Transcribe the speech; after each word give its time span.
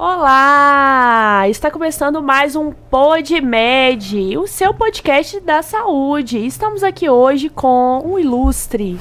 Olá! 0.00 1.48
Está 1.48 1.72
começando 1.72 2.22
mais 2.22 2.54
um 2.54 2.70
PodMed, 2.70 4.38
o 4.38 4.46
seu 4.46 4.72
podcast 4.72 5.40
da 5.40 5.60
saúde. 5.60 6.38
Estamos 6.38 6.84
aqui 6.84 7.10
hoje 7.10 7.48
com 7.48 8.00
o 8.04 8.16
ilustre, 8.16 8.96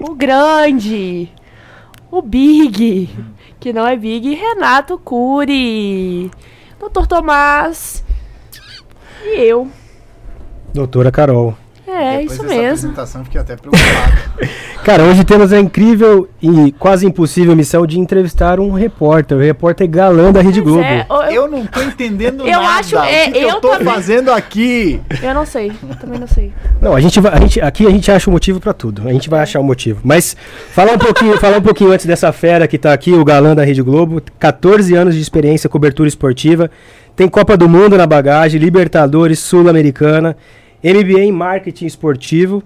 o 0.00 0.12
grande, 0.12 1.32
o 2.10 2.20
Big, 2.20 3.08
que 3.60 3.72
não 3.72 3.86
é 3.86 3.94
Big, 3.94 4.34
Renato 4.34 4.98
Cury, 4.98 6.32
Doutor 6.80 7.06
Tomás 7.06 8.04
e 9.22 9.38
eu. 9.42 9.68
Doutora 10.74 11.12
Carol. 11.12 11.54
É, 12.00 12.18
Depois 12.18 12.32
isso 12.32 12.42
mesmo. 12.44 12.64
apresentação, 12.66 13.24
fiquei 13.24 13.40
até 13.40 13.56
preocupado. 13.56 14.12
Cara, 14.84 15.02
hoje 15.04 15.24
temos 15.24 15.52
a 15.52 15.60
incrível 15.60 16.26
e 16.40 16.72
quase 16.78 17.04
impossível 17.06 17.54
missão 17.54 17.86
de 17.86 18.00
entrevistar 18.00 18.58
um 18.58 18.72
repórter, 18.72 19.36
o 19.36 19.40
repórter 19.40 19.86
galã 19.86 20.32
da 20.32 20.40
Rede 20.40 20.62
Pois 20.62 20.72
Globo. 20.74 20.88
é, 20.88 21.06
eu, 21.10 21.22
eu 21.44 21.50
não 21.50 21.66
tô 21.66 21.82
entendendo 21.82 22.46
Eu 22.46 22.60
nada. 22.62 22.80
acho- 22.80 22.96
o 22.96 23.04
é, 23.04 23.26
que, 23.26 23.32
que 23.32 23.38
eu, 23.38 23.48
eu 23.50 23.60
tô 23.60 23.68
também. 23.72 23.84
fazendo 23.92 24.30
aqui? 24.32 24.98
eu 25.22 25.34
não 25.34 25.44
sei, 25.44 25.70
também 26.00 26.18
não 26.18 26.26
sei. 26.26 26.50
Não, 26.80 26.94
a 26.96 27.00
gente, 27.00 27.20
vai, 27.20 27.34
a 27.34 27.40
gente 27.40 27.60
aqui 27.60 27.86
a 27.86 27.90
gente 27.90 28.10
acha 28.10 28.30
o 28.30 28.32
motivo 28.32 28.58
pra 28.58 28.72
tudo. 28.72 29.06
A 29.06 29.12
gente 29.12 29.28
vai 29.28 29.40
achar 29.40 29.60
o 29.60 29.64
motivo. 29.64 30.00
Mas 30.02 30.34
falar 30.72 30.92
um 30.94 30.98
pouquinho, 30.98 31.36
falar 31.38 31.58
um 31.58 31.62
pouquinho 31.62 31.92
antes 31.92 32.06
dessa 32.06 32.32
fera 32.32 32.66
que 32.66 32.78
tá 32.78 32.92
aqui, 32.94 33.12
o 33.12 33.22
galã 33.24 33.54
da 33.54 33.62
Rede 33.64 33.82
Globo, 33.82 34.22
14 34.38 34.94
anos 34.94 35.14
de 35.14 35.20
experiência 35.20 35.68
cobertura 35.68 36.08
esportiva, 36.08 36.70
tem 37.14 37.28
Copa 37.28 37.54
do 37.54 37.68
Mundo 37.68 37.98
na 37.98 38.06
bagagem, 38.06 38.58
Libertadores, 38.58 39.38
Sul-Americana, 39.40 40.34
MBA 40.82 41.20
em 41.20 41.32
marketing 41.32 41.86
esportivo. 41.86 42.62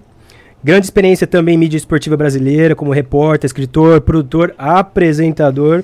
Grande 0.63 0.85
experiência 0.85 1.27
também 1.27 1.55
em 1.55 1.57
mídia 1.57 1.77
esportiva 1.77 2.17
brasileira, 2.17 2.75
como 2.75 2.91
repórter, 2.91 3.45
escritor, 3.45 4.01
produtor, 4.01 4.53
apresentador, 4.57 5.83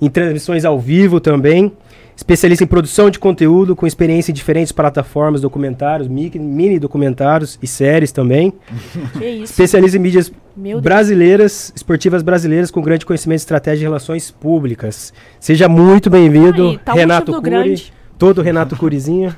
em 0.00 0.08
transmissões 0.10 0.64
ao 0.64 0.80
vivo 0.80 1.20
também. 1.20 1.72
Especialista 2.16 2.64
em 2.64 2.66
produção 2.66 3.08
de 3.08 3.18
conteúdo, 3.18 3.74
com 3.74 3.86
experiência 3.86 4.30
em 4.30 4.34
diferentes 4.34 4.72
plataformas, 4.72 5.40
documentários, 5.40 6.06
mi- 6.06 6.30
mini 6.34 6.78
documentários 6.78 7.58
e 7.62 7.66
séries 7.66 8.12
também. 8.12 8.52
Que 9.16 9.24
isso? 9.26 9.44
Especialista 9.44 9.96
em 9.96 10.00
mídias 10.00 10.30
brasileiras, 10.82 11.72
esportivas 11.74 12.22
brasileiras, 12.22 12.70
com 12.70 12.82
grande 12.82 13.06
conhecimento 13.06 13.38
de 13.38 13.42
estratégia 13.42 13.78
de 13.78 13.84
relações 13.84 14.30
públicas. 14.30 15.14
Seja 15.38 15.66
muito 15.68 16.10
bem-vindo, 16.10 16.76
tá 16.84 16.92
Renato 16.92 17.32
Cury. 17.32 17.42
grande. 17.42 17.92
Todo 18.20 18.42
Renato 18.42 18.76
Curizinho. 18.76 19.34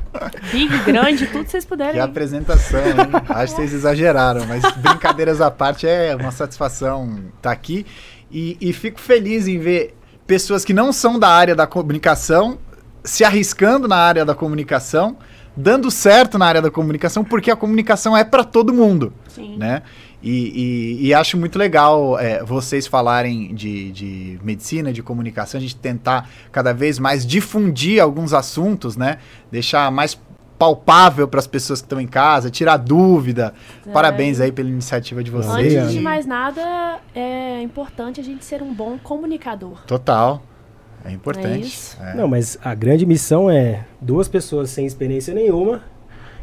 Big, 0.50 0.77
grande, 0.80 1.27
tudo 1.28 1.44
que 1.44 1.52
vocês 1.52 1.64
Que 1.64 1.69
puderem. 1.70 2.00
apresentação, 2.00 2.80
hein? 2.80 3.22
Acho 3.28 3.55
que 3.55 3.61
vocês 3.61 3.72
exageraram, 3.72 4.44
mas 4.44 4.61
brincadeiras 4.72 5.41
à 5.41 5.52
parte, 5.52 5.86
é 5.86 6.16
uma 6.16 6.33
satisfação 6.33 7.20
estar 7.36 7.53
aqui. 7.53 7.86
E, 8.28 8.56
e 8.60 8.72
fico 8.72 9.00
feliz 9.00 9.47
em 9.47 9.56
ver 9.60 9.94
pessoas 10.27 10.64
que 10.64 10.75
não 10.75 10.92
são 10.92 11.16
da 11.16 11.28
área 11.28 11.55
da 11.55 11.64
comunicação 11.64 12.58
se 13.05 13.22
arriscando 13.22 13.86
na 13.86 13.97
área 13.97 14.25
da 14.25 14.34
comunicação, 14.34 15.16
dando 15.56 15.88
certo 15.88 16.36
na 16.36 16.47
área 16.47 16.60
da 16.60 16.70
comunicação, 16.70 17.22
porque 17.22 17.53
a 17.53 17.56
comunicação 17.56 18.16
é 18.16 18.25
para 18.25 18.42
todo 18.42 18.75
mundo. 18.75 19.12
Sim. 19.28 19.56
né? 19.58 19.83
E, 20.23 20.98
e- 21.01 21.06
e 21.09 21.15
acho 21.15 21.37
muito 21.37 21.59
legal 21.59 22.19
é, 22.19 22.45
vocês 22.45 22.87
falarem 22.87 23.55
de, 23.55 23.91
de 23.91 24.39
medicina, 24.42 24.92
de 24.92 25.03
comunicação, 25.03 25.59
a 25.59 25.61
gente 25.61 25.75
tentar 25.77 26.28
cada 26.53 26.73
vez 26.73 26.98
mais 26.98 27.27
difundir 27.27 28.01
alguns 28.01 28.33
assuntos, 28.33 28.97
né? 28.97 29.19
Deixar 29.50 29.91
mais 29.91 30.19
palpável 30.59 31.27
para 31.27 31.41
as 31.41 31.47
pessoas 31.48 31.81
que 31.81 31.87
estão 31.87 32.00
em 32.00 32.06
casa, 32.06 32.48
tirar 32.50 32.77
dúvida. 32.77 33.53
É. 33.84 33.91
Parabéns 33.91 34.39
aí 34.39 34.53
pela 34.53 34.69
iniciativa 34.69 35.20
de 35.25 35.28
vocês. 35.31 35.75
Antes 35.75 35.93
de 35.93 36.00
mais 36.00 36.25
nada, 36.25 37.00
é 37.15 37.61
importante 37.61 38.20
a 38.20 38.25
gente 38.25 38.45
ser 38.45 38.62
um 38.62 38.73
bom 38.73 38.97
comunicador. 39.03 39.83
Total. 39.89 40.41
É 41.05 41.09
É 41.09 41.12
importante. 41.12 41.67
isso? 41.67 41.97
É. 42.00 42.15
Não, 42.15 42.28
mas 42.28 42.56
a 42.62 42.77
grande 42.77 43.05
missão 43.05 43.50
é 43.50 43.84
duas 44.00 44.28
pessoas 44.28 44.70
sem 44.70 44.87
experiência 44.87 45.34
nenhuma 45.34 45.83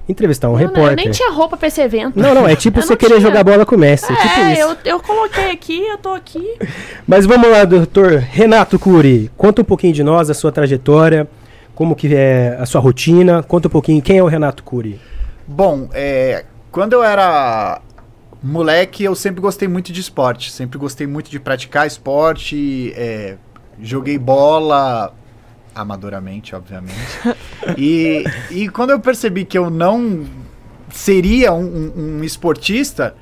entrevistar 0.09 0.49
um 0.49 0.53
Não, 0.53 0.59
não, 0.59 0.67
repórter. 0.67 0.91
eu 0.91 0.95
nem 0.95 1.11
tinha 1.11 1.31
roupa 1.31 1.55
pra 1.55 1.67
esse 1.69 1.79
evento. 1.79 2.19
Não, 2.19 2.33
não, 2.33 2.47
é 2.47 2.55
tipo 2.55 2.79
Eu 2.79 2.83
você 2.83 2.89
não 2.89 2.97
querer 2.97 3.13
tinha. 3.15 3.21
jogar 3.27 3.43
bola 3.43 3.65
com 3.65 3.75
o 3.75 3.79
Messi. 3.79 4.11
É, 4.11 4.15
tipo 4.15 4.39
É, 4.39 4.53
isso. 4.53 4.61
eu, 4.61 4.77
eu 4.85 4.99
coloquei 4.99 5.51
aqui, 5.51 5.85
eu 5.87 5.97
tô 5.97 6.09
aqui. 6.13 6.43
Mas 7.07 7.25
vamos 7.25 7.49
lá, 7.49 7.63
doutor 7.63 8.13
Renato 8.17 8.77
Cury. 8.79 9.31
Conta 9.37 9.61
um 9.61 9.65
pouquinho 9.65 9.93
de 9.93 10.03
nós, 10.03 10.29
a 10.29 10.33
sua 10.33 10.51
trajetória, 10.51 11.27
como 11.75 11.95
que 11.95 12.13
é 12.13 12.57
a 12.59 12.65
sua 12.65 12.81
rotina. 12.81 13.41
Conta 13.43 13.67
um 13.67 13.71
pouquinho 13.71 14.01
quem 14.01 14.17
é 14.17 14.23
o 14.23 14.27
Renato 14.27 14.63
Cury. 14.63 14.99
Bom, 15.47 15.87
é, 15.93 16.43
quando 16.71 16.93
eu 16.93 17.03
era 17.03 17.79
moleque, 18.41 19.03
eu 19.03 19.13
sempre 19.15 19.41
gostei 19.41 19.67
muito 19.67 19.91
de 19.93 20.01
esporte. 20.01 20.51
Sempre 20.51 20.77
gostei 20.79 21.05
muito 21.05 21.29
de 21.29 21.39
praticar 21.39 21.85
esporte. 21.87 22.93
é, 22.95 23.35
joguei 23.81 24.17
bola 24.17 25.13
amadoramente, 25.73 26.55
obviamente. 26.55 26.95
e, 27.77 28.23
e 28.51 28.69
quando 28.69 28.91
eu 28.91 28.99
percebi 28.99 29.45
que 29.45 29.57
eu 29.57 29.69
não 29.69 30.25
seria 30.91 31.53
um, 31.53 31.63
um- 31.65 32.17
um 32.19 32.23
esportista, 32.23 33.15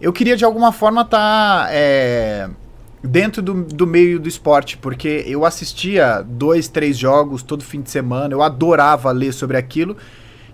eu 0.00 0.12
queria 0.12 0.36
de 0.36 0.44
alguma 0.44 0.72
forma 0.72 1.02
estar 1.02 1.68
dentro 3.02 3.40
do, 3.42 3.64
do 3.64 3.86
meio 3.86 4.18
do 4.18 4.28
esporte, 4.28 4.76
porque 4.76 5.24
eu 5.26 5.44
assistia 5.44 6.22
dois, 6.26 6.68
três 6.68 6.96
jogos 6.98 7.42
todo 7.42 7.62
fim 7.64 7.80
de 7.80 7.90
semana, 7.90 8.34
eu 8.34 8.42
adorava 8.42 9.10
ler 9.10 9.32
sobre 9.32 9.56
aquilo. 9.56 9.96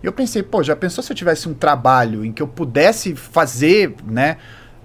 E 0.02 0.06
eu 0.06 0.12
pensei, 0.12 0.42
pô, 0.42 0.62
já 0.62 0.76
pensou 0.76 1.02
se 1.02 1.10
eu 1.12 1.16
tivesse 1.16 1.48
um 1.48 1.54
trabalho 1.54 2.24
em 2.24 2.32
que 2.32 2.42
eu 2.42 2.46
pudesse 2.48 3.16
fazer, 3.16 3.94
né, 4.06 4.36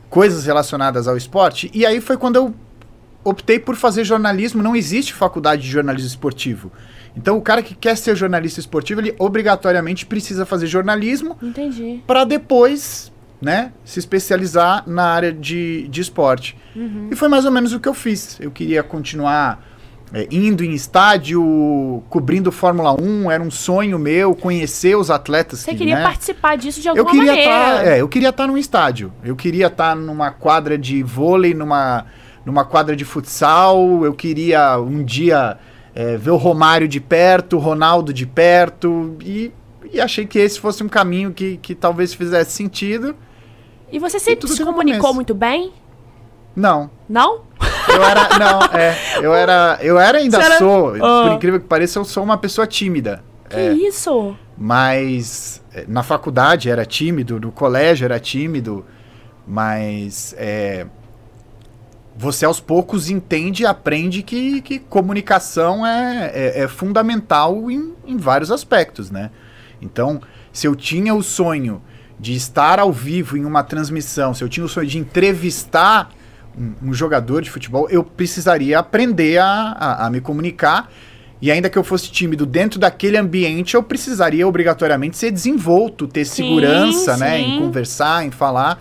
coisas 0.10 0.46
relacionadas 0.46 1.08
ao 1.08 1.16
esporte? 1.18 1.70
E 1.74 1.86
aí 1.86 2.00
foi 2.02 2.18
quando 2.18 2.36
eu 2.38 2.54
optei 3.24 3.60
por 3.60 3.76
fazer 3.76 4.04
jornalismo. 4.04 4.62
Não 4.62 4.76
existe 4.76 5.14
faculdade 5.14 5.64
de 5.64 5.70
jornalismo 5.70 6.08
esportivo. 6.08 6.72
Então, 7.16 7.38
o 7.38 7.42
cara 7.42 7.62
que 7.62 7.76
quer 7.76 7.98
ser 7.98 8.16
jornalista 8.16 8.60
esportivo, 8.60 9.02
ele 9.02 9.16
obrigatoriamente 9.20 10.06
precisa 10.06 10.46
fazer 10.46 10.68
jornalismo 10.68 11.38
Entendi. 11.42 12.02
para 12.08 12.24
depois, 12.24 13.12
né, 13.42 13.74
se 13.84 14.00
especializar 14.00 14.88
na 14.88 15.04
área 15.04 15.32
de, 15.34 15.88
de 15.90 16.02
esporte. 16.02 16.58
E 17.12 17.16
foi 17.16 17.28
mais 17.28 17.46
ou 17.46 17.52
menos 17.52 17.74
o 17.74 17.80
que 17.80 17.90
eu 17.90 17.94
fiz. 17.94 18.40
Eu 18.40 18.50
queria 18.50 18.82
continuar 18.82 19.62
é, 20.14 20.28
indo 20.32 20.64
em 20.64 20.74
estádio, 20.74 22.04
cobrindo 22.10 22.52
Fórmula 22.52 23.00
1, 23.00 23.32
era 23.32 23.42
um 23.42 23.52
sonho 23.52 23.98
meu 23.98 24.36
conhecer 24.36 24.96
os 24.96 25.10
atletas 25.10 25.60
Você 25.60 25.72
que, 25.72 25.78
queria 25.78 25.96
né, 25.96 26.04
participar 26.04 26.58
disso 26.58 26.82
de 26.82 26.88
eu 26.88 26.92
alguma 26.92 27.12
queria 27.12 27.32
maneira. 27.32 27.52
estar, 27.52 27.88
é, 27.88 28.02
eu 28.02 28.08
queria 28.08 28.30
estar 28.30 28.48
num 28.48 28.58
estádio. 28.58 29.12
Eu 29.24 29.36
queria 29.36 29.68
estar 29.68 29.96
numa 29.96 30.32
quadra 30.32 30.78
de 30.78 31.02
vôlei, 31.04 31.54
numa 31.54 32.06
numa 32.46 32.64
quadra 32.66 32.96
de 32.96 33.06
futsal. 33.06 34.04
Eu 34.06 34.14
queria 34.14 34.78
um 34.80 35.04
dia 35.04 35.58
é, 35.96 36.18
ver 36.18 36.32
o 36.32 36.38
Romário 36.38 36.88
de 36.88 37.00
perto, 37.00 37.58
o 37.58 37.60
Ronaldo 37.60 38.14
de 38.14 38.26
perto 38.26 39.16
e, 39.22 39.52
e 39.92 40.00
achei 40.00 40.26
que 40.26 40.40
esse 40.40 40.60
fosse 40.60 40.84
um 40.84 40.90
caminho 40.90 41.32
que, 41.34 41.58
que 41.58 41.76
talvez 41.76 42.14
fizesse 42.14 42.52
sentido. 42.52 43.16
E 43.92 44.00
você 44.00 44.20
sempre 44.20 44.42
tudo 44.42 44.54
se 44.54 44.64
comunicou 44.64 45.14
muito 45.14 45.34
bem? 45.36 45.74
Não, 46.56 46.90
Não? 47.08 47.42
eu 47.88 48.04
era 48.04 48.38
não, 48.38 48.62
é, 48.78 48.96
eu 49.24 49.34
era 49.34 49.78
eu 49.82 50.00
era 50.00 50.18
ainda 50.18 50.38
era- 50.42 50.58
sou, 50.58 50.96
Ah. 50.96 51.24
por 51.28 51.32
incrível 51.34 51.60
que 51.60 51.66
pareça, 51.68 52.00
eu 52.00 52.06
sou 52.06 52.24
uma 52.24 52.38
pessoa 52.38 52.66
tímida. 52.68 53.24
Que 53.50 53.56
É. 53.58 53.74
isso? 53.74 54.36
Mas 54.58 55.62
eh, 55.74 55.86
na 55.88 56.04
faculdade 56.04 56.70
era 56.70 56.86
tímido, 56.86 57.40
no 57.40 57.52
colégio 57.52 58.06
era 58.06 58.20
tímido, 58.20 58.86
mas 59.48 60.34
é, 60.38 60.86
você 62.16 62.46
aos 62.46 62.60
poucos 62.60 63.10
entende 63.10 63.64
e 63.64 63.66
aprende 63.66 64.22
que, 64.22 64.62
que 64.62 64.80
comunicação 64.80 65.86
é, 65.86 66.32
é, 66.34 66.64
é 66.64 66.68
fundamental 66.68 67.72
em, 67.72 67.94
em 68.06 68.18
vários 68.18 68.52
aspectos, 68.52 69.10
né? 69.10 69.32
Então, 69.82 70.22
se 70.54 70.68
eu 70.68 70.76
tinha 70.76 71.14
o 71.16 71.24
sonho 71.24 71.82
de 72.20 72.36
estar 72.36 72.80
ao 72.80 72.92
vivo 72.92 73.36
em 73.38 73.46
uma 73.46 73.64
transmissão, 73.64 74.34
se 74.34 74.44
eu 74.44 74.50
tinha 74.50 74.66
o 74.66 74.70
sonho 74.70 74.88
de 74.88 75.00
entrevistar 75.00 76.12
um, 76.58 76.90
um 76.90 76.94
jogador 76.94 77.42
de 77.42 77.50
futebol, 77.50 77.90
eu 77.90 78.04
precisaria 78.04 78.78
aprender 78.78 79.40
a, 79.40 79.72
a, 79.72 80.06
a 80.06 80.10
me 80.10 80.22
comunicar. 80.22 80.92
E 81.42 81.50
ainda 81.50 81.72
que 81.72 81.78
eu 81.78 81.84
fosse 81.84 82.12
tímido 82.12 82.46
dentro 82.46 82.80
daquele 82.80 83.18
ambiente, 83.18 83.74
eu 83.74 83.82
precisaria 83.82 84.48
obrigatoriamente 84.48 85.18
ser 85.18 85.32
desenvolto, 85.32 86.08
ter 86.08 86.24
Sim, 86.26 86.44
segurança, 86.44 87.18
né? 87.18 87.40
sim. 87.40 87.44
Em 87.46 87.60
conversar, 87.60 88.24
em 88.24 88.30
falar. 88.30 88.80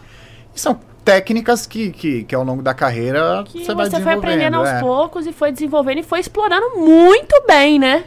E 0.54 0.60
são 0.60 0.78
técnicas 1.10 1.66
que, 1.66 1.90
que, 1.90 2.24
que 2.24 2.34
ao 2.34 2.44
longo 2.44 2.62
da 2.62 2.72
carreira 2.72 3.42
Que 3.46 3.64
você 3.64 3.74
vai 3.74 3.90
você 3.90 4.00
foi 4.00 4.12
aprendendo 4.14 4.56
aos 4.56 4.68
é. 4.68 4.80
poucos 4.80 5.26
e 5.26 5.32
foi 5.32 5.50
desenvolvendo 5.50 5.98
e 5.98 6.02
foi 6.02 6.20
explorando 6.20 6.76
muito 6.76 7.42
bem, 7.46 7.78
né? 7.78 8.04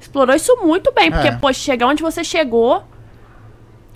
Explorou 0.00 0.34
isso 0.34 0.56
muito 0.62 0.92
bem, 0.92 1.10
porque, 1.10 1.28
É. 1.28 1.32
poxa, 1.32 1.60
chegar 1.60 1.86
onde 1.86 2.02
você 2.02 2.24
chegou. 2.24 2.82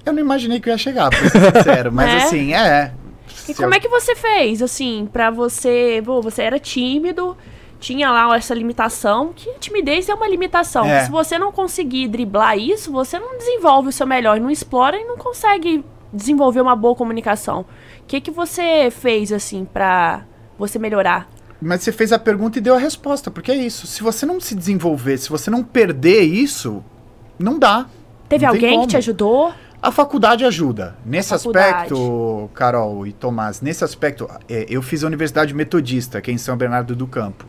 Eu 0.04 0.12
não 0.12 0.20
imaginei 0.20 0.60
que 0.60 0.68
eu 0.68 0.72
ia 0.72 0.78
chegar, 0.78 1.10
pra 1.10 1.18
ser 1.18 1.30
sincero. 1.56 1.92
Mas 1.92 2.10
É? 2.10 2.16
assim, 2.18 2.54
é. 2.54 2.92
E 3.48 3.54
como 3.54 3.74
é 3.74 3.80
que 3.80 3.88
você 3.88 4.14
fez, 4.14 4.62
assim, 4.62 5.08
pra 5.12 5.30
você. 5.30 6.00
Pô, 6.04 6.22
você 6.22 6.42
era 6.42 6.58
tímido, 6.60 7.36
tinha 7.80 8.10
lá 8.10 8.36
essa 8.36 8.54
limitação, 8.54 9.32
que 9.34 9.50
a 9.50 9.54
timidez 9.58 10.08
é 10.08 10.14
uma 10.14 10.28
limitação. 10.28 10.86
É. 10.86 11.04
Se 11.04 11.10
você 11.10 11.38
não 11.38 11.50
conseguir 11.50 12.06
driblar 12.06 12.56
isso, 12.56 12.92
você 12.92 13.18
não 13.18 13.36
desenvolve 13.36 13.88
o 13.88 13.92
seu 13.92 14.06
melhor, 14.06 14.38
não 14.38 14.50
explora 14.50 14.96
e 14.96 15.04
não 15.04 15.16
consegue 15.16 15.84
desenvolver 16.12 16.60
uma 16.60 16.76
boa 16.76 16.94
comunicação. 16.94 17.66
O 18.06 18.08
que, 18.08 18.20
que 18.20 18.30
você 18.30 18.88
fez, 18.88 19.32
assim, 19.32 19.64
pra 19.64 20.22
você 20.56 20.78
melhorar? 20.78 21.28
Mas 21.60 21.82
você 21.82 21.90
fez 21.90 22.12
a 22.12 22.18
pergunta 22.20 22.56
e 22.56 22.60
deu 22.60 22.76
a 22.76 22.78
resposta, 22.78 23.32
porque 23.32 23.50
é 23.50 23.56
isso. 23.56 23.84
Se 23.84 24.00
você 24.00 24.24
não 24.24 24.40
se 24.40 24.54
desenvolver, 24.54 25.18
se 25.18 25.28
você 25.28 25.50
não 25.50 25.64
perder 25.64 26.20
isso, 26.20 26.84
não 27.36 27.58
dá. 27.58 27.86
Teve 28.28 28.46
Não 28.46 28.52
alguém 28.52 28.80
que 28.82 28.86
te 28.86 28.96
ajudou? 28.96 29.52
A 29.82 29.90
faculdade 29.90 30.44
ajuda. 30.44 30.96
Nesse 31.04 31.30
Faculdade. 31.30 31.66
aspecto, 31.66 32.48
Carol 32.54 33.08
e 33.08 33.12
Tomás, 33.12 33.60
nesse 33.60 33.82
aspecto, 33.82 34.28
é, 34.48 34.66
eu 34.68 34.82
fiz 34.82 35.02
a 35.02 35.08
Universidade 35.08 35.52
Metodista, 35.52 36.20
que 36.20 36.30
é 36.30 36.34
em 36.34 36.38
São 36.38 36.56
Bernardo 36.56 36.94
do 36.94 37.08
Campo. 37.08 37.44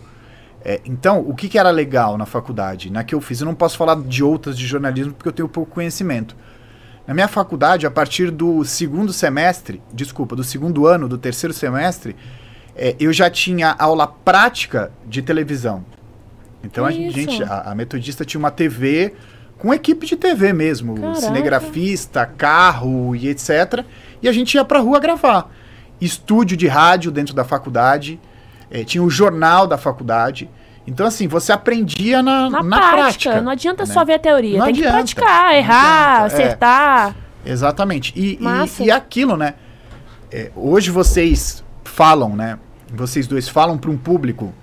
É, 0.65 0.81
então, 0.85 1.19
o 1.19 1.35
que, 1.35 1.47
que 1.47 1.59
era 1.59 1.69
legal 1.69 2.17
na 2.17 2.25
faculdade? 2.25 2.89
Na 2.89 3.03
que 3.03 3.13
eu 3.13 3.21
fiz, 3.21 3.41
eu 3.41 3.45
não 3.45 3.53
posso 3.53 3.77
falar 3.77 3.95
de 4.01 4.23
outras 4.23 4.57
de 4.57 4.65
jornalismo 4.65 5.13
porque 5.13 5.29
eu 5.29 5.33
tenho 5.33 5.47
pouco 5.47 5.71
conhecimento. 5.71 6.35
Na 7.07 7.13
minha 7.13 7.27
faculdade, 7.27 7.87
a 7.87 7.91
partir 7.91 8.29
do 8.29 8.65
segundo 8.65 9.13
semestre, 9.13 9.81
desculpa, 9.93 10.35
do 10.35 10.43
segundo 10.43 10.85
ano, 10.85 11.07
do 11.07 11.17
terceiro 11.17 11.53
semestre, 11.53 12.15
é, 12.75 12.95
eu 12.99 13.13
já 13.13 13.29
tinha 13.29 13.75
aula 13.79 14.05
prática 14.05 14.91
de 15.05 15.21
televisão. 15.21 15.85
Então 16.63 16.85
a 16.85 16.91
Que 16.91 17.09
gente, 17.09 17.41
isso? 17.41 17.43
a, 17.51 17.71
a 17.71 17.75
metodista 17.75 18.25
tinha 18.25 18.39
uma 18.39 18.51
TV 18.51 19.13
com 19.57 19.73
equipe 19.73 20.05
de 20.05 20.15
TV 20.17 20.51
mesmo, 20.51 20.95
Caraca. 20.95 21.21
cinegrafista, 21.21 22.25
carro 22.25 23.15
e 23.15 23.29
etc. 23.29 23.85
E 24.21 24.27
a 24.27 24.31
gente 24.33 24.55
ia 24.55 24.65
pra 24.65 24.79
rua 24.79 24.99
gravar. 24.99 25.49
Estúdio 26.01 26.57
de 26.57 26.67
rádio 26.67 27.09
dentro 27.09 27.33
da 27.33 27.43
faculdade, 27.45 28.19
eh, 28.69 28.83
tinha 28.83 29.01
o 29.01 29.09
jornal 29.09 29.65
da 29.65 29.77
faculdade. 29.77 30.49
Então, 30.87 31.05
assim, 31.05 31.27
você 31.27 31.51
aprendia 31.51 32.23
na, 32.23 32.49
Na, 32.49 32.63
na 32.63 32.77
prática. 32.77 32.95
prática. 32.95 33.41
Não 33.41 33.51
adianta 33.51 33.85
né? 33.85 33.93
só 33.93 34.05
ver 34.05 34.13
a 34.13 34.19
teoria. 34.19 34.57
Não 34.59 34.65
tem 34.65 34.75
adianta, 34.75 34.89
que 34.89 35.15
praticar, 35.15 35.55
errar, 35.55 36.15
adianta, 36.15 36.21
é. 36.21 36.25
acertar. 36.45 37.15
Exatamente. 37.45 38.13
E, 38.15 38.39
e, 38.41 38.85
e 38.85 38.91
aquilo, 38.91 39.35
né? 39.35 39.55
É, 40.31 40.51
hoje 40.55 40.89
vocês 40.89 41.63
falam, 41.83 42.35
né? 42.35 42.57
Vocês 42.93 43.27
dois 43.27 43.49
falam 43.49 43.77
para 43.77 43.91
um 43.91 43.97
público 43.97 44.53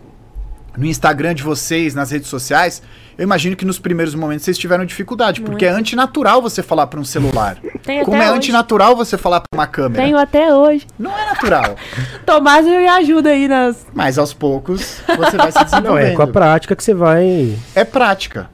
no 0.77 0.87
Instagram 0.87 1.35
de 1.35 1.43
vocês, 1.43 1.95
nas 1.95 2.11
redes 2.11 2.29
sociais. 2.29 2.83
Eu 3.17 3.23
imagino 3.23 3.55
que 3.55 3.65
nos 3.65 3.79
primeiros 3.79 4.15
momentos 4.15 4.45
vocês 4.45 4.59
tiveram 4.59 4.85
dificuldade, 4.85 5.41
porque 5.41 5.65
é 5.65 5.69
antinatural 5.69 6.43
você 6.43 6.63
falar 6.63 6.89
para 6.89 6.99
um 6.99 7.05
celular. 7.05 7.59
Como 8.05 8.17
é 8.17 8.27
hoje. 8.29 8.37
antinatural 8.37 8.97
você 8.97 9.17
falar 9.17 9.41
para 9.41 9.57
uma 9.57 9.67
câmera. 9.67 10.03
Tenho 10.03 10.19
até 10.19 10.53
hoje. 10.53 10.87
Não 10.99 11.17
é 11.17 11.27
natural. 11.27 11.77
Tomás 12.27 12.67
me 12.67 12.89
ajuda 12.89 13.31
aí 13.31 13.47
nas. 13.47 13.87
Mas 13.95 14.19
aos 14.19 14.35
poucos 14.35 15.01
você 15.17 15.37
vai 15.37 15.53
se 15.53 15.65
desenvolvendo. 15.65 15.85
Não, 15.95 15.99
é 15.99 16.11
com 16.17 16.23
a 16.23 16.27
prática 16.27 16.75
que 16.75 16.83
você 16.83 16.95
vai. 16.95 17.57
É 17.75 17.85
prática. 17.85 18.51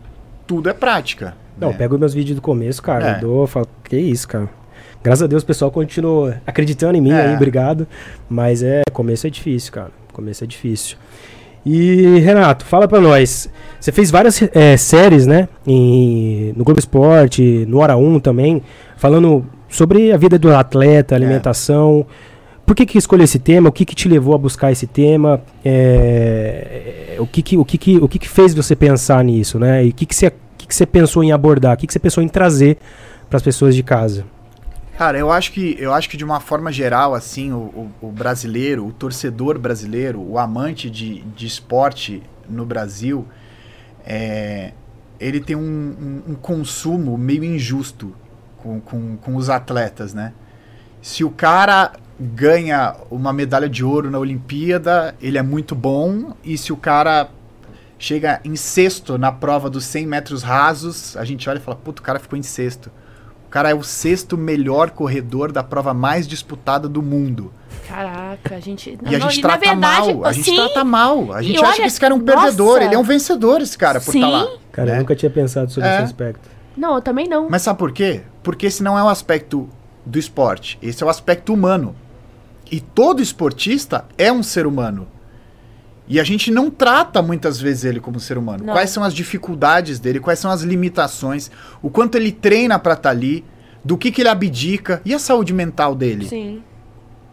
Tudo 0.46 0.68
é 0.68 0.74
prática. 0.74 1.34
Não, 1.56 1.70
né? 1.70 1.76
pego 1.78 1.98
meus 1.98 2.12
vídeos 2.12 2.36
do 2.36 2.42
começo, 2.42 2.82
cara. 2.82 3.12
É. 3.12 3.16
Eu 3.16 3.20
dou, 3.20 3.46
falo, 3.46 3.68
que 3.84 3.96
isso, 3.96 4.28
cara. 4.28 4.48
Graças 5.02 5.22
a 5.22 5.26
Deus 5.26 5.42
o 5.42 5.46
pessoal 5.46 5.70
continua 5.70 6.42
acreditando 6.46 6.98
em 6.98 7.00
mim 7.00 7.12
É. 7.12 7.28
aí, 7.28 7.34
obrigado. 7.34 7.86
Mas 8.28 8.62
é, 8.62 8.82
começo 8.92 9.26
é 9.26 9.30
difícil, 9.30 9.72
cara. 9.72 9.90
Começo 10.12 10.44
é 10.44 10.46
difícil. 10.46 10.98
E, 11.64 12.18
Renato, 12.20 12.64
fala 12.64 12.88
pra 12.88 13.00
nós. 13.00 13.50
Você 13.78 13.92
fez 13.92 14.10
várias 14.10 14.40
é, 14.54 14.76
séries, 14.76 15.26
né? 15.26 15.48
Em, 15.66 16.52
no 16.56 16.64
Globo 16.64 16.80
Esporte, 16.80 17.64
no 17.68 17.78
Hora 17.78 17.96
1 17.96 18.20
também, 18.20 18.62
falando 18.96 19.44
sobre 19.68 20.12
a 20.12 20.16
vida 20.16 20.38
do 20.38 20.54
atleta, 20.54 21.14
alimentação. 21.14 22.06
Por 22.64 22.74
que, 22.74 22.86
que 22.86 22.98
escolheu 22.98 23.24
esse 23.24 23.38
tema? 23.38 23.68
O 23.68 23.72
que, 23.72 23.84
que 23.84 23.94
te 23.94 24.08
levou 24.08 24.34
a 24.34 24.38
buscar 24.38 24.70
esse 24.70 24.86
tema? 24.86 25.42
É, 25.64 27.16
o 27.18 27.26
que, 27.26 27.42
que, 27.42 27.56
o 27.56 27.64
que, 27.64 27.78
que, 27.78 27.96
o 27.96 28.08
que, 28.08 28.18
que 28.18 28.28
fez 28.28 28.54
você 28.54 28.76
pensar 28.76 29.24
nisso, 29.24 29.58
né? 29.58 29.84
E 29.84 29.90
o 29.90 29.92
que, 29.92 30.06
que, 30.06 30.14
você, 30.14 30.30
que, 30.56 30.66
que 30.66 30.74
você 30.74 30.86
pensou 30.86 31.24
em 31.24 31.32
abordar? 31.32 31.74
O 31.74 31.76
que, 31.76 31.86
que 31.86 31.92
você 31.92 31.98
pensou 31.98 32.22
em 32.22 32.28
trazer 32.28 32.78
para 33.28 33.36
as 33.36 33.42
pessoas 33.42 33.74
de 33.74 33.82
casa? 33.82 34.24
Cara, 35.00 35.16
eu 35.16 35.32
acho 35.32 35.52
que 35.52 35.74
eu 35.78 35.94
acho 35.94 36.10
que 36.10 36.16
de 36.18 36.26
uma 36.26 36.40
forma 36.40 36.70
geral, 36.70 37.14
assim, 37.14 37.52
o, 37.52 37.56
o- 37.56 37.90
o 38.02 38.12
brasileiro, 38.12 38.86
o 38.86 38.92
torcedor 38.92 39.58
brasileiro, 39.58 40.20
o 40.20 40.38
amante 40.38 40.90
de, 40.90 41.22
de 41.22 41.46
esporte 41.46 42.22
no 42.46 42.66
Brasil, 42.66 43.26
é, 44.04 44.74
ele 45.18 45.40
tem 45.40 45.56
um, 45.56 45.62
um- 46.28 46.32
um 46.32 46.34
consumo 46.34 47.16
meio 47.16 47.42
injusto 47.42 48.14
com, 48.58 48.78
com, 48.78 49.16
com 49.16 49.36
os 49.36 49.48
atletas, 49.48 50.12
né? 50.12 50.34
Se 51.00 51.24
o 51.24 51.30
cara 51.30 51.92
ganha 52.20 52.94
uma 53.10 53.32
medalha 53.32 53.70
de 53.70 53.82
ouro 53.82 54.10
na 54.10 54.18
Olimpíada, 54.18 55.14
ele 55.18 55.38
é 55.38 55.42
muito 55.42 55.74
bom, 55.74 56.34
e 56.44 56.58
se 56.58 56.74
o 56.74 56.76
cara 56.76 57.30
chega 57.98 58.38
em 58.44 58.54
sexto 58.54 59.16
na 59.16 59.32
prova 59.32 59.70
dos 59.70 59.86
100 59.86 60.06
metros 60.06 60.42
rasos, 60.42 61.16
a 61.16 61.24
gente 61.24 61.48
olha 61.48 61.56
e 61.56 61.62
fala, 61.62 61.78
puto, 61.78 62.02
o 62.02 62.04
cara 62.04 62.18
ficou 62.18 62.38
em 62.38 62.42
sexto. 62.42 62.90
O 63.50 63.52
cara 63.52 63.68
é 63.68 63.74
o 63.74 63.82
sexto 63.82 64.38
melhor 64.38 64.90
corredor 64.90 65.50
da 65.50 65.60
prova 65.60 65.92
mais 65.92 66.28
disputada 66.28 66.88
do 66.88 67.02
mundo. 67.02 67.52
Caraca, 67.88 68.54
a 68.54 68.60
gente. 68.60 68.96
E 69.04 69.16
a 69.16 69.18
não, 69.18 69.28
gente 69.28 69.42
na 69.42 69.48
trata 69.48 69.66
verdade, 69.70 70.14
mal. 70.14 70.24
A 70.24 70.32
gente 70.32 70.44
sim, 70.50 70.54
trata 70.54 70.84
mal. 70.84 71.32
A 71.32 71.42
E 71.42 71.46
gente 71.46 71.56
acha 71.56 71.66
olha, 71.66 71.80
que 71.80 71.82
esse 71.88 71.98
cara 72.00 72.14
é 72.14 72.16
um 72.16 72.20
nossa. 72.20 72.42
perdedor. 72.42 72.80
Ele 72.80 72.94
é 72.94 72.98
um 72.98 73.02
vencedor, 73.02 73.60
esse 73.60 73.76
cara, 73.76 74.00
por 74.00 74.12
Sim. 74.12 74.20
estar 74.20 74.30
lá. 74.30 74.48
Cara, 74.70 74.90
né? 74.92 74.94
eu 74.94 75.00
nunca 75.00 75.16
tinha 75.16 75.30
pensado 75.30 75.68
sobre 75.72 75.88
É. 75.88 75.94
esse 75.96 76.04
aspecto. 76.04 76.48
Não, 76.76 76.94
eu 76.94 77.02
também 77.02 77.26
não. 77.28 77.50
Mas 77.50 77.62
sabe 77.62 77.76
por 77.76 77.90
quê? 77.90 78.20
Porque 78.40 78.66
esse 78.66 78.84
não 78.84 78.96
é 78.96 79.02
o 79.02 79.08
aspecto 79.08 79.68
do 80.06 80.16
esporte. 80.16 80.78
Esse 80.80 81.02
é 81.02 81.06
o 81.06 81.10
aspecto 81.10 81.52
humano. 81.52 81.96
E 82.70 82.80
todo 82.80 83.20
esportista 83.20 84.04
é 84.16 84.30
um 84.30 84.44
ser 84.44 84.64
humano. 84.64 85.08
E 86.10 86.18
a 86.18 86.24
gente 86.24 86.50
não 86.50 86.70
trata 86.70 87.22
muitas 87.22 87.60
vezes 87.60 87.84
ele 87.84 88.00
como 88.00 88.18
ser 88.18 88.36
humano. 88.36 88.64
Não. 88.64 88.74
Quais 88.74 88.90
são 88.90 89.02
as 89.04 89.14
dificuldades 89.14 89.98
dele, 90.00 90.18
quais 90.18 90.40
são 90.40 90.50
as 90.50 90.62
limitações, 90.62 91.50
o 91.80 91.88
quanto 91.88 92.16
ele 92.16 92.32
treina 92.32 92.78
pra 92.80 92.94
estar 92.94 93.10
ali, 93.10 93.44
do 93.84 93.96
que, 93.96 94.10
que 94.10 94.20
ele 94.20 94.28
abdica 94.28 95.00
e 95.04 95.14
a 95.14 95.18
saúde 95.20 95.54
mental 95.54 95.94
dele. 95.94 96.26
Sim. 96.28 96.62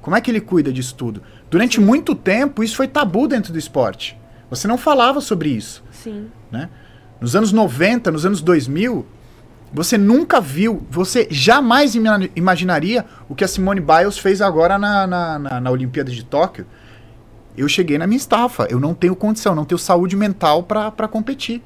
Como 0.01 0.15
é 0.15 0.21
que 0.21 0.29
ele 0.31 0.39
cuida 0.39 0.71
disso 0.71 0.93
tudo? 0.95 1.21
Durante 1.49 1.81
muito 1.81 2.13
tempo, 2.15 2.63
isso 2.63 2.75
foi 2.75 2.87
tabu 2.87 3.27
dentro 3.27 3.51
do 3.51 3.57
esporte. 3.59 4.15
Você 4.49 4.67
não 4.67 4.77
falava 4.77 5.19
sobre 5.21 5.49
isso. 5.49 5.83
Sim. 5.91 6.27
né? 6.51 6.69
Nos 7.19 7.35
anos 7.35 7.51
90, 7.51 8.11
nos 8.11 8.25
anos 8.27 8.41
2000, 8.41 9.05
você 9.73 9.97
nunca 9.97 10.39
viu, 10.39 10.85
você 10.89 11.27
jamais 11.31 11.95
ima- 11.95 12.29
imaginaria 12.35 13.03
o 13.27 13.33
que 13.35 13.43
a 13.43 13.47
Simone 13.47 13.81
Biles 13.81 14.17
fez 14.19 14.39
agora 14.39 14.77
na, 14.77 15.05
na, 15.07 15.39
na, 15.39 15.59
na 15.59 15.71
Olimpíada 15.71 16.11
de 16.11 16.23
Tóquio. 16.23 16.65
Eu 17.57 17.67
cheguei 17.67 17.97
na 17.97 18.05
minha 18.05 18.17
estafa, 18.17 18.67
eu 18.69 18.79
não 18.79 18.93
tenho 18.93 19.15
condição, 19.15 19.55
não 19.55 19.65
tenho 19.65 19.79
saúde 19.79 20.15
mental 20.15 20.61
para 20.63 21.07
competir. 21.07 21.61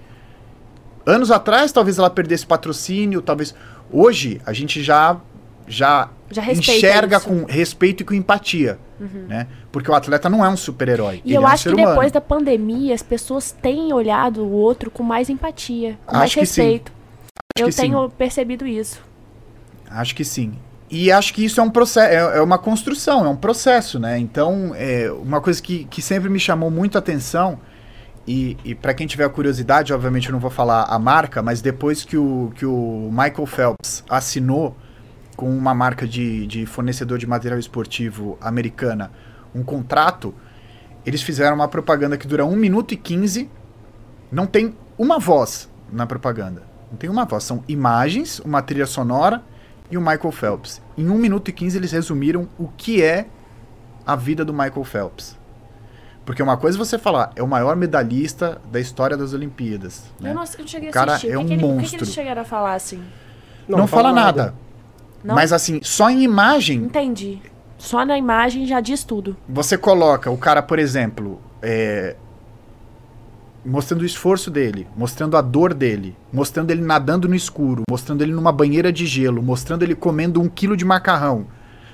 Anos 1.06 1.32
atrás, 1.32 1.72
talvez 1.72 1.98
ela 1.98 2.10
perdesse 2.10 2.46
patrocínio, 2.46 3.22
talvez. 3.22 3.54
Hoje, 3.92 4.40
a 4.46 4.54
gente 4.54 4.82
já, 4.82 5.18
já, 5.68 6.10
Já 6.30 6.50
enxerga 6.52 7.18
isso. 7.18 7.28
com 7.28 7.44
respeito 7.46 8.02
e 8.02 8.06
com 8.06 8.14
empatia. 8.14 8.80
Né? 9.28 9.48
Porque 9.72 9.90
o 9.90 9.96
atleta 9.96 10.30
não 10.30 10.46
é 10.46 10.50
um 10.50 10.56
super-herói. 10.56 11.22
E 11.26 11.34
eu 11.34 11.42
é 11.42 11.46
um 11.46 11.48
acho 11.48 11.70
que 11.70 11.76
humano. 11.76 11.90
depois 11.90 12.12
da 12.12 12.22
pandemia 12.22 12.94
as 12.94 13.02
pessoas 13.02 13.52
têm 13.52 13.92
olhado 13.92 14.44
o 14.46 14.52
outro 14.52 14.92
com 14.92 15.02
mais 15.02 15.28
empatia, 15.28 15.98
com 16.06 16.16
mais 16.16 16.26
Acho 16.26 16.34
sim. 16.36 16.40
respeito. 16.62 16.92
Eu 17.58 17.66
que 17.66 17.72
sim. 17.72 17.82
tenho 17.82 18.10
percebido 18.12 18.66
isso. 18.68 19.02
Acho 19.90 20.16
que 20.16 20.24
sim. 20.24 20.54
E 20.92 21.10
acho 21.10 21.34
que 21.34 21.46
isso 21.46 21.62
é 21.62 21.64
um 21.64 21.70
processo, 21.70 22.14
é, 22.14 22.38
é 22.38 22.42
uma 22.42 22.58
construção, 22.58 23.26
é 23.26 23.30
um 23.30 23.36
processo, 23.36 23.98
né? 23.98 24.20
Então, 24.20 24.74
é 24.76 25.10
uma 25.10 25.40
coisa 25.40 25.62
que, 25.62 25.86
que 25.86 26.02
sempre 26.02 26.30
me 26.30 26.40
chamou 26.40 26.70
muito 26.70 26.98
a 26.98 27.00
atenção, 27.00 27.58
e, 28.28 28.58
e 28.64 28.76
para 28.76 28.94
quem 28.94 29.08
tiver 29.08 29.28
curiosidade, 29.30 29.94
obviamente 29.94 30.28
eu 30.28 30.34
não 30.34 30.40
vou 30.40 30.52
falar 30.52 30.84
a 30.84 31.00
marca, 31.00 31.42
mas 31.42 31.62
depois 31.62 32.04
que 32.04 32.18
o, 32.18 32.52
que 32.56 32.66
o 32.66 33.10
Michael 33.10 33.46
Phelps 33.46 34.04
assinou 34.10 34.76
com 35.36 35.50
uma 35.50 35.74
marca 35.74 36.06
de, 36.06 36.46
de 36.46 36.66
fornecedor 36.66 37.18
de 37.18 37.26
material 37.26 37.58
esportivo 37.58 38.38
americana 38.42 39.12
um 39.56 39.64
contrato, 39.64 40.36
eles 41.06 41.22
fizeram 41.22 41.56
uma 41.56 41.68
propaganda 41.68 42.18
que 42.18 42.28
dura 42.28 42.46
1 42.46 42.56
minuto 42.56 42.94
e 42.94 42.98
15, 42.98 43.50
não 44.32 44.46
tem 44.46 44.76
uma 44.98 45.18
voz 45.18 45.70
na 45.92 46.06
propaganda. 46.06 46.64
Não 46.92 46.98
tem 46.98 47.10
uma 47.10 47.26
voz, 47.26 47.44
são 47.44 47.64
imagens, 47.68 48.40
uma 48.40 48.62
trilha 48.62 48.86
sonora 48.86 49.42
e 49.92 49.98
o 49.98 50.02
Michael 50.02 50.32
Phelps. 50.32 50.82
Em 50.98 51.08
1 51.10 51.18
minuto 51.18 51.50
e 51.50 51.52
15 51.52 51.78
eles 51.78 51.92
resumiram 51.92 52.48
o 52.58 52.68
que 52.70 53.04
é 53.04 53.28
a 54.06 54.16
vida 54.16 54.44
do 54.44 54.54
Michael 54.54 54.84
Phelps. 54.84 55.38
Porque 56.26 56.42
uma 56.42 56.56
coisa 56.56 56.78
é 56.78 56.80
você 56.80 56.98
falar, 56.98 57.32
é 57.36 57.44
o 57.44 57.48
maior 57.48 57.76
medalhista 57.76 58.62
da 58.72 58.80
história 58.80 59.18
das 59.18 59.34
Olimpíadas. 59.34 60.04
né? 60.20 60.30
Eu 60.32 60.36
não, 60.36 60.44
eu 60.44 60.60
não 60.60 60.68
cheguei 60.68 60.88
a 60.90 60.92
O 60.92 60.94
cara 60.94 61.12
assistir. 61.14 61.28
é 61.28 61.32
que 61.32 61.38
um 61.38 61.46
que 61.46 61.54
ele, 61.54 61.64
O 61.64 61.68
que, 61.68 61.74
que 61.74 61.80
monstro. 61.82 61.98
eles 62.00 62.14
chegaram 62.14 62.42
a 62.42 62.46
falar 62.46 62.74
assim? 62.76 63.04
Não, 63.68 63.86
fala 63.88 64.12
nada. 64.12 64.54
Não? 65.24 65.36
Mas 65.36 65.52
assim, 65.54 65.80
só 65.84 66.10
em 66.10 66.24
imagem, 66.24 66.80
Entendi. 66.84 67.40
Só 67.78 68.06
na 68.06 68.16
imagem 68.18 68.66
já 68.68 68.80
diz 68.80 69.04
tudo. 69.04 69.36
você 69.50 69.76
coloca 69.76 70.30
o 70.30 70.38
cara, 70.38 70.62
por 70.62 70.78
exemplo, 70.78 71.42
é, 71.64 72.16
mostrando 73.64 74.02
o 74.02 74.06
esforço 74.06 74.50
dele, 74.50 74.88
mostrando 74.96 75.38
a 75.38 75.42
dor 75.42 75.74
dele, 75.74 76.16
mostrando 76.34 76.72
ele 76.72 76.82
nadando 76.82 77.28
no 77.28 77.36
escuro, 77.36 77.84
mostrando 77.90 78.22
ele 78.22 78.32
numa 78.32 78.52
banheira 78.52 78.92
de 78.92 79.06
gelo, 79.06 79.42
mostrando 79.44 79.84
ele 79.84 79.94
comendo 79.96 80.42
um 80.42 80.50
quilo 80.50 80.76
de 80.76 80.84
macarrão. 80.86 81.46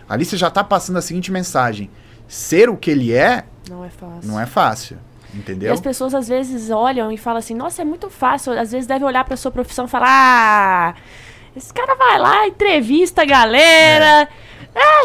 Ali 0.08 0.24
você 0.26 0.38
já 0.38 0.50
tá 0.50 0.64
passando 0.64 0.98
a 0.98 1.02
seguinte 1.02 1.32
mensagem: 1.32 1.90
ser 2.28 2.70
o 2.70 2.78
que 2.78 2.90
ele 2.92 3.12
é 3.14 3.44
Não 3.70 3.84
é 3.84 3.90
fácil. 3.90 4.22
não 4.32 4.40
é 4.40 4.46
fácil, 4.46 4.98
E 5.34 5.38
entendeu? 5.38 5.74
as 5.74 5.82
pessoas 5.82 6.14
às 6.16 6.28
vezes 6.30 6.70
olham 6.70 7.12
e 7.12 7.18
falam 7.18 7.40
assim, 7.40 7.54
nossa, 7.54 7.82
é 7.82 7.86
muito 7.86 8.10
fácil. 8.10 8.58
Às 8.58 8.72
vezes 8.72 8.88
deve 8.88 9.04
olhar 9.04 9.26
pra 9.26 9.36
sua 9.36 9.52
profissão 9.52 9.86
e 9.86 9.90
falar, 9.90 10.08
ah, 10.10 10.96
esse 11.56 11.74
cara 11.74 11.96
vai 11.96 12.18
lá, 12.18 12.48
entrevista 12.48 13.24
a 13.24 13.26
galera. 13.26 14.22
É, 14.24 14.28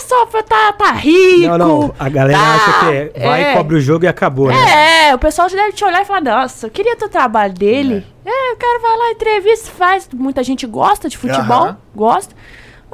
só 0.00 0.26
pra 0.26 0.42
tá, 0.42 0.72
tá 0.72 0.92
rico. 0.92 1.46
Não, 1.46 1.58
não. 1.58 1.94
A 1.98 2.08
galera 2.08 2.38
tá, 2.38 2.54
acha 2.54 2.80
que 2.80 2.94
é, 3.14 3.26
vai, 3.26 3.42
é. 3.42 3.52
cobre 3.54 3.76
o 3.76 3.80
jogo 3.80 4.04
e 4.04 4.08
acabou, 4.08 4.48
né? 4.48 5.08
É, 5.08 5.14
o 5.14 5.18
pessoal 5.18 5.48
já 5.48 5.56
deve 5.56 5.72
te 5.72 5.84
olhar 5.84 6.02
e 6.02 6.04
falar, 6.04 6.20
nossa, 6.20 6.66
eu 6.66 6.70
queria 6.70 6.96
ter 6.96 7.04
o 7.04 7.08
trabalho 7.08 7.54
dele. 7.54 8.06
É. 8.24 8.52
o 8.52 8.56
cara 8.56 8.78
vai 8.78 8.96
lá, 8.96 9.10
entrevista, 9.12 9.70
faz. 9.70 10.08
Muita 10.12 10.42
gente 10.42 10.66
gosta 10.66 11.08
de 11.08 11.16
futebol, 11.16 11.74
gosta. 11.94 12.34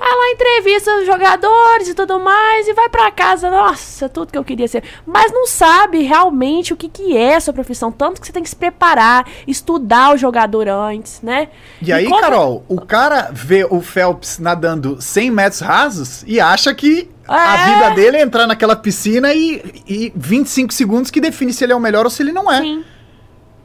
Vai 0.00 0.08
lá, 0.08 0.30
entrevista 0.30 0.96
os 1.00 1.06
jogadores 1.06 1.88
e 1.88 1.94
tudo 1.94 2.20
mais, 2.20 2.68
e 2.68 2.72
vai 2.72 2.88
pra 2.88 3.10
casa. 3.10 3.50
Nossa, 3.50 4.08
tudo 4.08 4.30
que 4.30 4.38
eu 4.38 4.44
queria 4.44 4.68
ser. 4.68 4.84
Mas 5.04 5.32
não 5.32 5.44
sabe 5.44 6.02
realmente 6.02 6.72
o 6.72 6.76
que, 6.76 6.88
que 6.88 7.16
é 7.16 7.34
a 7.34 7.40
sua 7.40 7.52
profissão. 7.52 7.90
Tanto 7.90 8.20
que 8.20 8.26
você 8.28 8.32
tem 8.32 8.44
que 8.44 8.48
se 8.48 8.54
preparar, 8.54 9.28
estudar 9.44 10.14
o 10.14 10.16
jogador 10.16 10.68
antes, 10.68 11.20
né? 11.20 11.48
E 11.82 11.92
aí, 11.92 12.04
como- 12.06 12.20
Carol, 12.20 12.64
o 12.68 12.80
cara 12.80 13.30
vê 13.32 13.66
o 13.68 13.80
Phelps 13.80 14.38
nadando 14.38 15.02
100 15.02 15.30
metros 15.32 15.60
rasos 15.60 16.22
e 16.28 16.38
acha 16.38 16.72
que 16.72 17.10
a 17.26 17.56
É. 17.56 17.74
vida 17.74 17.90
dele 17.96 18.18
é 18.18 18.22
entrar 18.22 18.46
naquela 18.46 18.76
piscina 18.76 19.34
e, 19.34 19.82
e 19.84 20.12
25 20.14 20.72
segundos 20.72 21.10
que 21.10 21.20
define 21.20 21.52
se 21.52 21.64
ele 21.64 21.72
é 21.72 21.76
o 21.76 21.80
melhor 21.80 22.04
ou 22.04 22.10
se 22.10 22.22
ele 22.22 22.30
não 22.32 22.48
é. 22.50 22.60
Sim. 22.60 22.84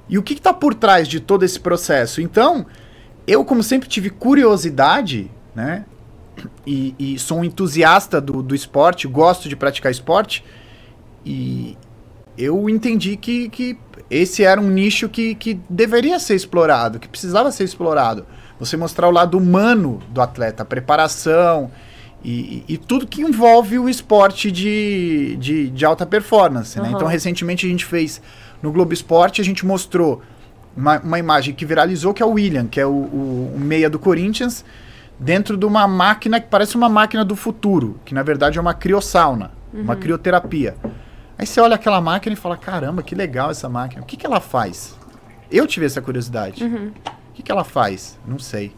E 0.10 0.18
o 0.18 0.24
que 0.24 0.34
está 0.34 0.52
por 0.52 0.74
trás 0.74 1.08
de 1.08 1.20
todo 1.20 1.44
esse 1.44 1.60
processo? 1.60 2.22
Então, 2.22 2.66
eu, 3.28 3.46
como 3.46 3.62
sempre 3.62 3.88
tive 3.88 4.10
curiosidade, 4.10 5.30
né? 5.56 5.86
E, 6.66 6.96
e 6.98 7.20
sou 7.20 7.40
um 7.40 7.44
entusiasta 7.44 8.20
do, 8.20 8.42
do 8.42 8.56
esporte, 8.56 9.08
gosto 9.08 9.48
de 9.48 9.56
praticar 9.56 9.92
esporte, 9.92 10.44
e 11.26 11.78
eu 12.38 12.68
entendi 12.70 13.16
que, 13.16 13.50
que 13.50 13.78
esse 14.10 14.44
era 14.44 14.60
um 14.60 14.70
nicho 14.70 15.08
que, 15.08 15.36
que 15.36 15.60
deveria 15.70 16.20
ser 16.20 16.36
explorado, 16.36 17.00
que 17.00 17.08
precisava 17.08 17.52
ser 17.52 17.64
explorado. 17.64 18.26
Você 18.60 18.76
mostrar 18.78 19.08
o 19.08 19.12
lado 19.12 19.38
humano 19.38 20.00
do 20.10 20.22
atleta, 20.22 20.64
a 20.64 20.66
preparação 20.66 21.70
e, 22.24 22.64
e- 22.68 22.74
e 22.74 22.78
tudo 22.78 23.06
que 23.06 23.22
envolve 23.22 23.78
o 23.78 23.88
esporte 23.90 24.52
de, 24.52 25.36
de, 25.40 25.70
de 25.70 25.86
alta 25.86 26.06
performance. 26.06 26.78
Né? 26.80 26.88
Aham. 26.88 26.96
Então, 26.96 27.08
recentemente 27.08 27.66
a 27.66 27.70
gente 27.70 27.86
fez 27.86 28.22
no 28.62 28.72
Globo 28.72 28.94
Esporte, 28.94 29.42
a 29.42 29.44
gente 29.44 29.66
mostrou 29.66 30.22
uma, 30.76 31.00
uma 31.00 31.20
imagem 31.20 31.54
que 31.54 31.66
viralizou, 31.66 32.14
que 32.14 32.24
é 32.24 32.26
o 32.26 32.32
William, 32.32 32.66
que 32.68 32.80
é 32.80 32.86
o, 32.86 32.90
o- 32.90 33.52
o 33.56 33.60
meia 33.60 33.90
do 33.90 34.00
Corinthians, 34.00 34.64
dentro 35.24 35.56
de 35.56 35.66
uma 35.66 35.88
máquina 35.88 36.40
que 36.40 36.48
parece 36.48 36.76
uma 36.76 36.90
máquina 36.90 37.24
do 37.24 37.36
futuro, 37.36 38.00
que 38.04 38.14
na 38.14 38.24
verdade 38.24 38.58
é 38.58 38.62
uma 38.62 38.74
criossauna, 38.74 39.52
uma 39.74 39.96
crioterapia. 39.96 40.76
Aí 41.38 41.46
você 41.46 41.60
olha 41.60 41.76
aquela 41.76 42.02
máquina 42.02 42.34
e 42.34 42.38
fala: 42.38 42.58
caramba, 42.58 43.02
que 43.02 43.16
legal 43.16 43.50
essa 43.50 43.70
máquina. 43.70 44.02
O 44.02 44.06
que, 44.06 44.18
que 44.18 44.26
ela 44.26 44.40
faz? 44.40 44.98
Eu 45.50 45.66
tive 45.66 45.86
essa 45.86 46.02
curiosidade. 46.02 46.64
Uhum. 46.64 46.92
O 47.30 47.34
que, 47.34 47.42
que 47.42 47.52
ela 47.52 47.64
faz? 47.64 48.20
Não 48.28 48.38
sei. 48.38 48.74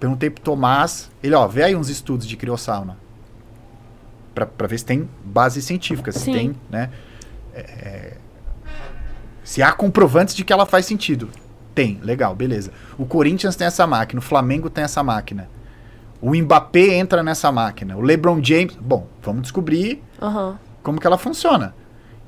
Perguntei 0.00 0.30
pro 0.30 0.42
Tomás. 0.42 1.10
Ele, 1.22 1.34
ó, 1.34 1.46
vê 1.46 1.64
aí 1.64 1.76
uns 1.76 1.88
estudos 1.88 2.26
de 2.26 2.36
criossauna. 2.36 2.96
Pra, 4.34 4.46
pra 4.46 4.66
ver 4.66 4.78
se 4.78 4.84
tem 4.84 5.08
base 5.24 5.60
científica, 5.60 6.12
se 6.12 6.20
Sim. 6.20 6.32
tem, 6.32 6.56
né? 6.70 6.90
é, 7.54 7.60
é, 7.60 8.16
se 9.42 9.62
há 9.62 9.72
comprovantes 9.72 10.34
de 10.34 10.44
que 10.44 10.52
ela 10.52 10.66
faz 10.66 10.86
sentido. 10.86 11.28
Tem, 11.74 11.98
legal, 12.02 12.34
beleza. 12.34 12.72
O 12.96 13.06
Corinthians 13.06 13.56
tem 13.56 13.66
essa 13.66 13.86
máquina, 13.86 14.18
o 14.18 14.22
Flamengo 14.22 14.68
tem 14.68 14.84
essa 14.84 15.02
máquina. 15.02 15.48
O 16.20 16.34
Mbappé 16.34 16.94
entra 16.96 17.22
nessa 17.22 17.50
máquina. 17.52 17.96
O 17.96 18.00
LeBron 18.00 18.42
James. 18.42 18.76
Bom, 18.80 19.06
vamos 19.22 19.42
descobrir 19.42 20.02
Aham. 20.20 20.58
como 20.82 21.00
que 21.00 21.06
ela 21.06 21.18
funciona. 21.18 21.74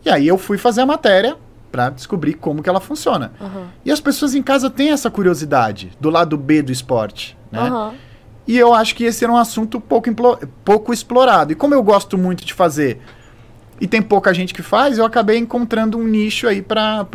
E 0.04 0.08
aí 0.10 0.26
eu 0.28 0.38
fui 0.38 0.56
fazer 0.58 0.80
a 0.82 0.86
matéria 0.86 1.36
pra 1.72 1.90
descobrir 1.90 2.34
como 2.34 2.62
que 2.62 2.68
ela 2.68 2.80
funciona. 2.80 3.32
Aham. 3.40 3.68
E 3.84 3.90
as 3.90 4.00
pessoas 4.00 4.34
em 4.34 4.42
casa 4.42 4.70
têm 4.70 4.90
essa 4.90 5.10
curiosidade 5.10 5.92
do 6.00 6.08
lado 6.10 6.36
B 6.36 6.62
do 6.62 6.72
esporte, 6.72 7.36
né? 7.50 7.60
Aham. 7.60 7.94
E 8.46 8.56
eu 8.58 8.74
acho 8.74 8.94
que 8.96 9.04
esse 9.04 9.22
era 9.22 9.32
um 9.32 9.36
assunto 9.36 9.80
pouco, 9.80 10.08
pouco 10.64 10.92
explorado. 10.92 11.52
E 11.52 11.54
como 11.54 11.74
eu 11.74 11.82
gosto 11.82 12.18
muito 12.18 12.44
de 12.44 12.52
fazer 12.54 13.00
e 13.80 13.86
tem 13.86 14.02
pouca 14.02 14.34
gente 14.34 14.52
que 14.52 14.62
faz, 14.62 14.98
eu 14.98 15.04
acabei 15.04 15.38
encontrando 15.38 15.96
um 15.96 16.04
nicho 16.04 16.48
aí 16.48 16.60
pra 16.60 17.06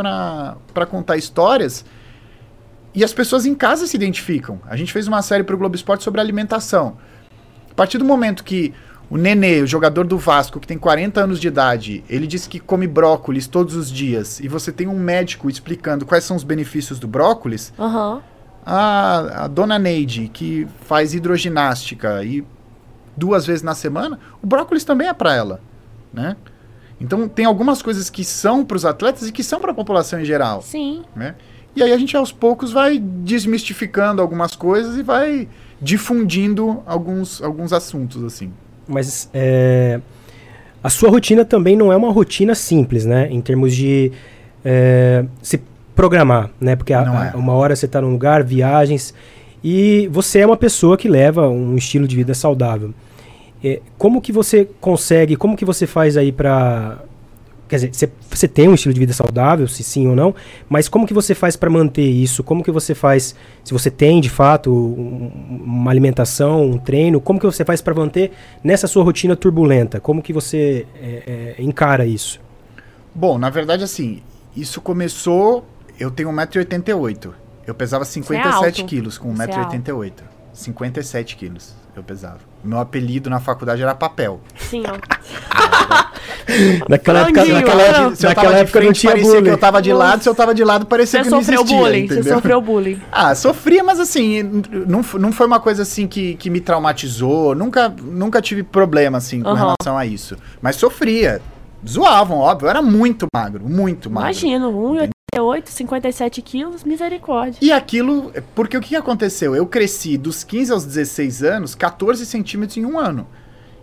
contar 0.89 1.17
histórias. 1.17 1.83
E 2.95 3.03
as 3.03 3.13
pessoas 3.13 3.45
em 3.45 3.53
casa 3.53 3.85
se 3.85 3.95
identificam. 3.95 4.59
A 4.65 4.77
gente 4.77 4.93
fez 4.93 5.07
uma 5.07 5.21
série 5.21 5.43
pro 5.43 5.57
Globo 5.57 5.75
Esporte 5.75 6.03
sobre 6.03 6.21
alimentação. 6.21 6.97
A 7.69 7.73
partir 7.75 7.97
do 7.97 8.05
momento 8.05 8.43
que 8.43 8.73
o 9.09 9.17
Nenê, 9.17 9.61
o 9.61 9.67
jogador 9.67 10.05
do 10.05 10.17
Vasco, 10.17 10.59
que 10.59 10.67
tem 10.67 10.77
40 10.77 11.21
anos 11.21 11.39
de 11.39 11.47
idade, 11.47 12.03
ele 12.09 12.25
disse 12.25 12.47
que 12.47 12.59
come 12.59 12.87
brócolis 12.87 13.47
todos 13.47 13.75
os 13.75 13.91
dias, 13.91 14.39
e 14.39 14.47
você 14.47 14.71
tem 14.71 14.87
um 14.87 14.97
médico 14.97 15.49
explicando 15.49 16.05
quais 16.05 16.23
são 16.23 16.35
os 16.35 16.43
benefícios 16.43 16.97
do 16.97 17.07
brócolis, 17.07 17.71
Aham. 17.77 18.21
a, 18.65 19.43
a 19.43 19.47
dona 19.47 19.77
Neide, 19.77 20.29
que 20.33 20.67
faz 20.85 21.13
hidroginástica 21.13 22.23
e 22.23 22.43
duas 23.15 23.45
vezes 23.45 23.61
na 23.61 23.75
semana, 23.75 24.19
o 24.41 24.47
brócolis 24.47 24.83
também 24.83 25.07
é 25.07 25.13
para 25.13 25.35
ela, 25.35 25.61
né? 26.13 26.35
Então 26.99 27.27
tem 27.27 27.45
algumas 27.45 27.81
coisas 27.81 28.09
que 28.09 28.23
são 28.23 28.63
para 28.63 28.77
os 28.77 28.85
atletas 28.85 29.27
e 29.27 29.31
que 29.31 29.43
são 29.43 29.59
para 29.59 29.71
a 29.71 29.75
população 29.75 30.19
em 30.19 30.25
geral, 30.25 30.61
Sim. 30.61 31.03
né? 31.15 31.35
E 31.75 31.83
aí 31.83 31.91
a 31.91 31.97
gente 31.97 32.15
aos 32.15 32.31
poucos 32.31 32.71
vai 32.71 32.97
desmistificando 32.97 34.21
algumas 34.21 34.55
coisas 34.55 34.97
e 34.97 35.03
vai 35.03 35.47
difundindo 35.81 36.81
alguns, 36.85 37.41
alguns 37.41 37.73
assuntos 37.73 38.23
assim. 38.23 38.51
Mas 38.87 39.29
é, 39.33 39.99
a 40.83 40.89
sua 40.89 41.09
rotina 41.09 41.43
também 41.43 41.75
não 41.75 41.91
é 41.91 41.97
uma 41.97 42.11
rotina 42.11 42.55
simples, 42.55 43.05
né? 43.05 43.27
Em 43.29 43.41
termos 43.41 43.75
de 43.75 44.11
é, 44.63 45.25
se 45.41 45.59
programar, 45.95 46.49
né? 46.61 46.75
Porque 46.75 46.93
a- 46.93 47.01
a- 47.01 47.25
é. 47.33 47.37
uma 47.37 47.53
hora 47.53 47.75
você 47.75 47.85
está 47.87 47.99
num 48.01 48.11
lugar, 48.11 48.43
viagens, 48.43 49.13
e 49.63 50.07
você 50.11 50.39
é 50.39 50.45
uma 50.45 50.57
pessoa 50.57 50.97
que 50.97 51.07
leva 51.09 51.49
um 51.49 51.75
estilo 51.75 52.07
de 52.07 52.15
vida 52.15 52.33
saudável. 52.33 52.93
É, 53.63 53.81
como 53.97 54.21
que 54.21 54.31
você 54.31 54.67
consegue, 54.79 55.35
como 55.35 55.57
que 55.57 55.65
você 55.65 55.87
faz 55.87 56.15
aí 56.17 56.31
para 56.31 56.99
Quer 57.67 57.77
dizer, 57.77 57.89
você- 57.93 58.11
você 58.29 58.47
tem 58.47 58.67
um 58.69 58.75
estilo 58.75 58.93
de 58.93 58.99
vida 58.99 59.11
saudável, 59.11 59.67
se 59.67 59.83
sim 59.83 60.07
ou 60.07 60.15
não, 60.15 60.35
mas 60.69 60.87
como 60.87 61.07
que 61.07 61.13
você 61.13 61.33
faz 61.33 61.55
para 61.55 61.69
manter 61.69 62.03
isso? 62.07 62.43
Como 62.43 62.63
que 62.63 62.69
você 62.71 62.93
faz, 62.93 63.35
se 63.63 63.73
você 63.73 63.89
tem 63.89 64.21
de 64.21 64.29
fato 64.29 64.71
um- 64.71 65.31
uma 65.63 65.89
alimentação, 65.89 66.63
um 66.63 66.77
treino, 66.77 67.19
como 67.19 67.39
que 67.39 67.45
você 67.45 67.65
faz 67.65 67.81
para 67.81 67.93
manter 67.95 68.31
nessa 68.63 68.85
sua 68.87 69.03
rotina 69.03 69.35
turbulenta? 69.35 69.99
Como 69.99 70.21
que 70.21 70.31
você 70.31 70.85
é, 71.01 71.55
é, 71.57 71.63
encara 71.63 72.05
isso? 72.05 72.39
Bom, 73.15 73.37
na 73.39 73.49
verdade 73.49 73.83
assim, 73.83 74.21
isso 74.55 74.79
começou, 74.79 75.65
eu 75.99 76.11
tenho 76.11 76.29
1,88m. 76.31 77.33
Eu 77.65 77.73
pesava 77.73 78.05
57 78.05 78.81
alto. 78.81 78.85
quilos 78.89 79.17
com 79.17 79.33
Você 79.35 79.43
é 79.43 79.47
1,88m. 79.47 80.13
57 80.53 81.35
quilos 81.35 81.73
eu 81.95 82.03
pesava. 82.03 82.39
Meu 82.63 82.77
apelido 82.79 83.29
na 83.29 83.39
faculdade 83.39 83.81
era 83.81 83.95
papel. 83.95 84.39
Sim, 84.57 84.83
ó. 84.85 84.95
Naquela 86.87 87.21
época, 87.21 87.45
naquela, 87.45 87.75
não. 87.75 88.07
época- 88.11 88.27
naquela 88.27 88.57
época 88.57 88.79
não 88.79 88.85
frente, 88.85 88.99
tinha 88.99 89.11
parecia 89.11 89.31
bullying. 89.31 89.43
que 89.45 89.49
eu 89.49 89.57
tava 89.57 89.81
de 89.81 89.91
lado, 89.93 90.21
se 90.23 90.29
eu 90.29 90.35
tava 90.35 90.53
de 90.53 90.63
lado, 90.63 90.85
parecia 90.85 91.19
Você 91.19 91.25
que 91.25 91.31
não 91.31 91.39
sofreu 91.39 91.61
existia, 91.61 91.77
bullying. 91.79 92.07
Você 92.07 92.13
entendeu? 92.15 92.35
sofreu 92.35 92.61
bullying. 92.61 93.01
Ah, 93.11 93.33
sofria, 93.33 93.83
mas 93.83 93.99
assim, 93.99 94.43
não, 94.87 95.03
não 95.19 95.31
foi 95.31 95.47
uma 95.47 95.59
coisa 95.59 95.81
assim 95.83 96.07
que, 96.07 96.35
que 96.35 96.49
me 96.49 96.59
traumatizou. 96.59 97.55
Nunca, 97.55 97.89
nunca 97.89 98.41
tive 98.41 98.61
problema, 98.63 99.17
assim, 99.17 99.41
com 99.41 99.49
Aham. 99.49 99.73
relação 99.75 99.97
a 99.97 100.05
isso. 100.05 100.37
Mas 100.61 100.75
sofria. 100.75 101.41
Zoavam, 101.87 102.37
óbvio. 102.37 102.65
Eu 102.65 102.69
era 102.71 102.81
muito 102.81 103.25
magro, 103.35 103.63
muito 103.67 104.09
magro. 104.09 104.29
Imagino, 104.29 104.71
1,88, 105.35 105.63
57 105.67 106.41
quilos, 106.41 106.83
misericórdia. 106.83 107.57
E 107.61 107.71
aquilo, 107.71 108.31
porque 108.55 108.75
o 108.77 108.81
que 108.81 108.89
que 108.89 108.95
aconteceu? 108.95 109.55
Eu 109.55 109.65
cresci 109.67 110.17
dos 110.17 110.43
15 110.43 110.71
aos 110.71 110.85
16 110.85 111.43
anos, 111.43 111.75
14 111.75 112.25
centímetros 112.25 112.77
em 112.77 112.85
um 112.85 112.97
ano. 112.99 113.27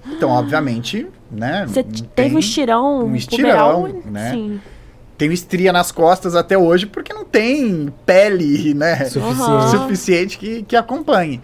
Então, 0.07 0.31
obviamente, 0.31 1.07
né? 1.31 1.65
Você 1.67 1.83
tem- 1.83 2.05
teve 2.15 2.37
um 2.37 2.39
estirão, 2.39 3.05
um 3.05 3.15
estirão, 3.15 3.83
puberal, 3.83 3.89
né? 4.05 4.31
Sim. 4.33 4.61
Tenho 5.17 5.33
estria 5.33 5.73
nas 5.73 5.93
costas 5.93 6.35
até 6.35 6.59
hoje, 6.59 6.87
porque 6.87 7.13
não 7.13 7.25
tem 7.25 7.93
pele, 8.05 8.75
né? 8.75 9.05
Suficiente. 9.05 9.71
Suficiente 9.71 10.39
que, 10.39 10.63
que 10.65 10.75
acompanhe. 10.75 11.41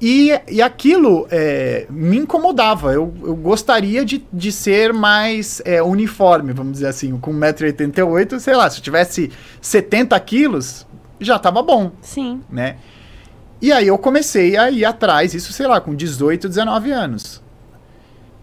E, 0.00 0.30
e 0.50 0.60
aquilo 0.60 1.26
é, 1.30 1.86
me 1.90 2.16
incomodava. 2.18 2.92
Eu, 2.92 3.12
eu 3.22 3.34
gostaria 3.36 4.04
de, 4.04 4.24
de 4.32 4.50
ser 4.52 4.92
mais 4.92 5.60
é, 5.64 5.82
uniforme, 5.82 6.52
vamos 6.52 6.74
dizer 6.74 6.88
assim. 6.88 7.16
Com 7.18 7.32
1,88m, 7.32 8.38
sei 8.38 8.54
lá, 8.54 8.68
se 8.70 8.78
eu 8.78 8.82
tivesse 8.82 9.30
70 9.60 10.18
quilos, 10.20 10.86
já 11.20 11.38
tava 11.38 11.62
bom, 11.62 11.92
Sim. 12.00 12.40
né? 12.50 12.76
E 13.62 13.72
aí 13.72 13.86
eu 13.86 13.96
comecei 13.96 14.56
a 14.56 14.70
ir 14.70 14.84
atrás, 14.84 15.32
isso, 15.32 15.52
sei 15.52 15.66
lá, 15.66 15.80
com 15.80 15.94
18, 15.94 16.48
19 16.48 16.90
anos. 16.90 17.42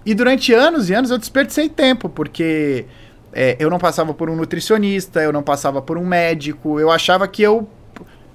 E 0.05 0.13
durante 0.13 0.53
anos 0.53 0.89
e 0.89 0.93
anos 0.93 1.11
eu 1.11 1.17
desperdicei 1.17 1.69
tempo, 1.69 2.09
porque 2.09 2.85
é, 3.33 3.55
eu 3.59 3.69
não 3.69 3.77
passava 3.77 4.13
por 4.13 4.29
um 4.29 4.35
nutricionista, 4.35 5.21
eu 5.21 5.31
não 5.31 5.43
passava 5.43 5.81
por 5.81 5.97
um 5.97 6.05
médico, 6.05 6.79
eu 6.79 6.89
achava 6.91 7.27
que 7.27 7.41
eu. 7.41 7.67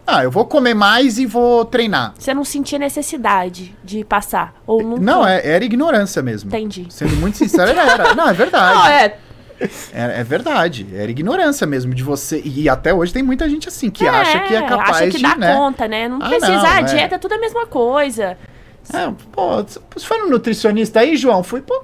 Ah, 0.07 0.23
eu 0.23 0.31
vou 0.31 0.45
comer 0.45 0.73
mais 0.75 1.19
e 1.19 1.27
vou 1.27 1.65
treinar. 1.65 2.15
Você 2.17 2.33
não 2.33 2.45
sentia 2.45 2.79
necessidade 2.79 3.75
de 3.83 4.05
passar? 4.05 4.55
Ou 4.65 4.81
nunca? 4.81 5.03
Não, 5.03 5.27
é- 5.27 5.45
era 5.45 5.65
ignorância 5.65 6.23
mesmo. 6.23 6.49
Entendi. 6.49 6.87
Sendo 6.91 7.17
muito 7.17 7.37
sincero, 7.37 7.71
era. 7.73 7.83
era. 7.83 8.15
Não, 8.15 8.29
é 8.29 8.33
verdade. 8.33 8.75
Não, 8.79 8.87
é. 8.87 9.17
É, 9.59 10.21
é 10.21 10.23
verdade. 10.23 10.87
Era 10.95 11.11
ignorância 11.11 11.67
mesmo 11.67 11.93
de 11.95 12.03
você. 12.05 12.41
E 12.45 12.69
até 12.69 12.93
hoje 12.95 13.13
tem 13.13 13.23
muita 13.23 13.49
gente 13.49 13.69
assim 13.69 13.91
que 13.91 14.05
é, 14.05 14.09
acha 14.09 14.39
que 14.41 14.55
é 14.55 14.63
capaz 14.63 14.97
acha 14.99 15.07
que 15.11 15.17
de. 15.17 15.23
dá 15.23 15.35
né? 15.35 15.55
conta, 15.57 15.89
né? 15.89 16.07
Não 16.09 16.19
Ah, 16.23 16.29
precisa. 16.29 16.53
não, 16.53 16.67
ah, 16.67 16.79
é. 16.81 16.83
dieta 16.85 17.15
é 17.15 17.19
tudo 17.19 17.33
a 17.35 17.39
mesma 17.39 17.67
coisa. 17.67 18.37
É, 18.93 19.13
pô, 19.33 19.63
você 19.63 20.07
foi 20.07 20.19
no 20.19 20.29
nutricionista 20.31 21.01
aí, 21.01 21.17
João? 21.17 21.43
Fui, 21.43 21.61
pô, 21.61 21.83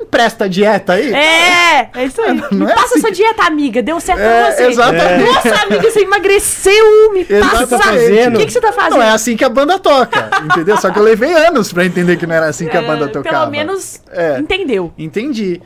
empresta 0.00 0.44
a 0.46 0.48
dieta 0.48 0.94
aí. 0.94 1.12
É, 1.12 1.90
é 1.94 2.04
isso 2.04 2.20
aí. 2.22 2.34
Não 2.50 2.66
me 2.66 2.72
é 2.72 2.74
passa 2.74 2.86
assim 2.94 3.00
sua 3.00 3.10
dieta, 3.12 3.42
amiga. 3.44 3.82
Deu 3.82 4.00
certo 4.00 4.20
É, 4.20 4.42
pra 4.46 4.52
você. 4.56 4.62
exatamente. 4.68 5.24
Nossa, 5.32 5.62
amiga, 5.62 5.90
você 5.90 6.00
emagreceu. 6.00 7.12
Me 7.12 7.20
Exatamente. 7.28 7.68
passa. 7.70 7.78
fazendo? 7.78 8.34
O 8.36 8.38
que, 8.38 8.46
que 8.46 8.52
você 8.52 8.60
tá 8.60 8.72
fazendo? 8.72 8.92
Não 8.96 9.02
é 9.02 9.10
assim 9.10 9.36
que 9.36 9.44
a 9.44 9.48
banda 9.48 9.78
toca, 9.78 10.30
entendeu? 10.44 10.76
Só 10.78 10.90
que 10.90 10.98
eu 10.98 11.02
levei 11.02 11.32
anos 11.34 11.72
pra 11.72 11.84
entender 11.84 12.16
que 12.16 12.26
não 12.26 12.34
era 12.34 12.46
assim 12.46 12.66
que 12.66 12.76
a 12.76 12.82
banda 12.82 13.04
É, 13.04 13.08
tocava. 13.08 13.38
Pelo 13.40 13.50
menos 13.50 14.00
É. 14.10 14.38
entendeu. 14.38 14.92
Entendi. 14.96 15.60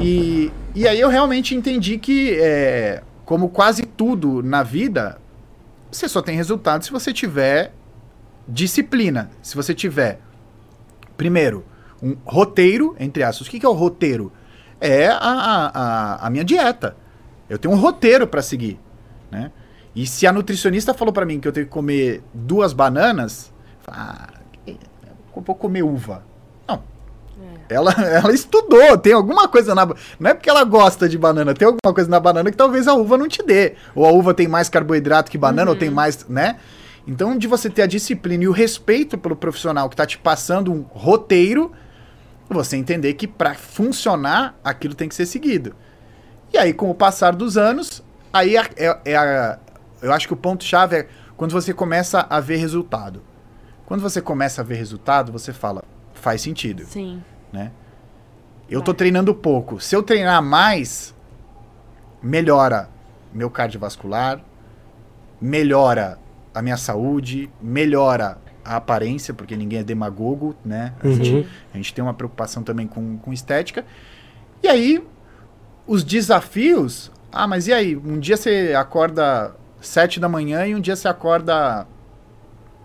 E, 0.00 0.50
e 0.74 0.88
aí 0.88 0.98
eu 0.98 1.08
realmente 1.08 1.54
entendi 1.54 1.98
que, 1.98 2.36
é, 2.40 3.00
como 3.24 3.48
quase 3.48 3.82
tudo 3.84 4.42
na 4.42 4.62
vida, 4.62 5.18
você 5.92 6.08
só 6.08 6.20
tem 6.20 6.34
resultado 6.36 6.84
se 6.84 6.90
você 6.90 7.12
tiver 7.12 7.72
disciplina. 8.46 9.30
Se 9.42 9.56
você 9.56 9.74
tiver, 9.74 10.20
primeiro, 11.16 11.64
um 12.02 12.16
roteiro, 12.24 12.94
entre 13.00 13.22
aspas. 13.22 13.46
O 13.46 13.50
que, 13.50 13.58
que 13.58 13.66
é 13.66 13.68
o 13.68 13.72
roteiro? 13.72 14.32
É 14.80 15.06
a, 15.06 15.16
a, 15.18 16.26
a, 16.26 16.30
minha 16.30 16.44
dieta. 16.44 16.96
Eu 17.48 17.58
tenho 17.58 17.72
um 17.72 17.78
roteiro 17.78 18.26
para 18.26 18.42
seguir, 18.42 18.78
né? 19.30 19.50
E 19.94 20.06
se 20.06 20.26
a 20.26 20.32
nutricionista 20.32 20.92
falou 20.92 21.12
para 21.12 21.24
mim 21.24 21.38
que 21.38 21.46
eu 21.46 21.52
tenho 21.52 21.66
que 21.66 21.72
comer 21.72 22.22
duas 22.34 22.72
bananas, 22.72 23.52
ah, 23.86 24.28
eu 24.66 24.76
vou 25.34 25.54
comer 25.54 25.82
uva. 25.82 26.24
Não. 26.66 26.82
Ela, 27.68 27.92
ela 28.02 28.32
estudou, 28.32 28.98
tem 28.98 29.12
alguma 29.12 29.48
coisa 29.48 29.74
na. 29.74 29.86
Não 30.18 30.30
é 30.30 30.34
porque 30.34 30.50
ela 30.50 30.64
gosta 30.64 31.08
de 31.08 31.16
banana, 31.16 31.54
tem 31.54 31.66
alguma 31.66 31.94
coisa 31.94 32.10
na 32.10 32.20
banana 32.20 32.50
que 32.50 32.56
talvez 32.56 32.88
a 32.88 32.94
uva 32.94 33.16
não 33.16 33.28
te 33.28 33.42
dê. 33.42 33.74
Ou 33.94 34.04
a 34.04 34.10
uva 34.10 34.34
tem 34.34 34.48
mais 34.48 34.68
carboidrato 34.68 35.30
que 35.30 35.38
banana, 35.38 35.70
ou 35.70 35.76
tem 35.76 35.90
mais, 35.90 36.26
né? 36.28 36.56
Então, 37.06 37.36
de 37.36 37.46
você 37.46 37.68
ter 37.68 37.82
a 37.82 37.86
disciplina 37.86 38.44
e 38.44 38.48
o 38.48 38.52
respeito 38.52 39.18
pelo 39.18 39.36
profissional 39.36 39.88
que 39.90 39.96
tá 39.96 40.06
te 40.06 40.16
passando 40.18 40.72
um 40.72 40.82
roteiro, 40.82 41.70
você 42.48 42.76
entender 42.76 43.14
que 43.14 43.26
para 43.26 43.54
funcionar 43.54 44.58
aquilo 44.64 44.94
tem 44.94 45.08
que 45.08 45.14
ser 45.14 45.26
seguido. 45.26 45.74
E 46.52 46.56
aí, 46.58 46.72
com 46.72 46.90
o 46.90 46.94
passar 46.94 47.34
dos 47.34 47.56
anos, 47.58 48.02
aí 48.32 48.56
é, 48.56 48.62
é- 48.76 49.00
é 49.04 49.16
a- 49.16 49.58
eu 50.00 50.12
acho 50.12 50.26
que 50.26 50.32
o 50.34 50.36
ponto-chave 50.36 50.96
é 50.96 51.08
quando 51.36 51.52
você 51.52 51.74
começa 51.74 52.26
a 52.30 52.40
ver 52.40 52.56
resultado. 52.56 53.22
Quando 53.86 54.00
você 54.00 54.20
começa 54.22 54.60
a 54.62 54.64
ver 54.64 54.76
resultado, 54.76 55.30
você 55.32 55.52
fala, 55.52 55.82
faz 56.14 56.40
sentido, 56.40 56.84
Sim. 56.84 57.22
né? 57.52 57.70
Eu 58.70 58.80
tô 58.80 58.94
treinando 58.94 59.34
pouco. 59.34 59.78
Se 59.78 59.94
eu 59.94 60.02
treinar 60.02 60.42
mais, 60.42 61.14
melhora 62.22 62.88
meu 63.32 63.50
cardiovascular, 63.50 64.40
melhora 65.40 66.18
a 66.54 66.62
minha 66.62 66.76
saúde, 66.76 67.50
melhora 67.60 68.38
a 68.64 68.76
aparência, 68.76 69.34
porque 69.34 69.56
ninguém 69.56 69.80
é 69.80 69.82
demagogo, 69.82 70.54
né? 70.64 70.94
A, 71.02 71.06
Uhum. 71.06 71.12
gente, 71.14 71.48
a 71.72 71.76
gente 71.76 71.92
tem 71.92 72.02
uma 72.02 72.14
preocupação 72.14 72.62
também 72.62 72.86
com, 72.86 73.18
com 73.18 73.32
estética. 73.32 73.84
E 74.62 74.68
aí, 74.68 75.04
os 75.86 76.02
desafios. 76.04 77.10
Ah, 77.30 77.46
mas 77.46 77.66
e 77.66 77.72
aí? 77.72 77.96
Um 77.96 78.18
dia 78.18 78.36
você 78.36 78.72
acorda 78.78 79.54
sete 79.80 80.18
da 80.20 80.28
manhã 80.28 80.66
e 80.66 80.74
um 80.74 80.80
dia 80.80 80.96
você 80.96 81.08
acorda 81.08 81.86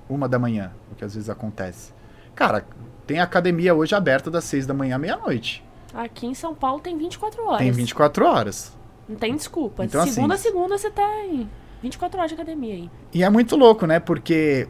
uma 0.09 0.27
da 0.27 0.37
manhã, 0.39 0.71
o 0.91 0.95
que 0.95 1.05
às 1.05 1.13
vezes 1.13 1.29
acontece. 1.29 1.93
Cara, 2.35 2.65
tem 3.05 3.19
academia 3.19 3.73
hoje 3.75 3.93
aberta 3.95 4.29
das 4.31 4.43
seis 4.43 4.65
da 4.65 4.73
manhã 4.73 4.95
à 4.95 4.99
meia-noite. 4.99 5.63
Aqui 5.93 6.25
em 6.27 6.33
São 6.33 6.53
Paulo 6.53 6.79
tem 6.81 6.97
24 6.97 7.43
horas. 7.45 7.57
Tem 7.59 7.71
24 7.71 8.25
horas. 8.25 8.77
Não 9.07 9.15
tem 9.15 9.35
desculpa. 9.35 9.85
Então, 9.85 10.05
segunda 10.05 10.33
assim, 10.33 10.47
a 10.47 10.51
segunda 10.51 10.77
você 10.77 10.89
tá 10.91 11.07
em 11.25 11.49
24 11.81 12.19
horas 12.19 12.29
de 12.29 12.35
academia 12.35 12.73
aí. 12.73 12.91
E 13.13 13.23
é 13.23 13.29
muito 13.29 13.55
louco, 13.55 13.85
né? 13.85 13.99
Porque 13.99 14.67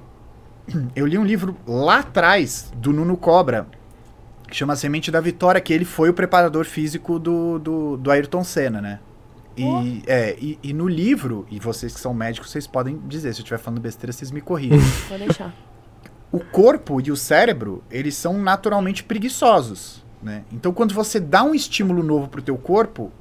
eu 0.96 1.06
li 1.06 1.18
um 1.18 1.26
livro 1.26 1.58
lá 1.68 2.00
atrás 2.00 2.72
do 2.76 2.94
Nuno 2.94 3.18
Cobra, 3.18 3.68
que 4.48 4.56
chama 4.56 4.76
Semente 4.76 5.12
da 5.12 5.20
Vitória, 5.20 5.62
que 5.62 5.74
ele 5.74 5.86
foi 5.86 6.10
o 6.10 6.14
preparador 6.14 6.66
físico 6.66 7.20
do, 7.20 7.60
do, 7.60 7.98
do 7.98 8.12
Ayrton 8.12 8.44
Senna, 8.44 8.82
né? 8.82 9.00
E, 9.58 10.04
é, 10.08 10.38
e, 10.40 10.58
e 10.64 10.74
no 10.74 10.88
livro, 10.88 11.46
e 11.52 11.60
vocês 11.60 11.94
que 11.94 12.00
são 12.00 12.14
médicos, 12.14 12.50
vocês 12.50 12.66
podem 12.66 12.98
dizer, 13.08 13.34
se 13.34 13.42
eu 13.42 13.44
estiver 13.44 13.58
falando 13.58 13.82
besteira, 13.82 14.14
vocês 14.14 14.32
me 14.32 14.40
corrigem. 14.40 14.80
Vou 15.10 15.18
deixar. 15.18 15.54
o 16.32 16.40
corpo 16.40 17.02
e 17.06 17.12
o 17.12 17.16
cérebro, 17.16 17.84
eles 17.92 18.16
são 18.16 18.38
naturalmente 18.38 19.04
preguiçosos, 19.04 20.06
né? 20.24 20.44
Então, 20.52 20.72
quando 20.72 20.94
você 20.94 21.20
dá 21.20 21.44
um 21.44 21.54
estímulo 21.54 22.02
novo 22.02 22.30
pro 22.30 22.42
teu 22.42 22.58
corpo, 22.58 23.12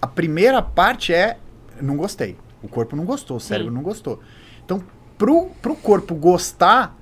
a 0.00 0.06
primeira 0.06 0.62
parte 0.62 1.12
é 1.12 1.38
não 1.80 1.96
gostei. 1.96 2.36
O 2.64 2.68
corpo 2.68 2.96
não 2.96 3.04
gostou, 3.04 3.36
o 3.36 3.40
cérebro 3.40 3.70
não 3.72 3.82
gostou. 3.82 4.20
Então, 4.64 4.82
pro, 5.18 5.50
pro 5.60 5.74
corpo 5.76 6.14
gostar, 6.14 6.96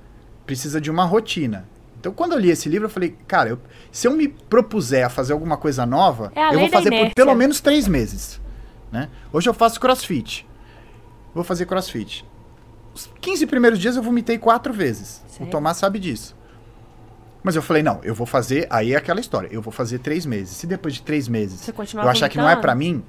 precisa 0.45 0.81
de 0.81 0.91
uma 0.91 1.05
rotina. 1.05 1.67
Então, 1.99 2.11
quando 2.11 2.33
eu 2.33 2.39
li 2.39 2.49
esse 2.49 2.67
livro, 2.67 2.87
eu 2.87 2.89
falei, 2.89 3.15
cara, 3.27 3.49
eu- 3.51 3.59
se 3.89 4.05
eu 4.05 4.11
me 4.11 4.27
propuser 4.27 5.05
a 5.05 5.09
fazer 5.09 5.31
alguma 5.31 5.55
coisa 5.55 5.85
nova, 5.85 6.31
É 6.35 6.53
eu 6.53 6.59
vou 6.59 6.69
fazer 6.69 6.89
por 6.89 7.13
pelo 7.15 7.33
menos 7.33 7.61
três 7.61 7.87
meses. 7.87 8.41
Né? 8.91 9.09
Hoje 9.31 9.47
eu 9.49 9.53
faço 9.53 9.79
crossfit. 9.79 10.45
Vou 11.33 11.43
fazer 11.45 11.65
crossfit. 11.65 12.25
Os 12.93 13.09
15 13.21 13.47
primeiros 13.47 13.79
dias 13.79 13.95
eu 13.95 14.03
vomitei 14.03 14.37
quatro 14.37 14.73
vezes. 14.73 15.23
Sério? 15.27 15.47
O 15.47 15.49
Tomás 15.49 15.77
sabe 15.77 15.97
disso. 15.97 16.35
Mas 17.41 17.55
eu 17.55 17.61
falei, 17.61 17.81
não, 17.81 17.99
eu 18.03 18.13
vou 18.13 18.27
fazer. 18.27 18.67
Aí 18.69 18.93
é 18.93 18.97
aquela 18.97 19.19
história. 19.19 19.47
Eu 19.51 19.61
vou 19.61 19.71
fazer 19.73 19.99
três 19.99 20.25
meses. 20.25 20.55
Se 20.57 20.67
depois 20.67 20.93
de 20.93 21.01
três 21.01 21.27
meses 21.27 21.61
eu 22.05 22.09
achar 22.11 22.29
que 22.29 22.37
não 22.37 22.43
é 22.43 22.47
vomitando? 22.55 22.61
pra 22.61 22.75
mim, 22.75 23.03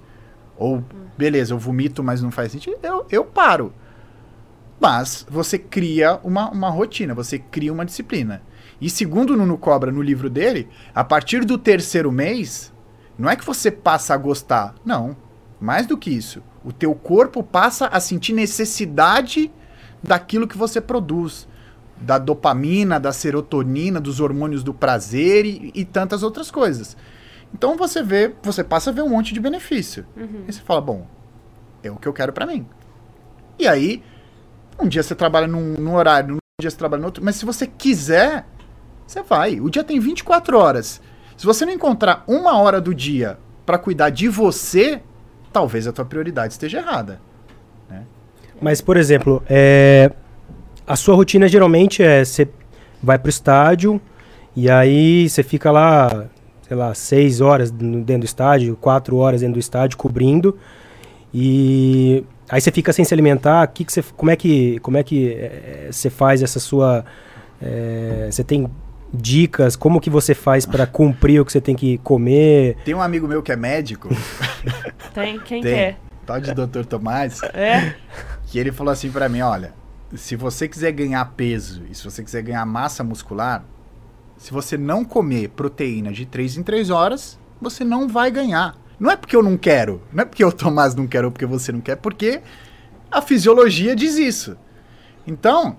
ou 0.57 0.85
beleza, 1.17 1.53
eu 1.53 1.59
vomito, 1.59 2.03
mas 2.03 2.23
não 2.23 2.31
faz 2.31 2.53
sentido, 2.53 2.77
eu, 2.83 3.07
eu 3.11 3.25
paro. 3.25 3.73
Mas 4.81 5.25
você 5.29 5.59
cria 5.59 6.19
uma, 6.23 6.51
uma 6.51 6.69
rotina, 6.69 7.15
você 7.15 7.39
cria 7.39 7.73
uma 7.73 7.85
disciplina. 7.85 8.43
E 8.81 8.91
segundo 8.91 9.31
o 9.31 9.37
Nuno 9.37 9.57
Cobra 9.57 9.91
no 9.91 10.03
livro 10.03 10.29
dele, 10.29 10.69
a 10.95 11.05
partir 11.05 11.45
do 11.45 11.57
terceiro 11.57 12.11
mês, 12.11 12.73
não 13.19 13.31
é 13.31 13.37
que 13.37 13.47
você 13.47 13.71
passa 13.71 14.15
a 14.15 14.17
gostar. 14.17 14.75
Não. 14.85 15.17
Mais 15.61 15.87
do 15.87 15.97
que 15.97 16.11
isso. 16.11 16.43
O 16.65 16.73
teu 16.73 16.95
corpo 16.95 17.43
passa 17.43 17.87
a 17.87 18.01
sentir 18.01 18.33
necessidade 18.33 19.51
daquilo 20.03 20.49
que 20.49 20.59
você 20.59 20.81
produz. 20.81 21.47
Da 21.97 22.19
dopamina, 22.19 22.99
da 22.99 23.13
serotonina, 23.13 24.01
dos 24.01 24.19
hormônios 24.21 24.65
do 24.65 24.75
prazer 24.75 25.47
e, 25.47 25.71
e 25.75 25.85
tantas 25.85 26.23
outras 26.23 26.51
coisas. 26.51 26.97
Então 27.55 27.77
você 27.77 28.03
vê, 28.03 28.35
você 28.43 28.65
passa 28.65 28.91
a 28.91 28.93
ver 28.93 29.03
um 29.03 29.09
monte 29.09 29.33
de 29.33 29.39
benefício. 29.41 30.05
E 30.49 30.53
você 30.53 30.61
fala, 30.61 30.81
bom, 30.81 31.07
é 31.83 31.91
o 31.91 31.97
que 31.97 32.09
eu 32.09 32.13
quero 32.13 32.33
pra 32.33 32.45
mim. 32.45 32.67
E 33.59 33.69
aí, 33.69 34.03
um 34.79 34.89
dia 34.89 35.03
você 35.03 35.15
trabalha 35.15 35.47
num, 35.47 35.75
num 35.75 35.95
horário, 35.95 36.35
um 36.35 36.39
dia 36.61 36.69
você 36.69 36.77
trabalha 36.77 37.01
no 37.01 37.07
outro, 37.07 37.25
mas 37.25 37.37
se 37.37 37.45
você 37.45 37.67
quiser, 37.67 38.45
você 39.07 39.23
vai. 39.23 39.61
O 39.61 39.71
dia 39.71 39.85
tem 39.85 40.01
24 40.01 40.59
horas. 40.59 41.01
Se 41.37 41.47
você 41.47 41.65
não 41.65 41.73
encontrar 41.73 42.25
uma 42.27 42.59
hora 42.59 42.81
do 42.81 42.93
dia 42.93 43.39
pra 43.65 43.79
cuidar 43.79 44.11
de 44.11 44.29
você, 44.29 45.01
talvez 45.53 45.87
a 45.87 45.93
tua 45.93 46.05
prioridade 46.05 46.55
esteja 46.55 46.79
errada. 46.79 47.21
Mas, 48.61 48.81
por 48.81 48.97
exemplo, 48.97 49.43
é, 49.49 50.11
a 50.87 50.97
sua 50.97 51.15
rotina 51.15 51.49
geralmente 51.49 52.03
é 52.03 52.25
você 52.25 52.49
vai 53.03 53.19
pro 53.19 53.31
estádio 53.31 54.01
e 54.57 54.71
aí 54.71 55.29
você 55.29 55.43
fica 55.43 55.71
lá, 55.71 56.27
sei 56.75 56.79
lá, 56.79 56.95
seis 56.95 57.41
horas 57.41 57.71
dentro 57.71 58.19
do 58.19 58.25
estádio, 58.25 58.77
quatro 58.81 59.17
horas 59.17 59.41
dentro 59.41 59.55
do 59.55 59.61
estádio 59.61 59.97
cobrindo 59.97 60.59
e 61.33 62.25
aí 62.49 62.61
você 62.61 62.71
fica 62.73 62.93
sem 62.93 63.05
se 63.05 63.15
alimentar. 63.15 63.67
Que 63.69 63.85
que 63.85 63.93
você, 63.93 64.03
como 64.17 64.31
é 64.31 64.37
que 64.37 64.79
como 64.81 64.97
é 64.97 65.03
que 65.03 65.33
é, 65.33 65.89
você 65.91 66.11
faz 66.11 66.43
essa 66.43 66.59
sua 66.59 67.05
é, 67.63 68.29
você 68.31 68.43
tem 68.43 68.69
dicas 69.13 69.77
como 69.77 70.01
que 70.01 70.11
você 70.11 70.35
faz 70.35 70.67
para 70.67 70.87
cumprir 70.87 71.41
o 71.41 71.45
que 71.45 71.53
você 71.53 71.61
tem 71.61 71.77
que 71.77 71.99
comer? 71.99 72.77
Tem 72.85 72.95
um 72.95 73.01
amigo 73.03 73.29
meu 73.29 73.43
que 73.43 73.53
é 73.53 73.57
médico, 73.57 74.09
Tem 75.15 75.39
quem 75.39 75.63
Tem. 75.63 75.75
quer. 75.75 75.97
tal 76.27 76.41
de 76.41 76.53
Dr. 76.53 76.85
Tomás, 76.85 77.41
É? 77.55 77.95
que 78.49 78.59
ele 78.59 78.73
falou 78.73 78.93
assim 78.93 79.11
pra 79.13 79.29
mim, 79.29 79.41
olha, 79.43 79.73
se 80.15 80.35
você 80.35 80.67
quiser 80.67 80.91
ganhar 80.91 81.25
peso 81.37 81.83
e 81.89 81.95
se 81.95 82.03
você 82.05 82.25
quiser 82.25 82.43
ganhar 82.43 82.65
massa 82.67 83.05
muscular, 83.05 83.65
se 84.37 84.53
você 84.53 84.77
não 84.77 85.05
comer 85.05 85.49
proteína 85.51 86.13
de 86.13 86.27
3 86.27 86.59
em 86.59 86.63
3 86.63 86.91
horas, 86.91 87.39
você 87.61 87.85
não 87.85 88.09
vai 88.09 88.31
ganhar. 88.31 88.77
Não 88.99 89.11
é 89.11 89.17
porque 89.17 89.35
eu 89.35 89.43
não 89.43 89.57
quero, 89.57 90.03
não 90.13 90.23
é 90.23 90.25
porque 90.25 90.45
o 90.45 90.53
Tomás 90.53 90.95
não 90.95 91.07
quer 91.07 91.25
ou 91.25 91.31
porque 91.31 91.47
você 91.47 91.73
não 91.73 91.81
quer, 91.81 91.97
porque 91.97 92.41
a 93.11 93.21
fisiologia 93.21 93.95
diz 93.97 94.17
isso. 94.17 94.57
Então, 95.27 95.77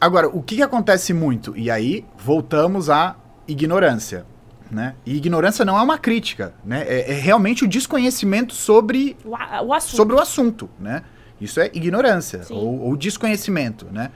agora, 0.00 0.28
o 0.28 0.42
que, 0.42 0.56
que 0.56 0.62
acontece 0.62 1.12
muito? 1.12 1.56
E 1.56 1.70
aí, 1.70 2.04
voltamos 2.18 2.88
à 2.88 3.16
ignorância. 3.46 4.26
Né? 4.70 4.94
E 5.04 5.14
ignorância 5.16 5.66
não 5.66 5.76
é 5.78 5.82
uma 5.82 5.98
crítica, 5.98 6.54
né? 6.64 6.82
É, 6.88 7.12
é 7.12 7.14
realmente 7.14 7.62
o 7.62 7.68
desconhecimento 7.68 8.54
sobre 8.54 9.18
O, 9.22 9.32
o 9.66 9.74
assunto. 9.74 9.96
sobre 9.96 10.14
o 10.14 10.18
assunto, 10.18 10.70
né? 10.80 11.02
Isso 11.38 11.60
é 11.60 11.70
ignorância 11.74 12.40
ou, 12.48 12.80
ou 12.80 12.96
desconhecimento, 12.96 13.86
né? 13.92 14.10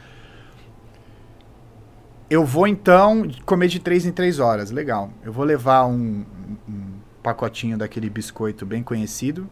Eu 2.29 2.45
vou 2.45 2.67
então 2.67 3.29
comer 3.45 3.69
de 3.69 3.79
três 3.79 4.05
em 4.05 4.11
três 4.13 4.39
horas, 4.41 4.71
legal. 4.71 5.11
Eu 5.25 5.33
vou 5.33 5.45
levar 5.45 5.87
um, 5.87 6.25
um 6.69 6.83
pacotinho 7.23 7.79
daquele 7.79 8.11
biscoito 8.11 8.67
bem 8.67 8.83
conhecido, 8.83 9.49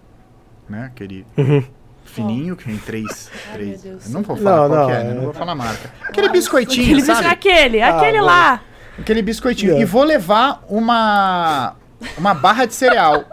né? 0.69 0.87
Aquele 0.87 1.25
Uhum. 1.37 1.63
Fininho, 2.05 2.55
que 2.55 2.65
tem 2.65 2.77
três. 2.77 3.31
Ai, 3.49 3.53
três. 3.55 3.83
meu 3.85 3.93
Deus. 3.93 4.07
Eu 4.07 4.13
não 4.13 4.23
vou 4.23 4.37
falar 4.37 4.57
Não, 4.57 4.69
qual 4.69 4.79
não, 4.81 4.87
que 4.87 4.93
é, 4.93 5.05
né? 5.05 5.11
é. 5.11 5.15
Não 5.15 5.23
vou 5.23 5.33
falar 5.33 5.53
a 5.53 5.55
marca. 5.55 5.91
Aquele 6.03 6.29
biscoitinho, 6.29 6.87
Aquele, 6.99 7.03
sabe? 7.03 7.27
aquele, 7.29 7.81
Ah, 7.81 7.97
aquele 7.97 8.19
bom. 8.19 8.25
lá. 8.27 8.61
Aquele 8.99 9.23
biscoitinho. 9.23 9.73
É. 9.77 9.81
E 9.81 9.85
vou 9.85 10.05
levar 10.05 10.63
uma. 10.69 11.77
Uma 12.19 12.35
barra 12.35 12.67
de 12.67 12.75
cereal. 12.75 13.25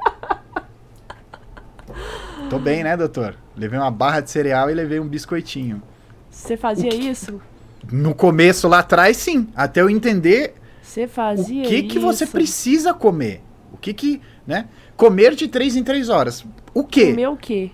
Tô 2.49 2.57
bem, 2.59 2.83
né, 2.83 2.95
doutor? 2.95 3.35
Levei 3.57 3.77
uma 3.77 3.91
barra 3.91 4.21
de 4.21 4.29
cereal 4.31 4.69
e 4.69 4.73
levei 4.73 4.99
um 4.99 5.07
biscoitinho. 5.07 5.81
Você 6.29 6.55
fazia 6.55 6.93
isso? 6.93 7.41
No 7.91 8.13
começo, 8.13 8.67
lá 8.67 8.79
atrás, 8.79 9.17
sim. 9.17 9.47
Até 9.55 9.81
eu 9.81 9.89
entender 9.89 10.53
Você 10.81 11.05
o 11.05 11.09
fazia 11.09 11.63
que, 11.63 11.83
que 11.83 11.99
você 11.99 12.25
precisa 12.27 12.93
comer. 12.93 13.41
O 13.71 13.77
que 13.77 13.93
que, 13.93 14.21
né? 14.45 14.67
Comer 14.97 15.33
de 15.35 15.47
3 15.47 15.75
em 15.77 15.83
3 15.83 16.09
horas. 16.09 16.45
O 16.73 16.83
quê? 16.83 17.07
Comer 17.11 17.27
o 17.29 17.37
quê? 17.37 17.71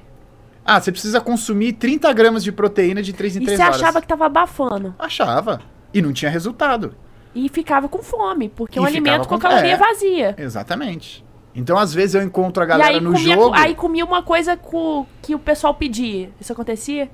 Ah, 0.65 0.79
você 0.81 0.91
precisa 0.91 1.19
consumir 1.21 1.73
30 1.73 2.11
gramas 2.13 2.43
de 2.43 2.51
proteína 2.51 3.01
de 3.01 3.13
3 3.13 3.37
em 3.37 3.41
E 3.41 3.45
3 3.45 3.57
você 3.57 3.63
horas. 3.63 3.75
achava 3.81 4.01
que 4.01 4.07
tava 4.07 4.25
abafando. 4.25 4.93
Achava. 4.99 5.61
E 5.93 6.01
não 6.01 6.11
tinha 6.13 6.29
resultado. 6.31 6.93
E 7.33 7.47
ficava 7.49 7.87
com 7.87 8.01
fome, 8.01 8.49
porque 8.49 8.77
é 8.77 8.81
um 8.81 8.85
E 8.85 8.87
alimento 8.87 9.27
com, 9.27 9.35
com- 9.35 9.39
caloria 9.39 9.73
é. 9.73 9.77
vazia. 9.77 10.35
Exatamente. 10.37 11.23
Então, 11.55 11.77
às 11.77 11.93
vezes, 11.93 12.15
eu 12.15 12.21
encontro 12.21 12.61
a 12.63 12.65
E 12.65 12.69
galera 12.69 12.89
aí 12.95 12.99
no 13.01 13.13
comia, 13.13 13.35
jogo. 13.35 13.55
aí 13.55 13.75
comia 13.75 14.05
uma 14.05 14.21
coisa 14.21 14.55
co- 14.57 15.05
que 15.21 15.33
o 15.33 15.39
pessoal 15.39 15.73
pedia. 15.73 16.29
Isso 16.39 16.51
acontecia? 16.51 17.09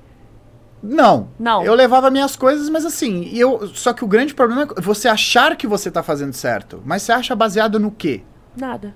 Não. 0.86 1.28
Não. 1.38 1.64
Eu 1.64 1.74
levava 1.74 2.10
minhas 2.10 2.36
coisas, 2.36 2.68
mas 2.68 2.84
assim, 2.84 3.30
eu. 3.32 3.66
Só 3.68 3.92
que 3.92 4.04
o 4.04 4.06
grande 4.06 4.34
problema 4.34 4.68
é 4.76 4.80
você 4.80 5.08
achar 5.08 5.56
que 5.56 5.66
você 5.66 5.90
tá 5.90 6.02
fazendo 6.02 6.34
certo. 6.34 6.82
Mas 6.84 7.02
você 7.02 7.12
acha 7.12 7.34
baseado 7.34 7.80
no 7.80 7.90
quê? 7.90 8.22
Nada. 8.56 8.94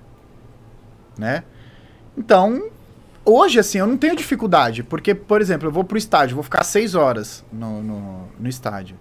né? 1.17 1.43
Então, 2.17 2.69
hoje, 3.25 3.59
assim, 3.59 3.77
eu 3.79 3.87
não 3.87 3.97
tenho 3.97 4.15
dificuldade, 4.15 4.83
porque, 4.83 5.13
por 5.15 5.41
exemplo, 5.41 5.67
eu 5.67 5.71
vou 5.71 5.83
pro 5.83 5.97
estádio, 5.97 6.35
vou 6.35 6.43
ficar 6.43 6.63
seis 6.63 6.95
horas 6.95 7.43
no, 7.51 7.81
no, 7.81 8.27
no 8.39 8.47
estádio. 8.49 8.97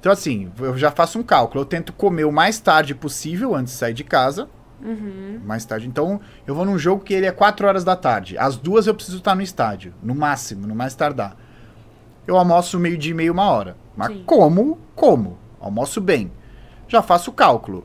Então, 0.00 0.12
assim, 0.12 0.50
eu 0.58 0.76
já 0.76 0.90
faço 0.90 1.18
um 1.18 1.22
cálculo, 1.22 1.60
eu 1.62 1.64
tento 1.66 1.92
comer 1.92 2.24
o 2.24 2.32
mais 2.32 2.58
tarde 2.60 2.94
possível 2.94 3.54
antes 3.54 3.72
de 3.72 3.78
sair 3.78 3.94
de 3.94 4.04
casa, 4.04 4.48
Uhum. 4.82 5.40
mais 5.46 5.64
tarde. 5.64 5.86
Então, 5.88 6.20
eu 6.46 6.54
vou 6.54 6.64
num 6.64 6.76
jogo 6.78 7.02
que 7.02 7.14
ele 7.14 7.24
é 7.24 7.32
quatro 7.32 7.66
horas 7.66 7.84
da 7.84 7.96
tarde, 7.96 8.36
às 8.36 8.56
duas 8.56 8.86
eu 8.86 8.94
preciso 8.94 9.18
estar 9.18 9.34
no 9.34 9.40
estádio, 9.42 9.94
no 10.02 10.14
máximo, 10.14 10.66
no 10.66 10.74
mais 10.74 10.94
tardar. 10.94 11.36
Eu 12.26 12.36
almoço 12.36 12.78
meio 12.78 12.96
dia 12.96 13.10
e 13.10 13.14
meia, 13.14 13.30
uma 13.30 13.50
hora, 13.50 13.76
mas 13.96 14.08
Sim. 14.08 14.24
como, 14.24 14.78
como, 14.94 15.38
almoço 15.60 16.00
bem. 16.00 16.32
Já 16.88 17.02
faço 17.02 17.30
o 17.30 17.34
cálculo. 17.34 17.84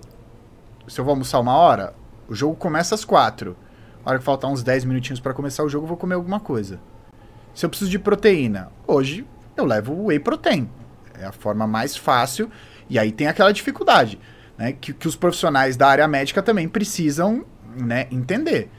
Se 0.88 1.00
eu 1.00 1.06
vou 1.06 1.12
almoçar 1.12 1.40
uma 1.40 1.56
hora, 1.56 1.94
o 2.28 2.34
jogo 2.34 2.56
começa 2.56 2.96
às 2.96 3.04
quatro. 3.04 3.58
A 4.06 4.10
hora 4.10 4.20
que 4.20 4.26
faltar 4.26 4.50
uns 4.50 4.64
10 4.64 4.86
minutinhos 4.86 5.20
pra 5.20 5.34
começar 5.34 5.64
o 5.64 5.70
jogo, 5.70 5.84
eu 5.86 5.90
vou 5.90 5.98
comer 5.98 6.16
alguma 6.16 6.40
coisa. 6.40 6.80
Se 7.54 7.66
eu 7.66 7.70
preciso 7.70 7.92
de 7.92 8.00
proteína, 8.00 8.72
hoje 8.88 9.26
eu 9.58 9.66
levo 9.66 9.94
o 9.94 10.06
whey 10.06 10.20
protein. 10.20 10.70
É 11.20 11.26
a 11.26 11.32
forma 11.32 11.68
mais 11.68 11.98
fácil. 11.98 12.50
E 12.90 12.98
aí 12.98 13.12
tem 13.12 13.28
aquela 13.28 13.52
dificuldade, 13.52 14.18
né? 14.58 14.72
Que, 14.72 14.94
que 14.94 15.08
os 15.08 15.16
profissionais 15.16 15.76
da 15.76 15.88
área 15.88 16.08
médica 16.08 16.42
também 16.42 16.68
precisam 16.68 17.46
né, 17.76 18.08
entender. 18.10 18.72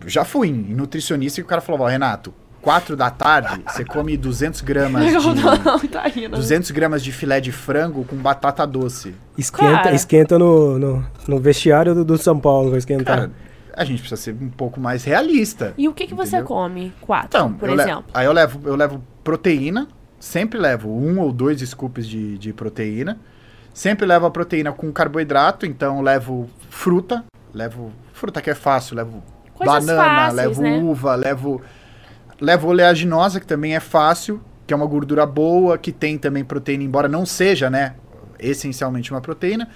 Eu 0.00 0.08
já 0.08 0.24
fui 0.24 0.48
em 0.48 0.74
nutricionista 0.74 1.40
e 1.40 1.44
o 1.44 1.46
cara 1.46 1.60
falou, 1.60 1.82
ó, 1.82 1.86
Renato, 1.86 2.34
4 2.66 2.96
da 2.96 3.10
tarde, 3.10 3.62
você 3.64 3.84
come 3.84 4.16
200 4.16 4.60
gramas 4.62 5.06
de... 5.06 5.12
não, 5.14 5.78
tá 5.86 6.02
rindo. 6.08 6.34
200 6.34 6.72
gramas 6.72 7.00
de 7.00 7.12
filé 7.12 7.40
de 7.40 7.52
frango 7.52 8.04
com 8.04 8.16
batata 8.16 8.66
doce. 8.66 9.14
Esquenta, 9.38 9.84
Cara. 9.84 9.94
esquenta 9.94 10.36
no, 10.36 10.76
no, 10.76 11.06
no 11.28 11.38
vestiário 11.38 11.94
do, 11.94 12.04
do 12.04 12.18
São 12.18 12.40
Paulo, 12.40 12.70
vai 12.70 12.80
esquentar. 12.80 13.18
Cara, 13.18 13.30
a 13.72 13.84
gente 13.84 14.00
precisa 14.00 14.20
ser 14.20 14.34
um 14.34 14.48
pouco 14.48 14.80
mais 14.80 15.04
realista. 15.04 15.74
E 15.78 15.86
o 15.86 15.94
que, 15.94 16.08
que 16.08 16.14
você 16.14 16.42
come? 16.42 16.92
Quatro, 17.00 17.28
Então, 17.28 17.52
por 17.52 17.68
exemplo. 17.70 18.06
aí 18.12 18.26
eu 18.26 18.32
levo, 18.32 18.60
eu 18.68 18.74
levo 18.74 19.00
proteína, 19.22 19.86
sempre 20.18 20.58
levo 20.58 20.90
um 20.90 21.20
ou 21.20 21.30
dois 21.32 21.60
scoops 21.60 22.04
de, 22.04 22.36
de 22.36 22.52
proteína. 22.52 23.16
Sempre 23.72 24.06
levo 24.06 24.26
a 24.26 24.30
proteína 24.32 24.72
com 24.72 24.90
carboidrato, 24.90 25.66
então 25.66 26.00
levo 26.00 26.50
fruta, 26.68 27.24
levo 27.54 27.92
fruta 28.12 28.42
que 28.42 28.50
é 28.50 28.56
fácil, 28.56 28.96
levo 28.96 29.22
Coisas 29.54 29.86
banana, 29.86 30.02
fáceis, 30.02 30.36
levo 30.58 30.62
né? 30.62 30.78
uva, 30.78 31.14
levo 31.14 31.62
levo 32.40 32.68
oleaginosa, 32.68 33.40
que 33.40 33.46
também 33.46 33.74
é 33.74 33.80
fácil, 33.80 34.40
que 34.66 34.74
é 34.74 34.76
uma 34.76 34.86
gordura 34.86 35.24
boa, 35.24 35.78
que 35.78 35.92
tem 35.92 36.18
também 36.18 36.44
proteína, 36.44 36.84
embora 36.84 37.08
não 37.08 37.24
seja, 37.24 37.70
né, 37.70 37.94
essencialmente 38.38 39.10
uma 39.10 39.20
proteína. 39.20 39.68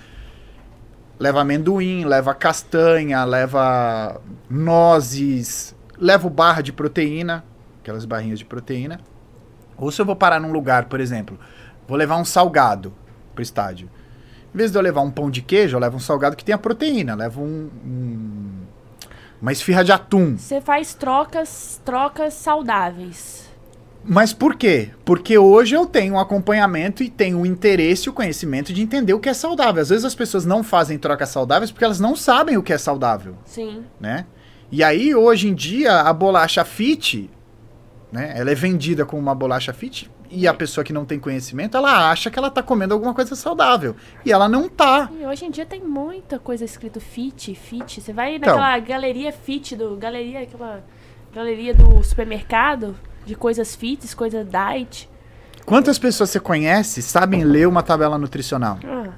Leva 1.19 1.41
amendoim, 1.43 2.05
leva 2.05 2.35
castanha, 2.35 3.25
leva 3.25 4.21
nozes, 4.49 5.77
levo 5.99 6.31
barra 6.31 6.63
de 6.63 6.73
proteína, 6.73 7.45
aquelas 7.81 8.05
barrinhas 8.07 8.39
de 8.39 8.45
proteína. 8.45 9.01
Ou 9.77 9.91
se 9.91 10.01
eu 10.01 10.07
vou 10.07 10.17
parar 10.17 10.41
num 10.41 10.53
lugar, 10.53 10.87
por 10.87 10.99
exemplo, 11.01 11.39
vou 11.87 11.97
levar 11.97 12.17
um 12.17 12.25
salgado 12.25 12.93
pro 13.35 13.43
estádio. 13.43 13.89
Em 14.55 14.57
vez 14.57 14.73
de 14.73 14.79
eu 14.79 14.83
levar 14.83 15.03
um 15.03 15.11
pão 15.11 15.31
de 15.31 15.43
queijo, 15.43 15.77
eu 15.77 15.81
levo 15.81 15.97
um 15.97 16.01
salgado 16.01 16.37
que 16.37 16.45
tenha 16.45 16.59
proteína. 16.59 17.15
Levo 17.15 17.43
um, 17.43 17.71
um- 17.85 18.60
uma 19.41 19.53
esfirra 19.53 19.83
de 19.83 19.93
atum. 19.93 20.37
Você 20.37 20.61
faz 20.61 20.95
trocas, 20.95 21.81
trocas 21.85 22.35
saudáveis. 22.35 23.49
Mas 24.05 24.33
por 24.33 24.57
quê? 24.57 24.91
Porque 25.05 25.37
hoje 25.37 25.75
eu 25.75 25.87
tenho 25.87 26.15
um 26.15 26.19
acompanhamento 26.19 27.03
e 27.03 27.11
tenho 27.11 27.41
o 27.41 27.47
interesse 27.47 28.09
e 28.09 28.11
o 28.11 28.13
conhecimento 28.13 28.73
de 28.73 28.83
entender 28.83 29.13
o 29.13 29.21
que 29.21 29.29
é 29.29 29.35
saudável. 29.35 29.83
Às 29.83 29.91
vezes 29.91 30.05
as 30.05 30.15
pessoas 30.15 30.47
não 30.47 30.63
fazem 30.63 30.99
trocas 30.99 31.29
saudáveis 31.29 31.71
porque 31.71 31.85
elas 31.85 32.01
não 32.01 32.17
sabem 32.17 32.57
o 32.57 32.63
que 32.63 32.73
é 32.73 32.79
saudável. 32.79 33.37
Sim. 33.45 33.85
né? 34.01 34.27
E 34.73 34.85
aí, 34.85 35.15
hoje 35.15 35.49
em 35.49 35.55
dia, 35.55 36.01
a 36.01 36.13
bolacha 36.13 36.65
fit, 36.65 37.29
né? 38.13 38.33
Ela 38.37 38.53
é 38.53 38.55
vendida 38.55 39.05
como 39.05 39.21
uma 39.21 39.35
bolacha 39.35 39.73
fit 39.73 40.09
e 40.31 40.47
a 40.47 40.55
pessoa 40.55 40.85
que 40.85 40.93
não 40.93 41.05
tem 41.05 41.19
conhecimento, 41.19 41.77
ela 41.77 42.11
acha 42.11 42.31
que 42.31 42.39
ela 42.39 42.51
tá 42.51 42.63
comendo 42.63 42.95
alguma 42.95 43.13
coisa 43.13 43.35
saudável. 43.35 43.97
E 44.25 44.31
ela 44.33 44.49
não 44.49 44.69
tá. 44.69 45.11
E 45.21 45.27
hoje 45.27 45.45
em 45.45 45.51
dia 45.51 45.67
tem 45.67 45.81
muita 45.83 46.39
coisa 46.39 46.65
escrito 46.65 47.01
fit, 47.01 47.55
fit. 47.55 48.01
Você 48.01 48.13
vai 48.13 48.37
Então. 48.37 48.57
naquela 48.57 48.79
galeria 48.79 49.33
fit 49.33 49.75
do. 49.75 49.97
Galeria, 49.97 50.41
aquela 50.43 50.85
galeria 51.35 51.75
do 51.75 52.03
supermercado 52.05 52.95
de 53.27 53.35
coisas 53.35 53.75
fits, 53.75 54.15
coisas 54.15 54.47
diet. 54.49 55.09
Quantas 55.67 55.99
pessoas 55.99 56.31
você 56.31 56.41
conhece 56.41 57.03
sabem 57.03 57.45
ler 57.45 57.67
uma 57.69 57.83
tabela 57.83 58.17
nutricional? 58.19 58.79
Ah. 58.85 59.11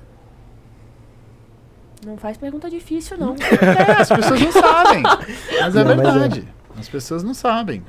Não 2.04 2.16
faz 2.16 2.36
pergunta 2.36 2.68
difícil, 2.68 3.16
não. 3.16 3.36
É, 3.62 4.00
as 4.02 4.08
pessoas 4.08 4.40
não 4.40 4.52
sabem. 4.52 5.02
Mas 5.02 5.76
é 5.76 5.84
Não, 5.84 5.96
mas 5.96 6.06
é. 6.08 6.18
verdade. 6.18 6.48
As 6.78 6.88
pessoas 6.88 7.22
não 7.22 7.32
sabem. 7.34 7.82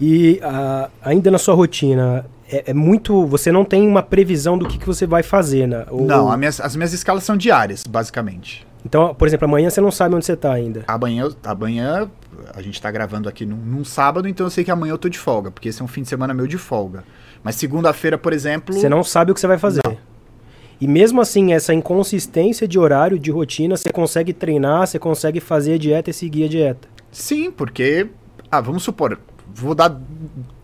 E 0.00 0.38
ah, 0.42 0.90
ainda 1.02 1.30
na 1.30 1.38
sua 1.38 1.54
rotina, 1.54 2.26
é, 2.50 2.64
é 2.70 2.74
muito. 2.74 3.26
Você 3.26 3.50
não 3.52 3.64
tem 3.64 3.86
uma 3.86 4.02
previsão 4.02 4.56
do 4.58 4.66
que, 4.66 4.78
que 4.78 4.86
você 4.86 5.06
vai 5.06 5.22
fazer, 5.22 5.66
né? 5.66 5.86
Ou- 5.90 6.06
Não, 6.06 6.30
a 6.30 6.36
minhas- 6.36 6.60
as 6.60 6.74
minhas 6.76 6.92
escalas 6.92 7.24
são 7.24 7.36
diárias, 7.36 7.84
basicamente. 7.88 8.66
Então, 8.84 9.14
por 9.14 9.26
exemplo, 9.26 9.46
amanhã 9.46 9.68
você 9.68 9.80
não 9.80 9.90
sabe 9.90 10.14
onde 10.14 10.24
você 10.24 10.36
tá 10.36 10.52
ainda. 10.52 10.84
Amanhã, 10.86 11.28
amanhã 11.44 12.08
a 12.54 12.62
gente 12.62 12.80
tá 12.80 12.88
gravando 12.90 13.28
aqui 13.28 13.44
num, 13.44 13.56
num 13.56 13.84
sábado, 13.84 14.28
então 14.28 14.46
eu 14.46 14.50
sei 14.50 14.62
que 14.62 14.70
amanhã 14.70 14.92
eu 14.92 14.98
tô 14.98 15.08
de 15.08 15.18
folga, 15.18 15.50
porque 15.50 15.68
esse 15.70 15.82
é 15.82 15.84
um 15.84 15.88
fim 15.88 16.02
de 16.02 16.08
semana 16.08 16.32
meu 16.32 16.46
de 16.46 16.56
folga. 16.56 17.02
Mas 17.42 17.56
segunda-feira, 17.56 18.16
por 18.16 18.32
exemplo. 18.32 18.74
Você 18.74 18.88
não 18.88 19.02
sabe 19.02 19.32
o 19.32 19.34
que 19.34 19.40
você 19.40 19.46
vai 19.48 19.58
fazer. 19.58 19.80
Não. 19.84 19.96
E 20.80 20.86
mesmo 20.86 21.20
assim, 21.20 21.52
essa 21.54 21.72
inconsistência 21.72 22.68
de 22.68 22.78
horário, 22.78 23.18
de 23.18 23.30
rotina, 23.30 23.76
você 23.76 23.90
consegue 23.90 24.32
treinar, 24.32 24.86
você 24.86 24.98
consegue 24.98 25.40
fazer 25.40 25.74
a 25.74 25.78
dieta 25.78 26.10
e 26.10 26.12
seguir 26.12 26.44
a 26.44 26.48
dieta. 26.48 26.88
Sim, 27.10 27.50
porque. 27.50 28.08
Ah, 28.50 28.60
vamos 28.60 28.82
supor. 28.84 29.18
Vou 29.54 29.74
dar 29.74 29.96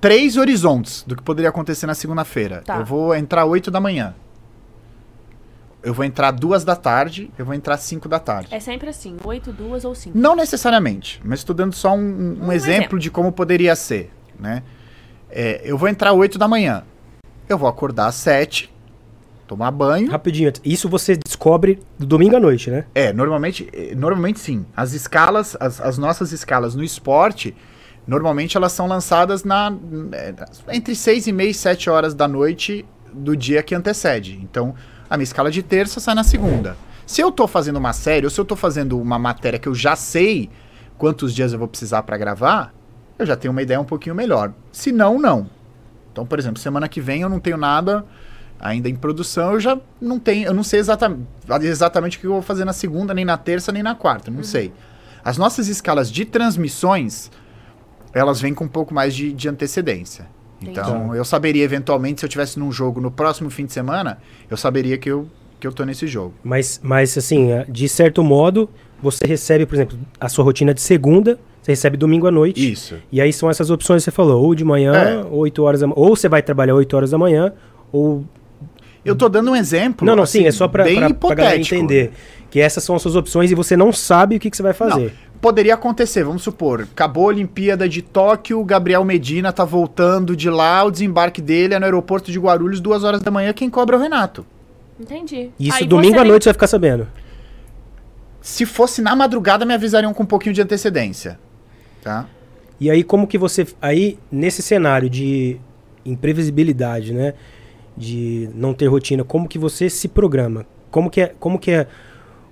três 0.01 0.37
horizontes 0.37 1.03
do 1.07 1.17
que 1.17 1.23
poderia 1.23 1.49
acontecer 1.49 1.87
na 1.87 1.95
segunda-feira. 1.95 2.63
Tá. 2.65 2.79
Eu 2.79 2.85
vou 2.85 3.15
entrar 3.15 3.45
8 3.45 3.71
da 3.71 3.81
manhã. 3.81 4.15
Eu 5.83 5.93
vou 5.93 6.05
entrar 6.05 6.31
duas 6.31 6.65
da 6.65 6.77
tarde, 6.77 7.31
eu 7.37 7.45
vou 7.45 7.55
entrar 7.55 7.77
5 7.77 8.09
da 8.09 8.21
tarde. 8.21 8.55
É 8.55 8.61
sempre 8.61 8.89
assim, 8.89 9.17
oito, 9.25 9.53
duas 9.53 9.85
ou 9.85 9.95
cinco. 9.97 10.17
Não 10.17 10.37
necessariamente, 10.37 11.21
mas 11.25 11.41
estou 11.41 11.57
dando 11.57 11.75
só 11.75 11.93
um, 11.93 11.99
um 11.99 12.47
Um 12.47 12.53
exemplo, 12.53 12.75
exemplo. 12.75 12.99
de 13.01 13.11
como 13.11 13.33
poderia 13.33 13.75
ser, 13.75 14.13
né? 14.39 14.63
É, 15.29 15.61
eu 15.65 15.77
vou 15.77 15.89
entrar 15.89 16.13
8 16.13 16.39
da 16.39 16.47
manhã. 16.47 16.85
Eu 17.49 17.59
vou 17.59 17.69
acordar 17.69 18.07
às 18.07 18.15
7, 18.15 18.73
tomar 19.49 19.71
banho. 19.73 20.09
Rapidinho, 20.11 20.53
isso 20.65 20.89
você 20.89 21.17
descobre 21.17 21.81
do 21.99 22.07
domingo 22.07 22.37
à 22.37 22.41
noite, 22.41 22.71
né? 22.71 22.85
É, 22.95 23.13
normalmente, 23.13 23.69
eh, 23.73 23.95
normalmente 23.97 24.39
sim. 24.39 24.65
As 24.77 24.93
escalas, 24.93 25.57
as, 25.59 25.81
as 25.81 25.99
nossas 25.99 26.31
escalas 26.33 26.75
no 26.77 26.85
esporte, 26.85 27.57
normalmente 28.07 28.57
elas 28.57 28.73
são 28.73 28.87
lançadas 28.87 29.45
na, 29.45 29.73
eh, 30.13 30.35
entre 30.71 30.95
6 30.95 31.27
e 31.27 31.33
meia 31.33 31.51
e 31.51 31.55
7 31.55 31.89
horas 31.89 32.15
da 32.15 32.27
noite 32.27 32.85
do 33.13 33.37
dia 33.37 33.63
que 33.63 33.75
antecede. 33.75 34.39
Então, 34.43 34.75
a 35.09 35.17
minha 35.17 35.25
escala 35.25 35.51
de 35.51 35.63
terça 35.63 36.01
sai 36.01 36.15
na 36.15 36.25
segunda. 36.25 36.77
Se 37.07 37.21
eu 37.21 37.31
tô 37.31 37.47
fazendo 37.47 37.77
uma 37.77 37.93
série, 37.93 38.25
ou 38.25 38.31
se 38.31 38.41
eu 38.41 38.45
tô 38.45 38.57
fazendo 38.57 38.99
uma 38.99 39.19
matéria 39.19 39.59
que 39.59 39.69
eu 39.69 39.75
já 39.75 39.95
sei 39.95 40.49
quantos 40.97 41.35
dias 41.35 41.53
eu 41.53 41.59
vou 41.59 41.69
precisar 41.69 42.03
para 42.03 42.17
gravar, 42.17 42.73
eu 43.19 43.27
já 43.27 43.37
tenho 43.37 43.53
uma 43.53 43.63
ideia 43.63 43.81
um 43.81 43.85
pouquinho 43.85 44.15
melhor. 44.15 44.53
Se 44.73 44.93
não, 44.93 45.19
não. 45.19 45.49
Então, 46.11 46.25
por 46.25 46.39
exemplo, 46.39 46.61
semana 46.61 46.89
que 46.89 47.01
vem 47.01 47.23
eu 47.23 47.29
não 47.29 47.41
tenho 47.41 47.57
nada 47.57 48.05
ainda 48.63 48.89
em 48.89 48.95
produção, 48.95 49.55
eu 49.55 49.61
já 49.61 49.77
não 50.01 50.21
tenho, 50.21 50.47
eu 50.47 50.55
não 50.55 50.63
sei 50.63 50.79
exatamente, 50.79 51.27
exatamente 51.63 52.17
o 52.17 52.21
que 52.21 52.27
eu 52.27 52.33
vou 52.33 52.43
fazer 52.43 52.65
na 52.65 52.73
segunda, 52.73 53.13
nem 53.13 53.25
na 53.25 53.37
terça, 53.37 53.73
nem 53.73 53.83
na 53.83 53.95
quarta, 53.95 54.31
não 54.31 54.45
sei. 54.45 54.73
As 55.25 55.37
nossas 55.37 55.67
escalas 55.67 56.11
de 56.11 56.25
transmissões, 56.25 57.29
elas 58.15 58.41
vêm 58.41 58.55
com 58.55 58.65
um 58.65 58.69
pouco 58.69 58.93
mais 58.93 59.15
de, 59.15 59.33
de 59.33 59.49
antecedência. 59.49 60.27
Então, 60.61 61.15
eu 61.15 61.25
saberia 61.25 61.65
eventualmente, 61.65 62.21
se 62.21 62.25
eu 62.27 62.31
tivesse 62.31 62.59
num 62.59 62.71
jogo 62.71 63.01
no 63.01 63.11
próximo 63.11 63.51
fim 63.51 63.67
de 63.67 63.73
semana, 63.73 64.19
eu 64.49 64.57
saberia 64.57 64.97
que 64.97 65.11
eu, 65.11 65.27
que 65.59 65.67
eu 65.67 65.73
tô 65.73 65.85
nesse 65.85 66.07
jogo. 66.07 66.35
Mas, 66.45 66.81
mas, 66.83 67.19
assim, 67.19 67.51
eh, 67.51 67.67
de 67.69 67.89
certo 67.89 68.23
modo, 68.23 68.71
você 69.03 69.27
recebe, 69.27 69.67
por 69.67 69.75
exemplo, 69.75 69.99
a 70.21 70.29
sua 70.29 70.45
rotina 70.45 70.73
de 70.73 70.81
segunda, 70.81 71.39
você 71.61 71.73
recebe 71.73 71.97
domingo 71.97 72.29
à 72.29 72.31
noite. 72.31 72.73
Isso. 72.73 72.97
E 73.11 73.21
aí 73.21 73.33
são 73.33 73.51
essas 73.51 73.71
opções 73.71 74.03
que 74.03 74.05
você 74.05 74.11
falou, 74.13 74.43
ou 74.45 74.55
de 74.55 74.65
manhã, 74.65 74.93
É. 74.93 75.25
8 75.31 75.63
horas 75.63 75.81
da 75.81 75.89
manhã, 75.89 75.97
ou 75.99 76.15
você 76.15 76.29
vai 76.29 76.43
trabalhar 76.43 76.75
8 76.75 76.97
horas 76.97 77.11
da 77.11 77.19
manhã, 77.19 77.53
ou... 77.91 78.25
Eu 79.05 79.17
tô 79.17 79.29
dando 79.29 79.51
um 79.51 79.57
exemplo. 79.57 80.07
Não, 80.07 80.15
não, 80.15 80.25
sim, 80.25 80.41
assim, 80.41 80.47
é 80.49 80.53
só 80.53 80.69
pra, 80.69 80.85
bem 80.85 80.95
pra, 80.95 81.09
pra 81.09 81.17
hipotético. 81.17 81.75
entender. 81.75 82.13
Que 82.49 82.61
essas 82.61 82.85
são 82.85 82.95
as 82.95 83.03
suas 83.03 83.17
opções 83.17 83.51
e 83.51 83.55
você 83.55 83.77
não 83.77 83.93
sabe 83.93 84.37
o 84.37 84.41
que, 84.41 84.49
que 84.49 84.57
você 84.57 84.63
vai 84.63 84.73
fazer. 84.73 85.13
Poderia 85.43 85.75
acontecer, 85.75 86.23
vamos 86.23 86.43
supor, 86.43 86.83
acabou 86.83 87.25
a 87.25 87.27
Olimpíada 87.27 87.89
de 87.89 88.01
Tóquio, 88.01 88.61
o 88.61 88.65
Gabriel 88.65 89.05
Medina 89.05 89.53
tá 89.53 89.65
voltando 89.65 90.37
de 90.37 90.49
lá, 90.49 90.85
o 90.85 90.91
desembarque 90.91 91.43
dele 91.43 91.75
é 91.75 91.81
no 91.81 91.85
aeroporto 91.85 92.31
de 92.31 92.39
Guarulhos, 92.39 92.81
duas 92.81 93.03
horas 93.03 93.21
da 93.21 93.29
manhã, 93.29 93.53
quem 93.53 93.69
cobra 93.69 93.97
é 93.97 93.99
o 93.99 94.03
Renato. 94.03 94.47
Entendi. 95.01 95.51
Isso 95.59 95.79
Aí 95.79 95.85
domingo 95.85 96.21
à 96.21 96.25
noite 96.25 96.45
você 96.45 96.51
vai 96.51 96.55
ficar 96.55 96.69
sabendo. 96.69 97.09
Se 98.41 98.65
fosse 98.65 99.03
na 99.03 99.17
madrugada, 99.17 99.65
me 99.65 99.75
avisariam 99.75 100.15
com 100.15 100.23
um 100.23 100.27
pouquinho 100.27 100.55
de 100.55 100.63
antecedência. 100.63 101.41
Tá? 102.03 102.29
E 102.79 102.89
aí, 102.89 103.03
como 103.03 103.27
que 103.27 103.37
você. 103.37 103.67
Aí, 103.81 104.19
nesse 104.31 104.63
cenário 104.63 105.11
de 105.11 105.57
imprevisibilidade, 106.05 107.13
né? 107.13 107.35
De 107.97 108.49
não 108.55 108.73
ter 108.73 108.87
rotina, 108.87 109.23
como 109.25 109.49
que 109.49 109.59
você 109.59 109.91
se 109.91 110.07
programa? 110.07 110.67
Como 110.91 111.11
que 111.11 111.21
é. 111.21 111.35
Como 111.39 111.59
que 111.59 111.71
é. 111.73 111.87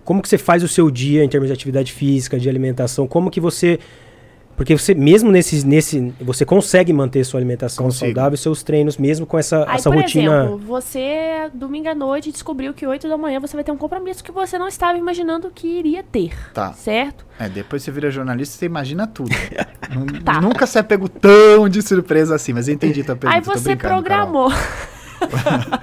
Como 0.05 0.21
que 0.23 0.29
você 0.29 0.39
faz 0.39 0.63
o 0.63 0.69
seu 0.69 0.91
dia 0.91 1.25
em 1.25 1.29
termos 1.29 1.49
de 1.49 1.53
atividade 1.53 1.93
física, 1.93 2.39
de 2.39 2.49
alimentação? 2.49 3.07
Como 3.07 3.31
que 3.31 3.41
você. 3.41 3.79
Porque 4.57 4.77
você, 4.77 4.93
mesmo 4.95 5.31
nesse, 5.31 5.67
nesse. 5.67 6.13
Você 6.21 6.45
consegue 6.45 6.93
manter 6.93 7.25
sua 7.25 7.41
alimentação 7.41 7.87
Consigo. 7.87 8.07
saudável, 8.07 8.37
seus 8.37 8.63
treinos, 8.63 8.99
mesmo 8.99 9.25
com 9.25 9.39
essa, 9.39 9.65
Aí, 9.67 9.77
essa 9.77 9.89
por 9.89 9.99
rotina. 9.99 10.41
exemplo, 10.41 10.59
você, 10.59 11.49
domingo 11.55 11.89
à 11.89 11.95
noite, 11.95 12.31
descobriu 12.31 12.75
que 12.75 12.87
8 12.87 13.09
da 13.09 13.17
manhã 13.17 13.41
você 13.41 13.57
vai 13.57 13.65
ter 13.65 13.73
um 13.73 13.77
compromisso 13.79 14.23
que 14.23 14.31
você 14.31 14.59
não 14.59 14.69
estava 14.69 14.99
imaginando 14.99 15.51
que 15.55 15.67
iria 15.67 16.03
ter. 16.03 16.35
Tá. 16.53 16.75
Certo? 16.75 17.25
É, 17.39 17.49
depois 17.49 17.83
você 17.83 17.91
vira 17.91 18.11
jornalista, 18.11 18.59
você 18.59 18.67
imagina 18.67 19.07
tudo. 19.07 19.31
Tá. 20.25 20.41
Nunca 20.41 20.67
se 20.69 20.79
é 20.79 20.83
pego 20.85 21.09
tão 21.09 21.69
de 21.69 21.83
surpresa 21.83 22.35
assim, 22.37 22.53
mas 22.53 22.69
eu 22.69 22.75
entendi 22.75 23.03
tua 23.03 23.17
pergunta. 23.17 23.51
Aí 23.51 23.57
você 23.57 23.75
programou. 23.75 24.49
Carol. 24.51 24.61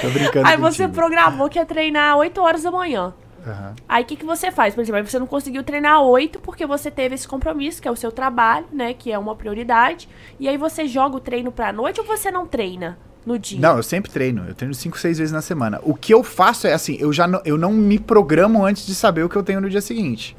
Tô 0.00 0.08
brincando 0.10 0.46
Aí 0.46 0.56
você 0.56 0.84
contigo. 0.84 0.94
programou 0.94 1.48
que 1.48 1.58
ia 1.58 1.66
treinar 1.66 2.16
8 2.18 2.40
horas 2.40 2.62
da 2.62 2.70
manhã. 2.70 3.12
Aham. 3.46 3.74
Aí 3.88 4.02
o 4.02 4.06
que, 4.06 4.16
que 4.16 4.24
você 4.24 4.50
faz? 4.50 4.74
Por 4.74 4.80
exemplo, 4.80 5.06
você 5.06 5.18
não 5.18 5.26
conseguiu 5.26 5.62
treinar 5.62 6.02
8 6.02 6.40
porque 6.40 6.66
você 6.66 6.90
teve 6.90 7.14
esse 7.14 7.26
compromisso, 7.26 7.80
que 7.80 7.88
é 7.88 7.90
o 7.90 7.96
seu 7.96 8.12
trabalho, 8.12 8.66
né? 8.72 8.94
Que 8.94 9.12
é 9.12 9.18
uma 9.18 9.34
prioridade. 9.34 10.08
E 10.38 10.48
aí 10.48 10.56
você 10.56 10.86
joga 10.86 11.16
o 11.16 11.20
treino 11.20 11.52
pra 11.52 11.72
noite 11.72 12.00
ou 12.00 12.06
você 12.06 12.30
não 12.30 12.46
treina 12.46 12.98
no 13.24 13.38
dia? 13.38 13.60
Não, 13.60 13.76
eu 13.76 13.82
sempre 13.82 14.10
treino. 14.10 14.44
Eu 14.48 14.54
treino 14.54 14.74
5, 14.74 14.98
6 14.98 15.18
vezes 15.18 15.32
na 15.32 15.42
semana. 15.42 15.80
O 15.82 15.94
que 15.94 16.12
eu 16.12 16.22
faço 16.22 16.66
é 16.66 16.72
assim, 16.72 16.96
eu 16.98 17.12
já 17.12 17.26
não, 17.26 17.40
eu 17.44 17.56
não 17.56 17.72
me 17.72 17.98
programo 17.98 18.64
antes 18.64 18.86
de 18.86 18.94
saber 18.94 19.22
o 19.22 19.28
que 19.28 19.36
eu 19.36 19.42
tenho 19.42 19.60
no 19.60 19.70
dia 19.70 19.80
seguinte. 19.80 20.36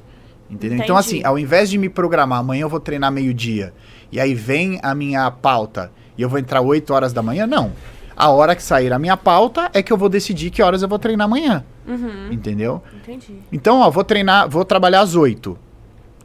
Entendeu? 0.49 0.79
Então, 0.79 0.97
Entendi. 0.97 1.17
assim, 1.17 1.23
ao 1.23 1.37
invés 1.37 1.69
de 1.69 1.77
me 1.77 1.89
programar, 1.89 2.39
amanhã 2.39 2.63
eu 2.63 2.69
vou 2.69 2.79
treinar 2.79 3.11
meio-dia, 3.11 3.71
e 4.11 4.19
aí 4.19 4.33
vem 4.33 4.79
a 4.81 4.95
minha 4.95 5.29
pauta 5.29 5.91
e 6.17 6.23
eu 6.23 6.27
vou 6.27 6.39
entrar 6.39 6.61
8 6.61 6.91
horas 6.91 7.13
da 7.13 7.21
manhã, 7.21 7.45
não. 7.45 7.71
A 8.17 8.29
hora 8.31 8.55
que 8.55 8.63
sair 8.63 8.91
a 8.91 8.99
minha 8.99 9.15
pauta 9.15 9.69
é 9.73 9.81
que 9.81 9.93
eu 9.93 9.97
vou 9.97 10.09
decidir 10.09 10.49
que 10.49 10.61
horas 10.61 10.81
eu 10.81 10.89
vou 10.89 10.99
treinar 10.99 11.25
amanhã. 11.25 11.63
Uhum, 11.89 12.31
Entendeu? 12.31 12.83
entendi. 12.95 13.39
Então, 13.51 13.79
ó, 13.79 13.89
vou 13.89 14.03
treinar, 14.03 14.47
vou 14.47 14.63
trabalhar 14.63 15.01
às 15.01 15.15
8. 15.15 15.57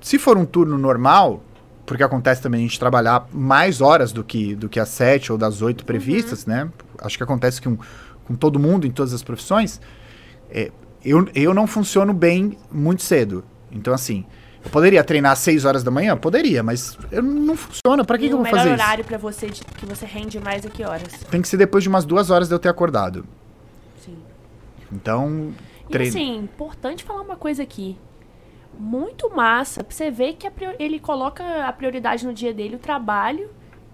Se 0.00 0.18
for 0.18 0.36
um 0.36 0.44
turno 0.44 0.76
normal, 0.76 1.42
porque 1.86 2.02
acontece 2.02 2.42
também 2.42 2.60
a 2.60 2.62
gente 2.62 2.78
trabalhar 2.78 3.26
mais 3.32 3.80
horas 3.80 4.12
do 4.12 4.22
que, 4.22 4.54
do 4.54 4.68
que 4.68 4.78
as 4.78 4.88
7 4.90 5.32
ou 5.32 5.38
das 5.38 5.62
8 5.62 5.84
previstas, 5.84 6.44
né? 6.46 6.68
Acho 6.98 7.16
que 7.16 7.22
acontece 7.24 7.60
com, 7.62 7.76
com 8.26 8.34
todo 8.34 8.58
mundo, 8.58 8.86
em 8.86 8.90
todas 8.90 9.12
as 9.14 9.22
profissões. 9.22 9.80
É, 10.50 10.70
eu, 11.04 11.26
eu 11.34 11.54
não 11.54 11.66
funciono 11.66 12.12
bem 12.12 12.58
muito 12.70 13.02
cedo. 13.02 13.42
Então, 13.72 13.92
assim, 13.94 14.24
eu 14.64 14.70
poderia 14.70 15.02
treinar 15.02 15.32
às 15.32 15.38
6 15.40 15.64
horas 15.64 15.82
da 15.82 15.90
manhã? 15.90 16.16
Poderia, 16.16 16.62
mas 16.62 16.96
eu 17.10 17.22
não 17.22 17.56
funciona. 17.56 18.04
Pra 18.04 18.16
que, 18.18 18.28
que 18.28 18.32
eu 18.34 18.38
o 18.38 18.42
vou 18.42 18.44
melhor 18.44 18.58
fazer 18.58 18.74
isso? 18.74 18.82
horário 18.82 19.04
pra 19.04 19.18
você 19.18 19.46
de- 19.48 19.62
que 19.64 19.84
você 19.86 20.04
rende 20.06 20.38
mais 20.40 20.64
a 20.64 20.68
que 20.70 20.84
horas? 20.84 21.12
Tem 21.30 21.40
que 21.42 21.48
ser 21.48 21.56
depois 21.56 21.82
de 21.82 21.88
umas 21.88 22.04
duas 22.04 22.30
horas 22.30 22.48
de 22.48 22.54
eu 22.54 22.58
ter 22.58 22.68
acordado. 22.68 23.24
Então, 24.94 25.52
E 25.88 25.92
treino. 25.92 26.08
assim, 26.10 26.36
importante 26.36 27.02
falar 27.04 27.22
uma 27.22 27.36
coisa 27.36 27.62
aqui. 27.62 27.98
Muito 28.78 29.28
massa. 29.34 29.82
Pra 29.84 29.94
você 29.94 30.10
ver 30.10 30.34
que 30.34 30.48
ele 30.78 30.98
coloca 30.98 31.66
a 31.66 31.72
prioridade 31.72 32.26
no 32.26 32.32
dia 32.32 32.52
dele, 32.54 32.76
o 32.76 32.78
trabalho 32.78 33.50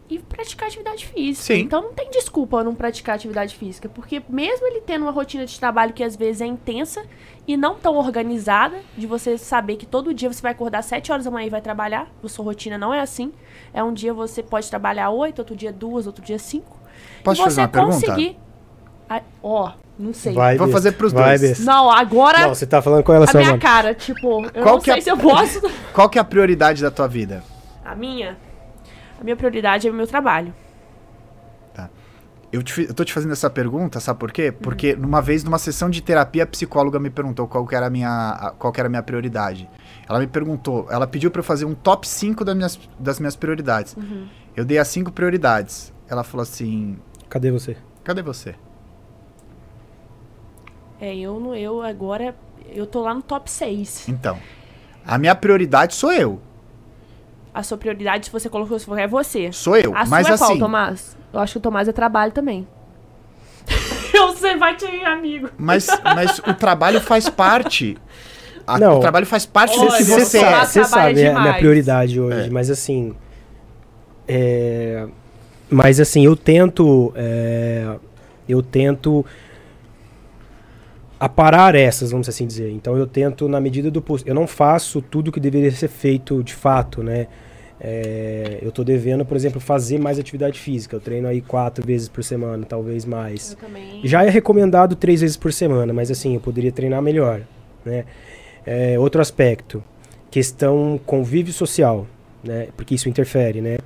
e 0.08 0.18
praticar 0.18 0.66
atividade 0.68 1.06
física. 1.06 1.54
Sim. 1.54 1.60
Então 1.60 1.82
não 1.82 1.92
tem 1.92 2.10
desculpa 2.10 2.64
não 2.64 2.74
praticar 2.74 3.14
atividade 3.14 3.54
física. 3.56 3.88
Porque 3.88 4.20
mesmo 4.28 4.66
ele 4.66 4.80
tendo 4.80 5.02
uma 5.02 5.12
rotina 5.12 5.46
de 5.46 5.58
trabalho 5.58 5.92
que 5.92 6.02
às 6.02 6.16
vezes 6.16 6.40
é 6.40 6.46
intensa 6.46 7.04
e 7.46 7.56
não 7.56 7.76
tão 7.76 7.96
organizada, 7.96 8.78
de 8.96 9.06
você 9.06 9.38
saber 9.38 9.76
que 9.76 9.86
todo 9.86 10.12
dia 10.12 10.32
você 10.32 10.42
vai 10.42 10.52
acordar 10.52 10.78
às 10.80 10.86
7 10.86 11.12
horas 11.12 11.24
da 11.26 11.30
manhã 11.30 11.46
e 11.46 11.50
vai 11.50 11.60
trabalhar, 11.60 12.10
a 12.24 12.28
sua 12.28 12.44
rotina 12.44 12.76
não 12.76 12.92
é 12.92 13.00
assim. 13.00 13.32
É 13.72 13.84
um 13.84 13.92
dia 13.92 14.12
você 14.12 14.42
pode 14.42 14.68
trabalhar 14.68 15.10
8, 15.10 15.38
outro 15.38 15.54
dia 15.54 15.72
2, 15.72 16.06
outro 16.06 16.24
dia 16.24 16.38
5. 16.38 16.76
Posso 17.22 17.40
e 17.40 17.44
fazer 17.44 17.54
você 17.54 17.60
uma 17.60 17.68
pergunta? 17.68 17.94
conseguir. 17.94 18.36
Ó, 19.42 19.72
não 20.00 20.12
sei. 20.14 20.32
Vai, 20.34 20.56
Vou 20.56 20.68
fazer 20.68 20.92
pros 20.92 21.12
Vai, 21.12 21.38
dois. 21.38 21.40
besta. 21.50 21.64
Não, 21.64 21.90
agora 21.90 22.40
Não, 22.40 22.54
você 22.54 22.66
tá 22.66 22.80
falando 22.82 23.02
com 23.02 23.12
a 23.12 23.14
relação 23.16 23.40
minha 23.40 23.54
a... 23.54 23.58
cara, 23.58 23.94
tipo, 23.94 24.44
eu 24.46 24.62
Qual 24.62 24.74
não 24.76 24.80
que 24.80 24.90
é 24.90 24.94
sei 24.94 25.00
a- 25.00 25.04
se 25.04 25.10
eu 25.10 25.16
posso. 25.18 25.60
Qual 25.92 26.08
que 26.08 26.18
é 26.18 26.20
a 26.20 26.24
prioridade 26.24 26.82
da 26.82 26.90
tua 26.90 27.06
vida? 27.06 27.42
A 27.84 27.94
minha? 27.94 28.36
A 29.20 29.24
minha 29.24 29.36
prioridade 29.36 29.86
é 29.86 29.90
o 29.90 29.94
meu 29.94 30.06
trabalho. 30.06 30.52
Eu, 32.52 32.64
te, 32.64 32.82
eu 32.82 32.92
tô 32.92 33.04
te 33.04 33.12
fazendo 33.12 33.30
essa 33.30 33.48
pergunta, 33.48 34.00
sabe 34.00 34.18
por 34.18 34.32
quê? 34.32 34.50
Porque 34.50 34.96
numa 34.96 35.22
vez, 35.22 35.44
numa 35.44 35.56
sessão 35.56 35.88
de 35.88 36.02
terapia, 36.02 36.42
a 36.42 36.46
psicóloga 36.48 36.98
me 36.98 37.08
perguntou 37.08 37.46
qual 37.46 37.64
que 37.64 37.76
era 37.76 37.86
a 37.86 37.90
minha, 37.90 38.08
a- 38.10 38.50
qual 38.58 38.72
que 38.72 38.80
era 38.80 38.88
a 38.88 38.90
minha 38.90 39.04
prioridade. 39.04 39.70
Ela 40.08 40.18
me 40.18 40.26
perguntou, 40.26 40.88
ela 40.90 41.06
pediu 41.06 41.30
pra 41.30 41.38
eu 41.38 41.44
fazer 41.44 41.64
um 41.64 41.76
top 41.76 42.08
5 42.08 42.44
das 42.44 42.56
minhas, 42.56 42.80
das 42.98 43.20
minhas 43.20 43.36
prioridades. 43.36 43.96
Eu 44.56 44.64
dei 44.64 44.78
as 44.78 44.88
cinco 44.88 45.12
prioridades. 45.12 45.92
Ela 46.08 46.24
falou 46.24 46.42
assim: 46.42 46.98
Cadê 47.28 47.52
você? 47.52 47.76
cadê 48.02 48.20
você? 48.20 48.56
É, 51.00 51.14
eu 51.16 51.40
não, 51.40 51.54
eu 51.54 51.82
agora 51.82 52.34
eu 52.74 52.86
tô 52.86 53.00
lá 53.00 53.14
no 53.14 53.22
top 53.22 53.50
6. 53.50 54.08
Então, 54.08 54.38
a 55.06 55.16
minha 55.18 55.34
prioridade 55.34 55.94
sou 55.94 56.12
eu. 56.12 56.40
A 57.52 57.62
sua 57.62 57.76
prioridade, 57.78 58.26
se 58.26 58.32
você 58.32 58.48
colocou, 58.48 58.78
se 58.78 58.84
for, 58.86 58.98
é 58.98 59.06
você. 59.08 59.50
Sou 59.52 59.76
eu. 59.76 59.92
A 59.96 60.04
mas 60.06 60.26
sua 60.26 60.34
é 60.34 60.38
qual, 60.38 60.50
assim, 60.50 60.58
Tomás? 60.60 61.16
Eu 61.32 61.40
acho 61.40 61.52
que 61.54 61.58
o 61.58 61.60
Tomás 61.60 61.88
é 61.88 61.92
trabalho 61.92 62.30
também. 62.32 62.66
eu 64.14 64.28
sei, 64.36 64.56
vai 64.56 64.76
ter 64.76 65.04
amigo. 65.04 65.48
mas, 65.58 65.86
mas 66.14 66.38
o 66.40 66.54
trabalho 66.54 67.00
faz 67.00 67.28
parte. 67.28 67.96
A- 68.66 68.78
Não. 68.78 68.98
O 68.98 69.00
trabalho 69.00 69.26
faz 69.26 69.44
parte 69.46 69.76
do 69.78 69.86
que 69.88 70.04
Você 70.04 70.38
é. 70.38 70.40
sabe, 70.40 70.66
você 70.66 70.84
sabe 70.84 71.22
é 71.22 71.32
a 71.34 71.40
minha 71.40 71.54
prioridade 71.54 72.20
hoje, 72.20 72.46
É. 72.46 72.50
mas 72.50 72.70
assim. 72.70 73.14
é, 74.28 75.08
mas 75.68 75.98
assim, 75.98 76.24
eu 76.24 76.36
tento. 76.36 77.12
é, 77.16 77.96
eu 78.48 78.62
tento 78.62 79.24
aparar 81.20 81.74
essas, 81.74 82.10
vamos 82.10 82.26
assim 82.30 82.46
dizer. 82.46 82.70
Então 82.70 82.96
eu 82.96 83.06
tento, 83.06 83.46
na 83.46 83.60
medida 83.60 83.90
do 83.90 84.00
possível. 84.00 84.30
Eu 84.30 84.34
não 84.34 84.46
faço 84.46 85.02
tudo 85.02 85.30
que 85.30 85.38
deveria 85.38 85.70
ser 85.70 85.88
feito 85.88 86.42
de 86.42 86.54
fato, 86.54 87.02
né? 87.02 87.26
É, 87.82 88.58
eu 88.60 88.70
tô 88.72 88.82
devendo, 88.82 89.24
por 89.24 89.36
exemplo, 89.36 89.60
fazer 89.60 89.98
mais 89.98 90.18
atividade 90.18 90.58
física. 90.58 90.96
Eu 90.96 91.00
treino 91.00 91.28
aí 91.28 91.42
quatro 91.42 91.86
vezes 91.86 92.08
por 92.08 92.24
semana, 92.24 92.64
talvez 92.66 93.04
mais. 93.04 93.56
Já 94.02 94.24
é 94.24 94.30
recomendado 94.30 94.96
três 94.96 95.20
vezes 95.20 95.36
por 95.36 95.52
semana, 95.52 95.92
mas 95.92 96.10
assim, 96.10 96.34
eu 96.34 96.40
poderia 96.40 96.72
treinar 96.72 97.02
melhor. 97.02 97.42
Né? 97.84 98.04
É, 98.64 98.98
outro 98.98 99.20
aspecto, 99.20 99.82
questão 100.30 101.00
convívio 101.06 101.52
social, 101.52 102.06
né? 102.42 102.68
porque 102.76 102.94
isso 102.94 103.08
interfere. 103.08 103.60
Né? 103.60 103.78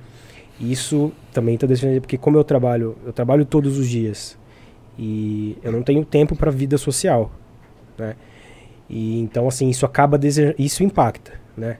Isso 0.59 1.11
também 1.33 1.55
está 1.55 1.67
definido, 1.67 2.01
porque 2.01 2.17
como 2.17 2.37
eu 2.37 2.43
trabalho, 2.43 2.97
eu 3.05 3.13
trabalho 3.13 3.45
todos 3.45 3.77
os 3.77 3.87
dias 3.87 4.37
e 4.97 5.57
eu 5.63 5.71
não 5.71 5.83
tenho 5.83 6.03
tempo 6.05 6.35
para 6.35 6.51
vida 6.51 6.77
social. 6.77 7.31
Né? 7.97 8.15
E 8.89 9.19
então, 9.19 9.47
assim, 9.47 9.69
isso 9.69 9.85
acaba, 9.85 10.19
isso 10.57 10.83
impacta. 10.83 11.33
Né? 11.55 11.77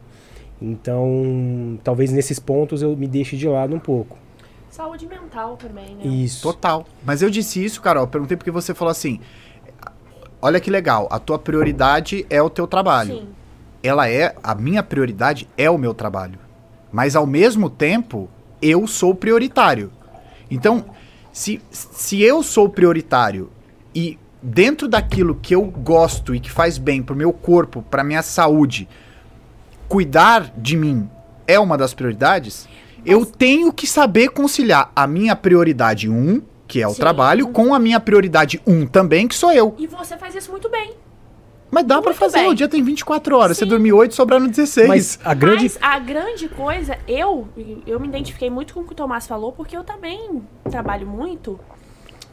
Então, 0.61 1.79
talvez 1.83 2.11
nesses 2.11 2.39
pontos 2.39 2.81
eu 2.81 2.95
me 2.95 3.07
deixe 3.07 3.35
de 3.37 3.47
lado 3.47 3.75
um 3.75 3.79
pouco. 3.79 4.17
Saúde 4.69 5.07
mental 5.07 5.55
também, 5.55 5.95
né? 5.95 6.05
Isso. 6.05 6.41
Total. 6.41 6.85
Mas 7.05 7.21
eu 7.21 7.29
disse 7.29 7.63
isso, 7.63 7.81
Carol. 7.81 8.07
Perguntei 8.07 8.35
porque 8.35 8.51
você 8.51 8.73
falou 8.73 8.91
assim: 8.91 9.21
olha 10.41 10.59
que 10.59 10.69
legal, 10.69 11.07
a 11.09 11.17
tua 11.17 11.39
prioridade 11.39 12.25
é 12.29 12.41
o 12.41 12.49
teu 12.49 12.67
trabalho. 12.67 13.15
Sim. 13.15 13.29
Ela 13.81 14.09
é, 14.09 14.35
a 14.43 14.55
minha 14.55 14.83
prioridade 14.83 15.47
é 15.57 15.69
o 15.69 15.77
meu 15.77 15.93
trabalho. 15.93 16.39
Mas 16.91 17.15
ao 17.15 17.25
mesmo 17.25 17.69
tempo, 17.69 18.29
eu 18.61 18.87
sou 18.87 19.13
prioritário. 19.13 19.91
Então, 20.49 20.83
se, 21.35 21.61
se 21.69 22.23
eu 22.23 22.41
sou 22.41 22.69
prioritário 22.69 23.49
e 23.93 24.17
dentro 24.41 24.87
daquilo 24.87 25.35
que 25.35 25.53
eu 25.53 25.63
gosto 25.63 26.33
e 26.33 26.39
que 26.39 26.49
faz 26.49 26.77
bem 26.77 27.03
pro 27.03 27.13
meu 27.13 27.33
corpo, 27.33 27.81
pra 27.91 28.05
minha 28.05 28.21
saúde, 28.21 28.87
cuidar 29.89 30.49
de 30.57 30.77
mim 30.77 31.09
é 31.45 31.59
uma 31.59 31.77
das 31.77 31.93
prioridades, 31.93 32.69
Eu 33.05 33.23
tenho 33.23 33.71
que 33.71 33.85
saber 33.85 34.29
conciliar 34.29 34.91
a 34.95 35.05
minha 35.05 35.35
prioridade 35.35 36.09
1, 36.09 36.41
que 36.67 36.81
é 36.81 36.87
o 36.87 36.91
Sim. 36.91 37.01
trabalho, 37.01 37.49
com 37.49 37.75
a 37.75 37.77
minha 37.77 37.99
prioridade 37.99 38.59
1 38.65 38.87
também, 38.87 39.27
que 39.27 39.35
sou 39.35 39.51
eu. 39.51 39.75
E 39.77 39.85
você 39.85 40.17
faz 40.17 40.33
isso 40.33 40.49
muito 40.49 40.69
bem. 40.69 40.93
Mas 41.75 41.83
dá 41.85 41.95
pra 42.01 42.11
Muito 42.11 42.19
fazer, 42.19 42.37
bem. 42.39 42.47
o 42.49 42.53
dia 42.55 42.69
tem 42.69 42.81
24 42.81 43.37
horas, 43.37 43.57
você 43.57 43.65
Sim. 43.65 43.69
dormiu 43.69 43.97
8, 43.97 44.15
sobraram 44.15 44.47
16. 44.47 44.87
Mas 44.87 45.19
a 45.25 45.33
grande. 45.33 45.63
Mas 45.65 45.77
a 45.81 45.99
grande 45.99 46.47
coisa, 46.47 46.97
eu, 47.05 47.49
eu 47.85 47.99
me 47.99 48.07
identifiquei 48.07 48.49
muito 48.49 48.73
com 48.73 48.79
o 48.79 48.85
que 48.85 48.93
o 48.93 48.95
Tomás 48.95 49.27
falou, 49.27 49.51
porque 49.51 49.75
eu 49.75 49.83
também 49.83 50.41
trabalho 50.71 51.05
muito 51.05 51.59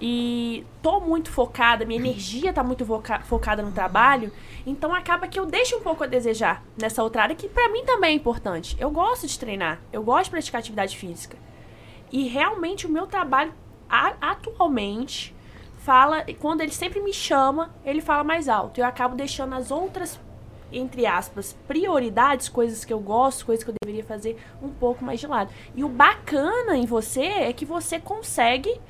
e 0.00 0.64
tô 0.80 1.00
muito 1.00 1.28
focada, 1.28 1.84
minha 1.84 1.98
energia 1.98 2.52
tá 2.52 2.62
muito 2.62 2.84
voca- 2.84 3.18
focada 3.24 3.64
no 3.64 3.72
trabalho, 3.72 4.30
então 4.64 4.94
acaba 4.94 5.26
que 5.26 5.40
eu 5.40 5.44
deixo 5.44 5.76
um 5.76 5.80
pouco 5.80 6.04
a 6.04 6.06
desejar 6.06 6.62
nessa 6.80 7.02
outra 7.02 7.22
área 7.24 7.34
que 7.34 7.48
pra 7.48 7.68
mim 7.68 7.82
também 7.84 8.10
é 8.12 8.14
importante. 8.14 8.76
Eu 8.78 8.92
gosto 8.92 9.26
de 9.26 9.36
treinar, 9.36 9.80
eu 9.92 10.04
gosto 10.04 10.26
de 10.26 10.30
praticar 10.30 10.60
atividade 10.60 10.96
física. 10.96 11.36
E 12.12 12.28
realmente 12.28 12.86
o 12.86 12.90
meu 12.90 13.08
trabalho 13.08 13.52
a- 13.90 14.14
atualmente 14.20 15.34
fala, 15.84 16.24
quando 16.38 16.60
ele 16.60 16.72
sempre 16.72 17.00
me 17.00 17.12
chama, 17.12 17.70
ele 17.84 18.00
fala 18.00 18.24
mais 18.24 18.48
alto. 18.48 18.80
Eu 18.80 18.84
acabo 18.86 19.14
deixando 19.14 19.54
as 19.54 19.70
outras 19.70 20.18
entre 20.72 21.04
aspas, 21.04 21.54
prioridades, 21.68 22.48
coisas 22.48 22.82
que 22.82 22.92
eu 22.92 22.98
gosto, 22.98 23.44
coisas 23.44 23.62
que 23.62 23.70
eu 23.70 23.74
deveria 23.84 24.02
fazer 24.02 24.38
um 24.62 24.70
pouco 24.70 25.04
mais 25.04 25.20
de 25.20 25.26
lado. 25.26 25.52
E 25.74 25.84
o 25.84 25.88
bacana 25.88 26.76
em 26.76 26.86
você 26.86 27.24
é 27.24 27.52
que 27.52 27.66
você 27.66 27.98
consegue 27.98 28.80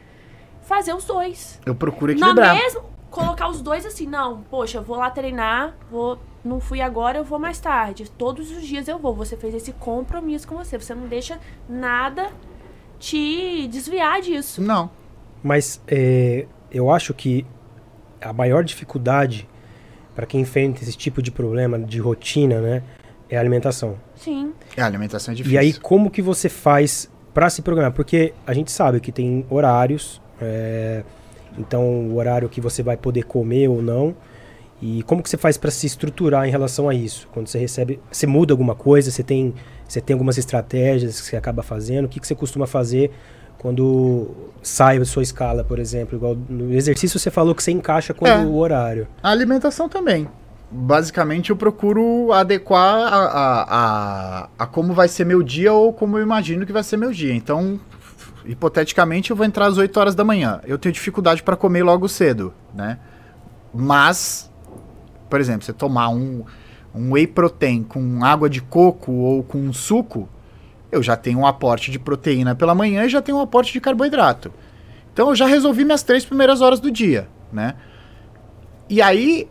fazer 0.62 0.94
os 0.94 1.04
dois. 1.04 1.60
Eu 1.66 1.74
procuro 1.74 2.12
Não 2.12 2.30
equilibrar. 2.30 2.54
mesmo 2.54 2.84
colocar 3.10 3.48
os 3.48 3.60
dois 3.60 3.84
assim, 3.84 4.06
não, 4.06 4.42
poxa, 4.42 4.78
eu 4.78 4.82
vou 4.82 4.96
lá 4.96 5.10
treinar, 5.10 5.74
vou, 5.90 6.18
não 6.44 6.60
fui 6.60 6.80
agora, 6.80 7.18
eu 7.18 7.24
vou 7.24 7.38
mais 7.38 7.58
tarde. 7.60 8.10
Todos 8.10 8.50
os 8.50 8.62
dias 8.62 8.86
eu 8.86 8.98
vou. 8.98 9.14
Você 9.14 9.36
fez 9.36 9.54
esse 9.54 9.72
compromisso 9.72 10.46
com 10.46 10.56
você. 10.56 10.78
Você 10.78 10.94
não 10.94 11.08
deixa 11.08 11.38
nada 11.68 12.30
te 12.98 13.66
desviar 13.68 14.20
disso. 14.20 14.62
Não. 14.62 14.90
Mas 15.42 15.82
é, 15.88 16.46
eu 16.72 16.90
acho 16.90 17.12
que 17.12 17.46
a 18.20 18.32
maior 18.32 18.64
dificuldade 18.64 19.48
para 20.14 20.26
quem 20.26 20.40
enfrenta 20.40 20.82
esse 20.82 20.96
tipo 20.96 21.22
de 21.22 21.30
problema 21.30 21.78
de 21.78 21.98
rotina, 21.98 22.60
né, 22.60 22.82
é 23.28 23.36
a 23.36 23.40
alimentação. 23.40 23.96
Sim. 24.14 24.52
A 24.76 24.84
alimentação 24.84 25.32
é 25.32 25.36
difícil. 25.36 25.54
E 25.54 25.58
aí, 25.58 25.72
como 25.72 26.10
que 26.10 26.20
você 26.20 26.48
faz 26.48 27.10
para 27.32 27.48
se 27.48 27.62
programar? 27.62 27.92
Porque 27.92 28.34
a 28.46 28.52
gente 28.52 28.70
sabe 28.70 29.00
que 29.00 29.10
tem 29.10 29.46
horários, 29.48 30.20
é, 30.40 31.02
então 31.58 32.08
o 32.08 32.16
horário 32.16 32.48
que 32.48 32.60
você 32.60 32.82
vai 32.82 32.96
poder 32.96 33.24
comer 33.24 33.68
ou 33.68 33.82
não. 33.82 34.14
E 34.80 35.02
como 35.04 35.22
que 35.22 35.30
você 35.30 35.36
faz 35.36 35.56
para 35.56 35.70
se 35.70 35.86
estruturar 35.86 36.46
em 36.46 36.50
relação 36.50 36.88
a 36.88 36.94
isso? 36.94 37.28
Quando 37.32 37.46
você 37.46 37.56
recebe, 37.56 38.00
você 38.10 38.26
muda 38.26 38.52
alguma 38.52 38.74
coisa? 38.74 39.12
Você 39.12 39.22
tem, 39.22 39.54
você 39.86 40.00
tem 40.00 40.12
algumas 40.12 40.36
estratégias 40.38 41.20
que 41.20 41.26
você 41.28 41.36
acaba 41.36 41.62
fazendo? 41.62 42.06
O 42.06 42.08
que, 42.08 42.18
que 42.18 42.26
você 42.26 42.34
costuma 42.34 42.66
fazer 42.66 43.12
quando 43.62 44.28
sai 44.62 44.98
da 44.98 45.04
sua 45.04 45.22
escala, 45.22 45.62
por 45.64 45.78
exemplo? 45.78 46.16
Igual 46.16 46.36
no 46.48 46.72
exercício 46.74 47.18
você 47.18 47.30
falou 47.30 47.54
que 47.54 47.62
você 47.62 47.70
encaixa 47.70 48.12
com 48.12 48.26
É. 48.26 48.38
o 48.38 48.56
horário. 48.56 49.06
A 49.22 49.30
alimentação 49.30 49.88
também. 49.88 50.28
Basicamente, 50.70 51.50
eu 51.50 51.56
procuro 51.56 52.32
adequar 52.32 53.12
a, 53.12 53.24
a, 53.24 53.62
a, 54.42 54.48
a 54.58 54.66
como 54.66 54.92
vai 54.94 55.06
ser 55.06 55.24
meu 55.24 55.42
dia 55.42 55.72
ou 55.72 55.92
como 55.92 56.18
eu 56.18 56.22
imagino 56.22 56.64
que 56.66 56.72
vai 56.72 56.82
ser 56.82 56.96
meu 56.96 57.12
dia. 57.12 57.34
Então, 57.34 57.78
hipoteticamente, 58.44 59.30
eu 59.30 59.36
vou 59.36 59.44
entrar 59.46 59.66
às 59.66 59.76
8 59.78 59.96
horas 60.00 60.14
da 60.14 60.24
manhã. 60.24 60.60
Eu 60.66 60.78
tenho 60.78 60.92
dificuldade 60.92 61.42
para 61.42 61.56
comer 61.56 61.82
logo 61.82 62.08
cedo, 62.08 62.52
né? 62.74 62.98
Mas, 63.72 64.50
por 65.30 65.40
exemplo, 65.40 65.62
você 65.64 65.72
tomar 65.72 66.08
um, 66.08 66.42
um 66.94 67.12
whey 67.12 67.26
protein 67.26 67.82
com 67.82 68.24
água 68.24 68.48
de 68.48 68.60
coco 68.62 69.12
ou 69.12 69.42
com 69.42 69.58
um 69.58 69.72
suco, 69.72 70.28
eu 70.92 71.02
já 71.02 71.16
tenho 71.16 71.38
um 71.40 71.46
aporte 71.46 71.90
de 71.90 71.98
proteína 71.98 72.54
pela 72.54 72.74
manhã 72.74 73.04
e 73.04 73.08
já 73.08 73.22
tenho 73.22 73.38
um 73.38 73.40
aporte 73.40 73.72
de 73.72 73.80
carboidrato. 73.80 74.52
Então 75.12 75.30
eu 75.30 75.34
já 75.34 75.46
resolvi 75.46 75.84
minhas 75.84 76.02
três 76.02 76.24
primeiras 76.24 76.60
horas 76.60 76.78
do 76.78 76.90
dia, 76.90 77.28
né? 77.50 77.74
E 78.88 79.00
aí 79.00 79.48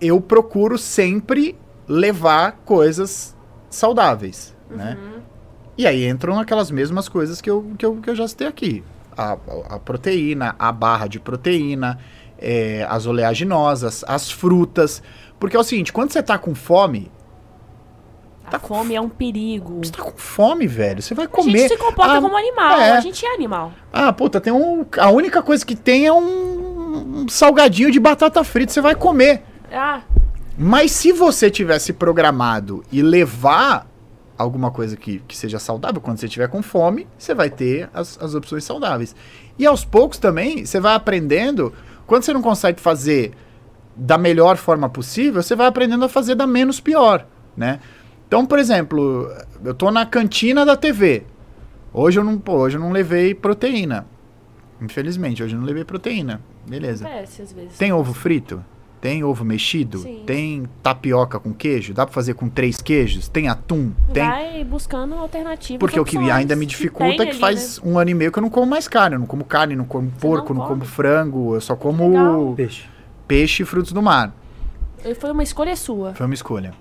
eu 0.00 0.18
procuro 0.20 0.78
sempre 0.78 1.54
levar 1.86 2.52
coisas 2.64 3.36
saudáveis, 3.68 4.56
né? 4.70 4.96
E 5.76 5.86
aí 5.86 6.06
entram 6.06 6.38
aquelas 6.38 6.70
mesmas 6.70 7.08
coisas 7.08 7.40
que 7.40 7.50
eu, 7.50 7.72
que 7.76 7.84
eu, 7.84 7.96
que 7.96 8.10
eu 8.10 8.16
já 8.16 8.26
citei 8.26 8.46
aqui. 8.46 8.82
A, 9.16 9.32
a 9.68 9.78
proteína, 9.78 10.54
a 10.58 10.72
barra 10.72 11.06
de 11.06 11.20
proteína, 11.20 11.98
é, 12.38 12.86
as 12.88 13.06
oleaginosas, 13.06 14.02
as 14.08 14.30
frutas. 14.30 15.02
Porque 15.38 15.56
é 15.56 15.60
o 15.60 15.64
seguinte, 15.64 15.92
quando 15.92 16.12
você 16.12 16.22
tá 16.22 16.38
com 16.38 16.54
fome, 16.54 17.10
Tá 18.50 18.58
com 18.58 18.68
fome 18.74 18.94
é 18.94 19.00
um 19.00 19.08
perigo. 19.08 19.80
você 19.84 19.92
tá 19.92 20.02
com 20.02 20.12
fome, 20.16 20.66
velho. 20.66 21.00
Você 21.02 21.14
vai 21.14 21.26
A 21.26 21.28
comer. 21.28 21.58
gente 21.58 21.68
se 21.72 21.76
comporta 21.78 22.18
Ah, 22.18 22.20
como 22.20 22.36
animal, 22.36 22.72
é. 22.80 22.90
a 22.92 23.00
gente 23.00 23.24
é 23.24 23.34
animal. 23.34 23.72
Ah, 23.92 24.12
puta, 24.12 24.40
tem 24.40 24.52
um. 24.52 24.84
A 24.98 25.10
única 25.10 25.42
coisa 25.42 25.64
que 25.64 25.76
tem 25.76 26.06
é 26.06 26.12
um, 26.12 27.22
um 27.22 27.28
salgadinho 27.28 27.90
de 27.90 27.98
batata 28.00 28.42
frita. 28.44 28.72
Você 28.72 28.80
vai 28.80 28.94
comer. 28.94 29.42
Ah, 29.72 30.00
Mas 30.58 30.90
se 30.92 31.12
você 31.12 31.50
tivesse 31.50 31.92
programado 31.92 32.84
e 32.92 33.00
levar 33.02 33.86
alguma 34.36 34.70
coisa 34.70 34.96
que, 34.96 35.18
que 35.28 35.36
seja 35.36 35.58
saudável, 35.58 36.00
quando 36.00 36.18
você 36.18 36.26
estiver 36.26 36.48
com 36.48 36.62
fome, 36.62 37.06
você 37.18 37.34
vai 37.34 37.50
ter 37.50 37.88
as, 37.94 38.18
as 38.22 38.34
opções 38.34 38.64
saudáveis. 38.64 39.14
E 39.58 39.66
aos 39.66 39.84
poucos 39.84 40.18
também, 40.18 40.64
você 40.64 40.80
vai 40.80 40.94
aprendendo. 40.94 41.72
Quando 42.06 42.22
você 42.24 42.32
não 42.32 42.42
consegue 42.42 42.80
fazer 42.80 43.32
da 43.94 44.16
melhor 44.16 44.56
forma 44.56 44.88
possível, 44.88 45.42
você 45.42 45.54
vai 45.54 45.66
aprendendo 45.66 46.04
a 46.04 46.08
fazer 46.08 46.34
da 46.34 46.46
menos 46.46 46.80
pior, 46.80 47.26
né? 47.56 47.80
Então, 48.30 48.46
por 48.46 48.60
exemplo, 48.60 49.28
eu 49.64 49.74
tô 49.74 49.90
na 49.90 50.06
cantina 50.06 50.64
da 50.64 50.76
TV. 50.76 51.24
Hoje 51.92 52.20
eu 52.20 52.22
não, 52.22 52.38
pô, 52.38 52.58
hoje 52.58 52.76
eu 52.76 52.80
não 52.80 52.92
levei 52.92 53.34
proteína. 53.34 54.06
Infelizmente, 54.80 55.42
hoje 55.42 55.56
eu 55.56 55.58
não 55.58 55.66
levei 55.66 55.82
proteína. 55.82 56.40
Beleza. 56.64 57.08
acontece 57.08 57.42
às 57.42 57.52
vezes. 57.52 57.76
Tem 57.76 57.92
ovo 57.92 58.14
frito? 58.14 58.64
Tem 59.00 59.24
ovo 59.24 59.44
mexido? 59.44 59.98
Sim. 59.98 60.22
Tem 60.24 60.68
tapioca 60.80 61.40
com 61.40 61.52
queijo? 61.52 61.92
Dá 61.92 62.06
pra 62.06 62.14
fazer 62.14 62.34
com 62.34 62.48
três 62.48 62.80
queijos? 62.80 63.26
Tem 63.26 63.48
atum? 63.48 63.90
Tem. 64.12 64.24
Vai 64.24 64.62
buscando 64.62 65.16
alternativas. 65.16 65.80
Porque 65.80 65.98
o 65.98 66.04
que 66.04 66.16
ainda 66.16 66.54
me 66.54 66.66
que 66.66 66.70
dificulta 66.70 67.16
tem 67.16 67.22
é 67.22 67.24
que 67.24 67.30
ali, 67.32 67.40
faz 67.40 67.80
um 67.82 67.98
ano 67.98 68.10
e 68.10 68.14
meio 68.14 68.30
que 68.30 68.38
eu 68.38 68.42
não 68.42 68.50
como 68.50 68.70
mais 68.70 68.86
carne. 68.86 69.16
Eu 69.16 69.18
não 69.18 69.26
como 69.26 69.44
carne, 69.44 69.74
não 69.74 69.86
como 69.86 70.08
porco, 70.08 70.54
não, 70.54 70.60
não 70.60 70.68
como 70.68 70.82
come? 70.82 70.92
frango. 70.92 71.56
Eu 71.56 71.60
só 71.60 71.74
como 71.74 72.10
Legal. 72.10 72.54
Peixe. 72.54 72.84
peixe 73.26 73.64
e 73.64 73.66
frutos 73.66 73.90
do 73.90 74.00
mar. 74.00 74.32
né? 75.04 75.14
Foi 75.14 75.32
uma 75.32 75.42
escolha 75.42 75.74
sua. 75.74 76.14
Foi 76.14 76.26
uma 76.26 76.34
escolha. 76.34 76.72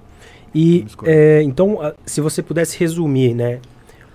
E 0.53 0.85
é, 1.03 1.41
então, 1.43 1.77
se 2.05 2.21
você 2.21 2.41
pudesse 2.41 2.77
resumir, 2.77 3.33
né, 3.33 3.59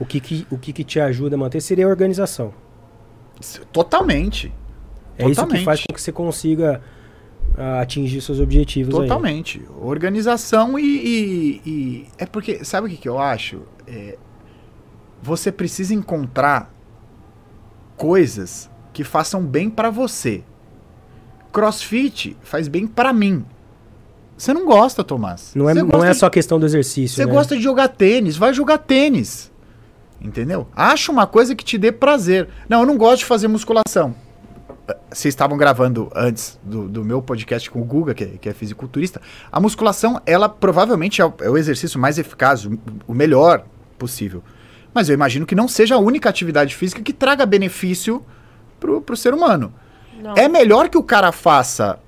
o 0.01 0.05
que 0.05 0.19
que, 0.21 0.47
o 0.51 0.59
que 0.59 0.73
que 0.73 0.83
te 0.85 0.99
ajuda 0.99 1.37
a 1.37 1.39
manter 1.39 1.61
seria 1.61 1.87
a 1.87 1.89
organização. 1.89 2.53
Totalmente. 3.73 4.53
É 5.19 5.29
isso 5.29 5.47
que 5.47 5.65
faz 5.65 5.81
com 5.85 5.93
que 5.95 6.01
você 6.01 6.11
consiga 6.13 6.81
ah, 7.57 7.81
atingir 7.81 8.21
seus 8.21 8.41
objetivos 8.41 8.95
aí. 8.95 9.03
Totalmente. 9.03 9.63
Organização 9.81 10.79
e, 10.79 10.83
e- 10.85 11.63
e- 11.71 12.07
É 12.19 12.27
porque, 12.27 12.65
sabe 12.65 12.87
o 12.87 12.91
que, 12.91 12.97
que 12.97 13.09
eu 13.09 13.19
acho? 13.19 13.63
É, 13.87 14.17
você 15.23 15.53
precisa 15.53 15.95
encontrar 15.95 16.73
coisas 17.97 18.71
que 18.93 19.05
façam 19.05 19.45
bem 19.45 19.71
pra 19.71 19.91
você. 19.91 20.43
Crossfit 21.53 22.37
faz 22.43 22.67
bem 22.69 22.87
pra 22.87 23.13
mim. 23.13 23.45
Você 24.37 24.53
não 24.53 24.65
gosta, 24.67 25.05
Tomás. 25.05 25.53
Não 25.55 25.69
é, 25.71 25.75
não 25.75 26.05
é 26.05 26.11
de- 26.11 26.17
só 26.19 26.29
questão 26.29 26.59
do 26.59 26.67
exercício, 26.67 27.17
Você 27.17 27.25
né? 27.27 27.33
gosta 27.33 27.57
de 27.57 27.63
jogar 27.63 27.89
tênis, 27.89 28.37
vai 28.37 28.53
jogar 28.53 28.79
tênis. 28.79 29.51
Entendeu? 30.21 30.67
Acha 30.75 31.13
uma 31.13 31.27
coisa 31.27 31.55
que 31.55 31.65
te 31.65 31.77
dê 31.77 31.93
prazer. 31.93 32.49
Não, 32.69 32.81
eu 32.81 32.87
não 32.87 32.97
gosto 32.97 33.19
de 33.21 33.25
fazer 33.27 33.47
musculação. 33.47 34.15
Vocês 35.11 35.33
estavam 35.33 35.57
gravando 35.57 36.11
antes 36.15 36.59
do, 36.63 36.89
do 36.89 37.05
meu 37.05 37.23
podcast 37.23 37.71
com 37.71 37.81
o 37.81 37.85
Guga, 37.85 38.13
que 38.15 38.25
é, 38.25 38.27
que 38.41 38.49
é 38.49 38.53
fisiculturista. 38.53 39.21
A 39.53 39.61
musculação, 39.61 40.21
ela 40.27 40.49
provavelmente 40.49 41.21
é 41.23 41.25
o, 41.27 41.33
é 41.41 41.49
o 41.49 41.57
exercício 41.57 41.99
mais 42.01 42.19
eficaz, 42.19 42.65
o, 42.67 42.79
o 43.07 43.15
melhor 43.15 43.65
possível. 43.99 44.43
Mas 44.93 45.09
eu 45.09 45.15
imagino 45.15 45.47
que 45.47 45.55
não 45.55 45.69
seja 45.69 45.95
a 45.95 45.99
única 45.99 46.29
atividade 46.29 46.75
física 46.75 47.03
que 47.03 47.13
traga 47.13 47.45
benefício 47.47 48.23
pro, 48.81 49.01
pro 49.01 49.17
ser 49.17 49.33
humano. 49.35 49.73
Não, 50.23 50.35
É 50.37 50.49
melhor 50.49 50.89
que 50.89 50.99
o 50.99 51.03
cara 51.03 51.33
faça 51.33 51.99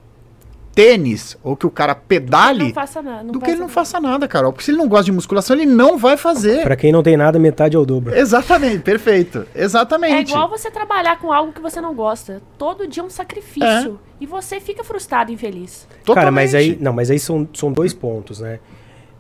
tênis 0.77 1.39
ou 1.43 1.57
que 1.57 1.67
o 1.67 1.71
cara 1.71 1.95
pedale 1.95 2.65
não 2.65 2.75
faça 2.75 3.01
nada. 3.01 3.23
Não 3.25 3.33
do 3.33 3.41
que 3.41 3.47
ele 3.47 3.55
não 3.55 3.61
nada. 3.63 3.73
faça 3.73 3.99
nada, 3.99 4.29
Carol. 4.29 4.53
Porque 4.53 4.63
se 4.67 4.71
ele 4.71 4.77
não 4.79 4.87
gosta 4.87 5.07
de 5.07 5.13
musculação, 5.13 5.57
ele 5.57 5.65
não 5.65 5.97
vai 5.97 6.19
fazer. 6.19 6.63
Pra 6.63 6.77
quem 6.77 6.93
não 6.93 7.03
tem 7.03 7.17
nada, 7.17 7.39
metade 7.39 7.75
é 7.75 7.79
o 7.79 7.87
dobro. 7.87 8.15
Exatamente, 8.15 8.81
perfeito. 8.81 9.47
É 9.55 9.65
Exatamente. 9.65 10.31
igual 10.31 10.51
você 10.51 10.71
trabalhar 10.71 11.19
com 11.19 11.33
algo 11.33 11.51
que 11.51 11.63
você 11.63 11.81
não 11.81 11.95
gosta. 11.95 12.43
Todo 12.59 12.87
dia 12.87 13.03
é 13.03 13.07
um 13.07 13.11
sacrifício. 13.11 13.99
E 14.21 14.27
você 14.27 14.61
fica 14.61 14.85
frustrado 14.85 15.31
e 15.31 15.35
infeliz. 15.35 15.89
Cara, 16.15 16.31
mas 16.31 16.55
aí, 16.55 16.65
Totalmente. 16.67 16.85
não, 16.85 16.93
mas 16.93 17.11
aí 17.11 17.19
são, 17.19 17.49
são 17.55 17.73
dois 17.73 17.95
pontos, 17.95 18.41
né? 18.41 18.61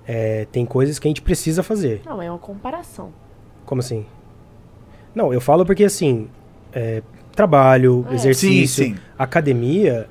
É, 0.06 0.46
tem 0.52 0.66
coisas 0.66 0.98
que 0.98 1.08
a 1.08 1.10
gente 1.10 1.22
precisa 1.22 1.62
fazer. 1.62 2.02
Não, 2.04 2.20
é 2.20 2.30
uma 2.30 2.38
comparação. 2.38 3.12
Como 3.64 3.80
assim? 3.80 4.04
Não, 5.14 5.32
eu 5.32 5.40
falo 5.40 5.64
porque 5.64 5.84
assim, 5.84 6.28
é, 6.72 7.02
trabalho, 7.34 8.06
É. 8.10 8.14
exercício, 8.14 8.84
Sim, 8.84 8.94
sim. 8.94 9.00
academia 9.18 10.06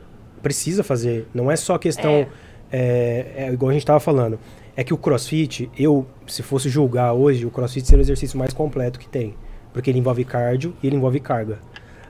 precisa 0.45 0.83
fazer. 0.83 1.27
Não 1.33 1.49
é 1.49 1.55
só 1.55 1.75
questão. 1.79 2.27
É, 2.71 3.25
é 3.35 3.49
igual 3.51 3.71
a 3.71 3.73
gente 3.73 3.83
tava 3.83 3.99
falando. 3.99 4.37
É 4.75 4.83
que 4.83 4.93
o 4.93 4.97
crossfit, 4.97 5.71
eu, 5.75 6.05
se 6.27 6.43
fosse 6.43 6.69
julgar 6.69 7.13
hoje, 7.13 7.47
o 7.47 7.49
crossfit 7.49 7.87
seria 7.87 8.01
o 8.01 8.05
exercício 8.05 8.37
mais 8.37 8.53
completo 8.53 8.99
que 8.99 9.09
tem. 9.09 9.33
Porque 9.73 9.89
ele 9.89 9.97
envolve 9.97 10.23
cardio 10.23 10.75
e 10.83 10.87
ele 10.87 10.97
envolve 10.97 11.19
carga. 11.19 11.57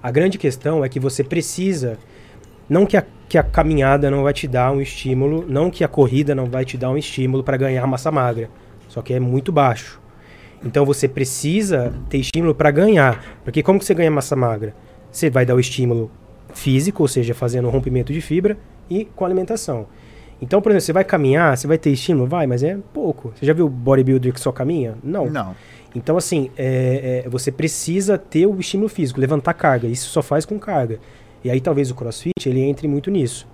A 0.04 0.12
grande 0.12 0.38
questão 0.38 0.84
é 0.84 0.90
que 0.90 1.00
você 1.00 1.24
precisa. 1.24 1.98
Não 2.68 2.86
que 2.86 2.98
a, 2.98 3.06
que 3.30 3.38
a 3.38 3.44
caminhada 3.44 4.12
não 4.12 4.22
vai 4.22 4.34
te 4.34 4.50
dar 4.50 4.70
um 4.70 4.82
estímulo, 4.82 5.46
não 5.48 5.72
que 5.72 5.86
a 5.86 5.88
corrida 5.88 6.36
não 6.36 6.48
vai 6.48 6.66
te 6.66 6.78
dar 6.78 6.90
um 6.90 6.98
estímulo 6.98 7.42
para 7.42 7.56
ganhar 7.56 7.88
massa 7.88 8.12
magra. 8.12 8.50
Só 8.90 9.02
que 9.02 9.14
é 9.14 9.20
muito 9.20 9.50
baixo. 9.50 10.02
Então 10.62 10.86
você 10.86 11.08
precisa 11.08 11.94
ter 12.10 12.18
estímulo 12.18 12.54
para 12.54 12.70
ganhar. 12.70 13.40
Porque 13.46 13.64
como 13.64 13.80
que 13.80 13.86
você 13.86 13.94
ganha 13.94 14.12
massa 14.12 14.36
magra? 14.36 14.76
Você 15.10 15.30
vai 15.30 15.46
dar 15.46 15.56
o 15.56 15.60
estímulo 15.60 16.12
físico, 16.56 17.04
ou 17.04 17.08
seja, 17.08 17.34
fazendo 17.34 17.70
rompimento 17.70 18.12
de 18.12 18.22
fibra 18.22 18.58
e 18.90 19.06
com 19.06 19.26
alimentação. 19.26 19.88
Então, 20.42 20.62
por 20.62 20.72
exemplo, 20.72 20.86
você 20.86 20.94
vai 20.94 21.04
caminhar, 21.04 21.56
você 21.56 21.68
vai 21.68 21.78
ter 21.78 21.92
estímulo? 21.92 22.28
Vai, 22.28 22.48
mas 22.48 22.64
é 22.64 22.78
pouco. 22.94 23.32
Você 23.36 23.46
já 23.46 23.54
viu 23.54 23.70
bodybuilder 23.70 24.34
que 24.34 24.40
só 24.40 24.52
caminha? 24.52 24.96
Não. 25.04 25.30
Não. 25.30 25.56
Então, 25.96 26.18
assim, 26.18 26.50
é, 26.58 27.24
é, 27.26 27.30
você 27.30 27.52
precisa 27.52 28.18
ter 28.18 28.46
o 28.46 28.60
estímulo 28.60 28.90
físico, 28.90 29.20
levantar 29.20 29.54
carga. 29.54 29.88
Isso 29.88 30.10
só 30.10 30.22
faz 30.22 30.46
com 30.46 30.60
carga. 30.60 31.00
E 31.44 31.50
aí 31.50 31.62
talvez 31.62 31.90
o 31.92 31.96
crossfit 31.96 32.34
ele 32.46 32.62
entre 32.62 32.88
muito 32.88 33.10
nisso. 33.10 33.48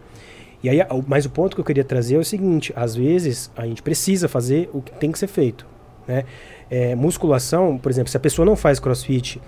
E 0.64 0.70
aí, 0.70 0.80
mas 1.08 1.26
o 1.26 1.30
ponto 1.30 1.56
que 1.56 1.62
eu 1.62 1.66
queria 1.66 1.84
trazer 1.84 2.16
é 2.16 2.20
o 2.20 2.26
seguinte: 2.26 2.72
às 2.76 2.96
vezes 2.96 3.52
a 3.56 3.66
gente 3.66 3.82
precisa 3.84 4.28
fazer 4.28 4.70
o 4.74 4.82
que 4.82 4.92
tem 4.94 5.12
que 5.12 5.20
ser 5.20 5.28
feito. 5.28 5.66
Né? 6.08 6.24
É, 6.70 6.96
musculação, 6.96 7.78
por 7.78 7.92
exemplo, 7.92 8.10
se 8.10 8.18
a 8.18 8.20
pessoa 8.20 8.46
não 8.46 8.56
faz 8.56 8.80
crossfit, 8.80 9.42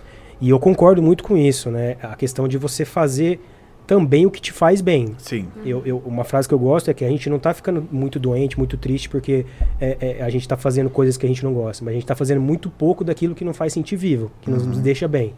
e 0.44 0.50
eu 0.50 0.60
concordo 0.60 1.02
muito 1.02 1.24
com 1.24 1.38
isso, 1.38 1.72
né? 1.72 1.96
A 2.04 2.18
questão 2.18 2.50
de 2.50 2.58
você 2.58 2.84
fazer 2.84 3.40
também 3.88 4.26
o 4.26 4.32
que 4.32 4.42
te 4.42 4.52
faz 4.52 4.82
bem. 4.82 5.16
Sim. 5.18 5.48
Eu, 5.66 5.82
eu, 5.86 6.04
uma 6.06 6.26
frase 6.26 6.50
que 6.50 6.54
eu 6.54 6.60
gosto 6.60 6.92
é 6.92 6.94
que 6.94 7.06
a 7.06 7.08
gente 7.08 7.30
não 7.30 7.38
está 7.38 7.54
ficando 7.54 7.88
muito 7.90 8.20
doente, 8.20 8.58
muito 8.58 8.76
triste, 8.76 9.08
porque 9.08 9.46
é, 9.80 10.18
é, 10.20 10.22
a 10.22 10.30
gente 10.30 10.42
está 10.42 10.58
fazendo 10.58 10.90
coisas 10.90 11.16
que 11.16 11.26
a 11.26 11.30
gente 11.30 11.46
não 11.46 11.54
gosta, 11.54 11.86
mas 11.86 11.94
a 11.94 11.96
gente 11.96 12.04
está 12.04 12.14
fazendo 12.14 12.42
muito 12.42 12.70
pouco 12.70 13.06
daquilo 13.06 13.34
que 13.34 13.46
não 13.46 13.54
faz 13.54 13.72
sentir 13.72 13.96
vivo, 13.96 14.34
que 14.42 14.52
uhum. 14.52 14.58
nos 14.58 14.80
deixa 14.80 15.08
bem. 15.08 15.34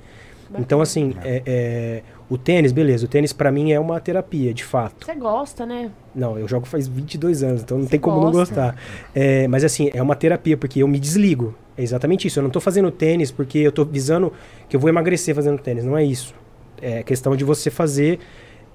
Então, 0.57 0.81
assim, 0.81 1.13
é, 1.23 1.43
é, 1.45 2.03
o 2.27 2.35
tênis, 2.35 2.71
beleza, 2.71 3.05
o 3.05 3.07
tênis 3.07 3.31
para 3.31 3.51
mim 3.51 3.73
é 3.73 3.79
uma 3.79 3.99
terapia, 3.99 4.55
de 4.55 4.63
fato. 4.63 5.05
Você 5.05 5.13
gosta, 5.13 5.67
né? 5.67 5.91
Não, 6.15 6.39
eu 6.39 6.47
jogo 6.47 6.65
faz 6.65 6.87
22 6.87 7.43
anos, 7.43 7.61
então 7.61 7.77
não 7.77 7.85
Você 7.85 7.91
tem 7.91 7.99
como 7.99 8.21
gosta. 8.21 8.31
não 8.31 8.39
gostar. 8.39 8.75
É, 9.13 9.47
mas, 9.47 9.63
assim, 9.63 9.91
é 9.93 10.01
uma 10.01 10.15
terapia, 10.15 10.57
porque 10.57 10.81
eu 10.81 10.87
me 10.87 10.99
desligo. 10.99 11.53
É 11.77 11.83
exatamente 11.83 12.27
isso. 12.27 12.39
Eu 12.39 12.43
não 12.43 12.49
tô 12.49 12.59
fazendo 12.59 12.89
tênis 12.91 13.31
porque 13.31 13.59
eu 13.59 13.71
tô 13.71 13.83
visando 13.83 14.31
que 14.69 14.75
eu 14.75 14.79
vou 14.79 14.89
emagrecer 14.89 15.35
fazendo 15.35 15.59
tênis. 15.59 15.83
Não 15.83 15.97
é 15.97 16.03
isso. 16.03 16.33
É 16.81 17.03
questão 17.03 17.35
de 17.35 17.43
você 17.43 17.69
fazer 17.69 18.19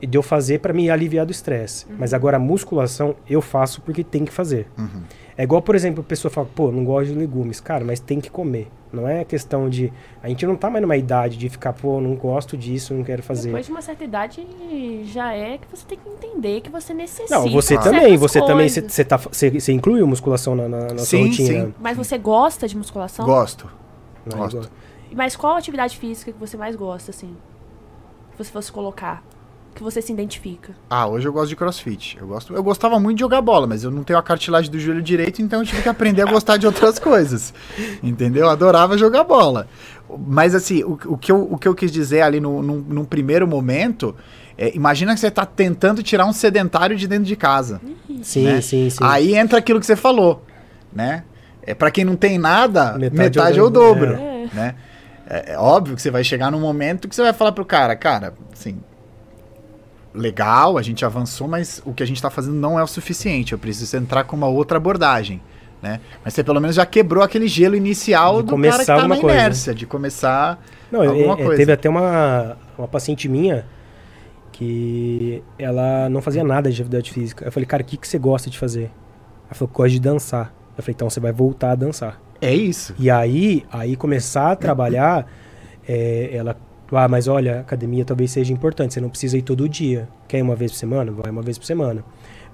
de 0.06 0.16
eu 0.16 0.22
fazer 0.22 0.60
para 0.60 0.72
me 0.72 0.90
aliviar 0.90 1.26
do 1.26 1.32
estresse. 1.32 1.86
Uhum. 1.86 1.96
Mas 1.98 2.14
agora 2.14 2.36
a 2.36 2.40
musculação 2.40 3.14
eu 3.28 3.42
faço 3.42 3.80
porque 3.82 4.02
tem 4.02 4.24
que 4.24 4.32
fazer. 4.32 4.66
Uhum. 4.78 5.02
É 5.36 5.42
igual, 5.42 5.62
por 5.62 5.74
exemplo, 5.74 6.00
a 6.00 6.04
pessoa 6.04 6.30
fala, 6.30 6.48
pô, 6.54 6.70
não 6.72 6.84
gosto 6.84 7.12
de 7.12 7.18
legumes. 7.18 7.60
Cara, 7.60 7.84
mas 7.84 8.00
tem 8.00 8.20
que 8.20 8.30
comer. 8.30 8.68
Não 8.92 9.06
é 9.06 9.24
questão 9.24 9.68
de. 9.68 9.92
A 10.22 10.28
gente 10.28 10.44
não 10.44 10.56
tá 10.56 10.68
mais 10.68 10.82
numa 10.82 10.96
idade 10.96 11.36
de 11.36 11.48
ficar, 11.48 11.72
pô, 11.72 12.00
não 12.00 12.14
gosto 12.16 12.56
disso, 12.56 12.92
não 12.92 13.04
quero 13.04 13.22
fazer. 13.22 13.48
Depois 13.48 13.66
de 13.66 13.72
uma 13.72 13.82
certa 13.82 14.04
idade 14.04 14.44
já 15.04 15.32
é 15.32 15.58
que 15.58 15.66
você 15.70 15.84
tem 15.86 15.98
que 15.98 16.08
entender 16.08 16.60
que 16.60 16.70
você 16.70 16.92
necessita. 16.92 17.34
Não, 17.34 17.48
você 17.48 17.78
também, 17.78 18.16
você 18.16 18.40
também, 18.40 18.68
você 18.68 19.04
tá, 19.04 19.16
você 19.16 19.72
inclui 19.72 20.02
musculação 20.02 20.56
na, 20.56 20.68
na, 20.68 20.80
na 20.92 20.98
sim, 20.98 21.04
sua 21.04 21.26
rotina. 21.26 21.66
Sim. 21.66 21.74
Mas 21.78 21.96
você 21.96 22.18
gosta 22.18 22.66
de 22.66 22.76
musculação? 22.76 23.24
Gosto. 23.24 23.70
Não, 24.26 24.38
gosto. 24.38 24.70
Mas 25.12 25.36
qual 25.36 25.56
atividade 25.56 25.96
física 25.96 26.32
que 26.32 26.38
você 26.38 26.56
mais 26.56 26.74
gosta, 26.74 27.10
assim? 27.10 27.36
Se 28.32 28.38
você 28.38 28.50
fosse 28.50 28.72
colocar 28.72 29.22
que 29.74 29.82
você 29.82 30.02
se 30.02 30.12
identifica? 30.12 30.72
Ah, 30.88 31.06
hoje 31.06 31.26
eu 31.26 31.32
gosto 31.32 31.48
de 31.48 31.56
crossfit. 31.56 32.16
Eu, 32.20 32.26
gosto, 32.26 32.54
eu 32.54 32.62
gostava 32.62 32.98
muito 32.98 33.16
de 33.16 33.20
jogar 33.20 33.40
bola, 33.40 33.66
mas 33.66 33.84
eu 33.84 33.90
não 33.90 34.02
tenho 34.02 34.18
a 34.18 34.22
cartilagem 34.22 34.70
do 34.70 34.78
joelho 34.78 35.02
direito, 35.02 35.40
então 35.40 35.60
eu 35.60 35.66
tive 35.66 35.82
que 35.82 35.88
aprender 35.88 36.22
a 36.22 36.30
gostar 36.30 36.56
de 36.56 36.66
outras 36.66 36.98
coisas. 37.00 37.54
Entendeu? 38.02 38.44
Eu 38.44 38.50
adorava 38.50 38.98
jogar 38.98 39.24
bola. 39.24 39.68
Mas 40.26 40.54
assim, 40.54 40.82
o, 40.82 40.98
o, 41.06 41.18
que, 41.18 41.30
eu, 41.30 41.42
o 41.50 41.56
que 41.56 41.68
eu 41.68 41.74
quis 41.74 41.90
dizer 41.90 42.22
ali 42.22 42.40
no, 42.40 42.62
num, 42.62 42.78
num 42.78 43.04
primeiro 43.04 43.46
momento. 43.46 44.14
É, 44.58 44.74
imagina 44.76 45.14
que 45.14 45.20
você 45.20 45.28
está 45.28 45.46
tentando 45.46 46.02
tirar 46.02 46.26
um 46.26 46.32
sedentário 46.32 46.96
de 46.96 47.08
dentro 47.08 47.24
de 47.24 47.36
casa. 47.36 47.80
Sim, 48.22 48.44
né? 48.44 48.60
sim, 48.60 48.90
sim. 48.90 48.98
Aí 49.02 49.34
entra 49.34 49.58
aquilo 49.58 49.80
que 49.80 49.86
você 49.86 49.96
falou, 49.96 50.44
né? 50.92 51.24
É 51.62 51.74
para 51.74 51.90
quem 51.90 52.04
não 52.04 52.16
tem 52.16 52.38
nada, 52.38 52.98
metade, 52.98 53.16
metade 53.16 53.58
é 53.58 53.62
o 53.62 53.70
dobro, 53.70 54.14
é. 54.14 54.48
né? 54.52 54.74
É, 55.30 55.52
é, 55.52 55.58
óbvio 55.58 55.94
que 55.94 56.02
você 56.02 56.10
vai 56.10 56.24
chegar 56.24 56.50
num 56.50 56.58
momento 56.58 57.08
que 57.08 57.14
você 57.14 57.22
vai 57.22 57.32
falar 57.32 57.52
pro 57.52 57.64
cara, 57.64 57.94
cara, 57.94 58.34
assim, 58.52 58.78
legal, 60.14 60.76
a 60.76 60.82
gente 60.82 61.04
avançou, 61.04 61.46
mas 61.46 61.82
o 61.84 61.92
que 61.92 62.02
a 62.02 62.06
gente 62.06 62.16
está 62.16 62.30
fazendo 62.30 62.54
não 62.54 62.78
é 62.78 62.82
o 62.82 62.86
suficiente. 62.86 63.52
Eu 63.52 63.58
preciso 63.58 63.96
entrar 63.96 64.24
com 64.24 64.36
uma 64.36 64.48
outra 64.48 64.76
abordagem. 64.76 65.40
Né? 65.82 66.00
Mas 66.22 66.34
você 66.34 66.44
pelo 66.44 66.60
menos 66.60 66.76
já 66.76 66.84
quebrou 66.84 67.24
aquele 67.24 67.48
gelo 67.48 67.74
inicial 67.74 68.42
de 68.42 68.50
do 68.50 68.60
cara 68.60 68.78
que 68.78 68.84
tá 68.84 69.08
na 69.08 69.16
inércia, 69.16 69.74
de 69.74 69.86
começar 69.86 70.62
não, 70.92 71.00
alguma 71.00 71.34
eu, 71.34 71.36
coisa. 71.36 71.56
Teve 71.56 71.72
até 71.72 71.88
uma, 71.88 72.56
uma 72.76 72.86
paciente 72.86 73.28
minha 73.28 73.64
que 74.52 75.42
ela 75.58 76.10
não 76.10 76.20
fazia 76.20 76.44
nada 76.44 76.68
de 76.68 76.74
atividade 76.74 77.10
física. 77.10 77.46
Eu 77.46 77.52
falei, 77.52 77.66
cara, 77.66 77.82
o 77.82 77.86
que, 77.86 77.96
que 77.96 78.06
você 78.06 78.18
gosta 78.18 78.50
de 78.50 78.58
fazer? 78.58 78.90
Ela 79.46 79.54
falou, 79.54 79.72
gosto 79.72 79.92
de 79.92 80.00
dançar. 80.00 80.52
Eu 80.76 80.82
falei, 80.82 80.94
então 80.94 81.08
você 81.08 81.18
vai 81.18 81.32
voltar 81.32 81.70
a 81.70 81.74
dançar. 81.74 82.20
É 82.42 82.54
isso. 82.54 82.94
E 82.98 83.10
aí, 83.10 83.64
aí 83.72 83.96
começar 83.96 84.52
a 84.52 84.56
trabalhar, 84.56 85.26
é, 85.88 86.30
ela 86.34 86.54
ah, 86.96 87.08
mas 87.08 87.28
olha, 87.28 87.58
a 87.58 87.60
academia 87.60 88.04
talvez 88.04 88.30
seja 88.32 88.52
importante, 88.52 88.94
você 88.94 89.00
não 89.00 89.08
precisa 89.08 89.38
ir 89.38 89.42
todo 89.42 89.68
dia. 89.68 90.08
Quer 90.26 90.38
ir 90.38 90.42
uma 90.42 90.56
vez 90.56 90.72
por 90.72 90.78
semana? 90.78 91.12
Vai 91.12 91.30
uma 91.30 91.42
vez 91.42 91.58
por 91.58 91.64
semana. 91.64 92.04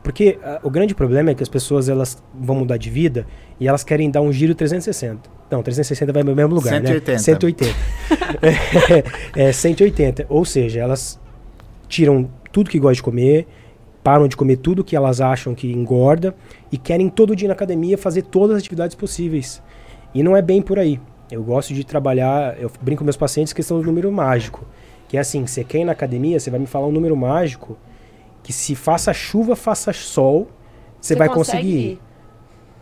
Porque 0.03 0.39
uh, 0.41 0.67
o 0.67 0.71
grande 0.71 0.95
problema 0.95 1.31
é 1.31 1.35
que 1.35 1.43
as 1.43 1.49
pessoas 1.49 1.89
elas 1.89 2.23
vão 2.33 2.57
mudar 2.57 2.77
de 2.77 2.91
vida 2.91 3.27
e 3.59 3.67
elas 3.67 3.83
querem 3.83 4.11
dar 4.11 4.21
um 4.21 4.33
giro 4.33 4.55
360. 4.55 5.29
Não, 5.51 5.63
360 5.63 6.13
vai 6.13 6.23
no 6.23 6.35
mesmo 6.35 6.55
lugar, 6.55 6.71
180. 6.71 7.13
né? 7.13 7.19
180. 7.19 7.75
é, 9.37 9.49
é, 9.49 9.53
180. 9.53 10.27
Ou 10.29 10.45
seja, 10.45 10.81
elas 10.81 11.19
tiram 11.89 12.31
tudo 12.53 12.71
que 12.71 12.79
gostam 12.79 12.95
de 12.95 13.03
comer, 13.03 13.47
param 14.03 14.29
de 14.29 14.37
comer 14.37 14.59
tudo 14.59 14.85
que 14.85 14.95
elas 14.95 15.21
acham 15.21 15.55
que 15.55 15.73
engorda 15.73 16.35
e 16.71 16.79
querem 16.79 17.09
todo 17.09 17.35
dia 17.35 17.49
na 17.49 17.55
academia 17.55 17.99
fazer 17.99 18.23
todas 18.23 18.57
as 18.57 18.63
atividades 18.63 18.95
possíveis. 18.95 19.63
E 20.15 20.23
não 20.23 20.37
é 20.37 20.43
bem 20.43 20.63
por 20.63 20.79
aí. 20.79 21.01
Eu 21.31 21.43
gosto 21.43 21.75
de 21.75 21.85
trabalhar, 21.85 22.57
eu 22.61 22.71
brinco 22.81 23.01
com 23.01 23.05
meus 23.05 23.17
pacientes 23.17 23.53
questão 23.53 23.81
do 23.81 23.85
número 23.85 24.11
mágico. 24.13 24.65
Que 25.09 25.17
é 25.17 25.21
assim, 25.21 25.47
você 25.47 25.65
quer 25.65 25.79
ir 25.79 25.85
na 25.85 25.93
academia, 25.93 26.39
você 26.39 26.51
vai 26.51 26.61
me 26.61 26.67
falar 26.67 26.87
um 26.87 26.93
número 26.93 27.17
mágico 27.17 27.77
que 28.43 28.53
se 28.53 28.77
faça 28.77 29.13
chuva, 29.13 29.57
faça 29.57 29.93
sol, 29.93 30.49
você, 31.01 31.17
vai 31.17 31.29
conseguir 31.29 31.79
ir. 31.79 32.01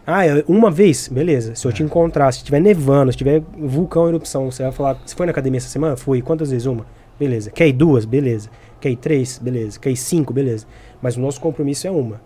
Ah, 0.07 0.21
uma 0.47 0.71
vez? 0.71 1.09
Beleza. 1.09 1.55
Se 1.55 1.67
eu 1.67 1.73
te 1.73 1.83
é. 1.83 1.87
encontrar, 1.87 2.31
se 2.33 2.39
estiver 2.39 2.61
nevando, 2.61 3.11
se 3.11 3.17
tiver 3.17 3.43
vulcão 3.59 4.07
erupção, 4.07 4.51
você 4.51 4.63
vai 4.63 4.73
falar, 4.73 5.01
você 5.05 5.17
foi 5.17 5.25
na 5.25 5.33
academia 5.33 5.57
essa 5.57 5.69
semana? 5.69 5.97
Fui. 5.97 6.21
Quantas 6.21 6.51
vezes? 6.51 6.67
Uma? 6.67 6.85
Beleza. 7.19 7.51
Quer 7.51 7.69
ir 7.69 7.73
duas? 7.73 8.05
Beleza. 8.05 8.51
Quer 8.79 8.91
ir 8.91 8.97
três? 8.97 9.39
Beleza. 9.39 9.81
Quer 9.81 9.91
ir 9.91 9.97
cinco? 9.97 10.35
Beleza. 10.35 10.67
Mas 11.01 11.17
o 11.17 11.21
nosso 11.21 11.41
compromisso 11.41 11.87
é 11.87 11.91
uma. 11.91 12.21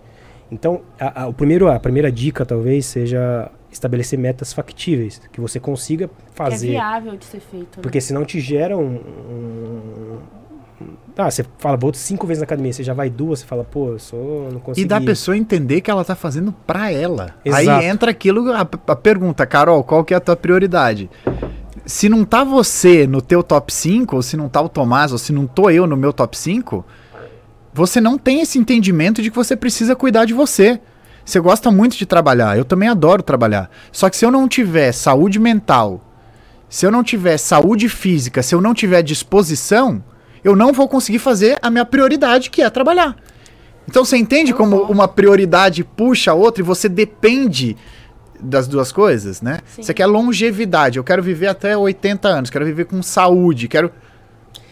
Então, 0.51 0.81
a, 0.99 1.23
a, 1.23 1.29
o 1.29 1.33
primeiro, 1.33 1.69
a 1.69 1.79
primeira 1.79 2.11
dica 2.11 2.45
talvez 2.45 2.87
seja 2.87 3.51
estabelecer 3.71 4.19
metas 4.19 4.53
factíveis, 4.53 5.21
que 5.33 5.41
você 5.41 5.61
consiga 5.61 6.11
fazer. 6.35 6.69
Que 6.69 6.73
é 6.73 6.77
viável 6.77 7.17
de 7.17 7.25
ser 7.25 7.41
feito. 7.41 7.77
Né? 7.77 7.83
Porque 7.83 8.01
senão 8.01 8.25
te 8.25 8.41
gera 8.41 8.77
um, 8.77 8.97
um, 8.97 10.19
ah, 11.17 11.31
você 11.31 11.45
fala, 11.59 11.77
vou 11.77 11.93
cinco 11.93 12.27
vezes 12.27 12.41
na 12.41 12.45
academia, 12.45 12.73
você 12.73 12.85
já 12.85 12.95
vai 12.95 13.11
duas, 13.11 13.41
você 13.41 13.47
fala, 13.47 13.65
pô, 13.65 13.89
eu 13.89 13.99
sou, 13.99 14.51
não 14.53 14.61
consegui. 14.61 14.85
E 14.85 14.89
da 14.89 15.01
pessoa 15.01 15.37
entender 15.37 15.81
que 15.81 15.91
ela 15.91 16.05
tá 16.05 16.15
fazendo 16.15 16.53
pra 16.67 16.93
ela. 16.93 17.35
Exato. 17.45 17.71
Aí 17.71 17.87
entra 17.87 18.11
aquilo, 18.11 18.53
a, 18.53 18.61
a 18.61 18.97
pergunta, 18.97 19.45
Carol, 19.45 19.83
qual 19.83 20.05
que 20.05 20.15
é 20.15 20.17
a 20.17 20.21
tua 20.21 20.37
prioridade? 20.37 21.11
Se 21.85 22.09
não 22.09 22.25
tá 22.25 22.45
você 22.45 23.07
no 23.07 23.21
teu 23.21 23.43
top 23.43 23.73
5, 23.73 24.15
ou 24.15 24.23
se 24.23 24.37
não 24.37 24.49
tá 24.49 24.61
o 24.61 24.69
Tomás, 24.69 25.11
ou 25.11 25.19
se 25.19 25.33
não 25.33 25.47
tô 25.47 25.71
eu 25.71 25.87
no 25.87 25.97
meu 25.97 26.13
top 26.13 26.39
5, 26.39 26.85
você 27.75 28.01
não 28.01 28.17
tem 28.17 28.41
esse 28.41 28.59
entendimento 28.59 29.21
de 29.21 29.31
que 29.31 29.37
você 29.37 29.57
precisa 29.57 29.97
cuidar 29.97 30.25
de 30.25 30.35
você. 30.35 30.81
Você 31.29 31.41
gosta 31.41 31.71
muito 31.71 31.95
de 31.95 32.07
trabalhar, 32.07 32.57
eu 32.57 32.65
também 32.65 32.89
adoro 32.89 33.23
trabalhar. 33.23 33.71
Só 33.93 34.09
que 34.09 34.17
se 34.17 34.25
eu 34.25 34.31
não 34.31 34.49
tiver 34.49 34.93
saúde 34.93 35.39
mental, 35.39 36.01
se 36.71 36.87
eu 36.87 36.91
não 36.91 37.05
tiver 37.05 37.37
saúde 37.37 37.87
física, 37.87 38.43
se 38.43 38.55
eu 38.55 38.63
não 38.63 38.73
tiver 38.73 39.03
disposição, 39.03 40.03
eu 40.43 40.57
não 40.57 40.73
vou 40.73 40.89
conseguir 40.89 41.19
fazer 41.19 41.59
a 41.61 41.69
minha 41.69 41.85
prioridade, 41.85 42.49
que 42.49 42.63
é 42.63 42.71
trabalhar. 42.71 43.15
Então 43.87 44.07
você 44.07 44.17
entende 44.17 44.55
como 44.55 44.85
uma 44.85 45.07
prioridade 45.07 45.85
puxa 45.85 46.31
a 46.31 46.35
outra 46.35 46.63
e 46.63 46.65
você 46.65 46.89
depende 46.89 47.77
das 48.41 48.67
duas 48.67 48.91
coisas, 48.91 49.43
né? 49.43 49.59
Sim. 49.67 49.83
Você 49.83 49.93
quer 49.93 50.07
longevidade, 50.07 50.97
eu 50.97 51.05
quero 51.05 51.23
viver 51.23 51.49
até 51.49 51.77
80 51.77 52.27
anos, 52.27 52.49
quero 52.49 52.65
viver 52.65 52.87
com 52.87 53.03
saúde, 53.03 53.69
quero. 53.69 53.93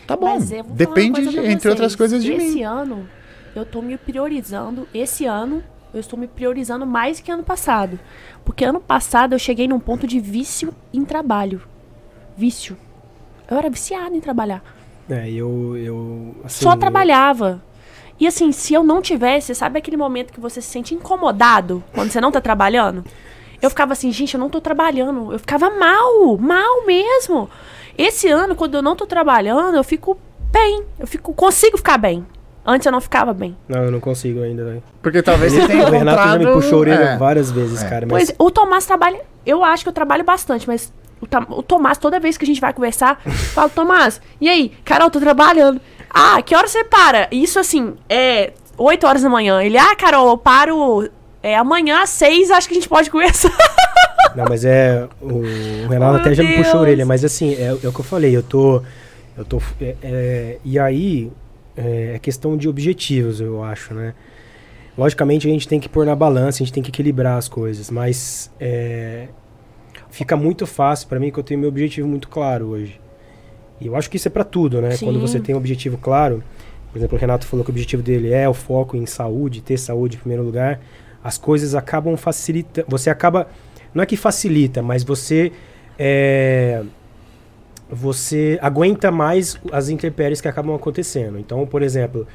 Tá 0.07 0.17
bom. 0.17 0.39
Depende, 0.71 1.29
de, 1.29 1.39
entre 1.39 1.69
outras 1.69 1.95
coisas, 1.95 2.25
de 2.25 2.33
esse 2.33 2.43
mim. 2.43 2.49
Esse 2.49 2.63
ano, 2.63 3.07
eu 3.55 3.67
tô 3.67 3.83
me 3.83 3.99
priorizando. 3.99 4.89
Esse 4.95 5.27
ano, 5.27 5.63
eu 5.97 6.01
estou 6.01 6.19
me 6.19 6.27
priorizando 6.27 6.87
mais 6.87 7.21
que 7.21 7.31
ano 7.31 7.43
passado. 7.43 7.99
Porque 8.45 8.65
ano 8.65 8.81
passado 8.81 9.35
eu 9.35 9.39
cheguei 9.39 9.67
num 9.67 9.81
ponto 9.81 10.07
de 10.07 10.21
vício 10.21 10.75
em 10.93 11.05
trabalho. 11.05 11.63
Vício. 12.37 12.77
Eu 13.51 13.57
era 13.57 13.71
viciada 13.71 14.15
em 14.15 14.21
trabalhar. 14.21 14.63
É, 15.09 15.31
eu. 15.31 15.77
eu 15.77 16.35
assim, 16.45 16.65
Só 16.65 16.77
trabalhava. 16.77 17.63
E 18.19 18.27
assim, 18.27 18.51
se 18.51 18.75
eu 18.75 18.83
não 18.83 19.03
tivesse, 19.03 19.55
sabe 19.55 19.79
aquele 19.79 19.97
momento 19.97 20.33
que 20.33 20.41
você 20.41 20.61
se 20.61 20.69
sente 20.69 20.95
incomodado 20.95 21.85
quando 21.93 22.11
você 22.11 22.21
não 22.21 22.33
tá 22.33 22.41
trabalhando? 22.41 23.05
Eu 23.61 23.71
ficava 23.71 23.93
assim, 23.93 24.11
gente, 24.13 24.35
eu 24.35 24.41
não 24.41 24.51
tô 24.51 24.61
trabalhando. 24.61 25.33
Eu 25.33 25.39
ficava 25.39 25.71
mal, 25.71 26.37
mal 26.39 26.87
mesmo. 26.87 27.49
Esse 27.97 28.29
ano, 28.29 28.55
quando 28.55 28.75
eu 28.75 28.83
não 28.83 28.97
tô 28.97 29.07
trabalhando, 29.07 29.77
eu 29.77 29.85
fico 29.85 30.19
bem. 30.51 30.85
Eu 30.99 31.07
fico, 31.07 31.33
consigo 31.33 31.77
ficar 31.77 31.99
bem. 31.99 32.27
Antes 32.67 32.85
eu 32.85 32.91
não 32.93 33.01
ficava 33.01 33.33
bem. 33.33 33.57
Não, 33.69 33.85
eu 33.85 33.91
não 33.93 34.01
consigo 34.01 34.43
ainda, 34.43 34.65
velho. 34.65 34.83
Porque 35.01 35.23
talvez 35.23 35.53
você 35.53 35.65
tenha 35.69 35.87
O 35.87 35.91
Renato 35.91 36.23
já 36.23 36.39
me 36.39 36.47
puxou 36.47 36.79
a 36.79 36.81
orelha 36.81 37.05
é. 37.05 37.17
várias 37.17 37.51
vezes, 37.53 37.83
É. 37.83 37.89
cara. 37.89 38.07
Mas 38.11 38.33
Pois, 38.33 38.37
o 38.39 38.51
Tomás 38.51 38.85
trabalha. 38.85 39.21
Eu 39.45 39.63
acho 39.63 39.85
que 39.85 39.89
eu 39.89 39.93
trabalho 39.93 40.25
bastante, 40.25 40.67
mas 40.67 40.93
o, 41.21 41.27
o 41.59 41.63
Tomás, 41.63 41.97
toda 41.99 42.19
vez 42.19 42.37
que 42.37 42.45
a 42.45 42.47
gente 42.47 42.61
vai 42.61 42.73
conversar, 42.73 43.21
fala, 43.55 43.69
Tomás, 43.75 44.21
e 44.41 44.49
aí? 44.49 44.73
Carol, 44.85 45.09
tô 45.11 45.21
trabalhando. 45.21 45.81
Ah, 46.11 46.43
que 46.43 46.55
hora 46.57 46.67
você 46.67 46.83
para? 46.83 47.29
Isso 47.31 47.59
assim, 47.61 47.95
é 48.09 48.53
8 48.77 49.07
horas 49.07 49.23
da 49.23 49.29
manhã. 49.29 49.63
Ele, 49.63 49.79
ah, 49.79 49.95
Carol, 49.95 50.29
eu 50.29 50.37
paro. 50.39 51.09
É, 51.43 51.55
amanhã 51.57 52.03
às 52.03 52.11
6, 52.11 52.51
acho 52.51 52.67
que 52.67 52.75
a 52.75 52.77
gente 52.77 52.89
pode 52.89 53.09
conversar. 53.11 53.53
Não, 54.35 54.45
mas 54.49 54.65
é. 54.65 55.07
O, 55.21 55.35
o 55.85 55.89
Renato 55.89 56.15
Oh, 56.15 56.21
até 56.21 56.35
já 56.35 56.43
me 56.43 56.57
puxou 56.57 56.81
a 56.81 56.83
orelha, 56.83 57.07
mas 57.07 57.25
assim, 57.25 57.55
é, 57.55 57.69
é 57.69 57.73
o 57.73 57.79
que 57.93 58.01
eu 58.01 58.05
falei, 58.05 58.37
eu 58.37 58.43
tô. 58.43 58.83
Eu 59.39 59.45
tô. 59.45 59.63
é, 59.81 59.95
é, 60.03 60.59
e 60.65 60.79
aí, 60.79 61.31
é, 61.77 62.13
é 62.15 62.19
questão 62.19 62.57
de 62.57 62.69
objetivos, 62.69 63.41
eu 63.41 63.63
acho, 63.63 63.95
né? 63.95 64.15
Logicamente 64.97 65.47
a 65.47 65.51
gente 65.51 65.69
tem 65.69 65.79
que 65.79 65.89
pôr 65.89 66.07
na 66.07 66.17
balança, 66.17 66.63
a 66.63 66.65
gente 66.65 66.73
tem 66.73 66.83
que 66.83 66.91
equilibrar 66.91 67.37
as 67.37 67.49
coisas, 67.49 67.91
mas 67.91 68.51
é, 68.59 69.29
fica 70.11 70.37
muito 70.37 70.67
fácil 70.67 71.07
pra 71.07 71.21
mim 71.21 71.31
que 71.31 71.39
eu 71.39 71.45
tenho 71.45 71.61
meu 71.61 71.69
objetivo 71.69 72.09
muito 72.09 72.29
claro 72.29 72.69
hoje. 72.69 72.99
E 73.79 73.87
eu 73.87 73.95
acho 73.95 74.09
que 74.09 74.17
isso 74.17 74.29
é 74.29 74.31
pra 74.31 74.43
tudo, 74.43 74.81
né? 74.81 74.97
Quando 74.97 75.17
Sim. 75.17 75.21
você 75.21 75.39
tem 75.39 75.55
um 75.55 75.59
objetivo 75.59 75.99
claro, 75.99 76.43
por 76.91 76.99
exemplo, 76.99 77.19
o 77.19 77.21
Renato 77.21 77.47
falou 77.47 77.63
que 77.63 77.71
o 77.71 77.75
objetivo 77.75 78.03
dele 78.03 78.33
é 78.33 78.49
o 78.49 78.55
foco 78.55 78.97
em 78.97 79.05
saúde, 79.05 79.61
ter 79.61 79.77
saúde 79.77 80.17
em 80.17 80.21
primeiro 80.21 80.43
lugar, 80.43 80.81
as 81.23 81.37
coisas 81.37 81.75
acabam 81.75 82.17
facilitando. 82.17 82.87
Você 82.89 83.11
acaba. 83.11 83.49
Não 83.93 84.03
é 84.03 84.07
que 84.07 84.17
facilita, 84.17 84.81
mas 84.81 85.05
você. 85.05 85.53
é, 85.99 86.83
você 87.91 88.59
aguenta 88.61 89.11
mais 89.11 89.59
as 89.73 89.89
intempéries 89.89 90.41
que 90.41 90.49
acabam 90.49 90.75
acontecendo. 90.75 91.39
Então, 91.39 91.67
por 91.67 91.83
exemplo, 91.83 92.27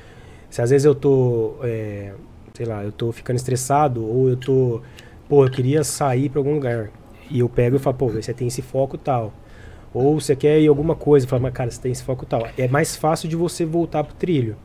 se 0.49 0.61
às 0.61 0.69
vezes 0.69 0.85
eu 0.85 0.95
tô. 0.95 1.55
é, 1.63 2.13
sei 2.53 2.65
lá, 2.65 2.83
eu 2.83 2.91
tô 2.91 3.11
ficando 3.11 3.37
estressado, 3.37 4.05
ou 4.05 4.29
eu 4.29 4.37
tô. 4.37 4.81
Pô, 5.27 5.45
eu 5.45 5.51
queria 5.51 5.83
sair 5.83 6.29
pra 6.29 6.39
algum 6.39 6.53
lugar. 6.53 6.89
E 7.29 7.39
eu 7.39 7.47
pego 7.47 7.77
e 7.77 7.79
falo, 7.79 7.95
pô, 7.95 8.07
você 8.09 8.33
tem 8.33 8.47
esse 8.47 8.61
foco 8.61 8.97
tal. 8.97 9.33
Ou 9.93 10.19
você 10.19 10.35
quer 10.35 10.59
ir 10.59 10.67
alguma 10.67 10.95
coisa, 10.95 11.27
fala, 11.27 11.43
mas 11.43 11.53
cara, 11.53 11.71
você 11.71 11.81
tem 11.81 11.91
esse 11.91 12.03
foco 12.03 12.25
tal. 12.25 12.47
É 12.57 12.67
mais 12.67 12.95
fácil 12.95 13.29
de 13.29 13.35
você 13.35 13.65
voltar 13.65 14.03
pro 14.03 14.13
trilho. 14.15 14.55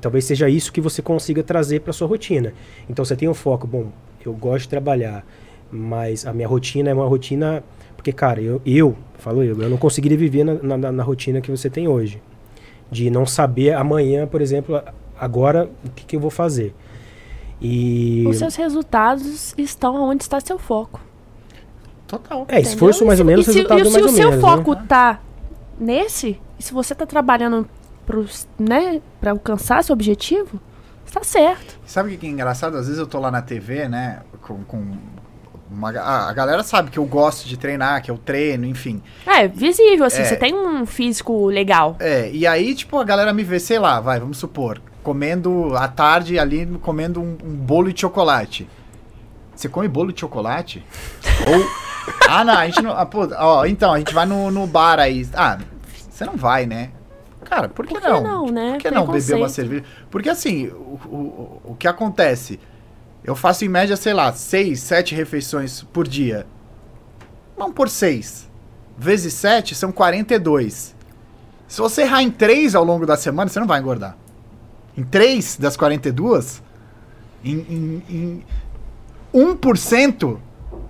Talvez 0.00 0.24
seja 0.24 0.48
isso 0.48 0.72
que 0.72 0.80
você 0.80 1.00
consiga 1.00 1.42
trazer 1.42 1.80
para 1.80 1.92
sua 1.92 2.06
rotina. 2.06 2.52
Então 2.88 3.04
você 3.04 3.16
tem 3.16 3.28
um 3.28 3.34
foco, 3.34 3.66
bom, 3.66 3.86
eu 4.24 4.32
gosto 4.32 4.64
de 4.64 4.68
trabalhar, 4.68 5.24
mas 5.70 6.26
a 6.26 6.32
minha 6.32 6.46
rotina 6.46 6.90
é 6.90 6.94
uma 6.94 7.06
rotina. 7.06 7.62
Porque, 8.06 8.12
cara, 8.16 8.40
eu, 8.40 8.62
eu 8.64 8.96
falo 9.18 9.42
eu, 9.42 9.60
eu 9.60 9.68
não 9.68 9.76
conseguiria 9.76 10.16
viver 10.16 10.44
na, 10.44 10.76
na, 10.76 10.92
na 10.92 11.02
rotina 11.02 11.40
que 11.40 11.50
você 11.50 11.68
tem 11.68 11.88
hoje. 11.88 12.22
De 12.88 13.10
não 13.10 13.26
saber 13.26 13.74
amanhã, 13.74 14.28
por 14.28 14.40
exemplo, 14.40 14.80
agora 15.18 15.68
o 15.84 15.90
que, 15.90 16.04
que 16.04 16.14
eu 16.14 16.20
vou 16.20 16.30
fazer. 16.30 16.72
E. 17.60 18.24
Os 18.28 18.36
seus 18.36 18.54
resultados 18.54 19.52
estão 19.58 19.96
onde 20.08 20.22
está 20.22 20.38
seu 20.38 20.56
foco. 20.56 21.00
Total. 22.06 22.44
É, 22.48 22.60
esforço 22.60 23.02
Entendeu? 23.04 23.06
mais 23.08 23.18
E 23.18 23.22
ou 23.22 23.26
se- 23.26 23.32
menos, 23.32 23.48
e 23.48 23.50
se, 23.50 23.56
resultado 23.58 23.80
e 23.80 23.84
se 23.86 23.90
mais 23.92 24.04
o 24.04 24.08
ou 24.08 24.14
seu 24.14 24.30
menos. 24.30 24.40
foco 24.44 24.74
né? 24.76 24.84
tá 24.88 25.20
nesse, 25.80 26.40
e 26.60 26.62
se 26.62 26.72
você 26.72 26.94
tá 26.94 27.04
trabalhando 27.06 27.68
pros, 28.06 28.46
né, 28.56 29.02
pra 29.20 29.32
alcançar 29.32 29.82
seu 29.82 29.94
objetivo, 29.94 30.60
está 31.04 31.24
certo. 31.24 31.76
Sabe 31.84 32.14
o 32.14 32.18
que 32.18 32.24
é 32.26 32.30
engraçado? 32.30 32.76
Às 32.76 32.86
vezes 32.86 33.00
eu 33.00 33.06
tô 33.08 33.18
lá 33.18 33.32
na 33.32 33.42
TV, 33.42 33.88
né? 33.88 34.20
Com. 34.42 34.62
com 34.62 34.92
uma, 35.70 35.90
ah, 35.98 36.28
a 36.28 36.32
galera 36.32 36.62
sabe 36.62 36.90
que 36.90 36.98
eu 36.98 37.04
gosto 37.04 37.48
de 37.48 37.56
treinar, 37.56 38.02
que 38.02 38.10
eu 38.10 38.18
treino, 38.18 38.66
enfim. 38.66 39.02
É, 39.26 39.48
visível, 39.48 40.06
assim, 40.06 40.22
É. 40.22 40.24
você 40.24 40.36
tem 40.36 40.54
um 40.54 40.86
físico 40.86 41.46
legal. 41.46 41.96
É, 41.98 42.30
e 42.32 42.46
aí, 42.46 42.74
tipo, 42.74 42.98
a 42.98 43.04
galera 43.04 43.32
me 43.32 43.42
vê, 43.42 43.58
sei 43.58 43.78
lá, 43.78 44.00
vai, 44.00 44.20
vamos 44.20 44.38
supor, 44.38 44.80
comendo 45.02 45.76
à 45.76 45.88
tarde 45.88 46.38
ali, 46.38 46.66
comendo 46.82 47.20
um, 47.20 47.36
um 47.44 47.54
bolo 47.56 47.92
de 47.92 48.00
chocolate. 48.00 48.68
Você 49.54 49.68
come 49.68 49.88
bolo 49.88 50.12
de 50.12 50.20
chocolate? 50.20 50.84
Ou. 51.48 51.86
Ah, 52.28 52.44
não, 52.44 52.54
a 52.54 52.66
gente 52.66 52.82
não. 52.82 52.92
Ah, 52.92 53.04
pô, 53.06 53.28
ó, 53.36 53.64
então, 53.64 53.92
a 53.92 53.98
gente 53.98 54.14
vai 54.14 54.26
no, 54.26 54.50
no 54.50 54.66
bar 54.66 55.00
aí. 55.00 55.26
Ah, 55.34 55.58
você 56.08 56.24
não 56.24 56.36
vai, 56.36 56.66
né? 56.66 56.90
Cara, 57.44 57.68
por 57.68 57.86
que, 57.86 57.94
Por 57.94 58.02
que 58.02 58.08
não? 58.08 58.22
não, 58.22 58.46
né? 58.46 58.72
Por 58.72 58.78
que 58.82 58.90
não 58.90 59.06
beber 59.06 59.34
uma 59.36 59.48
cerveja? 59.48 59.84
Porque 60.10 60.28
assim, 60.28 60.66
o, 60.66 60.98
o, 61.06 61.60
o 61.64 61.76
que 61.78 61.86
acontece? 61.86 62.58
Eu 63.26 63.34
faço 63.34 63.64
em 63.64 63.68
média, 63.68 63.96
sei 63.96 64.14
lá, 64.14 64.32
seis, 64.32 64.80
sete 64.80 65.14
refeições 65.14 65.82
por 65.82 66.06
dia. 66.06 66.46
Vamos 67.58 67.74
por 67.74 67.88
seis. 67.88 68.48
Vezes 68.96 69.34
sete 69.34 69.74
são 69.74 69.90
42. 69.90 70.94
Se 71.66 71.80
você 71.80 72.02
errar 72.02 72.22
em 72.22 72.30
três 72.30 72.76
ao 72.76 72.84
longo 72.84 73.04
da 73.04 73.16
semana, 73.16 73.50
você 73.50 73.58
não 73.58 73.66
vai 73.66 73.80
engordar. 73.80 74.16
Em 74.96 75.02
três 75.02 75.56
das 75.56 75.76
42, 75.76 76.62
em, 77.44 77.58
em, 77.58 78.02
em 78.08 78.44
1%, 79.34 80.38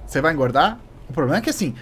você 0.06 0.20
vai 0.20 0.34
engordar. 0.34 0.78
O 1.08 1.12
problema 1.14 1.38
é 1.38 1.40
que 1.40 1.50
assim, 1.50 1.74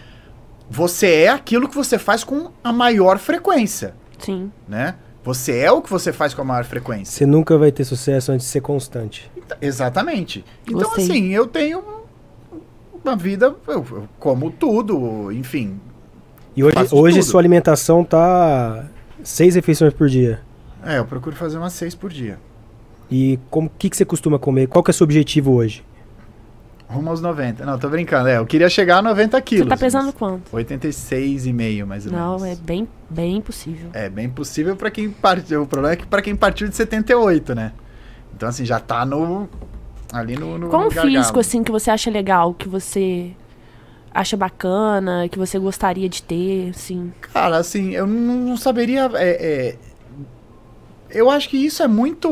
você 0.70 1.22
é 1.22 1.28
aquilo 1.28 1.68
que 1.68 1.74
você 1.74 1.98
faz 1.98 2.22
com 2.22 2.52
a 2.62 2.72
maior 2.72 3.18
frequência, 3.18 3.94
Sim. 4.18 4.52
né? 4.68 4.94
Você 5.24 5.59
é 5.59 5.72
o 5.72 5.80
que 5.80 5.90
você 5.90 6.12
faz 6.12 6.34
com 6.34 6.42
a 6.42 6.44
maior 6.44 6.64
frequência. 6.64 7.11
Você 7.12 7.24
nunca 7.24 7.57
vai 7.57 7.72
ter 7.72 7.84
sucesso 7.84 8.30
antes 8.30 8.46
de 8.46 8.52
ser 8.52 8.61
constante. 8.61 9.30
Então, 9.47 9.59
Exatamente. 9.61 10.45
Então, 10.66 10.78
Gostei. 10.80 11.05
assim, 11.05 11.28
eu 11.30 11.47
tenho 11.47 11.82
uma 13.05 13.16
vida, 13.16 13.55
eu, 13.68 13.84
eu 13.90 14.09
como 14.18 14.51
tudo, 14.51 15.30
enfim. 15.32 15.78
E 16.57 16.62
hoje, 16.64 16.76
hoje 16.92 17.18
tudo. 17.20 17.30
sua 17.30 17.40
alimentação 17.40 18.05
tá 18.05 18.86
seis 19.22 19.55
refeições 19.55 19.92
por 19.92 20.09
dia. 20.09 20.40
É, 20.84 20.99
eu 20.99 21.05
procuro 21.05 21.34
fazer 21.36 21.59
umas 21.59 21.72
seis 21.72 21.95
por 21.95 22.11
dia. 22.11 22.38
E 23.11 23.38
como 23.51 23.70
que, 23.78 23.90
que 23.90 23.97
você 23.97 24.05
costuma 24.05 24.38
comer? 24.38 24.66
Qual 24.68 24.82
que 24.82 24.90
é 24.90 24.92
o 24.92 24.95
seu 24.95 25.05
objetivo 25.05 25.53
hoje? 25.53 25.84
Rumo 26.88 27.11
aos 27.11 27.20
90. 27.20 27.64
Não, 27.64 27.78
tô 27.78 27.88
brincando. 27.88 28.28
É, 28.28 28.36
eu 28.38 28.47
queria 28.47 28.68
chegar 28.68 28.99
a 28.99 29.03
90 29.03 29.40
quilos. 29.42 29.64
Você 29.64 29.68
tá 29.70 29.76
pesando 29.76 30.12
quanto? 30.12 30.51
86,5 30.55 31.84
mais 31.86 32.07
ou 32.07 32.12
Não, 32.12 32.38
menos. 32.38 32.59
é 32.59 32.62
bem, 32.62 32.86
bem 33.11 33.40
possível. 33.40 33.90
É 33.92 34.09
bem 34.09 34.28
possível 34.28 34.76
pra 34.76 34.90
quem 34.90 35.11
partiu. 35.11 35.62
O 35.62 35.66
problema 35.66 35.95
é 35.95 35.97
que 35.97 36.07
pra 36.07 36.22
quem 36.22 36.36
partiu 36.36 36.68
de 36.68 36.76
78, 36.76 37.55
né? 37.55 37.72
Então, 38.35 38.49
assim, 38.49 38.64
já 38.64 38.80
tá 38.80 39.05
no. 39.05 39.49
Ali 40.12 40.37
no. 40.37 40.59
no 40.59 40.68
Qual 40.68 40.87
um 40.87 40.91
físico, 40.91 41.41
assim, 41.41 41.62
que 41.62 41.72
você 41.72 41.91
acha 41.91 42.11
legal, 42.11 42.55
que 42.55 42.68
você 42.68 43.32
acha 44.12 44.37
bacana, 44.37 45.28
que 45.28 45.39
você 45.39 45.59
gostaria 45.59 46.09
de 46.09 46.22
ter, 46.22 46.70
assim? 46.70 47.12
Cara, 47.32 47.57
assim, 47.57 47.93
eu 47.93 48.07
não, 48.07 48.57
saberia. 48.57 49.11
é, 49.14 49.28
é, 49.28 49.76
eu 51.14 51.30
acho 51.30 51.49
que 51.49 51.57
isso 51.57 51.82
é 51.82 51.89
muito. 51.89 52.28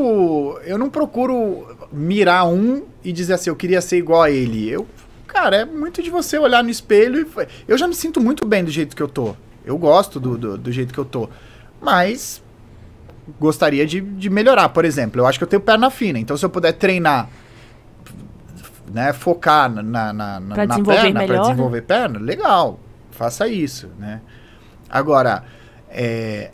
Eu 0.65 0.77
não 0.77 0.89
procuro 0.89 1.75
mirar 1.91 2.45
um 2.45 2.83
e 3.03 3.13
dizer 3.13 3.33
assim, 3.33 3.49
eu 3.49 3.55
queria 3.55 3.81
ser 3.81 3.97
igual 3.97 4.21
a 4.21 4.29
ele. 4.29 4.69
Eu, 4.69 4.85
cara, 5.25 5.57
é 5.57 5.65
muito 5.65 6.03
de 6.03 6.09
você 6.09 6.37
olhar 6.37 6.61
no 6.61 6.69
espelho 6.69 7.21
e. 7.21 7.47
Eu 7.65 7.77
já 7.77 7.87
me 7.87 7.95
sinto 7.95 8.19
muito 8.19 8.45
bem 8.45 8.63
do 8.63 8.69
jeito 8.69 8.95
que 8.95 9.01
eu 9.01 9.07
tô. 9.07 9.35
Eu 9.63 9.77
gosto 9.77 10.19
do, 10.19 10.37
do, 10.37 10.57
do 10.57 10.71
jeito 10.71 10.93
que 10.93 10.99
eu 10.99 11.05
tô. 11.05 11.29
Mas 11.81 12.42
gostaria 13.39 13.85
de, 13.85 14.01
de 14.01 14.29
melhorar. 14.29 14.69
Por 14.69 14.85
exemplo, 14.85 15.21
eu 15.21 15.27
acho 15.27 15.37
que 15.37 15.43
eu 15.43 15.47
tenho 15.47 15.61
perna 15.61 15.89
fina. 15.89 16.19
Então, 16.19 16.35
se 16.37 16.45
eu 16.45 16.49
puder 16.49 16.73
treinar, 16.73 17.29
né, 18.91 19.13
focar 19.13 19.69
na, 19.69 19.81
na, 19.81 20.39
na, 20.39 20.55
Pra 20.55 20.65
na 20.65 20.75
desenvolver 20.75 21.01
perna, 21.01 21.19
melhor, 21.19 21.35
pra 21.35 21.43
né? 21.43 21.49
desenvolver 21.51 21.81
perna, 21.81 22.19
legal. 22.19 22.79
Faça 23.11 23.47
isso, 23.47 23.89
né? 23.99 24.21
Agora, 24.89 25.43
é, 25.89 26.51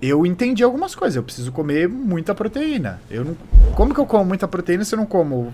eu 0.00 0.26
entendi 0.26 0.62
algumas 0.62 0.94
coisas. 0.94 1.16
Eu 1.16 1.22
preciso 1.22 1.50
comer 1.52 1.88
muita 1.88 2.34
proteína. 2.34 3.00
Eu 3.10 3.24
não, 3.24 3.36
como 3.74 3.94
que 3.94 4.00
eu 4.00 4.06
como 4.06 4.24
muita 4.24 4.46
proteína 4.46 4.84
se 4.84 4.94
eu 4.94 4.98
não 4.98 5.06
como 5.06 5.52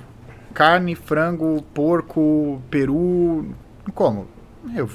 carne, 0.52 0.94
frango, 0.94 1.62
porco, 1.74 2.60
peru? 2.70 3.46
Não 3.86 3.94
como. 3.94 4.26
Eu, 4.74 4.88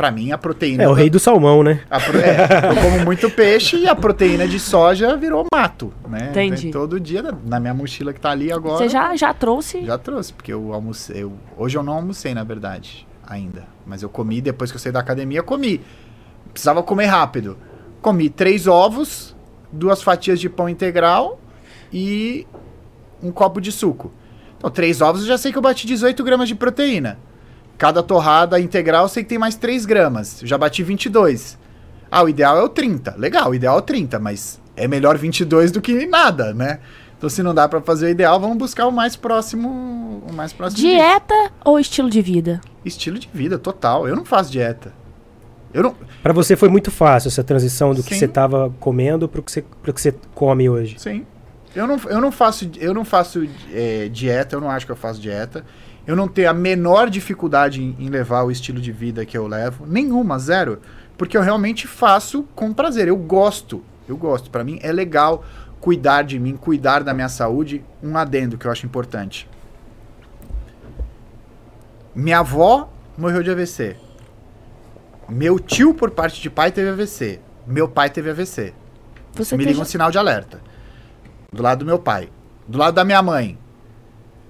pra 0.00 0.10
mim, 0.10 0.32
a 0.32 0.38
proteína. 0.38 0.82
É 0.84 0.88
o 0.88 0.94
rei 0.94 1.10
do 1.10 1.18
salmão, 1.18 1.62
né? 1.62 1.82
a 1.90 2.00
pro- 2.00 2.18
é, 2.18 2.70
eu 2.70 2.82
como 2.82 3.04
muito 3.04 3.28
peixe 3.28 3.76
e 3.76 3.86
a 3.86 3.94
proteína 3.94 4.48
de 4.48 4.58
soja 4.58 5.14
virou 5.14 5.44
mato, 5.54 5.92
né? 6.08 6.28
Entendi. 6.30 6.68
Então, 6.68 6.80
todo 6.80 6.98
dia, 6.98 7.20
na- 7.20 7.34
na 7.44 7.60
minha 7.60 7.74
mochila 7.74 8.10
que 8.14 8.18
tá 8.18 8.30
ali 8.30 8.50
agora. 8.50 8.78
Você 8.78 8.88
já, 8.88 9.14
já 9.14 9.34
trouxe? 9.34 9.84
Já 9.84 9.98
trouxe, 9.98 10.32
porque 10.32 10.50
eu 10.50 10.72
almocei. 10.72 11.22
eu- 11.22 11.34
hoje 11.54 11.76
eu 11.76 11.82
não 11.82 11.92
almocei, 11.92 12.32
na 12.32 12.42
verdade, 12.42 13.06
ainda. 13.28 13.64
Mas 13.86 14.02
eu 14.02 14.08
comi, 14.08 14.40
depois 14.40 14.70
que 14.70 14.76
eu 14.76 14.80
saí 14.80 14.90
da 14.90 15.00
academia, 15.00 15.42
comi. 15.42 15.82
Precisava 16.50 16.82
comer 16.82 17.04
rápido. 17.06 17.58
Comi 18.00 18.30
três 18.30 18.66
ovos, 18.66 19.36
duas 19.70 20.02
fatias 20.02 20.40
de 20.40 20.48
pão 20.48 20.66
integral 20.66 21.38
e 21.92 22.46
um 23.22 23.30
copo 23.30 23.60
de 23.60 23.70
suco. 23.70 24.10
Então, 24.56 24.70
três 24.70 25.02
ovos 25.02 25.20
eu 25.22 25.26
já 25.28 25.36
sei 25.36 25.52
que 25.52 25.58
eu 25.58 25.62
bati 25.62 25.86
18 25.86 26.24
gramas 26.24 26.48
de 26.48 26.54
proteína. 26.54 27.18
Cada 27.80 28.02
torrada 28.02 28.60
integral 28.60 29.04
eu 29.04 29.08
sei 29.08 29.22
que 29.22 29.30
tem 29.30 29.38
mais 29.38 29.56
3 29.56 29.86
gramas. 29.86 30.42
Eu 30.42 30.46
já 30.46 30.58
bati 30.58 30.82
22. 30.82 31.58
Ah, 32.10 32.22
o 32.22 32.28
ideal 32.28 32.58
é 32.58 32.62
o 32.62 32.68
30. 32.68 33.14
Legal, 33.16 33.48
o 33.48 33.54
ideal 33.54 33.76
é 33.76 33.78
o 33.78 33.82
30, 33.82 34.18
mas 34.18 34.60
é 34.76 34.86
melhor 34.86 35.16
22 35.16 35.72
do 35.72 35.80
que 35.80 36.04
nada, 36.06 36.52
né? 36.52 36.80
Então, 37.16 37.30
se 37.30 37.42
não 37.42 37.54
dá 37.54 37.66
pra 37.66 37.80
fazer 37.80 38.04
o 38.04 38.08
ideal, 38.10 38.38
vamos 38.38 38.58
buscar 38.58 38.86
o 38.86 38.92
mais 38.92 39.16
próximo. 39.16 40.22
O 40.28 40.30
mais 40.30 40.52
próximo. 40.52 40.82
disso. 40.82 40.94
Dieta 40.94 41.52
ou 41.64 41.80
estilo 41.80 42.10
de 42.10 42.20
vida? 42.20 42.60
Estilo 42.84 43.18
de 43.18 43.30
vida, 43.32 43.58
total. 43.58 44.06
Eu 44.06 44.14
não 44.14 44.26
faço 44.26 44.52
dieta. 44.52 44.92
Eu 45.72 45.82
não. 45.82 45.96
Pra 46.22 46.34
você 46.34 46.56
foi 46.56 46.68
muito 46.68 46.90
fácil 46.90 47.28
essa 47.28 47.42
transição 47.42 47.94
do 47.94 48.02
que 48.02 48.12
Sim. 48.12 48.20
você 48.20 48.28
tava 48.28 48.74
comendo 48.78 49.26
pro 49.26 49.42
que 49.42 49.50
você, 49.50 49.64
pro 49.82 49.94
que 49.94 50.02
você 50.02 50.14
come 50.34 50.68
hoje. 50.68 50.96
Sim. 50.98 51.24
Eu 51.74 51.86
não, 51.86 51.98
eu 52.10 52.20
não 52.20 52.30
faço, 52.30 52.70
eu 52.78 52.92
não 52.92 53.06
faço 53.06 53.48
é, 53.72 54.08
dieta, 54.08 54.56
eu 54.56 54.60
não 54.60 54.68
acho 54.70 54.84
que 54.84 54.92
eu 54.92 54.96
faço 54.96 55.18
dieta. 55.18 55.64
Eu 56.06 56.16
não 56.16 56.26
tenho 56.26 56.50
a 56.50 56.54
menor 56.54 57.08
dificuldade 57.10 57.82
em, 57.82 57.96
em 57.98 58.08
levar 58.08 58.42
o 58.42 58.50
estilo 58.50 58.80
de 58.80 58.90
vida 58.90 59.24
que 59.24 59.36
eu 59.36 59.46
levo. 59.46 59.86
Nenhuma, 59.86 60.38
zero. 60.38 60.80
Porque 61.16 61.36
eu 61.36 61.42
realmente 61.42 61.86
faço 61.86 62.44
com 62.54 62.72
prazer. 62.72 63.08
Eu 63.08 63.16
gosto. 63.16 63.82
Eu 64.08 64.16
gosto. 64.16 64.50
Pra 64.50 64.64
mim 64.64 64.78
é 64.82 64.92
legal 64.92 65.44
cuidar 65.80 66.22
de 66.22 66.38
mim, 66.38 66.56
cuidar 66.56 67.02
da 67.02 67.14
minha 67.14 67.28
saúde. 67.28 67.84
Um 68.02 68.16
adendo 68.16 68.58
que 68.58 68.66
eu 68.66 68.70
acho 68.70 68.86
importante. 68.86 69.48
Minha 72.14 72.40
avó 72.40 72.90
morreu 73.16 73.42
de 73.42 73.50
AVC. 73.50 73.96
Meu 75.28 75.60
tio, 75.60 75.94
por 75.94 76.10
parte 76.10 76.40
de 76.40 76.50
pai, 76.50 76.72
teve 76.72 76.88
AVC. 76.90 77.40
Meu 77.66 77.88
pai 77.88 78.10
teve 78.10 78.30
AVC. 78.30 78.74
Você 79.34 79.56
Me 79.56 79.64
liga 79.64 79.80
um 79.80 79.84
sinal 79.84 80.10
de 80.10 80.18
alerta. 80.18 80.60
Do 81.52 81.62
lado 81.62 81.80
do 81.80 81.84
meu 81.84 81.98
pai. 81.98 82.28
Do 82.66 82.78
lado 82.78 82.94
da 82.94 83.04
minha 83.04 83.22
mãe. 83.22 83.56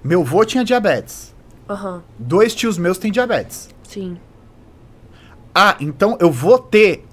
Meu 0.03 0.21
avô 0.21 0.43
tinha 0.43 0.63
diabetes. 0.63 1.30
Aham, 1.71 2.03
Dois 2.19 2.53
tios 2.55 2.77
meus 2.77 2.97
têm 2.97 3.11
diabetes. 3.11 3.69
sim. 3.83 4.17
Ah, 5.53 5.75
então 5.81 6.17
eu 6.21 6.31
vou 6.31 6.57
ter 6.57 7.05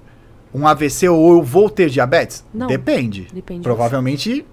um 0.53 0.65
AVC 0.65 1.09
ou 1.09 1.33
eu 1.33 1.43
vou 1.43 1.69
ter 1.69 1.89
diabetes? 1.89 2.43
Não. 2.53 2.67
Depende. 2.67 3.27
Depende 3.33 3.59
de 3.59 3.63
Provavelmente, 3.63 4.45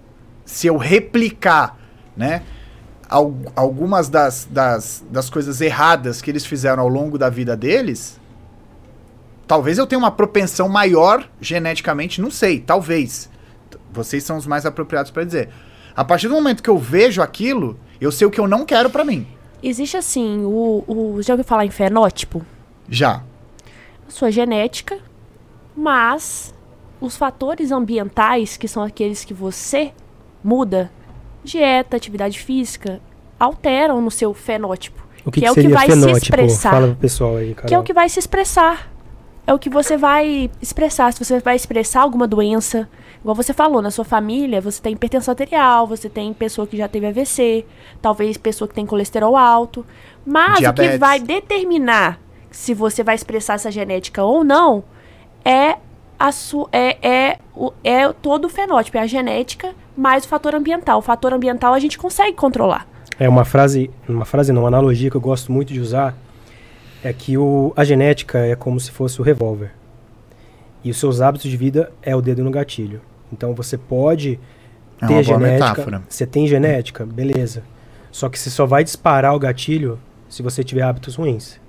se 0.45 0.67
eu 0.67 0.77
replicar, 0.77 1.79
né, 2.17 2.43
al- 3.09 3.35
algumas 3.55 4.09
das, 4.09 4.47
das, 4.51 5.05
das 5.11 5.31
coisas 5.31 5.61
erradas 5.61 6.21
que 6.21 6.29
eles 6.31 6.45
fizeram 6.45 6.83
ao 6.83 6.89
longo 6.89 7.17
da 7.17 7.31
vida 7.31 7.57
deles, 7.57 8.21
talvez 9.47 9.79
eu 9.79 9.87
tenha 9.87 9.99
uma 10.01 10.11
propensão 10.11 10.69
maior 10.69 11.25
geneticamente, 11.41 12.21
não 12.21 12.31
sei, 12.31 12.59
talvez. 12.61 13.31
Vocês 13.93 14.25
são 14.25 14.37
os 14.37 14.47
mais 14.47 14.67
apropriados 14.67 15.11
para 15.13 15.25
dizer. 15.25 15.49
A 15.95 16.05
partir 16.05 16.27
do 16.29 16.35
momento 16.35 16.63
que 16.63 16.69
eu 16.71 16.77
vejo 16.77 17.23
aquilo, 17.23 17.79
eu 18.01 18.11
sei 18.13 18.27
o 18.27 18.31
que 18.31 18.41
eu 18.41 18.49
não 18.49 18.67
quero 18.67 18.91
para 18.91 19.05
mim. 19.05 19.27
Existe 19.69 19.97
assim, 19.97 20.45
o, 20.45 20.85
o. 20.87 21.23
Já 21.23 21.33
ouviu 21.35 21.45
falar 21.45 21.67
em 21.67 21.71
fenótipo? 21.71 22.45
Já. 22.89 23.23
Sua 24.09 24.31
genética, 24.31 24.99
mas 25.77 26.55
os 27.01 27.17
fatores 27.17 27.73
ambientais, 27.73 28.57
que 28.57 28.69
são 28.69 28.83
aqueles 28.83 29.25
que 29.25 29.35
você 29.35 29.93
muda, 30.43 30.91
dieta, 31.43 31.97
atividade 31.97 32.39
física, 32.39 33.01
alteram 33.41 34.01
no 34.01 34.11
seu 34.11 34.33
fenótipo. 34.33 35.05
O 35.25 35.33
que, 35.33 35.41
Que 35.41 35.41
que 35.41 35.47
é 35.47 35.51
o 35.51 35.55
que 35.55 35.69
vai 35.69 35.87
se 35.87 35.93
fenótipo? 35.95 36.19
expressar. 36.19 36.71
Fala 36.71 36.87
pro 36.87 36.97
pessoal 36.97 37.37
aí, 37.37 37.53
Carol. 37.53 37.69
Que 37.69 37.75
é 37.75 37.79
o 37.79 37.83
que 37.83 37.93
vai 37.93 38.09
se 38.09 38.21
expressar. 38.21 38.93
É 39.47 39.55
o 39.55 39.59
que 39.59 39.71
você 39.71 39.97
vai 39.97 40.51
expressar. 40.61 41.13
Se 41.13 41.25
você 41.25 41.39
vai 41.39 41.55
expressar 41.55 42.03
alguma 42.03 42.27
doença, 42.27 42.89
igual 43.21 43.35
você 43.35 43.53
falou, 43.53 43.81
na 43.81 43.91
sua 43.91 44.05
família, 44.05 44.61
você 44.61 44.83
tem 44.83 44.93
hipertensão 44.93 45.33
arterial, 45.33 45.87
você 45.87 46.09
tem 46.09 46.33
pessoa 46.33 46.67
que 46.67 46.77
já 46.77 46.89
teve 46.89 47.07
AVC, 47.07 47.65
talvez 48.03 48.37
pessoa 48.37 48.67
que 48.67 48.75
tem 48.75 48.85
colesterol 48.85 49.37
alto. 49.37 49.87
Mas 50.25 50.53
o 50.53 50.55
que 50.55 50.61
Diabetes. 50.61 50.99
vai 50.99 51.21
determinar 51.21 52.19
se 52.51 52.75
você 52.75 53.05
vai 53.05 53.15
expressar 53.15 53.55
essa 53.55 53.71
genética 53.71 54.25
ou 54.25 54.43
não 54.43 54.83
é 55.45 55.77
a 56.19 56.33
sua 56.33 56.69
é, 56.73 56.97
é, 57.07 57.39
o, 57.55 57.73
é 57.85 58.13
todo 58.15 58.47
o 58.47 58.49
fenótipo, 58.49 58.97
é 58.97 59.03
a 59.03 59.07
genética 59.07 59.75
mais 59.97 60.25
o 60.25 60.29
fator 60.29 60.55
ambiental. 60.55 60.99
O 60.99 61.03
fator 61.03 61.33
ambiental 61.33 61.73
a 61.73 61.79
gente 61.79 61.97
consegue 61.97 62.33
controlar. 62.33 62.87
É 63.19 63.29
uma 63.29 63.45
frase, 63.45 63.91
uma 64.09 64.25
frase 64.25 64.53
não, 64.53 64.63
uma 64.63 64.69
analogia 64.69 65.11
que 65.11 65.17
eu 65.17 65.21
gosto 65.21 65.51
muito 65.51 65.73
de 65.73 65.81
usar 65.81 66.15
é 67.03 67.13
que 67.13 67.37
o, 67.39 67.73
a 67.77 67.85
genética 67.85 68.39
é 68.39 68.57
como 68.57 68.79
se 68.81 68.91
fosse 68.91 69.21
o 69.21 69.25
revólver. 69.25 69.73
E 70.83 70.91
os 70.91 70.99
seus 70.99 71.21
hábitos 71.21 71.51
de 71.51 71.57
vida 71.57 71.93
é 72.03 72.15
o 72.15 72.23
dedo 72.23 72.45
no 72.45 72.51
gatilho. 72.51 73.01
Então 73.33 73.55
você 73.55 73.77
pode 73.77 74.39
É 75.01 75.07
ter 75.07 75.23
genética. 75.23 75.53
metáfora. 75.53 76.03
Você 76.09 76.27
tem 76.27 76.47
genética, 76.47 77.05
beleza. 77.05 77.63
Só 78.11 78.29
que 78.29 78.39
você 78.39 78.51
só 78.51 78.65
vai 78.67 78.83
disparar 78.85 79.35
o 79.35 79.39
gatilho 79.39 79.99
se 80.29 80.43
você 80.43 80.65
tiver 80.65 80.83
hábitos 80.83 81.17
ruins. 81.17 81.61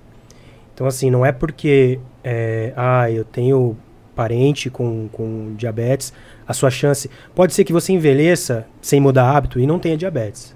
Então, 0.74 0.86
assim, 0.88 1.10
não 1.10 1.26
é 1.26 1.32
porque 1.32 2.00
é, 2.24 2.72
ah, 2.78 3.10
eu 3.10 3.26
tenho 3.26 3.76
parente 4.16 4.70
com, 4.70 5.08
com 5.12 5.54
diabetes, 5.56 6.14
a 6.48 6.54
sua 6.54 6.70
chance. 6.70 7.10
Pode 7.36 7.54
ser 7.54 7.64
que 7.64 7.74
você 7.74 7.94
envelheça 7.94 8.66
sem 8.82 9.00
mudar 9.00 9.36
hábito 9.36 9.60
e 9.60 9.68
não 9.68 9.80
tenha 9.80 9.98
diabetes. 9.98 10.56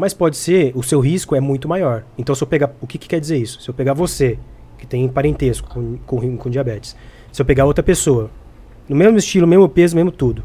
Mas 0.00 0.14
pode 0.14 0.38
ser, 0.38 0.72
o 0.74 0.82
seu 0.82 0.98
risco 0.98 1.36
é 1.36 1.40
muito 1.40 1.68
maior. 1.68 2.04
Então, 2.16 2.34
se 2.34 2.42
eu 2.42 2.46
pegar. 2.46 2.72
O 2.80 2.86
que, 2.86 2.96
que 2.96 3.06
quer 3.06 3.20
dizer 3.20 3.36
isso? 3.36 3.60
Se 3.60 3.68
eu 3.68 3.74
pegar 3.74 3.92
você, 3.92 4.38
que 4.78 4.86
tem 4.86 5.06
parentesco 5.06 5.68
com, 5.68 5.98
com, 6.06 6.38
com 6.38 6.48
diabetes, 6.48 6.96
se 7.30 7.42
eu 7.42 7.44
pegar 7.44 7.66
outra 7.66 7.84
pessoa, 7.84 8.30
no 8.88 8.96
mesmo 8.96 9.18
estilo, 9.18 9.46
mesmo 9.46 9.68
peso, 9.68 9.94
mesmo 9.94 10.10
tudo, 10.10 10.42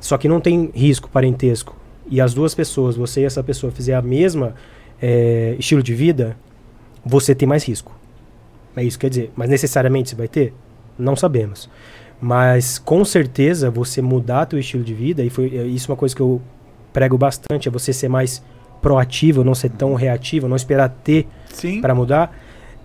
só 0.00 0.18
que 0.18 0.26
não 0.26 0.40
tem 0.40 0.72
risco 0.74 1.08
parentesco, 1.08 1.76
e 2.10 2.20
as 2.20 2.34
duas 2.34 2.56
pessoas, 2.56 2.96
você 2.96 3.20
e 3.20 3.24
essa 3.24 3.40
pessoa, 3.40 3.70
fizer 3.70 3.94
a 3.94 4.02
mesma 4.02 4.56
eh, 5.00 5.54
estilo 5.60 5.80
de 5.80 5.94
vida, 5.94 6.36
você 7.06 7.36
tem 7.36 7.46
mais 7.46 7.64
risco. 7.64 7.96
É 8.74 8.82
isso 8.82 8.98
que 8.98 9.02
quer 9.02 9.10
dizer. 9.10 9.32
Mas 9.36 9.48
necessariamente 9.48 10.10
você 10.10 10.16
vai 10.16 10.26
ter? 10.26 10.52
Não 10.98 11.14
sabemos. 11.14 11.70
Mas 12.20 12.80
com 12.80 13.04
certeza 13.04 13.70
você 13.70 14.02
mudar 14.02 14.46
teu 14.46 14.58
estilo 14.58 14.82
de 14.82 14.92
vida, 14.92 15.22
e 15.22 15.30
foi 15.30 15.56
é, 15.56 15.62
isso 15.66 15.88
é 15.88 15.90
uma 15.92 15.96
coisa 15.96 16.16
que 16.16 16.22
eu 16.22 16.42
prego 16.92 17.16
bastante, 17.16 17.68
é 17.68 17.70
você 17.70 17.92
ser 17.92 18.08
mais 18.08 18.42
proativo, 18.80 19.44
não 19.44 19.54
ser 19.54 19.70
tão 19.70 19.94
reativo, 19.94 20.48
não 20.48 20.56
esperar 20.56 20.88
ter 20.88 21.26
Sim. 21.52 21.80
para 21.80 21.94
mudar. 21.94 22.36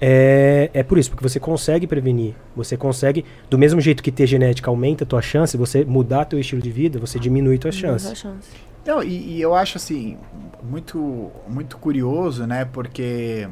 É, 0.01 0.69
é 0.73 0.83
por 0.83 0.97
isso, 0.97 1.09
porque 1.09 1.23
você 1.23 1.39
consegue 1.39 1.87
prevenir. 1.87 2.35
Você 2.55 2.75
consegue, 2.75 3.23
do 3.49 3.57
mesmo 3.57 3.79
jeito 3.79 4.03
que 4.03 4.11
ter 4.11 4.27
genética 4.27 4.69
aumenta 4.69 5.03
a 5.03 5.07
tua 5.07 5.21
chance, 5.21 5.55
você 5.55 5.85
mudar 5.85 6.25
teu 6.25 6.39
estilo 6.39 6.61
de 6.61 6.71
vida, 6.71 6.99
você 6.99 7.17
diminui 7.17 7.57
tuas 7.57 7.75
chances. 7.75 8.11
A 8.11 8.15
chance. 8.15 8.49
Não, 8.85 9.01
e, 9.01 9.37
e 9.37 9.41
eu 9.41 9.55
acho 9.55 9.77
assim, 9.77 10.17
muito, 10.61 11.31
muito 11.47 11.77
curioso, 11.77 12.45
né? 12.45 12.65
Porque 12.65 13.47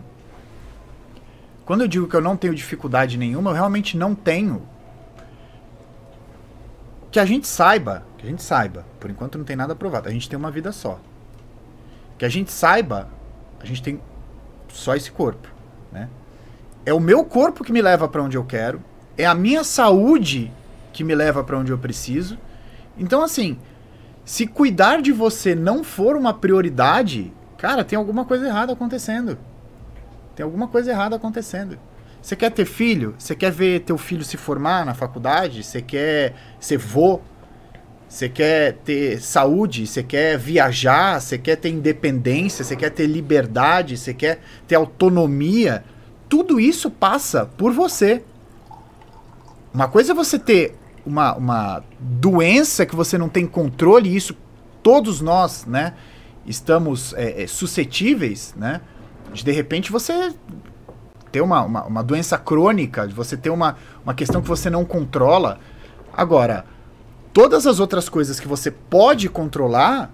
quando 1.66 1.82
eu 1.82 1.88
digo 1.88 2.08
que 2.08 2.16
eu 2.16 2.22
não 2.22 2.36
tenho 2.36 2.54
dificuldade 2.54 3.18
nenhuma, 3.18 3.52
eu 3.52 3.54
realmente 3.56 3.96
não 3.96 4.14
tenho. 4.14 4.62
Que 7.10 7.20
a 7.20 7.26
gente 7.26 7.48
saiba, 7.48 8.04
que 8.18 8.26
a 8.26 8.30
gente 8.30 8.44
saiba, 8.44 8.86
por 9.00 9.10
enquanto 9.10 9.38
não 9.38 9.46
tem 9.46 9.56
nada 9.56 9.74
provado, 9.74 10.10
a 10.10 10.12
gente 10.12 10.30
tem 10.30 10.38
uma 10.38 10.52
vida 10.52 10.74
só. 10.74 11.00
Que 12.22 12.26
a 12.26 12.30
gente 12.30 12.52
saiba, 12.52 13.10
a 13.60 13.66
gente 13.66 13.82
tem 13.82 14.00
só 14.68 14.96
esse 14.96 15.12
corpo, 15.12 15.48
né? 15.92 16.08
É 16.86 16.94
o 16.94 17.00
meu 17.00 17.26
corpo 17.26 17.64
que 17.64 17.72
me 17.72 17.82
leva 17.82 18.08
para 18.08 18.22
onde 18.22 18.38
eu 18.38 18.44
quero, 18.44 18.80
é 19.18 19.26
a 19.26 19.34
minha 19.34 19.64
saúde 19.64 20.52
que 20.94 21.04
me 21.04 21.16
leva 21.16 21.44
para 21.44 21.58
onde 21.58 21.72
eu 21.72 21.80
preciso. 21.80 22.38
Então 22.96 23.24
assim, 23.24 23.58
se 24.24 24.46
cuidar 24.46 25.02
de 25.02 25.12
você 25.12 25.56
não 25.56 25.84
for 25.84 26.16
uma 26.16 26.32
prioridade, 26.32 27.34
cara, 27.58 27.84
tem 27.84 27.98
alguma 27.98 28.24
coisa 28.24 28.46
errada 28.46 28.74
acontecendo. 28.74 29.36
Tem 30.36 30.44
alguma 30.44 30.68
coisa 30.68 30.92
errada 30.92 31.16
acontecendo. 31.16 31.80
Você 32.22 32.36
quer 32.36 32.52
ter 32.52 32.66
filho? 32.66 33.16
Você 33.18 33.36
quer 33.36 33.52
ver 33.52 33.80
teu 33.80 33.98
filho 33.98 34.24
se 34.24 34.38
formar 34.38 34.86
na 34.86 34.94
faculdade? 34.94 35.64
Você 35.64 35.82
quer 35.82 36.36
ser 36.60 36.78
vô? 36.78 37.20
Você 38.12 38.28
quer 38.28 38.74
ter 38.84 39.22
saúde? 39.22 39.88
Você 39.88 40.04
quer 40.04 40.38
viajar? 40.38 41.22
Você 41.22 41.38
quer 41.38 41.56
ter 41.56 41.70
independência? 41.70 42.62
Você 42.62 42.76
quer 42.76 42.90
ter 42.90 43.08
liberdade? 43.08 43.98
Você 43.98 44.14
quer 44.14 44.42
ter 44.68 44.76
autonomia? 44.76 45.86
Tudo 46.28 46.60
isso 46.60 46.92
passa 46.92 47.46
por 47.46 47.72
você. 47.72 48.22
Uma 49.74 49.88
coisa 49.88 50.12
é 50.12 50.14
você 50.14 50.38
ter 50.38 50.76
uma, 51.06 51.34
uma 51.36 51.84
doença 51.98 52.86
que 52.86 52.94
você 52.94 53.18
não 53.18 53.30
tem 53.30 53.48
controle, 53.48 54.10
e 54.10 54.18
isso 54.18 54.36
todos 54.84 55.22
nós, 55.22 55.66
né, 55.66 55.94
estamos 56.46 57.14
é, 57.14 57.44
é, 57.44 57.48
suscetíveis, 57.48 58.54
né, 58.58 58.82
de 59.32 59.42
de 59.42 59.52
repente 59.54 59.90
você 59.90 60.34
ter 61.32 61.40
uma, 61.40 61.62
uma, 61.62 61.84
uma 61.86 62.04
doença 62.04 62.38
crônica, 62.38 63.08
de 63.08 63.14
você 63.14 63.38
ter 63.38 63.52
uma, 63.52 63.78
uma 64.04 64.14
questão 64.14 64.42
que 64.42 64.50
você 64.50 64.70
não 64.70 64.84
controla. 64.84 65.60
Agora, 66.12 66.66
todas 67.34 67.66
as 67.68 67.80
outras 67.80 68.10
coisas 68.10 68.40
que 68.40 68.48
você 68.48 68.72
pode 68.72 69.30
controlar 69.30 70.12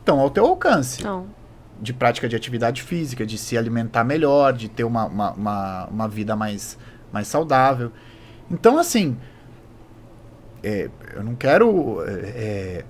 estão 0.00 0.20
ao 0.20 0.30
teu 0.30 0.46
alcance 0.46 1.00
Então, 1.00 1.26
de 1.80 1.92
prática 1.92 2.28
de 2.28 2.34
atividade 2.34 2.82
física, 2.82 3.24
de 3.24 3.38
se 3.38 3.56
alimentar 3.56 4.04
melhor, 4.04 4.52
de 4.52 4.68
ter 4.68 4.84
uma, 4.84 5.06
uma, 5.06 5.32
uma, 5.32 5.86
uma 5.86 6.08
vida 6.08 6.34
mais, 6.34 6.78
mais 7.12 7.28
saudável. 7.28 7.92
Então, 8.50 8.78
assim, 8.78 9.16
é, 10.62 10.90
eu 11.14 11.22
não 11.22 11.34
quero 11.34 12.02
é, 12.04 12.12
é, 12.12 12.84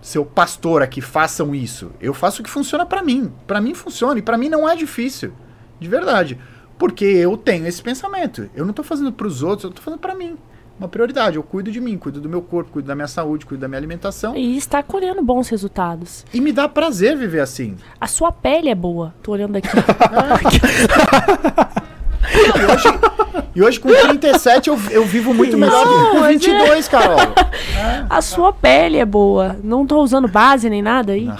ser 0.00 0.18
o 0.18 0.24
pastor 0.24 0.82
aqui, 0.82 1.00
façam 1.00 1.54
isso. 1.54 1.92
Eu 2.00 2.12
faço 2.12 2.40
o 2.40 2.44
que 2.44 2.50
funciona 2.50 2.84
pra 2.84 3.02
mim. 3.02 3.32
Pra 3.46 3.60
mim 3.60 3.74
funciona 3.74 4.18
e 4.18 4.22
pra 4.22 4.36
mim 4.36 4.48
não 4.48 4.68
é 4.68 4.74
difícil. 4.74 5.32
De 5.78 5.88
verdade. 5.88 6.38
Porque 6.78 7.04
eu 7.04 7.36
tenho 7.36 7.66
esse 7.66 7.82
pensamento. 7.82 8.50
Eu 8.54 8.64
não 8.64 8.72
tô 8.72 8.82
fazendo 8.82 9.12
pros 9.12 9.42
outros, 9.42 9.64
eu 9.64 9.70
tô 9.70 9.80
fazendo 9.80 10.00
pra 10.00 10.14
mim. 10.14 10.36
Uma 10.78 10.88
prioridade. 10.88 11.36
Eu 11.36 11.42
cuido 11.42 11.70
de 11.70 11.80
mim, 11.80 11.96
cuido 11.96 12.20
do 12.20 12.28
meu 12.28 12.42
corpo, 12.42 12.70
cuido 12.72 12.88
da 12.88 12.94
minha 12.94 13.06
saúde, 13.08 13.46
cuido 13.46 13.60
da 13.60 13.68
minha 13.68 13.78
alimentação. 13.78 14.36
E 14.36 14.56
está 14.56 14.82
colhendo 14.82 15.22
bons 15.22 15.48
resultados. 15.48 16.24
E 16.34 16.40
me 16.40 16.52
dá 16.52 16.68
prazer 16.68 17.16
viver 17.16 17.40
assim. 17.40 17.76
A 18.00 18.06
sua 18.06 18.30
pele 18.32 18.68
é 18.68 18.74
boa. 18.74 19.14
Tô 19.22 19.32
olhando 19.32 19.56
aqui. 19.56 19.68
E 22.26 22.72
hoje, 22.72 22.88
e 23.56 23.62
hoje 23.62 23.80
com 23.80 23.88
37 23.90 24.68
eu, 24.68 24.78
eu 24.90 25.04
vivo 25.04 25.32
muito 25.34 25.56
melhor 25.58 25.84
do 25.86 25.92
que 25.92 25.98
com 26.10 26.14
Não, 26.14 26.20
mas 26.22 26.36
é- 26.36 26.38
22, 26.38 26.88
Carol. 26.88 27.18
A 28.08 28.20
sua 28.22 28.52
pele 28.52 28.96
é 28.98 29.04
boa. 29.04 29.56
Não 29.62 29.86
tô 29.86 30.00
usando 30.02 30.26
base 30.26 30.68
nem 30.70 30.82
nada 30.82 31.12
aí. 31.12 31.26
Não. 31.26 31.36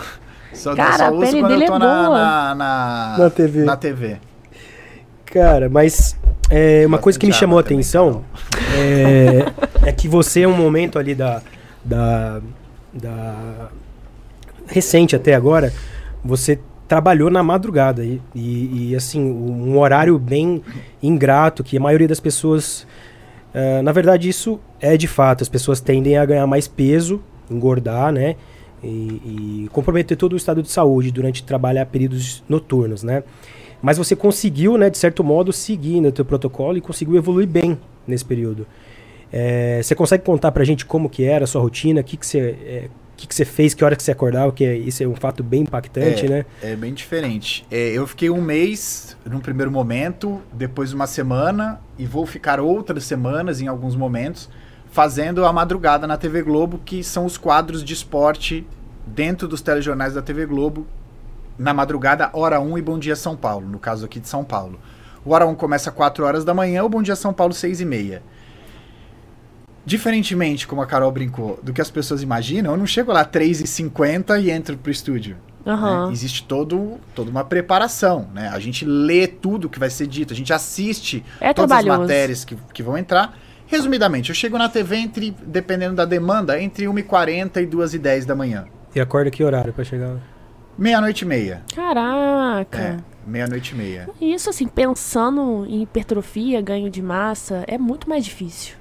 Só, 0.52 0.74
Cara, 0.76 0.96
só 0.98 1.04
a 1.06 1.10
uso 1.10 1.20
pele 1.20 1.40
quando 1.40 1.48
dele 1.50 1.64
eu 1.64 1.68
tô 1.68 1.74
é 1.74 1.78
na, 1.78 2.02
boa. 2.04 2.18
na, 2.18 2.54
na, 2.54 3.16
Na 3.18 3.30
TV. 3.30 3.64
Na 3.64 3.76
TV. 3.76 4.16
Cara, 5.26 5.68
mas 5.68 6.16
é, 6.56 6.86
uma 6.86 6.98
coisa 6.98 7.18
que 7.18 7.26
me 7.26 7.32
chamou 7.32 7.58
a 7.58 7.60
atenção 7.60 8.24
é, 8.76 9.88
é 9.88 9.92
que 9.92 10.06
você 10.06 10.42
é 10.42 10.48
um 10.48 10.56
momento 10.56 10.98
ali 11.00 11.14
da, 11.14 11.42
da, 11.84 12.40
da 12.92 13.70
recente 14.66 15.16
até 15.16 15.34
agora, 15.34 15.72
você 16.24 16.60
trabalhou 16.86 17.28
na 17.28 17.42
madrugada 17.42 18.04
e, 18.04 18.20
e, 18.34 18.90
e, 18.90 18.96
assim 18.96 19.20
um 19.20 19.76
horário 19.78 20.16
bem 20.16 20.62
ingrato 21.02 21.64
que 21.64 21.76
a 21.76 21.80
maioria 21.80 22.06
das 22.06 22.20
pessoas, 22.20 22.86
ah, 23.52 23.82
na 23.82 23.90
verdade 23.90 24.28
isso 24.28 24.60
é 24.80 24.96
de 24.96 25.08
fato, 25.08 25.42
as 25.42 25.48
pessoas 25.48 25.80
tendem 25.80 26.16
a 26.16 26.24
ganhar 26.24 26.46
mais 26.46 26.68
peso, 26.68 27.20
engordar, 27.50 28.12
né? 28.12 28.36
E, 28.82 28.86
e 29.66 29.68
comprometer 29.72 30.14
todo 30.14 30.34
o 30.34 30.36
estado 30.36 30.62
de 30.62 30.70
saúde 30.70 31.10
durante 31.10 31.42
trabalhar 31.42 31.86
períodos 31.86 32.44
noturnos, 32.48 33.02
né? 33.02 33.24
Mas 33.84 33.98
você 33.98 34.16
conseguiu, 34.16 34.78
né, 34.78 34.88
de 34.88 34.96
certo 34.96 35.22
modo, 35.22 35.52
seguir 35.52 36.00
no 36.00 36.10
teu 36.10 36.24
protocolo 36.24 36.78
e 36.78 36.80
conseguiu 36.80 37.16
evoluir 37.16 37.46
bem 37.46 37.78
nesse 38.06 38.24
período. 38.24 38.66
É, 39.30 39.82
você 39.82 39.94
consegue 39.94 40.24
contar 40.24 40.52
pra 40.52 40.64
gente 40.64 40.86
como 40.86 41.10
que 41.10 41.22
era 41.22 41.44
a 41.44 41.46
sua 41.46 41.60
rotina, 41.60 42.00
o 42.00 42.04
que, 42.04 42.16
que, 42.16 42.26
você, 42.26 42.38
é, 42.64 42.88
que, 43.14 43.26
que 43.28 43.34
você 43.34 43.44
fez, 43.44 43.74
que 43.74 43.84
hora 43.84 43.94
que 43.94 44.02
você 44.02 44.10
acordava, 44.10 44.50
que 44.52 44.64
é- 44.64 44.74
isso 44.74 45.02
é 45.02 45.06
um 45.06 45.14
fato 45.14 45.42
bem 45.42 45.64
impactante, 45.64 46.24
É. 46.24 46.28
né? 46.30 46.46
É 46.62 46.74
bem 46.74 46.94
diferente. 46.94 47.66
É, 47.70 47.90
eu 47.90 48.06
fiquei 48.06 48.30
um 48.30 48.40
mês 48.40 49.18
num 49.26 49.38
primeiro 49.40 49.70
momento, 49.70 50.40
depois 50.50 50.94
uma 50.94 51.06
semana, 51.06 51.78
e 51.98 52.06
vou 52.06 52.24
ficar 52.24 52.60
outras 52.60 53.04
semanas 53.04 53.60
em 53.60 53.66
alguns 53.66 53.94
momentos, 53.94 54.48
fazendo 54.90 55.44
a 55.44 55.52
madrugada 55.52 56.06
na 56.06 56.16
TV 56.16 56.40
Globo, 56.40 56.80
que 56.82 57.04
são 57.04 57.26
os 57.26 57.36
quadros 57.36 57.84
de 57.84 57.92
esporte 57.92 58.66
dentro 59.06 59.46
dos 59.46 59.60
telejornais 59.60 60.14
da 60.14 60.22
TV 60.22 60.46
Globo, 60.46 60.86
na 61.58 61.72
madrugada, 61.74 62.30
hora 62.32 62.60
1 62.60 62.78
e 62.78 62.82
Bom 62.82 62.98
Dia 62.98 63.16
São 63.16 63.36
Paulo, 63.36 63.68
no 63.68 63.78
caso 63.78 64.04
aqui 64.04 64.18
de 64.20 64.28
São 64.28 64.42
Paulo. 64.44 64.78
O 65.24 65.32
hora 65.32 65.46
1 65.46 65.54
começa 65.54 65.90
às 65.90 65.96
4 65.96 66.24
horas 66.24 66.44
da 66.44 66.52
manhã, 66.54 66.82
o 66.84 66.88
Bom 66.88 67.02
Dia 67.02 67.16
São 67.16 67.32
Paulo 67.32 67.52
6 67.54 67.80
e 67.80 67.84
meia. 67.84 68.22
Diferentemente, 69.86 70.66
como 70.66 70.80
a 70.80 70.86
Carol 70.86 71.12
brincou, 71.12 71.58
do 71.62 71.72
que 71.72 71.80
as 71.80 71.90
pessoas 71.90 72.22
imaginam, 72.22 72.72
eu 72.72 72.76
não 72.76 72.86
chego 72.86 73.12
lá 73.12 73.24
3 73.24 73.60
e 73.60 73.66
50 73.66 74.38
e 74.38 74.50
entro 74.50 74.76
pro 74.78 74.90
estúdio. 74.90 75.36
Aham. 75.66 76.06
né? 76.06 76.12
Existe 76.12 76.42
todo, 76.44 76.98
toda 77.14 77.30
uma 77.30 77.44
preparação, 77.44 78.28
né? 78.34 78.48
A 78.52 78.58
gente 78.58 78.84
lê 78.84 79.26
tudo 79.26 79.68
que 79.68 79.78
vai 79.78 79.88
ser 79.90 80.06
dito, 80.06 80.32
a 80.32 80.36
gente 80.36 80.52
assiste 80.52 81.24
É 81.40 81.52
todas 81.54 81.70
as 81.72 81.78
trabalhoso. 81.82 82.00
matérias 82.08 82.44
que, 82.44 82.56
que 82.72 82.82
vão 82.82 82.96
entrar. 82.98 83.34
Resumidamente, 83.66 84.28
eu 84.30 84.34
chego 84.34 84.58
na 84.58 84.68
TV 84.68 84.96
entre, 84.96 85.34
dependendo 85.46 85.94
da 85.96 86.04
demanda, 86.04 86.60
entre 86.60 86.84
1h40 86.86 87.62
e 87.62 87.66
2h10 87.66 88.26
da 88.26 88.34
manhã. 88.34 88.66
E 88.94 89.00
acorda 89.00 89.30
que 89.30 89.42
horário 89.42 89.72
pra 89.72 89.84
chegar? 89.84 90.16
Meia-noite 90.76 91.22
e 91.22 91.28
meia. 91.28 91.62
Caraca. 91.74 92.78
É, 92.78 92.96
meia-noite 93.26 93.72
e 93.72 93.76
meia. 93.76 94.08
Isso, 94.20 94.50
assim, 94.50 94.66
pensando 94.66 95.64
em 95.68 95.82
hipertrofia, 95.82 96.60
ganho 96.60 96.90
de 96.90 97.00
massa, 97.00 97.64
é 97.66 97.78
muito 97.78 98.08
mais 98.08 98.24
difícil. 98.24 98.74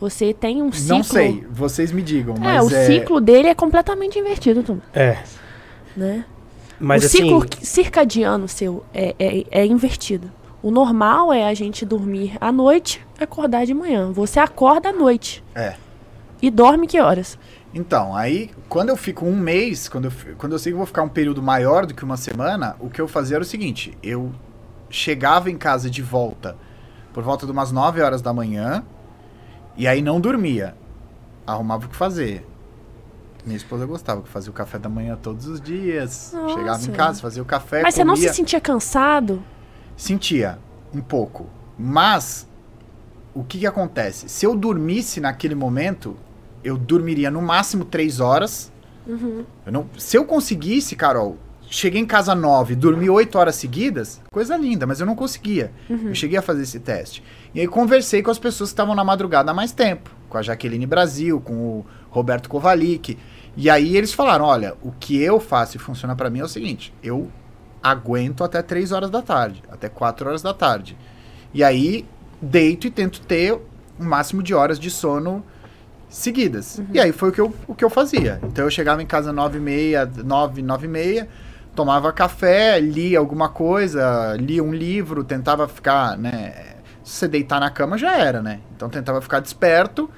Você 0.00 0.32
tem 0.34 0.60
um 0.62 0.72
ciclo. 0.72 0.96
Não 0.96 1.02
sei, 1.04 1.46
vocês 1.50 1.92
me 1.92 2.02
digam, 2.02 2.34
É, 2.36 2.40
mas 2.40 2.72
o 2.72 2.74
é, 2.74 2.86
ciclo 2.86 3.20
dele 3.20 3.48
é 3.48 3.54
completamente 3.54 4.18
invertido, 4.18 4.62
Tom, 4.62 4.78
É, 4.92 5.18
né? 5.96 6.24
mas 6.80 7.04
o 7.04 7.06
assim... 7.06 7.18
ciclo 7.18 7.46
circadiano 7.62 8.48
seu 8.48 8.84
é, 8.92 9.14
é, 9.18 9.44
é 9.50 9.66
invertido. 9.66 10.30
O 10.60 10.70
normal 10.70 11.32
é 11.32 11.44
a 11.44 11.54
gente 11.54 11.84
dormir 11.84 12.36
à 12.40 12.50
noite 12.50 13.00
e 13.20 13.24
acordar 13.24 13.64
de 13.66 13.74
manhã. 13.74 14.10
Você 14.12 14.40
acorda 14.40 14.88
à 14.90 14.92
noite. 14.92 15.42
É. 15.54 15.74
E 16.40 16.50
dorme 16.50 16.86
que 16.88 17.00
horas? 17.00 17.38
Então, 17.74 18.14
aí, 18.14 18.50
quando 18.68 18.90
eu 18.90 18.96
fico 18.96 19.24
um 19.24 19.36
mês, 19.36 19.88
quando 19.88 20.06
eu, 20.06 20.12
quando 20.36 20.52
eu 20.52 20.58
sei 20.58 20.72
que 20.72 20.74
eu 20.74 20.78
vou 20.78 20.86
ficar 20.86 21.02
um 21.02 21.08
período 21.08 21.42
maior 21.42 21.86
do 21.86 21.94
que 21.94 22.04
uma 22.04 22.16
semana, 22.16 22.76
o 22.78 22.90
que 22.90 23.00
eu 23.00 23.08
fazia 23.08 23.36
era 23.36 23.42
o 23.42 23.46
seguinte: 23.46 23.96
eu 24.02 24.30
chegava 24.90 25.50
em 25.50 25.56
casa 25.56 25.88
de 25.88 26.02
volta 26.02 26.56
por 27.12 27.22
volta 27.22 27.46
de 27.46 27.52
umas 27.52 27.72
9 27.72 28.00
horas 28.00 28.20
da 28.22 28.32
manhã, 28.32 28.84
e 29.76 29.86
aí 29.86 30.02
não 30.02 30.20
dormia. 30.20 30.74
Arrumava 31.46 31.86
o 31.86 31.88
que 31.88 31.96
fazer. 31.96 32.46
Minha 33.44 33.56
esposa 33.56 33.84
gostava 33.86 34.22
que 34.22 34.28
fazia 34.28 34.50
o 34.50 34.54
café 34.54 34.78
da 34.78 34.88
manhã 34.88 35.18
todos 35.20 35.46
os 35.46 35.60
dias. 35.60 36.30
Nossa. 36.32 36.54
Chegava 36.54 36.84
em 36.84 36.92
casa, 36.92 37.20
fazia 37.20 37.42
o 37.42 37.46
café, 37.46 37.82
Mas 37.82 37.94
você 37.94 38.04
não 38.04 38.14
se 38.14 38.22
comia. 38.22 38.34
sentia 38.34 38.60
cansado? 38.60 39.42
Sentia 39.96 40.58
um 40.94 41.00
pouco. 41.00 41.46
Mas 41.76 42.46
o 43.34 43.42
que, 43.42 43.58
que 43.58 43.66
acontece? 43.66 44.28
Se 44.28 44.46
eu 44.46 44.54
dormisse 44.54 45.20
naquele 45.20 45.54
momento, 45.54 46.16
eu 46.62 46.76
dormiria 46.76 47.30
no 47.30 47.42
máximo 47.42 47.84
três 47.84 48.20
horas. 48.20 48.72
Uhum. 49.06 49.44
Eu 49.66 49.72
não, 49.72 49.90
se 49.98 50.16
eu 50.16 50.24
conseguisse, 50.24 50.94
Carol, 50.94 51.36
cheguei 51.68 52.00
em 52.00 52.06
casa 52.06 52.34
nove, 52.34 52.76
dormi 52.76 53.08
oito 53.08 53.38
horas 53.38 53.56
seguidas, 53.56 54.20
coisa 54.30 54.56
linda, 54.56 54.86
mas 54.86 55.00
eu 55.00 55.06
não 55.06 55.16
conseguia. 55.16 55.72
Eu 56.08 56.14
cheguei 56.14 56.38
a 56.38 56.42
fazer 56.42 56.62
esse 56.62 56.78
teste. 56.78 57.22
E 57.54 57.60
aí 57.60 57.66
conversei 57.66 58.22
com 58.22 58.30
as 58.30 58.38
pessoas 58.38 58.70
que 58.70 58.74
estavam 58.74 58.94
na 58.94 59.02
madrugada 59.02 59.50
há 59.50 59.54
mais 59.54 59.72
tempo, 59.72 60.10
com 60.28 60.38
a 60.38 60.42
Jaqueline 60.42 60.86
Brasil, 60.86 61.40
com 61.40 61.54
o 61.54 61.86
Roberto 62.10 62.48
Kovalik. 62.48 63.18
E 63.56 63.68
aí 63.68 63.96
eles 63.96 64.12
falaram: 64.12 64.44
olha, 64.44 64.74
o 64.82 64.92
que 64.92 65.20
eu 65.20 65.40
faço 65.40 65.76
e 65.76 65.80
funciona 65.80 66.14
pra 66.14 66.30
mim 66.30 66.40
é 66.40 66.44
o 66.44 66.48
seguinte: 66.48 66.94
eu 67.02 67.30
aguento 67.82 68.44
até 68.44 68.62
três 68.62 68.92
horas 68.92 69.10
da 69.10 69.22
tarde, 69.22 69.62
até 69.70 69.88
quatro 69.88 70.28
horas 70.28 70.42
da 70.42 70.54
tarde. 70.54 70.96
E 71.52 71.64
aí 71.64 72.06
deito 72.40 72.86
e 72.86 72.90
tento 72.90 73.20
ter 73.20 73.52
o 73.52 73.62
máximo 74.04 74.42
de 74.42 74.54
horas 74.54 74.78
de 74.78 74.90
sono 74.90 75.44
seguidas. 76.12 76.80
E 76.92 77.00
aí 77.00 77.10
foi 77.10 77.30
o 77.30 77.32
que, 77.32 77.40
eu, 77.40 77.54
o 77.66 77.74
que 77.74 77.84
eu 77.84 77.90
fazia. 77.90 78.38
Então 78.44 78.64
eu 78.64 78.70
chegava 78.70 79.02
em 79.02 79.06
casa 79.06 79.32
nove 79.32 79.58
e 79.58 79.60
meia, 79.60 80.08
nove, 80.24 80.62
nove 80.62 80.86
e 80.86 80.90
meia, 80.90 81.28
tomava 81.74 82.12
café, 82.12 82.78
lia 82.78 83.18
alguma 83.18 83.48
coisa, 83.48 84.36
lia 84.38 84.62
um 84.62 84.72
livro, 84.72 85.24
tentava 85.24 85.66
ficar, 85.66 86.18
né? 86.18 86.52
Se 87.02 87.16
você 87.16 87.28
deitar 87.28 87.58
na 87.58 87.70
cama 87.70 87.96
já 87.96 88.16
era, 88.16 88.42
né? 88.42 88.60
Então 88.76 88.88
tentava 88.88 89.20
ficar 89.20 89.40
desperto. 89.40 90.08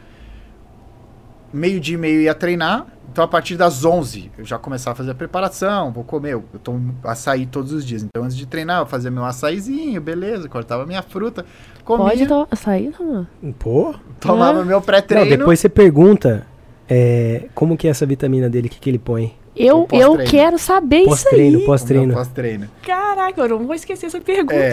Meio 1.55 1.79
dia 1.81 1.95
e 1.95 1.99
meio 1.99 2.21
ia 2.23 2.35
treinar. 2.35 2.87
Então 3.13 3.23
a 3.23 3.29
partir 3.29 3.57
das 3.57 3.85
11 3.85 4.31
eu 4.37 4.45
já 4.45 4.59
começava 4.59 4.93
a 4.93 4.97
fazer 4.97 5.13
a 5.13 5.15
preparação, 5.15 5.93
vou 5.93 6.03
comer, 6.03 6.33
eu 6.33 6.43
tomo 6.65 6.97
açaí 7.05 7.47
todos 7.47 7.71
os 7.73 7.85
dias. 7.87 8.03
Então 8.03 8.25
antes 8.25 8.37
de 8.37 8.45
treinar 8.45 8.81
eu 8.81 8.87
fazia 8.87 9.09
meu 9.09 9.25
açaizinho, 9.25 10.01
beleza, 10.01 10.49
cortava 10.49 10.85
minha 10.85 11.01
fruta, 11.01 11.47
comia, 11.85 12.07
Pode 12.09 12.27
to- 12.27 12.49
sair, 12.57 12.91
Tom? 12.91 13.25
Pô... 13.57 13.95
tomava 14.19 14.63
É. 14.63 14.65
meu 14.65 14.79
Não, 14.79 14.83
pré-treino. 14.83 15.29
depois 15.31 15.61
você 15.61 15.69
pergunta 15.69 16.45
é, 16.89 17.45
como 17.55 17.77
que 17.77 17.87
é 17.87 17.91
essa 17.91 18.05
vitamina 18.05 18.51
dele, 18.51 18.67
o 18.67 18.71
que, 18.71 18.81
que 18.81 18.91
ele 18.91 18.99
põe. 18.99 19.37
Eu, 19.57 19.83
O 19.83 19.87
pós-treino. 19.87 20.21
eu 20.23 20.27
quero 20.29 20.59
saber 20.59 20.97
isso 21.03 21.09
Pós-treino, 21.11 21.45
aí. 21.47 21.55
o 21.55 21.59
meu 21.59 21.67
pós-treino. 21.67 22.15
pós-treino. 22.15 22.69
Caraca, 22.83 23.41
eu 23.41 23.49
não 23.51 23.65
vou 23.65 23.77
esquecer 23.77 24.07
essa 24.07 24.21
pergunta. 24.21 24.53
É. 24.57 24.73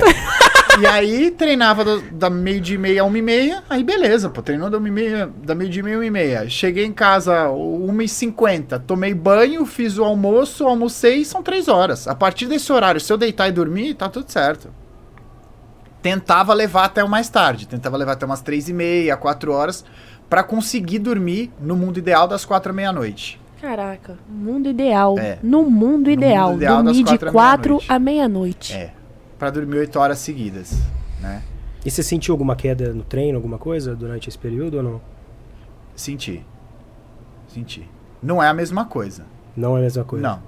e 0.80 0.86
aí 0.86 1.32
treinava 1.32 1.84
do- 1.84 2.02
da 2.12 2.30
meio 2.30 2.62
dia 2.62 2.76
e 2.76 2.78
meia 2.78 3.02
a 3.02 3.06
uma 3.06 3.18
e 3.18 3.22
meia, 3.22 3.64
aí 3.70 3.84
beleza, 3.84 4.30
pô, 4.30 4.42
treinou 4.42 4.70
da, 4.70 4.78
uma 4.78 4.88
e 4.88 4.92
meia, 4.92 5.30
da 5.44 5.54
meio 5.54 5.70
dia 5.70 5.82
e 5.82 5.84
meia 5.84 5.96
a 5.96 6.00
uma 6.00 6.06
e 6.06 6.12
meia. 6.12 6.50
Cheguei 6.50 6.86
em 6.86 6.94
casa 6.94 7.50
uma 7.50 8.04
e 8.04 8.08
cinquenta, 8.08 8.80
tomei 8.80 9.14
banho, 9.14 9.66
fiz 9.66 9.98
o 9.98 10.04
almoço, 10.04 10.66
almocei, 10.66 11.26
são 11.26 11.44
três 11.44 11.68
horas. 11.68 12.08
A 12.08 12.16
partir 12.16 12.48
desse 12.48 12.72
horário, 12.72 13.02
se 13.02 13.12
eu 13.12 13.18
deitar 13.18 13.48
e 13.50 13.52
dormir, 13.52 13.94
tá 13.96 14.08
tudo 14.10 14.32
certo. 14.32 14.70
Tentava 16.02 16.54
levar 16.54 16.86
até 16.86 17.04
o 17.04 17.10
mais 17.10 17.30
tarde, 17.30 17.68
tentava 17.68 17.96
levar 17.98 18.14
até 18.14 18.26
umas 18.26 18.42
três 18.42 18.68
e 18.68 18.74
meia, 18.74 19.16
quatro 19.16 19.52
horas, 19.52 19.86
pra 20.30 20.42
conseguir 20.42 20.98
dormir 21.00 21.52
no 21.62 21.76
mundo 21.76 21.98
ideal 22.00 22.28
das 22.28 22.44
quatro 22.44 22.72
à 22.72 22.74
meia-noite. 22.74 23.40
Caraca, 23.62 24.18
mundo 24.28 24.68
ideal. 24.70 25.20
É. 25.20 25.38
No 25.44 25.70
mundo 25.70 26.10
ideal. 26.10 26.50
mundo 26.52 26.58
ideal 26.58 26.78
das 26.82 26.98
dormir 26.98 27.04
de 27.04 27.10
quatro 27.20 27.30
à 27.30 27.32
4 27.32 27.70
meia-noite. 28.00 28.00
meia-noite. 28.04 28.74
É, 28.74 28.94
pra 29.42 29.50
dormir 29.50 29.80
oito 29.80 29.98
horas 29.98 30.20
seguidas, 30.20 30.72
né? 31.20 31.42
E 31.84 31.90
você 31.90 32.04
sentiu 32.04 32.32
alguma 32.32 32.56
queda 32.56 32.94
no 32.94 33.04
treino, 33.04 33.40
alguma 33.40 33.58
coisa 33.58 33.96
durante 33.96 34.30
esse 34.30 34.38
período 34.38 34.78
ou 34.78 34.84
não? 34.84 35.02
Senti. 35.96 36.46
Senti. 37.48 37.90
Não 38.22 38.42
é 38.42 38.48
a 38.48 38.54
mesma 38.54 38.86
coisa. 38.86 39.26
Não 39.58 39.76
é 39.76 39.80
a 39.80 39.82
mesma 39.82 40.04
coisa. 40.04 40.28
Não, 40.28 40.44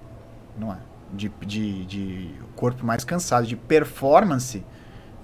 não 0.55 0.71
é. 0.71 0.77
De, 1.11 1.31
de, 1.43 1.85
de 1.85 2.31
corpo 2.55 2.85
mais 2.85 3.03
cansado, 3.03 3.47
de 3.47 3.55
performance, 3.55 4.63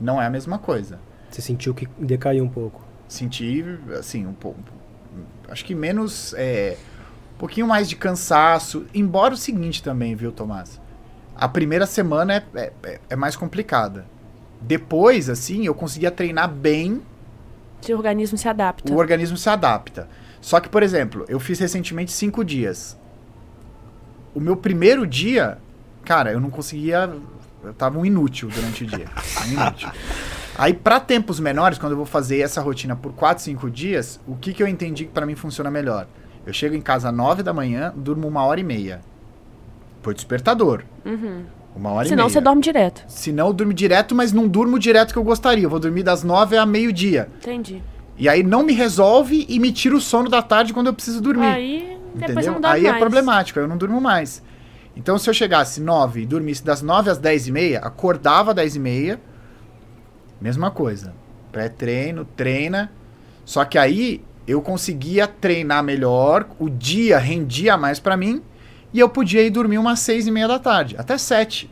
não 0.02 0.20
é 0.20 0.26
a 0.26 0.32
mesma 0.32 0.58
coisa. 0.58 1.00
Você 1.30 1.40
sentiu 1.40 1.76
que 1.76 1.88
decaiu 2.00 2.44
um 2.44 2.50
pouco. 2.50 2.82
Senti, 3.08 3.64
assim, 4.00 4.26
um 4.26 4.34
pouco. 4.34 4.64
Acho 5.48 5.64
que 5.64 5.76
menos. 5.76 6.34
É, 6.36 6.76
um 7.36 7.38
pouquinho 7.38 7.68
mais 7.68 7.88
de 7.88 7.96
cansaço. 7.96 8.88
Embora 8.96 9.36
o 9.36 9.38
seguinte 9.38 9.84
também, 9.84 10.16
viu, 10.16 10.32
Tomás? 10.32 10.82
A 11.40 11.48
primeira 11.48 11.86
semana 11.86 12.34
é, 12.36 12.44
é, 12.56 12.74
é- 12.84 13.00
é 13.12 13.16
mais 13.16 13.36
complicada. 13.36 14.06
Depois, 14.62 15.30
assim, 15.30 15.66
eu 15.66 15.74
conseguia 15.74 16.12
treinar 16.12 16.50
bem 16.50 17.02
Seu 17.82 17.98
organismo 17.98 18.38
se 18.38 18.48
adapta. 18.50 18.92
o 18.92 18.98
organismo 18.98 19.38
se 19.38 19.50
adapta. 19.50 20.10
Só 20.42 20.60
que, 20.60 20.68
por 20.68 20.84
exemplo, 20.84 21.26
eu 21.30 21.40
fiz 21.40 21.58
recentemente 21.60 22.12
cinco 22.12 22.44
dias. 22.44 22.98
O 24.36 24.40
meu 24.40 24.58
primeiro 24.58 25.08
dia, 25.08 25.58
cara, 26.04 26.32
eu 26.32 26.40
não 26.42 26.50
conseguia. 26.50 27.10
Eu 27.64 27.74
tava 27.74 27.98
um 27.98 28.06
inútil 28.06 28.50
durante 28.50 28.84
o 28.84 28.88
dia. 28.88 29.06
Um 29.48 29.52
inútil. 29.52 29.90
Aí, 30.58 30.74
pra 30.74 31.00
tempos 31.00 31.40
menores, 31.40 31.78
quando 31.78 31.92
eu 31.94 31.98
vou 31.98 32.06
fazer 32.06 32.40
essa 32.40 32.60
rotina 32.62 32.96
por 32.96 33.14
4, 33.14 33.42
5 33.44 33.70
dias, 33.70 34.20
o 34.28 34.36
que, 34.36 34.54
que 34.54 34.62
eu 34.62 34.68
entendi 34.68 35.06
que 35.06 35.12
pra 35.12 35.26
mim 35.26 35.36
funciona 35.36 35.72
melhor? 35.72 36.06
Eu 36.46 36.52
chego 36.54 36.76
em 36.76 36.82
casa 36.82 37.10
às 37.10 37.16
9 37.16 37.44
da 37.44 37.54
manhã, 37.54 37.94
durmo 37.96 38.28
uma 38.28 38.44
hora 38.44 38.60
e 38.60 38.64
meia. 38.64 39.02
Por 40.02 40.14
despertador. 40.14 40.84
Uhum. 41.06 41.44
Uma 41.76 41.92
hora 41.92 42.08
Senão 42.08 42.24
e 42.24 42.26
meia. 42.26 42.34
você 42.34 42.42
dorme 42.42 42.62
direto. 42.62 43.04
Senão 43.08 43.48
eu 43.48 43.54
durmo 43.54 43.74
direto, 43.74 44.16
mas 44.16 44.34
não 44.34 44.48
durmo 44.48 44.80
direto 44.80 45.14
que 45.14 45.18
eu 45.18 45.24
gostaria. 45.24 45.64
Eu 45.64 45.70
vou 45.70 45.80
dormir 45.80 46.04
das 46.04 46.24
9 46.24 46.58
a 46.58 46.66
meio-dia. 46.66 47.30
Entendi. 47.38 47.82
E 48.18 48.28
aí 48.28 48.44
não 48.44 48.64
me 48.64 48.74
resolve 48.74 49.46
e 49.48 49.60
me 49.60 49.72
tira 49.72 49.96
o 49.96 50.02
sono 50.02 50.30
da 50.30 50.42
tarde 50.42 50.74
quando 50.74 50.88
eu 50.88 50.94
preciso 50.94 51.22
dormir. 51.22 51.46
Aí 51.46 51.98
entendeu? 52.14 52.58
Aí 52.64 52.86
é 52.86 52.90
mais. 52.90 53.00
problemático, 53.00 53.60
aí 53.60 53.66
eu 53.66 53.70
não 53.70 53.78
durmo 53.78 54.02
mais. 54.02 54.44
Então 54.96 55.18
se 55.18 55.30
eu 55.30 55.34
chegasse 55.34 55.80
9 55.80 56.22
e 56.22 56.26
dormisse 56.26 56.64
das 56.64 56.82
9 56.82 57.10
às 57.10 57.18
10 57.18 57.48
e 57.48 57.52
meia, 57.52 57.80
acordava 57.80 58.52
às 58.52 58.56
10 58.56 58.76
e 58.76 58.80
meia, 58.80 59.22
mesma 60.42 60.70
coisa. 60.72 61.14
Pré-treino, 61.52 62.26
treina. 62.26 62.92
Só 63.46 63.64
que 63.64 63.78
aí 63.78 64.22
eu 64.46 64.62
conseguia 64.62 65.26
treinar 65.28 65.84
melhor, 65.84 66.48
o 66.60 66.70
dia 66.70 67.18
rendia 67.18 67.78
mais 67.78 68.00
pra 68.00 68.18
mim 68.18 68.42
e 68.94 69.00
eu 69.00 69.10
podia 69.10 69.44
ir 69.44 69.50
dormir 69.50 69.78
umas 69.78 70.00
6 70.00 70.28
e 70.28 70.32
meia 70.32 70.48
da 70.48 70.60
tarde, 70.60 70.96
até 70.98 71.18
7. 71.18 71.70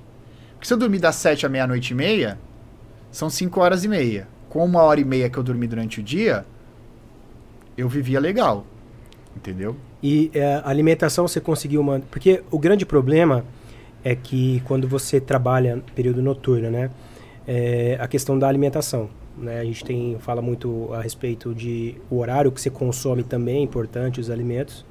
Porque 0.53 0.67
se 0.67 0.73
eu 0.73 0.77
dormir 0.77 0.99
das 0.99 1.15
7 1.15 1.45
à 1.45 1.49
meia-noite 1.49 1.91
e 1.91 1.95
meia, 1.95 2.37
são 3.11 3.29
5 3.29 3.59
horas 3.59 3.83
e 3.83 3.87
meia. 3.87 4.27
Com 4.49 4.63
uma 4.63 4.81
hora 4.81 4.99
e 4.99 5.05
meia 5.05 5.29
que 5.29 5.37
eu 5.37 5.43
dormi 5.43 5.67
durante 5.67 5.99
o 5.99 6.03
dia, 6.03 6.45
eu 7.77 7.87
vivia 7.87 8.19
legal. 8.19 8.65
Entendeu? 9.35 9.75
E 10.01 10.31
é, 10.33 10.61
a 10.63 10.69
alimentação 10.69 11.27
você 11.27 11.39
conseguiu 11.39 11.83
manter. 11.83 12.07
Porque 12.09 12.43
o 12.49 12.57
grande 12.57 12.85
problema 12.85 13.45
é 14.03 14.15
que 14.15 14.61
quando 14.65 14.87
você 14.87 15.19
trabalha 15.19 15.83
período 15.95 16.21
noturno, 16.21 16.69
né? 16.69 16.89
É 17.47 17.97
a 17.99 18.07
questão 18.07 18.37
da 18.37 18.47
alimentação. 18.47 19.09
Né? 19.37 19.59
A 19.59 19.63
gente 19.63 19.85
tem, 19.85 20.17
fala 20.19 20.41
muito 20.41 20.93
a 20.93 21.01
respeito 21.01 21.53
de 21.53 21.95
o 22.09 22.17
horário 22.17 22.51
que 22.51 22.59
você 22.59 22.69
consome 22.69 23.23
também 23.23 23.57
é 23.57 23.61
importante, 23.61 24.19
os 24.19 24.29
alimentos. 24.29 24.85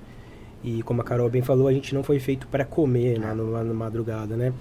E 0.65 0.83
como 0.83 1.01
a 1.01 1.05
Carol 1.05 1.29
bem 1.31 1.43
falou, 1.43 1.69
a 1.69 1.73
gente 1.73 1.95
não 1.95 2.03
foi 2.03 2.19
feito 2.19 2.47
para 2.49 2.65
comer 2.65 3.19
lá 3.19 3.35
na 3.35 3.75
madrugada, 3.75 4.37
né? 4.37 4.53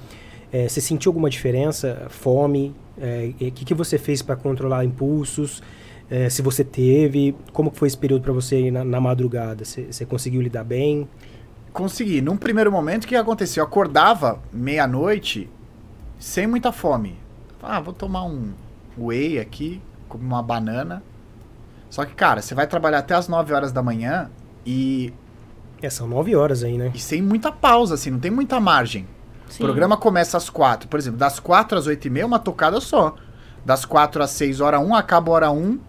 É, 0.51 0.67
você 0.67 0.79
sentiu 0.79 1.09
alguma 1.09 1.29
diferença? 1.29 2.05
Fome? 2.09 2.75
É, 2.97 3.31
O 3.31 3.33
que, 3.33 3.65
que 3.65 3.73
você 3.73 3.97
fez 3.97 4.21
para 4.21 4.35
controlar 4.35 4.85
impulsos? 4.85 5.61
É, 6.09 6.29
se 6.29 6.41
você 6.41 6.63
teve, 6.63 7.35
como 7.51 7.71
foi 7.73 7.87
esse 7.87 7.97
período 7.97 8.21
para 8.21 8.31
você 8.31 8.69
na, 8.69 8.83
na 8.83 9.01
madrugada? 9.01 9.65
Você 9.65 9.91
você 9.91 10.05
conseguiu 10.05 10.41
lidar 10.41 10.63
bem? 10.63 11.07
Consegui. 11.73 12.21
Num 12.21 12.37
primeiro 12.37 12.71
momento, 12.71 13.05
o 13.05 13.07
que 13.07 13.15
aconteceu? 13.15 13.63
Eu 13.63 13.67
acordava 13.67 14.39
meia-noite 14.53 15.49
sem 16.19 16.47
muita 16.47 16.71
fome. 16.71 17.17
Ah, 17.61 17.79
vou 17.79 17.93
tomar 17.93 18.23
um 18.25 18.53
whey 18.97 19.39
aqui, 19.39 19.81
comer 20.07 20.23
uma 20.23 20.43
banana. 20.43 21.03
Só 21.89 22.05
que, 22.05 22.13
cara, 22.13 22.41
você 22.41 22.53
vai 22.53 22.67
trabalhar 22.67 22.99
até 22.99 23.15
as 23.15 23.27
9 23.27 23.53
horas 23.53 23.71
da 23.71 23.81
manhã 23.81 24.29
e, 24.65 25.11
É, 25.85 25.89
são 25.89 26.07
nove 26.07 26.35
horas 26.35 26.63
aí, 26.63 26.77
né? 26.77 26.91
e 26.95 26.99
sem 26.99 27.21
muita 27.21 27.51
pausa, 27.51 27.93
assim, 27.93 28.09
não 28.09 28.19
tem 28.19 28.31
muita 28.31 28.59
margem. 28.59 29.05
Sim. 29.47 29.63
O 29.63 29.65
programa 29.67 29.95
começa 29.95 30.35
às 30.35 30.49
4. 30.49 30.87
Por 30.89 30.99
exemplo, 30.99 31.19
das 31.19 31.39
4 31.39 31.77
às 31.77 31.85
8 31.85 32.07
e 32.07 32.09
meia, 32.09 32.25
uma 32.25 32.39
tocada 32.39 32.81
só. 32.81 33.13
Das 33.63 33.85
4 33.85 34.23
às 34.23 34.31
6, 34.31 34.61
hora 34.61 34.79
1, 34.79 34.95
acaba 34.95 35.29
a 35.31 35.33
hora 35.35 35.51
1. 35.51 35.79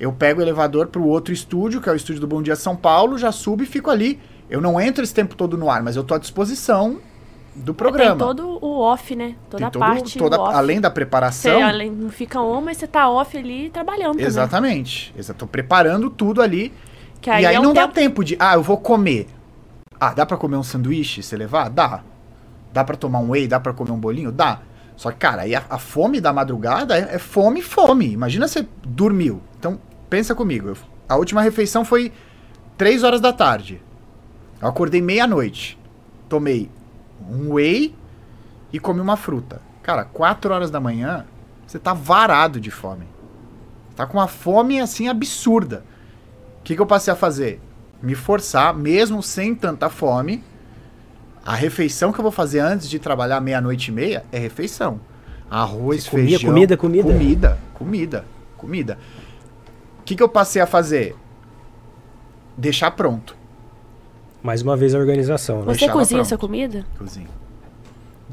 Eu 0.00 0.12
pego 0.12 0.40
o 0.40 0.42
elevador 0.42 0.86
pro 0.86 1.04
outro 1.06 1.32
estúdio, 1.34 1.80
que 1.80 1.88
é 1.88 1.92
o 1.92 1.96
estúdio 1.96 2.20
do 2.20 2.26
Bom 2.26 2.40
Dia 2.40 2.56
São 2.56 2.74
Paulo, 2.74 3.18
já 3.18 3.30
subo 3.30 3.62
e 3.62 3.66
fico 3.66 3.90
ali. 3.90 4.18
Eu 4.48 4.60
não 4.62 4.80
entro 4.80 5.04
esse 5.04 5.12
tempo 5.12 5.34
todo 5.36 5.58
no 5.58 5.68
ar, 5.70 5.82
mas 5.82 5.96
eu 5.96 6.02
tô 6.04 6.14
à 6.14 6.18
disposição 6.18 6.98
do 7.54 7.74
programa. 7.74 8.10
Tem 8.16 8.18
todo 8.18 8.58
o 8.64 8.78
off, 8.80 9.14
né? 9.14 9.34
Toda 9.50 9.58
Tem 9.58 9.66
a 9.66 9.70
todo- 9.70 9.80
parte 9.80 10.18
toda- 10.18 10.40
off. 10.40 10.54
além 10.54 10.80
da 10.80 10.88
Você 10.88 10.94
preparação. 10.94 11.62
além, 11.62 11.90
não 11.90 12.08
fica 12.08 12.40
on, 12.40 12.60
mas 12.62 12.78
você 12.78 12.86
tá 12.86 13.10
off 13.10 13.36
ali 13.36 13.68
trabalhando 13.68 14.12
também. 14.12 14.26
Exatamente. 14.26 15.12
Exato. 15.18 15.40
Tô 15.40 15.46
preparando 15.46 16.08
tudo 16.08 16.40
ali. 16.40 16.72
Que 17.20 17.30
aí 17.30 17.42
e 17.42 17.46
aí 17.46 17.54
é 17.56 17.60
um 17.60 17.64
não 17.64 17.72
dá 17.74 17.82
tempo- 17.82 17.94
tempo 17.94 18.24
de, 18.24 18.36
ah, 18.38 18.54
eu 18.54 18.62
vou 18.62 18.76
comer. 18.78 19.26
Ah, 20.00 20.12
dá 20.14 20.24
pra 20.24 20.36
comer 20.36 20.56
um 20.56 20.62
sanduíche, 20.62 21.22
se 21.22 21.36
levar? 21.36 21.68
Dá. 21.68 22.02
Dá 22.72 22.84
pra 22.84 22.96
tomar 22.96 23.18
um 23.20 23.30
whey, 23.30 23.48
dá 23.48 23.58
pra 23.58 23.72
comer 23.72 23.90
um 23.90 23.98
bolinho? 23.98 24.30
Dá. 24.30 24.60
Só 24.96 25.10
que, 25.10 25.18
cara, 25.18 25.42
aí 25.42 25.54
a, 25.54 25.62
a 25.68 25.78
fome 25.78 26.20
da 26.20 26.32
madrugada 26.32 26.96
é, 26.96 27.14
é 27.14 27.18
fome, 27.18 27.62
fome. 27.62 28.12
Imagina 28.12 28.46
você 28.46 28.66
dormiu. 28.86 29.40
Então, 29.58 29.80
pensa 30.08 30.34
comigo. 30.34 30.68
eu- 30.68 30.76
a 31.08 31.16
última 31.16 31.40
refeição 31.42 31.84
foi 31.84 32.12
3 32.76 33.02
horas 33.02 33.20
da 33.20 33.32
tarde. 33.32 33.80
Eu 34.60 34.68
acordei 34.68 35.00
meia-noite. 35.00 35.78
Tomei 36.28 36.70
um 37.28 37.54
whey 37.54 37.94
e 38.72 38.78
comi 38.78 39.00
uma 39.00 39.16
fruta. 39.16 39.60
Cara, 39.82 40.04
4 40.04 40.52
horas 40.52 40.70
da 40.70 40.78
manhã, 40.78 41.24
você 41.66 41.78
tá 41.78 41.94
varado 41.94 42.60
de 42.60 42.70
fome. 42.70 43.06
Tá 43.96 44.06
com 44.06 44.18
uma 44.18 44.28
fome, 44.28 44.80
assim, 44.80 45.08
absurda. 45.08 45.84
O 46.68 46.70
que, 46.70 46.76
que 46.76 46.82
eu 46.82 46.86
passei 46.86 47.10
a 47.10 47.16
fazer? 47.16 47.62
Me 48.02 48.14
forçar, 48.14 48.74
mesmo 48.74 49.22
sem 49.22 49.54
tanta 49.54 49.88
fome. 49.88 50.44
A 51.42 51.54
refeição 51.54 52.12
que 52.12 52.18
eu 52.18 52.22
vou 52.22 52.30
fazer 52.30 52.58
antes 52.58 52.90
de 52.90 52.98
trabalhar 52.98 53.40
meia-noite 53.40 53.90
e 53.90 53.94
meia 53.94 54.22
é 54.30 54.38
refeição. 54.38 55.00
Arroz, 55.50 56.04
Você 56.04 56.10
comia 56.10 56.26
feijão. 56.38 56.50
comida, 56.50 56.76
comida? 56.76 57.10
Comida, 57.10 57.58
comida, 57.72 58.24
comida. 58.58 58.98
O 60.00 60.02
que, 60.02 60.14
que 60.14 60.22
eu 60.22 60.28
passei 60.28 60.60
a 60.60 60.66
fazer? 60.66 61.16
Deixar 62.54 62.90
pronto. 62.90 63.34
Mais 64.42 64.60
uma 64.60 64.76
vez 64.76 64.94
a 64.94 64.98
organização, 64.98 65.60
né? 65.60 65.62
Você 65.62 65.70
Deixava 65.70 65.92
cozinha 65.94 66.18
pronto. 66.18 66.28
sua 66.28 66.36
comida? 66.36 66.84
Cozinho. 66.98 67.28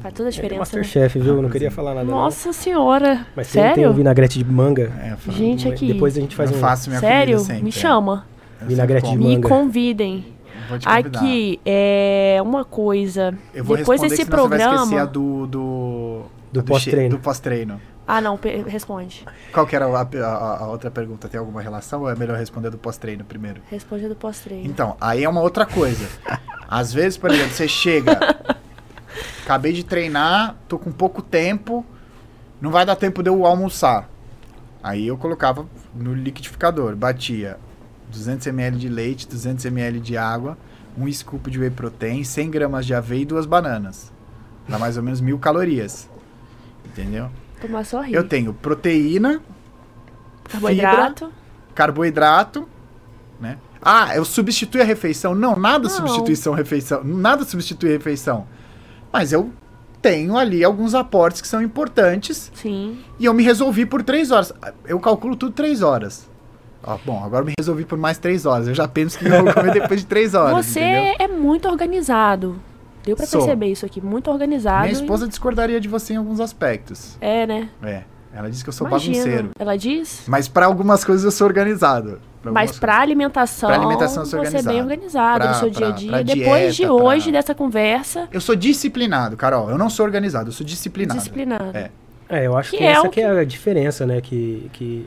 Faz 0.00 0.14
toda 0.14 0.28
a 0.28 0.30
É 0.30 0.32
diferença, 0.32 0.54
né? 0.54 0.58
Masterchef, 0.58 1.18
viu? 1.18 1.38
Ah, 1.38 1.42
Não 1.42 1.48
queria 1.50 1.68
cozinha. 1.68 1.70
falar 1.70 1.94
nada. 1.94 2.06
não. 2.10 2.18
Nossa 2.18 2.52
senhora. 2.52 3.26
Mas 3.34 3.50
tem, 3.50 3.62
tem 3.62 3.74
Sério? 3.74 3.90
um 3.90 3.92
vinagrete 3.94 4.38
de 4.38 4.44
manga. 4.44 4.92
É, 5.00 5.16
Gente, 5.32 5.68
aqui. 5.68 5.92
Depois 5.92 6.16
a 6.16 6.20
gente 6.20 6.36
faz 6.36 6.50
eu 6.50 6.56
um. 6.56 6.60
faço 6.60 6.88
minha 6.90 7.00
Sério? 7.00 7.38
sempre. 7.40 7.62
Me 7.62 7.68
é. 7.70 7.72
chama. 7.72 8.26
Eu 8.60 8.66
Vinagrete 8.68 9.06
de 9.10 9.16
como. 9.16 9.28
Me 9.28 9.34
manga. 9.34 9.48
convidem. 9.48 10.26
Vou 10.68 10.78
te 10.78 10.86
convidar. 10.86 11.18
Aqui, 11.20 11.60
é 11.64 12.38
uma 12.42 12.64
coisa. 12.64 13.34
Eu 13.54 13.64
vou 13.64 13.76
Depois 13.76 14.00
responder, 14.00 14.16
desse 14.16 14.30
senão 14.30 14.42
você 14.44 14.48
vai 14.48 14.58
esquecer 14.58 14.78
a 14.78 15.06
programa. 15.06 15.06
do... 15.06 15.46
Do, 15.46 16.22
Do 16.52 16.62
pós-treino. 16.64 17.16
Do 17.16 17.18
pós-treino. 17.22 17.80
Ah, 18.08 18.20
não, 18.20 18.38
responde. 18.68 19.24
Qual 19.52 19.66
que 19.66 19.74
era 19.74 19.86
a, 19.86 20.00
a- 20.00 20.58
a 20.64 20.68
outra 20.68 20.90
pergunta? 20.92 21.28
Tem 21.28 21.40
alguma 21.40 21.60
relação 21.60 22.02
ou 22.02 22.10
é 22.10 22.14
melhor 22.14 22.38
responder 22.38 22.70
do 22.70 22.78
pós-treino 22.78 23.24
primeiro? 23.24 23.60
Responde 23.68 24.08
do 24.08 24.14
pós-treino. 24.14 24.64
Então, 24.64 24.96
aí 25.00 25.24
é 25.24 25.28
uma 25.28 25.40
outra 25.40 25.66
coisa. 25.66 26.06
Às 26.68 26.92
vezes, 26.92 27.16
por 27.18 27.30
exemplo, 27.32 27.50
você 27.52 27.66
chega, 27.66 28.16
acabei 29.46 29.72
de 29.72 29.84
treinar, 29.84 30.56
tô 30.66 30.76
com 30.76 30.90
pouco 30.90 31.22
tempo, 31.22 31.86
não 32.60 32.72
vai 32.72 32.84
dar 32.84 32.96
tempo 32.96 33.22
de 33.22 33.30
eu 33.30 33.46
almoçar. 33.46 34.08
Aí 34.82 35.06
eu 35.06 35.16
colocava 35.16 35.64
no 35.94 36.12
liquidificador, 36.12 36.96
batia 36.96 37.56
200 38.10 38.48
ml 38.48 38.76
de 38.76 38.88
leite, 38.88 39.28
200 39.28 39.64
ml 39.66 40.00
de 40.00 40.16
água, 40.16 40.58
um 40.98 41.10
scoop 41.12 41.48
de 41.48 41.60
whey 41.60 41.70
protein, 41.70 42.24
100 42.24 42.50
gramas 42.50 42.84
de 42.84 42.92
aveia 42.92 43.20
e 43.22 43.24
duas 43.24 43.46
bananas. 43.46 44.12
Dá 44.68 44.80
mais 44.80 44.96
ou 44.96 45.02
menos 45.04 45.20
mil 45.20 45.38
calorias. 45.38 46.08
Entendeu? 46.84 47.30
Tomar 47.60 47.84
só 47.84 48.00
rir. 48.00 48.14
Eu 48.14 48.26
tenho 48.26 48.52
proteína, 48.52 49.40
Carboidrato. 50.50 51.30
carboidrato, 51.72 52.68
né? 53.40 53.58
Ah, 53.80 54.16
eu 54.16 54.24
substitui 54.24 54.80
a 54.80 54.84
refeição? 54.84 55.36
Não, 55.36 55.54
nada 55.54 55.84
Não. 55.88 55.90
substituição 55.96 56.52
refeição, 56.52 57.04
nada 57.04 57.44
substitui 57.44 57.90
a 57.90 57.92
refeição. 57.92 58.46
Mas 59.16 59.32
eu 59.32 59.50
tenho 60.02 60.36
ali 60.36 60.62
alguns 60.62 60.94
aportes 60.94 61.40
que 61.40 61.48
são 61.48 61.62
importantes 61.62 62.52
Sim. 62.54 62.98
e 63.18 63.24
eu 63.24 63.32
me 63.32 63.42
resolvi 63.42 63.86
por 63.86 64.02
três 64.02 64.30
horas. 64.30 64.52
Eu 64.86 65.00
calculo 65.00 65.34
tudo 65.34 65.52
três 65.52 65.80
horas. 65.80 66.28
Ó, 66.84 66.98
bom, 67.02 67.24
agora 67.24 67.40
eu 67.40 67.46
me 67.46 67.54
resolvi 67.58 67.86
por 67.86 67.96
mais 67.96 68.18
três 68.18 68.44
horas. 68.44 68.68
Eu 68.68 68.74
já 68.74 68.86
penso 68.86 69.18
que 69.18 69.24
eu 69.26 69.30
vou 69.42 69.54
comer 69.54 69.72
depois 69.72 70.00
de 70.00 70.06
três 70.06 70.34
horas. 70.34 70.66
Você 70.66 70.80
entendeu? 70.80 71.14
é 71.18 71.28
muito 71.28 71.66
organizado. 71.66 72.60
Deu 73.06 73.16
pra 73.16 73.24
Sou. 73.24 73.40
perceber 73.40 73.68
isso 73.68 73.86
aqui. 73.86 74.02
Muito 74.02 74.30
organizado. 74.30 74.82
Minha 74.82 74.92
e- 74.92 75.00
esposa 75.00 75.26
discordaria 75.26 75.80
de 75.80 75.88
você 75.88 76.12
em 76.12 76.16
alguns 76.16 76.38
aspectos. 76.38 77.16
É, 77.18 77.46
né? 77.46 77.70
É, 77.82 78.02
ela 78.34 78.50
disse 78.50 78.62
que 78.62 78.68
eu 78.68 78.74
sou 78.74 78.86
Imagino. 78.86 79.14
bagunceiro. 79.16 79.48
Ela 79.58 79.76
diz? 79.78 80.24
Mas 80.28 80.46
pra 80.46 80.66
algumas 80.66 81.02
coisas 81.04 81.24
eu 81.24 81.30
sou 81.30 81.46
organizado. 81.46 82.20
Pra 82.52 82.60
Mas 82.62 82.78
pra 82.78 82.98
alimentação, 83.00 83.68
Pra 83.68 83.78
alimentação 83.78 84.24
você 84.24 84.56
é 84.58 84.62
bem 84.62 84.80
organizado. 84.80 85.40
Pra- 85.40 85.48
no 85.48 85.54
seu 85.54 85.70
dia 85.70 85.88
a 85.88 85.90
dia. 85.90 86.24
Depois 86.24 86.74
de 86.74 86.82
dieta, 86.82 86.92
hoje, 86.92 87.22
pra- 87.30 87.32
dessa 87.40 87.54
conversa, 87.54 88.28
Eu 88.32 88.40
sou 88.40 88.54
disciplinado, 88.56 89.36
Carol. 89.36 89.70
Eu 89.70 89.78
não 89.78 89.88
sou 89.90 90.04
organizado, 90.06 90.48
eu 90.48 90.52
sou 90.52 90.66
disciplinado. 90.66 91.18
disciplinado. 91.18 91.76
É. 91.76 91.90
É, 92.28 92.46
eu 92.46 92.56
acho 92.56 92.70
Que 92.72 92.78
que, 92.78 92.84
é 92.84 92.86
essa 92.88 93.08
que 93.08 93.20
é 93.20 93.30
a 93.30 93.44
diferença, 93.44 94.04
né? 94.04 94.20
Que, 94.20 94.68
que, 94.72 95.06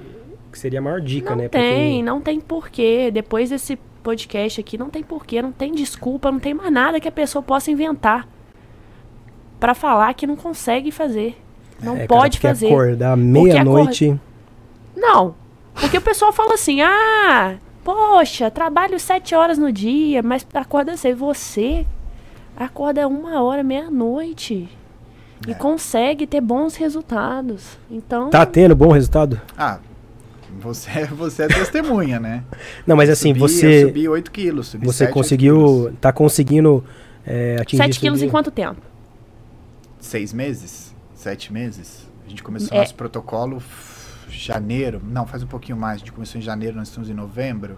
que 0.51 0.57
seria 0.59 0.79
a 0.79 0.81
maior 0.81 1.01
dica, 1.01 1.31
Não 1.31 1.37
né? 1.43 1.49
tem, 1.49 2.01
não 2.01 2.21
tem 2.21 2.39
porquê. 2.39 3.11
Depois 3.11 3.49
desse 3.49 3.77
podcast 4.01 4.61
aqui, 4.61 4.77
não 4.77 4.89
tem 4.89 5.03
porquê, 5.03 5.41
não 5.41 5.51
tem 5.51 5.73
desculpa, 5.73 6.31
não 6.31 6.39
tem 6.39 6.53
mais 6.53 6.71
nada 6.71 6.97
que 6.99 7.07
a 7.07 7.11
pessoa 7.11 7.43
possa 7.43 7.69
inventar 7.69 8.25
pra 9.59 9.73
falar 9.73 10.13
que 10.13 10.25
não 10.25 10.37
consegue 10.37 10.91
fazer. 10.91 11.35
Não 11.83 11.97
É, 11.97 12.07
pode 12.07 12.39
fazer. 12.39 12.67
acordar 12.67 13.17
meia-noite. 13.17 14.17
Não. 14.95 15.35
Porque 15.73 15.97
o 15.97 16.01
pessoal 16.01 16.31
fala 16.33 16.53
assim, 16.55 16.81
ah, 16.81 17.55
poxa, 17.83 18.51
trabalho 18.51 18.99
sete 18.99 19.33
horas 19.33 19.57
no 19.57 19.71
dia, 19.71 20.21
mas 20.21 20.45
acorda 20.53 20.95
cedo. 20.97 21.17
Você 21.19 21.85
acorda 22.57 23.07
uma 23.07 23.41
hora, 23.41 23.63
meia-noite. 23.63 24.69
E 25.47 25.51
É. 25.51 25.53
consegue 25.53 26.27
ter 26.27 26.41
bons 26.41 26.75
resultados. 26.75 27.77
Então. 27.89 28.29
Tá 28.29 28.45
tendo 28.45 28.75
bom 28.75 28.91
resultado? 28.91 29.39
Ah, 29.57 29.79
você, 30.59 31.05
você 31.05 31.43
é 31.43 31.47
testemunha, 31.47 32.19
né? 32.19 32.43
Não, 32.85 32.97
mas 32.97 33.09
assim, 33.09 33.29
Subi- 33.29 33.39
você 33.39 33.83
Eu 33.83 33.87
subi 33.87 34.09
8 34.09 34.31
quilos. 34.31 34.67
Subi 34.67 34.85
você 34.85 34.97
7, 35.05 35.07
8 35.09 35.13
conseguiu, 35.13 35.55
quilos. 35.55 35.93
tá 36.01 36.11
conseguindo 36.11 36.83
é, 37.25 37.55
atingir 37.61 37.77
7 37.83 37.91
isso 37.91 37.99
quilos 38.01 38.21
em 38.21 38.29
quanto 38.29 38.51
tempo? 38.51 38.81
Seis 40.01 40.33
meses? 40.33 40.93
Sete 41.15 41.53
meses? 41.53 42.07
A 42.25 42.29
gente 42.29 42.43
começou 42.43 42.75
É. 42.75 42.81
nosso 42.81 42.95
protocolo 42.95 43.61
janeiro. 44.45 45.01
Não, 45.03 45.25
faz 45.25 45.43
um 45.43 45.47
pouquinho 45.47 45.77
mais. 45.77 45.95
A 45.95 45.99
gente 45.99 46.11
começou 46.11 46.39
em 46.39 46.43
janeiro, 46.43 46.77
nós 46.77 46.87
estamos 46.87 47.09
em 47.09 47.13
novembro. 47.13 47.77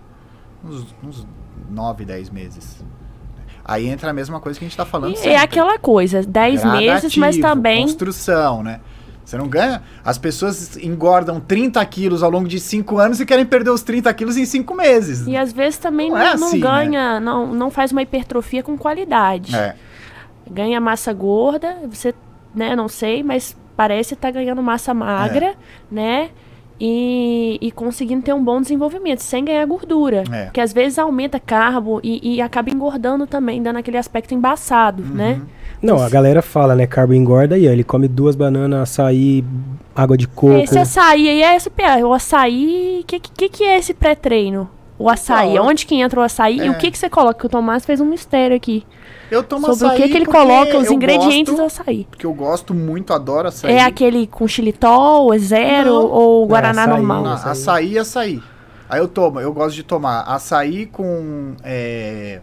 Uns, 0.63 0.95
uns 1.03 1.27
9, 1.69 2.05
10 2.05 2.29
meses. 2.29 2.83
Aí 3.63 3.87
entra 3.87 4.09
a 4.09 4.13
mesma 4.13 4.39
coisa 4.39 4.57
que 4.57 4.65
a 4.65 4.67
gente 4.67 4.77
tá 4.77 4.85
falando 4.85 5.13
E 5.13 5.17
sempre. 5.17 5.31
é 5.31 5.37
aquela 5.37 5.77
coisa, 5.77 6.21
10 6.23 6.63
meses, 6.65 7.15
mas 7.17 7.37
também. 7.37 7.83
Construção, 7.83 8.63
né? 8.63 8.79
Você 9.23 9.37
não 9.37 9.47
ganha. 9.47 9.83
As 10.03 10.17
pessoas 10.17 10.75
engordam 10.77 11.39
30 11.39 11.83
quilos 11.85 12.23
ao 12.23 12.29
longo 12.29 12.47
de 12.47 12.59
5 12.59 12.97
anos 12.97 13.19
e 13.19 13.25
querem 13.25 13.45
perder 13.45 13.69
os 13.69 13.81
30 13.83 14.11
quilos 14.13 14.35
em 14.35 14.45
5 14.45 14.75
meses. 14.75 15.27
E 15.27 15.37
às 15.37 15.53
vezes 15.53 15.77
também 15.79 16.09
Não 16.09 16.17
não, 16.17 16.25
é 16.25 16.35
não 16.37 16.47
assim, 16.47 16.59
ganha, 16.59 17.19
não, 17.19 17.47
não 17.53 17.69
faz 17.71 17.91
uma 17.91 18.01
hipertrofia 18.01 18.63
com 18.63 18.77
qualidade. 18.77 19.55
É. 19.55 19.75
Ganha 20.49 20.81
massa 20.81 21.13
gorda, 21.13 21.77
você, 21.89 22.13
né, 22.53 22.75
não 22.75 22.87
sei, 22.89 23.23
mas 23.23 23.55
parece 23.77 24.15
estar 24.15 24.31
ganhando 24.31 24.61
massa 24.61 24.93
magra, 24.93 25.55
né? 25.89 26.29
E, 26.83 27.59
e 27.61 27.69
conseguindo 27.71 28.23
ter 28.23 28.33
um 28.33 28.43
bom 28.43 28.59
desenvolvimento, 28.59 29.19
sem 29.19 29.45
ganhar 29.45 29.63
gordura. 29.67 30.23
É. 30.31 30.45
Porque 30.45 30.59
às 30.59 30.73
vezes 30.73 30.97
aumenta 30.97 31.39
carbo 31.39 31.99
e, 32.03 32.37
e 32.37 32.41
acaba 32.41 32.71
engordando 32.71 33.27
também, 33.27 33.61
dando 33.61 33.77
aquele 33.77 33.97
aspecto 33.99 34.33
embaçado, 34.33 35.03
Uhum. 35.03 35.09
né? 35.13 35.41
Não, 35.79 35.97
a 36.01 36.09
galera 36.09 36.41
fala, 36.41 36.75
né? 36.75 36.87
Carbo 36.87 37.13
engorda 37.13 37.55
e 37.57 37.65
ele 37.67 37.83
come 37.83 38.07
duas 38.07 38.35
bananas, 38.35 38.81
açaí, 38.81 39.43
água 39.95 40.17
de 40.17 40.27
coco. 40.27 40.57
Esse 40.57 40.77
açaí 40.79 41.27
aí 41.29 41.41
é 41.43 41.59
SPA. 41.59 41.97
O 42.03 42.13
açaí, 42.13 43.01
o 43.01 43.05
que, 43.05 43.19
que, 43.19 43.49
que 43.49 43.63
é 43.63 43.77
esse 43.77 43.93
pré-treino? 43.93 44.67
O 44.97 45.09
açaí, 45.09 45.53
Então, 45.53 45.65
onde 45.67 45.85
que 45.85 45.95
entra 45.95 46.19
o 46.19 46.23
açaí 46.23 46.57
e 46.59 46.67
é. 46.67 46.69
o 46.71 46.77
que, 46.77 46.91
que 46.91 46.97
você 46.97 47.09
coloca? 47.09 47.39
Que 47.39 47.45
o 47.47 47.49
Tomás 47.49 47.83
fez 47.85 47.99
um 47.99 48.05
mistério 48.05 48.55
aqui. 48.55 48.83
Eu 49.31 49.41
tomo 49.41 49.65
sobre 49.67 49.85
o 49.85 49.87
açaí 49.87 50.01
que, 50.03 50.09
que 50.09 50.17
ele 50.17 50.25
coloca, 50.25 50.77
os 50.77 50.91
ingredientes 50.91 51.53
do 51.55 51.61
gosto, 51.61 51.81
açaí. 51.81 52.05
Porque 52.09 52.25
eu 52.25 52.33
gosto 52.33 52.73
muito, 52.73 53.13
adoro 53.13 53.47
açaí. 53.47 53.73
É 53.73 53.81
aquele 53.81 54.27
com 54.27 54.45
xilitol, 54.45 55.33
é 55.33 55.39
zero 55.39 55.93
Não. 55.93 56.05
ou 56.11 56.45
guaraná 56.45 56.81
açaí, 56.83 56.93
normal? 56.93 57.23
Não, 57.23 57.31
açaí. 57.31 57.51
açaí, 57.51 57.97
açaí. 57.97 58.43
Aí 58.89 58.99
eu 58.99 59.07
tomo, 59.07 59.39
eu 59.39 59.53
gosto 59.53 59.73
de 59.73 59.83
tomar 59.83 60.23
açaí 60.23 60.85
com 60.85 61.55
é, 61.63 62.41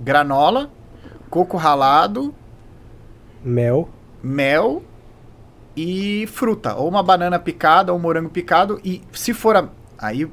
granola, 0.00 0.70
coco 1.28 1.58
ralado, 1.58 2.34
Mel. 3.44 3.88
mel 4.22 4.82
e 5.76 6.26
fruta. 6.32 6.74
Ou 6.74 6.88
uma 6.88 7.02
banana 7.02 7.38
picada, 7.38 7.92
ou 7.92 7.98
um 7.98 8.02
morango 8.02 8.30
picado. 8.30 8.80
E 8.82 9.02
se 9.12 9.34
for 9.34 9.56
a. 9.56 9.68
Aí 9.98 10.26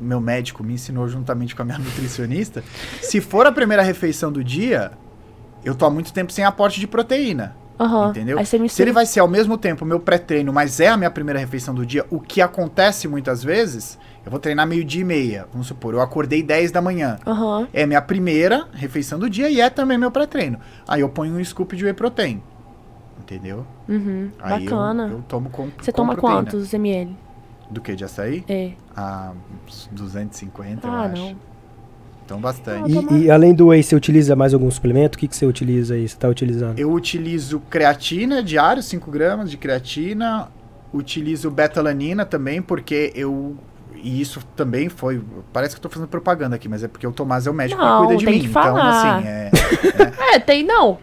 meu 0.00 0.20
médico 0.20 0.64
me 0.64 0.74
ensinou 0.74 1.06
juntamente 1.06 1.54
com 1.54 1.62
a 1.62 1.64
minha 1.64 1.78
nutricionista. 1.80 2.64
se 3.00 3.20
for 3.20 3.46
a 3.46 3.52
primeira 3.52 3.82
refeição 3.82 4.32
do 4.32 4.42
dia, 4.42 4.90
eu 5.64 5.74
tô 5.74 5.84
há 5.86 5.90
muito 5.90 6.12
tempo 6.12 6.32
sem 6.32 6.44
aporte 6.44 6.78
de 6.80 6.86
proteína. 6.86 7.54
Aham. 7.80 8.10
Entendeu? 8.10 8.38
Se 8.68 8.82
ele 8.82 8.92
vai 8.92 9.04
ser 9.06 9.20
ao 9.20 9.26
mesmo 9.28 9.58
tempo 9.58 9.84
meu 9.84 9.98
pré-treino, 9.98 10.52
mas 10.52 10.78
é 10.78 10.88
a 10.88 10.96
minha 10.96 11.10
primeira 11.10 11.40
refeição 11.40 11.74
do 11.74 11.84
dia, 11.84 12.04
o 12.10 12.20
que 12.20 12.40
acontece 12.40 13.08
muitas 13.08 13.42
vezes, 13.42 13.98
eu 14.24 14.30
vou 14.30 14.38
treinar 14.38 14.66
meio-dia 14.68 15.00
e 15.00 15.04
meia. 15.04 15.48
Vamos 15.50 15.66
supor, 15.66 15.92
eu 15.94 16.00
acordei 16.00 16.42
10 16.44 16.70
da 16.70 16.80
manhã. 16.80 17.18
Aham. 17.26 17.66
É 17.72 17.84
minha 17.86 18.00
primeira 18.00 18.68
refeição 18.72 19.18
do 19.18 19.28
dia 19.28 19.48
e 19.50 19.60
é 19.60 19.68
também 19.68 19.98
meu 19.98 20.10
pré-treino. 20.12 20.60
Aí 20.86 21.00
eu 21.00 21.08
ponho 21.08 21.34
um 21.34 21.44
scoop 21.44 21.74
de 21.76 21.84
whey 21.84 21.92
protein. 21.94 22.40
Entendeu? 23.20 23.66
Uhum. 23.88 24.30
Aí 24.40 24.64
eu- 24.64 24.70
Bacana. 24.70 25.08
Eu, 25.10 25.22
tomo 25.28 25.48
com 25.50 25.68
Você 25.80 25.90
com 25.90 25.96
toma 25.96 26.14
proteína. 26.14 26.42
quantos 26.44 26.72
ml? 26.74 27.16
Do 27.70 27.80
que? 27.80 27.94
De 27.96 28.04
açaí? 28.04 28.44
É. 28.48 28.72
Ah, 28.96 29.32
uns 29.66 29.88
250, 29.90 30.86
eu 30.86 30.92
Ah, 30.92 31.02
acho. 31.04 31.16
não. 31.22 31.36
Então 32.24 32.40
bastante. 32.40 32.90
E, 33.12 33.24
e 33.24 33.30
além 33.30 33.52
do 33.54 33.68
whey, 33.68 33.82
você 33.82 33.94
utiliza 33.96 34.34
mais 34.36 34.54
algum 34.54 34.70
suplemento? 34.70 35.16
O 35.16 35.18
que, 35.18 35.28
que 35.28 35.36
você 35.36 35.44
utiliza 35.46 35.94
aí? 35.94 36.08
Você 36.08 36.16
tá 36.16 36.28
utilizando? 36.28 36.78
Eu 36.78 36.90
utilizo 36.92 37.60
creatina 37.68 38.42
diário, 38.42 38.82
5 38.82 39.10
gramas 39.10 39.50
de 39.50 39.56
creatina. 39.56 40.48
Utilizo 40.92 41.50
betalanina 41.50 42.24
também, 42.26 42.60
porque 42.62 43.12
eu. 43.14 43.56
E 44.04 44.20
isso 44.20 44.40
também 44.56 44.88
foi. 44.88 45.22
Parece 45.52 45.74
que 45.74 45.78
eu 45.78 45.82
tô 45.82 45.88
fazendo 45.88 46.08
propaganda 46.08 46.56
aqui, 46.56 46.68
mas 46.68 46.82
é 46.84 46.88
porque 46.88 47.06
o 47.06 47.12
Tomás 47.12 47.46
é 47.46 47.50
o 47.50 47.54
médico 47.54 47.80
Não, 47.80 48.00
que 48.02 48.06
cuida 48.06 48.18
de 48.18 48.24
tem 48.26 48.34
mim. 48.34 48.40
que 48.40 48.46
Então, 48.48 48.62
falar. 48.62 49.16
assim, 49.16 49.26
é. 49.26 49.50
É, 50.34 50.38
tem 50.38 50.64
não. 50.64 50.98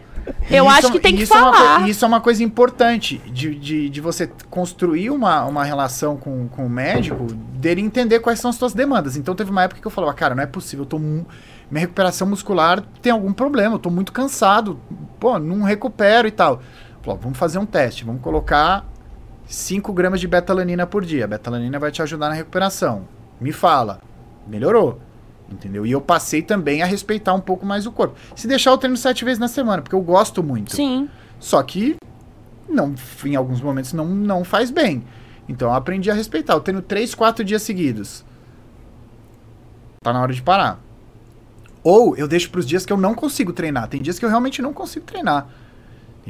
Eu 0.50 0.64
Isso 0.66 0.74
acho 0.74 0.86
é- 0.88 0.90
que 0.92 1.00
tem 1.00 1.14
que 1.16 1.22
isso 1.22 1.34
é 1.34 1.38
falar. 1.38 1.80
coi- 1.80 1.90
isso 1.90 2.04
é 2.04 2.08
uma 2.08 2.20
coisa 2.20 2.42
importante 2.42 3.18
de, 3.32 3.54
de, 3.54 3.88
de 3.88 4.00
você 4.00 4.30
construir 4.48 5.10
uma, 5.10 5.44
uma 5.44 5.64
relação 5.64 6.16
com, 6.16 6.48
com 6.48 6.66
o 6.66 6.70
médico, 6.70 7.24
dele 7.32 7.80
entender 7.80 8.20
quais 8.20 8.40
são 8.40 8.50
as 8.50 8.56
suas 8.56 8.72
demandas. 8.72 9.16
Então 9.16 9.34
teve 9.34 9.50
uma 9.50 9.62
época 9.62 9.80
que 9.80 9.86
eu 9.86 9.90
falava, 9.90 10.12
cara, 10.14 10.34
não 10.34 10.42
é 10.42 10.46
possível, 10.46 10.82
eu 10.84 10.88
tô 10.88 10.98
minha 10.98 11.24
recuperação 11.82 12.26
muscular 12.26 12.82
tem 13.00 13.12
algum 13.12 13.32
problema, 13.32 13.76
eu 13.76 13.78
tô 13.78 13.90
muito 13.90 14.12
cansado, 14.12 14.80
pô, 15.20 15.38
não 15.38 15.62
recupero 15.62 16.26
e 16.26 16.30
tal. 16.32 16.60
Falou, 17.02 17.18
vamos 17.22 17.38
fazer 17.38 17.58
um 17.58 17.66
teste, 17.66 18.04
vamos 18.04 18.20
colocar 18.20 18.84
5 19.46 19.92
gramas 19.92 20.20
de 20.20 20.26
betalanina 20.28 20.86
por 20.86 21.04
dia. 21.04 21.24
A 21.24 21.28
betalanina 21.28 21.78
vai 21.78 21.90
te 21.90 22.02
ajudar 22.02 22.28
na 22.28 22.34
recuperação. 22.34 23.02
Me 23.40 23.52
fala. 23.52 24.00
Melhorou. 24.46 25.00
Entendeu? 25.50 25.84
E 25.84 25.90
eu 25.90 26.00
passei 26.00 26.42
também 26.42 26.82
a 26.82 26.86
respeitar 26.86 27.34
um 27.34 27.40
pouco 27.40 27.66
mais 27.66 27.86
o 27.86 27.92
corpo. 27.92 28.14
Se 28.36 28.46
deixar 28.46 28.70
eu 28.70 28.78
treino 28.78 28.96
sete 28.96 29.24
vezes 29.24 29.38
na 29.38 29.48
semana, 29.48 29.82
porque 29.82 29.94
eu 29.94 30.00
gosto 30.00 30.42
muito. 30.42 30.74
Sim. 30.74 31.08
Só 31.40 31.62
que 31.62 31.96
não, 32.68 32.94
em 33.24 33.34
alguns 33.34 33.60
momentos 33.60 33.92
não, 33.92 34.06
não 34.06 34.44
faz 34.44 34.70
bem. 34.70 35.04
Então 35.48 35.68
eu 35.68 35.74
aprendi 35.74 36.10
a 36.10 36.14
respeitar. 36.14 36.54
Eu 36.54 36.60
treino 36.60 36.80
três, 36.80 37.14
quatro 37.14 37.44
dias 37.44 37.62
seguidos. 37.62 38.24
Tá 40.02 40.12
na 40.12 40.22
hora 40.22 40.32
de 40.32 40.40
parar. 40.40 40.80
Ou 41.82 42.16
eu 42.16 42.28
deixo 42.28 42.50
pros 42.50 42.66
dias 42.66 42.86
que 42.86 42.92
eu 42.92 42.96
não 42.96 43.14
consigo 43.14 43.52
treinar. 43.52 43.88
Tem 43.88 44.00
dias 44.00 44.18
que 44.18 44.24
eu 44.24 44.28
realmente 44.28 44.62
não 44.62 44.72
consigo 44.72 45.04
treinar. 45.04 45.48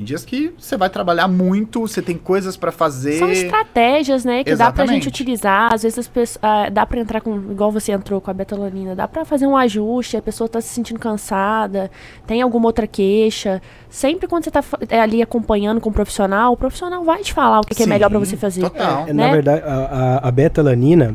Tem 0.01 0.05
dias 0.05 0.24
que 0.24 0.55
você 0.59 0.78
vai 0.78 0.88
trabalhar 0.88 1.28
muito, 1.28 1.82
você 1.82 2.01
tem 2.01 2.16
coisas 2.16 2.57
pra 2.57 2.72
fazer. 2.72 3.18
São 3.18 3.30
estratégias, 3.30 4.24
né, 4.24 4.42
que 4.42 4.55
dá 4.55 4.72
pra 4.72 4.86
gente 4.86 5.07
Exatamente. 5.07 5.09
utilizar. 5.09 5.74
Às 5.74 5.82
vezes 5.82 5.98
as 5.98 6.09
pessoas, 6.09 6.38
ah, 6.42 6.70
dá 6.70 6.86
pra 6.86 6.98
entrar 6.98 7.20
com, 7.20 7.36
igual 7.36 7.70
você 7.70 7.92
entrou 7.92 8.18
com 8.18 8.30
a 8.30 8.34
betalanina, 8.34 8.96
dá 8.96 9.07
pra 9.07 9.26
fazer 9.26 9.46
um 9.46 9.55
ajuste, 9.55 10.16
a 10.16 10.22
pessoa 10.22 10.48
tá 10.48 10.59
se 10.59 10.68
sentindo 10.68 10.98
cansada, 10.98 11.90
tem 12.26 12.40
alguma 12.40 12.66
outra 12.66 12.86
queixa. 12.86 13.61
Sempre 13.90 14.26
quando 14.26 14.44
você 14.44 14.51
tá 14.51 14.64
é, 14.88 15.01
ali 15.01 15.20
acompanhando 15.20 15.82
com 15.82 15.90
o 15.90 15.92
profissional, 15.92 16.55
o 16.55 16.57
profissional 16.57 17.05
vai 17.05 17.20
te 17.22 17.34
falar 17.34 17.61
o 17.61 17.62
que, 17.62 17.74
que 17.74 17.82
é 17.82 17.84
Sim, 17.84 17.90
melhor 17.90 18.09
pra 18.09 18.18
você 18.18 18.38
fazer. 18.38 18.62
Total. 18.62 19.03
É, 19.07 19.12
né? 19.12 19.26
Na 19.26 19.30
verdade, 19.30 19.62
a, 19.66 19.74
a, 19.74 20.28
a 20.28 20.30
betalanina, 20.30 21.14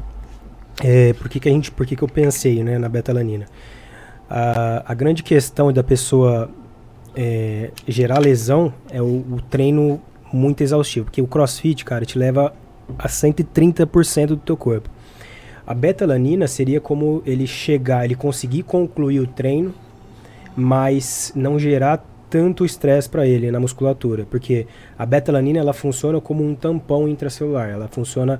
é, 0.83 1.11
por 1.13 1.27
que, 1.27 1.39
que 1.39 1.49
a 1.49 1.51
gente, 1.51 1.71
por 1.71 1.87
que, 1.87 1.95
que 1.95 2.03
eu 2.03 2.07
pensei 2.07 2.63
né, 2.63 2.77
na 2.77 2.87
betalanina? 2.87 3.47
A, 4.29 4.83
a 4.85 4.93
grande 4.93 5.23
questão 5.23 5.73
da 5.73 5.83
pessoa 5.83 6.51
é, 7.15 7.71
gerar 7.87 8.19
lesão 8.19 8.73
é 8.89 9.01
o, 9.01 9.05
o 9.05 9.41
treino 9.49 10.01
muito 10.31 10.61
exaustivo, 10.61 11.05
porque 11.05 11.21
o 11.21 11.27
crossfit, 11.27 11.85
cara, 11.85 12.05
te 12.05 12.17
leva 12.17 12.53
a 12.97 13.07
130% 13.07 14.27
do 14.27 14.37
teu 14.37 14.57
corpo. 14.57 14.89
A 15.65 15.73
betalanina 15.73 16.47
seria 16.47 16.79
como 16.79 17.23
ele 17.25 17.47
chegar, 17.47 18.05
ele 18.05 18.15
conseguir 18.15 18.63
concluir 18.63 19.19
o 19.19 19.27
treino, 19.27 19.73
mas 20.55 21.31
não 21.35 21.57
gerar 21.57 22.05
tanto 22.29 22.65
estresse 22.65 23.09
para 23.09 23.25
ele 23.25 23.49
na 23.49 23.59
musculatura, 23.59 24.27
porque 24.29 24.67
a 24.97 25.05
betalanina 25.05 25.59
ela 25.59 25.73
funciona 25.73 26.19
como 26.19 26.43
um 26.43 26.53
tampão 26.53 27.07
intracelular, 27.07 27.69
ela 27.69 27.87
funciona 27.87 28.39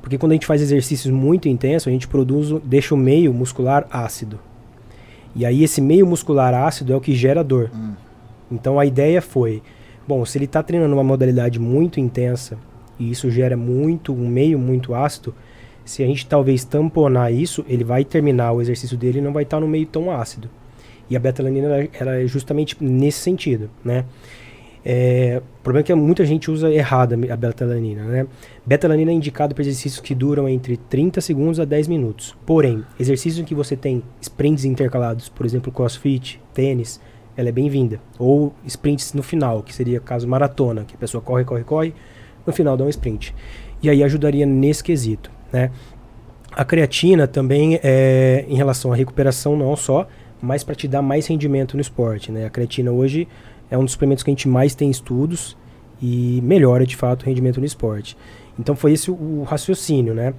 porque 0.00 0.16
quando 0.16 0.32
a 0.32 0.34
gente 0.36 0.46
faz 0.46 0.62
exercícios 0.62 1.12
muito 1.12 1.48
intensos, 1.48 1.88
a 1.88 1.90
gente 1.90 2.08
produz, 2.08 2.50
deixa 2.64 2.94
o 2.94 2.98
meio 2.98 3.32
muscular 3.34 3.86
ácido. 3.90 4.38
E 5.34 5.44
aí 5.44 5.62
esse 5.62 5.80
meio 5.80 6.06
muscular 6.06 6.54
ácido 6.54 6.92
é 6.92 6.96
o 6.96 7.00
que 7.00 7.14
gera 7.14 7.44
dor. 7.44 7.70
Hum. 7.74 7.92
Então 8.50 8.78
a 8.78 8.86
ideia 8.86 9.20
foi, 9.20 9.62
bom, 10.06 10.24
se 10.24 10.38
ele 10.38 10.46
está 10.46 10.62
treinando 10.62 10.94
uma 10.94 11.04
modalidade 11.04 11.58
muito 11.58 12.00
intensa 12.00 12.58
e 12.98 13.10
isso 13.10 13.30
gera 13.30 13.56
muito 13.56 14.12
um 14.12 14.28
meio 14.28 14.58
muito 14.58 14.94
ácido, 14.94 15.34
se 15.84 16.02
a 16.02 16.06
gente 16.06 16.26
talvez 16.26 16.64
tamponar 16.64 17.32
isso, 17.32 17.64
ele 17.68 17.84
vai 17.84 18.04
terminar 18.04 18.52
o 18.52 18.60
exercício 18.60 18.96
dele 18.96 19.18
e 19.18 19.22
não 19.22 19.32
vai 19.32 19.44
estar 19.44 19.60
no 19.60 19.68
meio 19.68 19.86
tão 19.86 20.10
ácido. 20.10 20.50
E 21.08 21.16
a 21.16 21.20
betalanina 21.20 21.88
ela 21.98 22.16
é 22.16 22.26
justamente 22.26 22.76
nesse 22.78 23.20
sentido, 23.20 23.70
né? 23.82 24.04
É, 24.90 25.42
o 25.60 25.62
problema 25.62 25.82
é 25.82 25.84
que 25.84 25.94
muita 25.94 26.24
gente 26.24 26.50
usa 26.50 26.72
errado 26.72 27.12
a 27.12 27.36
betalanina, 27.36 28.04
né? 28.04 28.26
Betalanina 28.64 29.10
é 29.10 29.14
indicado 29.14 29.54
para 29.54 29.60
exercícios 29.60 30.00
que 30.00 30.14
duram 30.14 30.48
entre 30.48 30.78
30 30.78 31.20
segundos 31.20 31.60
a 31.60 31.66
10 31.66 31.88
minutos. 31.88 32.34
Porém, 32.46 32.82
exercícios 32.98 33.38
em 33.38 33.44
que 33.44 33.54
você 33.54 33.76
tem 33.76 34.02
sprints 34.18 34.64
intercalados, 34.64 35.28
por 35.28 35.44
exemplo, 35.44 35.70
crossfit, 35.70 36.40
tênis, 36.54 36.98
ela 37.36 37.50
é 37.50 37.52
bem-vinda. 37.52 38.00
Ou 38.18 38.54
sprints 38.64 39.12
no 39.12 39.22
final, 39.22 39.62
que 39.62 39.74
seria 39.74 40.00
caso 40.00 40.26
maratona, 40.26 40.84
que 40.84 40.94
a 40.94 40.98
pessoa 40.98 41.20
corre, 41.20 41.44
corre, 41.44 41.64
corre, 41.64 41.94
no 42.46 42.52
final 42.54 42.74
dá 42.74 42.84
um 42.84 42.88
sprint. 42.88 43.34
E 43.82 43.90
aí 43.90 44.02
ajudaria 44.02 44.46
nesse 44.46 44.82
quesito, 44.82 45.30
né? 45.52 45.70
A 46.50 46.64
creatina 46.64 47.28
também 47.28 47.78
é 47.82 48.46
em 48.48 48.56
relação 48.56 48.90
à 48.90 48.96
recuperação 48.96 49.54
não 49.54 49.76
só, 49.76 50.08
mas 50.40 50.64
para 50.64 50.74
te 50.74 50.88
dar 50.88 51.02
mais 51.02 51.26
rendimento 51.26 51.74
no 51.76 51.82
esporte, 51.82 52.32
né? 52.32 52.46
A 52.46 52.50
creatina 52.50 52.90
hoje 52.90 53.28
é 53.70 53.76
um 53.78 53.84
dos 53.84 53.92
suplementos 53.92 54.22
que 54.24 54.30
a 54.30 54.32
gente 54.32 54.48
mais 54.48 54.74
tem 54.74 54.90
estudos 54.90 55.56
e 56.00 56.40
melhora 56.42 56.86
de 56.86 56.96
fato 56.96 57.22
o 57.22 57.26
rendimento 57.26 57.60
no 57.60 57.66
esporte. 57.66 58.16
Então 58.58 58.74
foi 58.76 58.92
esse 58.92 59.10
o, 59.10 59.14
o 59.14 59.42
raciocínio, 59.44 60.14
né? 60.14 60.34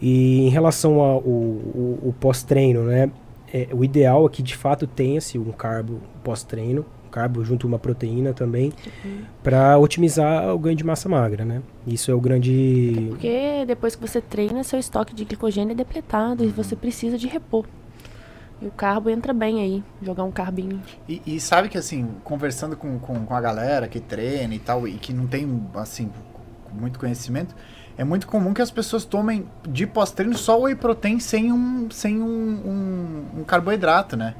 E 0.00 0.40
em 0.46 0.48
relação 0.48 1.00
ao 1.00 1.18
o, 1.18 1.98
o 2.02 2.14
pós-treino, 2.18 2.84
né? 2.84 3.10
É, 3.52 3.68
o 3.72 3.84
ideal 3.84 4.24
é 4.26 4.28
que 4.28 4.42
de 4.42 4.56
fato 4.56 4.86
tenha-se 4.86 5.38
um 5.38 5.50
carbo 5.52 6.00
pós-treino, 6.22 6.86
um 7.06 7.10
carbo 7.10 7.44
junto 7.44 7.66
uma 7.66 7.78
proteína 7.78 8.32
também, 8.32 8.72
Uhum. 9.04 9.22
para 9.42 9.76
otimizar 9.78 10.54
o 10.54 10.58
ganho 10.58 10.76
de 10.76 10.84
massa 10.84 11.08
magra, 11.08 11.44
né? 11.44 11.60
Isso 11.86 12.10
é 12.10 12.14
o 12.14 12.20
grande. 12.20 13.06
Porque 13.10 13.64
depois 13.66 13.96
que 13.96 14.00
você 14.06 14.20
treina, 14.20 14.62
seu 14.62 14.78
estoque 14.78 15.12
de 15.14 15.24
glicogênio 15.24 15.72
é 15.72 15.74
depletado 15.74 16.44
e 16.44 16.48
você 16.48 16.76
precisa 16.76 17.18
de 17.18 17.26
repor. 17.26 17.66
E 18.60 18.66
o 18.66 18.70
carbo 18.70 19.08
entra 19.08 19.32
bem 19.32 19.60
aí, 19.60 19.82
jogar 20.02 20.24
um 20.24 20.30
carbinho. 20.30 20.82
E, 21.08 21.22
e 21.26 21.40
sabe 21.40 21.68
que, 21.68 21.78
assim, 21.78 22.08
conversando 22.22 22.76
com, 22.76 22.98
com, 22.98 23.24
com 23.24 23.34
a 23.34 23.40
galera 23.40 23.88
que 23.88 24.00
treina 24.00 24.54
e 24.54 24.58
tal, 24.58 24.86
e 24.86 24.94
que 24.94 25.12
não 25.12 25.26
tem, 25.26 25.62
assim, 25.74 26.10
muito 26.72 26.98
conhecimento, 26.98 27.54
é 27.96 28.04
muito 28.04 28.26
comum 28.26 28.52
que 28.52 28.62
as 28.62 28.70
pessoas 28.70 29.04
tomem 29.04 29.46
de 29.68 29.86
pós-treino 29.86 30.36
só 30.36 30.60
whey 30.60 30.74
protein 30.74 31.18
sem 31.18 31.52
um, 31.52 31.90
sem 31.90 32.20
um, 32.20 32.26
um, 32.26 33.40
um 33.40 33.44
carboidrato, 33.44 34.16
né? 34.16 34.34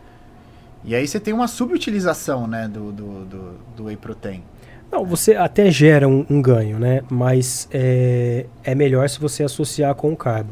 E 0.85 0.95
aí 0.95 1.07
você 1.07 1.21
tem 1.21 1.35
uma 1.35 1.47
subutilização, 1.47 2.47
né, 2.47 2.67
do, 2.69 2.91
do, 2.91 3.25
do, 3.25 3.55
do 3.77 3.85
whey 3.85 3.97
protein. 3.97 4.43
Não, 4.91 5.05
você 5.05 5.35
até 5.35 5.71
gera 5.71 6.09
um, 6.09 6.27
um 6.29 6.43
ganho, 6.43 6.79
né? 6.79 7.03
Mas 7.11 7.69
é, 7.71 8.47
é 8.65 8.75
melhor 8.75 9.09
se 9.09 9.21
você 9.21 9.45
associar 9.45 9.95
com 9.95 10.13
o 10.13 10.17
carbo. 10.17 10.51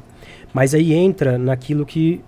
Mas 0.53 0.75
aí 0.75 0.93
entra 0.93 1.37
naquilo 1.39 1.85
que 1.85 2.23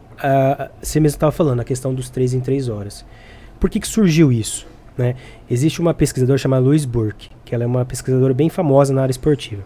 você 0.83 1.01
mesmo 1.01 1.17
estava 1.17 1.33
falando, 1.33 1.61
a 1.61 1.65
questão 1.65 1.95
dos 1.95 2.11
3 2.11 2.35
em 2.35 2.41
3 2.41 2.69
horas. 2.69 3.05
Por 3.59 3.69
que, 3.71 3.81
que 3.81 3.89
surgiu 3.89 4.31
isso? 4.33 4.67
Né? 4.97 5.15
Existe 5.51 5.81
uma 5.81 5.95
pesquisadora 5.95 6.39
chamada 6.39 6.63
Louise 6.65 6.87
Burke, 6.87 7.31
que 7.45 7.55
ela 7.55 7.65
é 7.65 7.67
uma 7.67 7.85
pesquisadora 7.85 8.35
bem 8.35 8.49
famosa 8.49 8.93
na 8.93 9.03
área 9.03 9.11
esportiva. 9.13 9.63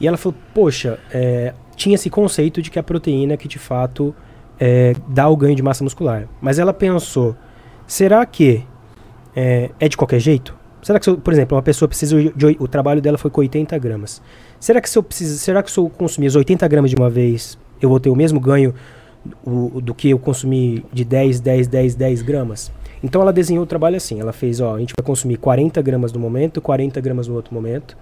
E 0.00 0.06
ela 0.06 0.16
falou, 0.16 0.36
poxa, 0.54 0.98
é, 1.12 1.54
tinha 1.74 1.94
esse 1.94 2.10
conceito 2.10 2.60
de 2.60 2.70
que 2.70 2.78
a 2.78 2.82
proteína 2.82 3.36
que 3.36 3.48
de 3.48 3.58
fato 3.58 4.14
é, 4.58 4.94
dá 5.08 5.28
o 5.28 5.36
ganho 5.36 5.54
de 5.54 5.62
massa 5.62 5.82
muscular. 5.84 6.26
Mas 6.40 6.58
ela 6.58 6.72
pensou, 6.72 7.36
será 7.86 8.24
que 8.26 8.64
é, 9.34 9.70
é 9.78 9.88
de 9.88 9.96
qualquer 9.96 10.18
jeito? 10.20 10.54
Será 10.82 10.98
que, 10.98 11.04
se 11.04 11.10
eu- 11.10 11.18
por 11.18 11.32
exemplo, 11.32 11.56
uma 11.56 11.62
pessoa 11.62 11.88
precisa 11.88 12.16
de, 12.34 12.46
oi- 12.46 12.56
o 12.60 12.68
trabalho 12.68 13.00
dela 13.00 13.18
foi 13.18 13.30
com 13.30 13.40
80 13.40 13.76
gramas. 13.78 14.22
Será 14.60 14.80
que 14.80 14.88
se 14.88 14.96
eu 14.98 15.02
preciso, 15.02 15.36
será 15.38 15.62
que 15.62 15.70
se 15.70 15.78
eu 15.78 15.88
consumir 15.90 16.28
as 16.28 16.36
80 16.36 16.66
gramas 16.68 16.90
de 16.90 16.96
uma 16.96 17.10
vez, 17.10 17.58
eu 17.80 17.88
vou 17.88 17.98
ter 18.00 18.08
o 18.08 18.16
mesmo 18.16 18.38
ganho 18.40 18.72
o- 19.44 19.80
do 19.80 19.94
que 19.94 20.10
eu 20.10 20.18
consumir 20.18 20.84
de 20.92 21.04
10, 21.04 21.40
10, 21.40 21.66
10, 21.68 21.94
10 21.94 22.22
gramas? 22.22 22.72
Então 23.02 23.20
ela 23.22 23.32
desenhou 23.32 23.62
o 23.64 23.66
trabalho 23.66 23.96
assim. 23.96 24.20
Ela 24.20 24.32
fez, 24.32 24.60
ó, 24.60 24.74
a 24.76 24.80
gente 24.80 24.94
vai 24.98 25.04
consumir 25.04 25.36
40 25.36 25.80
gramas 25.82 26.12
no 26.12 26.18
momento, 26.20 26.60
40 26.60 27.00
gramas 27.00 27.28
no 27.28 27.34
outro 27.34 27.54
momento. 27.54 27.96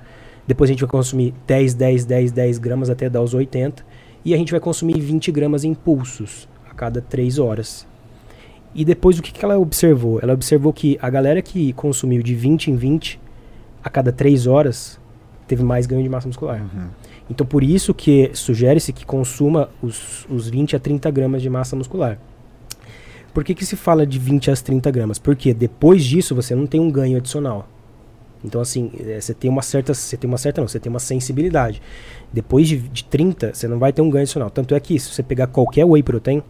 Depois 0.47 0.69
a 0.71 0.73
gente 0.73 0.81
vai 0.81 0.91
consumir 0.91 1.35
10, 1.47 1.75
10, 1.75 2.05
10, 2.05 2.33
10 2.33 2.59
gramas 2.59 2.91
até 2.91 3.09
dar 3.09 3.23
os 3.23 3.35
80. 3.35 3.85
E 4.25 4.33
a 4.35 4.37
gente 4.37 4.51
vai 4.53 4.61
consumir 4.61 4.99
20 5.01 5.31
gramas 5.33 5.65
em 5.65 5.75
pulsos 5.75 6.49
a 6.71 6.75
cada 6.75 7.01
3 7.01 7.39
horas. 7.39 7.87
E 8.75 8.85
depois 8.85 9.19
o 9.19 9.23
que, 9.23 9.33
que 9.33 9.45
ela 9.45 9.59
observou? 9.59 10.19
Ela 10.23 10.33
observou 10.33 10.73
que 10.73 10.99
a 11.01 11.09
galera 11.11 11.41
que 11.43 11.73
consumiu 11.75 12.23
de 12.23 12.35
20 12.35 12.71
em 12.71 12.77
20 12.77 13.21
a 13.83 13.91
cada 13.91 14.11
3 14.11 14.47
horas 14.47 14.99
teve 15.47 15.63
mais 15.63 15.87
ganho 15.87 16.03
de 16.03 16.09
massa 16.09 16.27
muscular. 16.27 16.61
Então 17.31 17.47
por 17.47 17.63
isso 17.65 17.95
que 17.95 18.31
sugere-se 18.35 18.93
que 18.93 19.07
consuma 19.07 19.71
os, 19.83 20.27
os 20.29 20.49
20 20.49 20.77
a 20.77 20.79
30 20.79 21.11
gramas 21.11 21.41
de 21.43 21.49
massa 21.49 21.75
muscular. 21.75 22.19
Por 23.33 23.43
que, 23.43 23.55
que 23.55 23.67
se 23.67 23.77
fala 23.77 24.07
de 24.07 24.19
20 24.19 24.51
a 24.51 24.55
30 24.55 24.91
gramas? 24.91 25.19
Porque 25.19 25.53
depois 25.53 26.05
disso 26.05 26.35
você 26.35 26.55
não 26.55 26.67
tem 26.67 26.81
um 26.81 26.91
ganho 26.91 27.17
adicional. 27.17 27.69
Então 28.45 28.61
assim, 28.61 28.91
eh, 29.01 29.19
você 29.21 29.33
tem 29.33 29.51
uma 29.51 29.63
certa. 29.63 29.95
Você 29.95 30.17
tem 30.17 30.29
uma 30.29 30.37
certa 30.39 30.61
não, 30.61 30.69
você 30.69 30.79
tem 30.79 30.91
uma 30.91 31.01
sensibilidade. 31.01 31.81
Depois 32.33 32.69
de, 32.69 32.77
de 32.79 33.05
30, 33.05 33.55
você 33.55 33.67
não 33.67 33.79
vai 33.79 33.93
ter 33.93 34.03
um 34.03 34.11
ganho 34.11 34.23
adicional. 34.23 34.51
Tanto 34.51 34.75
é 34.75 34.81
que 34.81 34.99
se 35.01 35.11
você 35.13 35.23
pegar 35.23 35.47
qualquer 35.47 35.85
whey 35.87 36.03
protein, 36.03 36.43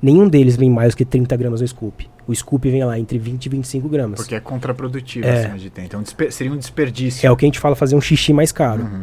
nenhum 0.00 0.28
deles 0.28 0.56
vem 0.56 0.70
mais 0.70 0.94
que 0.94 1.04
30 1.04 1.36
gramas 1.36 1.60
no 1.60 1.66
scoop. 1.68 2.08
O 2.26 2.34
scoop 2.34 2.70
vem 2.70 2.84
lá 2.84 2.96
entre 2.98 3.18
20 3.18 3.46
e 3.46 3.48
25 3.48 3.88
gramas. 3.88 4.20
Porque 4.20 4.36
é 4.36 4.40
contraprodutivo 4.40 5.26
É. 5.26 5.40
acima 5.40 5.58
de 5.58 5.68
tempo. 5.70 5.86
Então 5.88 6.02
despe- 6.02 6.30
seria 6.30 6.52
um 6.52 6.56
desperdício. 6.56 7.26
É 7.26 7.30
o 7.30 7.36
que 7.36 7.44
a 7.44 7.48
gente 7.48 7.58
fala 7.58 7.74
fazer 7.74 7.96
um 7.96 8.00
xixi 8.00 8.32
mais 8.32 8.52
caro. 8.52 8.82
Uhum. 8.84 9.02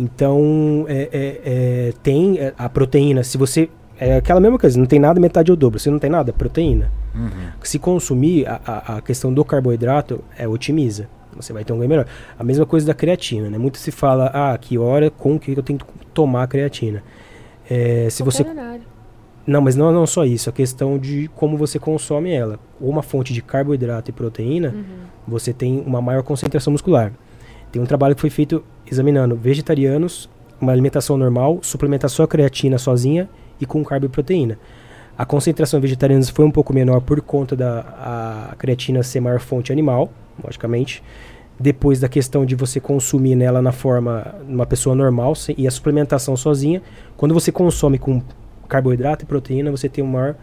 Então, 0.00 0.86
é, 0.88 1.10
é, 1.12 1.40
é, 1.44 1.92
tem 2.02 2.38
é, 2.38 2.54
a 2.56 2.70
proteína. 2.70 3.22
Se 3.22 3.36
você. 3.36 3.68
É 4.02 4.16
aquela 4.16 4.40
mesma 4.40 4.58
coisa, 4.58 4.78
não 4.78 4.86
tem 4.86 4.98
nada, 4.98 5.20
metade 5.20 5.50
ou 5.50 5.56
dobro. 5.56 5.78
Se 5.78 5.90
não 5.90 5.98
tem 5.98 6.08
nada, 6.08 6.32
proteína. 6.32 6.90
Uhum. 7.14 7.50
Se 7.62 7.78
consumir, 7.78 8.46
a, 8.46 8.58
a, 8.64 8.96
a 8.96 9.00
questão 9.02 9.30
do 9.30 9.44
carboidrato 9.44 10.24
é 10.38 10.48
otimiza. 10.48 11.06
Você 11.36 11.52
vai 11.52 11.64
ter 11.64 11.74
um 11.74 11.76
ganho 11.76 11.90
melhor. 11.90 12.06
A 12.38 12.42
mesma 12.42 12.64
coisa 12.64 12.86
da 12.86 12.94
creatina, 12.94 13.50
né? 13.50 13.58
Muito 13.58 13.76
se 13.76 13.90
fala, 13.90 14.30
ah, 14.32 14.56
que 14.56 14.78
hora, 14.78 15.10
com 15.10 15.38
que 15.38 15.52
eu 15.52 15.62
tenho 15.62 15.78
que 15.78 15.84
tomar 16.14 16.44
a 16.44 16.46
creatina. 16.46 17.02
É, 17.68 18.08
se 18.08 18.22
você 18.22 18.42
horário. 18.42 18.82
não, 19.46 19.60
mas 19.60 19.76
não, 19.76 19.92
não 19.92 20.06
só 20.06 20.24
isso, 20.24 20.48
a 20.48 20.52
questão 20.52 20.98
de 20.98 21.28
como 21.36 21.58
você 21.58 21.78
consome 21.78 22.32
ela. 22.32 22.58
Uma 22.80 23.02
fonte 23.02 23.34
de 23.34 23.42
carboidrato 23.42 24.10
e 24.10 24.14
proteína, 24.14 24.74
você 25.28 25.52
tem 25.52 25.78
uma 25.86 26.00
maior 26.00 26.22
concentração 26.22 26.70
muscular. 26.72 27.12
Tem 27.70 27.80
um 27.80 27.86
trabalho 27.86 28.14
que 28.14 28.20
foi 28.22 28.30
feito 28.30 28.64
examinando 28.90 29.36
vegetarianos, 29.36 30.28
uma 30.60 30.72
alimentação 30.72 31.16
normal, 31.16 31.58
suplementar 31.62 32.10
só 32.10 32.24
a 32.24 32.28
creatina 32.28 32.76
sozinha 32.78 33.28
e 33.60 33.66
com 33.66 33.84
carbo 33.84 34.06
e 34.06 34.08
proteína. 34.08 34.58
A 35.16 35.24
concentração 35.24 35.78
em 35.78 35.82
vegetarianos 35.82 36.30
foi 36.30 36.44
um 36.44 36.50
pouco 36.50 36.72
menor 36.72 37.00
por 37.00 37.20
conta 37.20 37.54
da 37.54 38.54
creatina 38.58 39.02
ser 39.02 39.20
maior 39.20 39.38
fonte 39.38 39.70
animal, 39.72 40.10
logicamente. 40.42 41.02
Depois 41.58 42.00
da 42.00 42.08
questão 42.08 42.46
de 42.46 42.54
você 42.54 42.80
consumir 42.80 43.34
nela 43.34 43.60
na 43.60 43.70
forma 43.70 44.34
uma 44.48 44.64
pessoa 44.64 44.96
normal 44.96 45.34
e 45.58 45.66
a 45.66 45.70
suplementação 45.70 46.34
sozinha, 46.36 46.80
quando 47.18 47.34
você 47.34 47.52
consome 47.52 47.98
com 47.98 48.22
carboidrato 48.66 49.24
e 49.24 49.26
proteína, 49.26 49.70
você 49.70 49.88
tem 49.88 50.02
uma 50.02 50.12
maior 50.20 50.36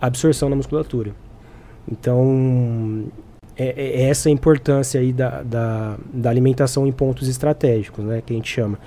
absorção 0.00 0.48
na 0.48 0.56
musculatura. 0.56 1.14
Então, 1.86 3.04
é, 3.56 4.02
é 4.02 4.08
essa 4.08 4.28
a 4.28 4.32
importância 4.32 5.00
aí 5.00 5.12
da, 5.12 5.42
da, 5.42 5.96
da 6.12 6.30
alimentação 6.30 6.86
em 6.86 6.92
pontos 6.92 7.28
estratégicos, 7.28 8.04
né, 8.04 8.22
que 8.24 8.32
a 8.32 8.36
gente 8.36 8.50
chama. 8.50 8.78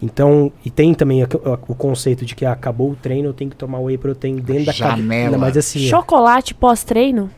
Então, 0.00 0.50
e 0.64 0.70
tem 0.70 0.92
também 0.94 1.22
a- 1.22 1.26
a- 1.26 1.58
o 1.68 1.74
conceito 1.76 2.24
de 2.24 2.34
que 2.34 2.44
ah, 2.44 2.52
acabou 2.52 2.90
o 2.90 2.96
treino, 2.96 3.28
eu 3.28 3.32
tenho 3.32 3.48
que 3.50 3.56
tomar 3.56 3.78
whey 3.78 3.96
protein 3.96 4.36
dentro 4.36 4.64
da 4.66 4.72
Janela. 4.72 5.38
Mas 5.38 5.56
assim, 5.56 5.78
Chocolate 5.80 6.54
pós-treino? 6.54 7.30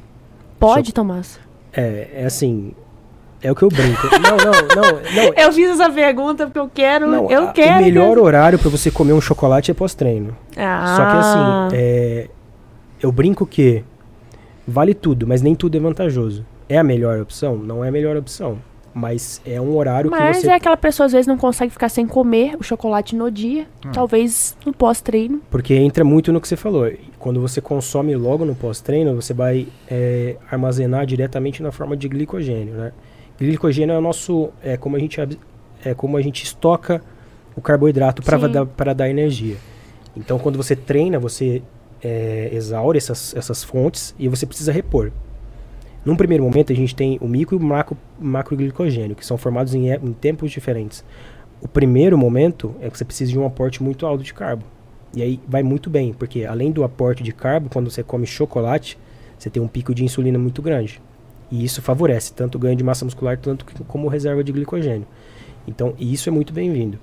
Pode, 0.59 0.95
Tomás? 0.95 1.39
é, 1.75 2.09
é 2.15 2.25
assim, 2.25 2.73
é 3.43 3.53
o 3.53 3.55
que 3.55 3.63
eu 3.63 3.69
brinco. 3.69 4.07
não, 4.23 4.37
não, 4.39 4.53
não, 4.83 4.93
não. 5.27 5.35
Eu 5.37 5.53
fiz 5.53 5.69
essa 5.79 5.91
pergunta 5.91 6.47
porque 6.47 6.59
eu 6.59 6.71
quero. 6.73 7.07
não, 7.07 7.31
eu 7.31 7.49
a- 7.49 7.53
quero. 7.53 7.81
O 7.83 7.85
melhor 7.85 8.17
horário 8.17 8.59
para 8.59 8.71
você 8.71 8.91
comer 8.91 9.13
um 9.13 9.21
chocolate 9.21 9.71
é 9.71 9.75
pós-treino. 9.75 10.35
Ah, 10.57 10.95
Só 10.97 11.05
que 11.11 11.17
assim, 11.19 11.77
é, 11.77 12.29
eu 13.03 13.13
brinco 13.13 13.45
que 13.45 13.85
vale 14.67 14.95
tudo, 14.95 15.27
mas 15.27 15.43
nem 15.43 15.55
tudo 15.55 15.77
é 15.77 15.81
vantajoso. 15.81 16.47
É 16.69 16.79
a 16.79 16.85
melhor 16.85 17.21
opção? 17.21 17.57
Não 17.57 17.85
é 17.85 17.89
a 17.89 17.93
melhor 17.93 18.17
opção. 18.17 18.59
Mas 18.95 19.43
é 19.45 19.61
um 19.61 19.77
horário 19.77 20.09
Mas 20.09 20.37
que 20.37 20.43
você. 20.45 20.51
é 20.51 20.55
aquela 20.55 20.77
pessoa 20.77 21.07
às 21.07 21.13
vezes 21.13 21.27
não 21.27 21.37
consegue 21.37 21.73
ficar 21.73 21.89
sem 21.89 22.07
comer 22.07 22.57
o 22.57 22.63
chocolate 22.63 23.17
no 23.17 23.29
dia. 23.29 23.67
Hum. 23.85 23.91
Talvez 23.93 24.57
no 24.65 24.73
pós-treino. 24.73 25.43
Porque 25.51 25.75
entra 25.75 26.05
muito 26.05 26.33
no 26.33 26.41
que 26.41 26.47
você 26.47 26.57
falou. 26.57 26.89
Quando 27.19 27.41
você 27.41 27.61
consome 27.61 28.15
logo 28.15 28.45
no 28.45 28.55
pós-treino, 28.55 29.15
você 29.17 29.35
vai 29.35 29.67
é, 29.91 30.37
armazenar 30.49 31.07
diretamente 31.07 31.61
na 31.61 31.73
forma 31.73 31.97
de 31.97 32.09
glicogênio, 32.09 32.75
né? 32.75 32.93
Glicogênio 33.37 33.95
é 33.95 33.99
o 33.99 34.01
nosso. 34.01 34.51
É 34.63 34.77
como 34.77 34.95
a 34.95 34.99
gente, 35.01 35.21
é 35.85 35.93
como 35.93 36.17
a 36.17 36.23
gente 36.23 36.45
estoca 36.45 37.03
o 37.57 37.61
carboidrato 37.61 38.23
para 38.23 38.49
dar, 38.49 38.67
para 38.67 38.93
dar 38.93 39.11
energia. 39.11 39.57
Então, 40.17 40.39
quando 40.39 40.57
você 40.57 40.77
treina, 40.77 41.19
você 41.19 41.63
é, 42.03 42.51
exaure 42.53 42.97
essas, 42.97 43.35
essas 43.35 43.65
fontes 43.65 44.15
e 44.17 44.29
você 44.29 44.47
precisa 44.47 44.71
repor. 44.71 45.11
Num 46.05 46.17
primeiro 46.17 46.45
momento, 46.45 46.73
a 46.73 46.77
gente 46.77 46.95
tem 46.95 47.19
o 47.21 47.27
micro 47.27 47.57
e 47.57 47.59
o 47.59 47.63
macro, 47.63 47.97
macroglicogênio, 48.21 49.17
que 49.17 49.25
são 49.25 49.39
formados 49.39 49.75
em, 49.75 49.89
em 49.91 50.13
tempos 50.13 50.51
diferentes. 50.51 51.05
O 51.63 51.69
primeiro 51.69 52.19
momento 52.19 52.75
é 52.81 52.91
que 52.91 52.99
você 52.99 53.05
precisa 53.05 53.33
de 53.33 53.39
um 53.39 53.47
aporte 53.47 53.83
muito 53.83 54.07
alto 54.07 54.23
de 54.23 54.35
carbo. 54.35 54.65
E 55.17 55.23
aí 55.23 55.41
vai 55.49 55.63
muito 55.63 55.89
bem, 55.89 56.13
porque 56.13 56.45
além 56.45 56.71
do 56.71 56.85
aporte 56.85 57.23
de 57.23 57.33
carbo, 57.33 57.71
quando 57.71 57.91
você 57.91 58.03
come 58.03 58.27
chocolate, 58.27 58.99
você 59.39 59.49
tem 59.49 59.63
um 59.63 59.69
pico 59.69 59.95
de 59.95 60.05
insulina 60.05 60.39
muito 60.39 60.61
grande. 60.61 61.01
E 61.51 61.65
isso 61.65 61.81
favorece 61.81 62.35
tanto 62.35 62.57
o 62.57 62.59
ganho 62.59 62.77
de 62.77 62.85
massa 62.85 63.05
muscular 63.05 63.39
tanto 63.39 63.65
como 63.87 64.09
reserva 64.09 64.45
de 64.45 64.53
glicogênio. 64.53 65.07
Então, 65.67 65.95
isso 65.99 66.29
é 66.29 66.33
muito 66.33 66.53
bem-vindo. 66.53 66.99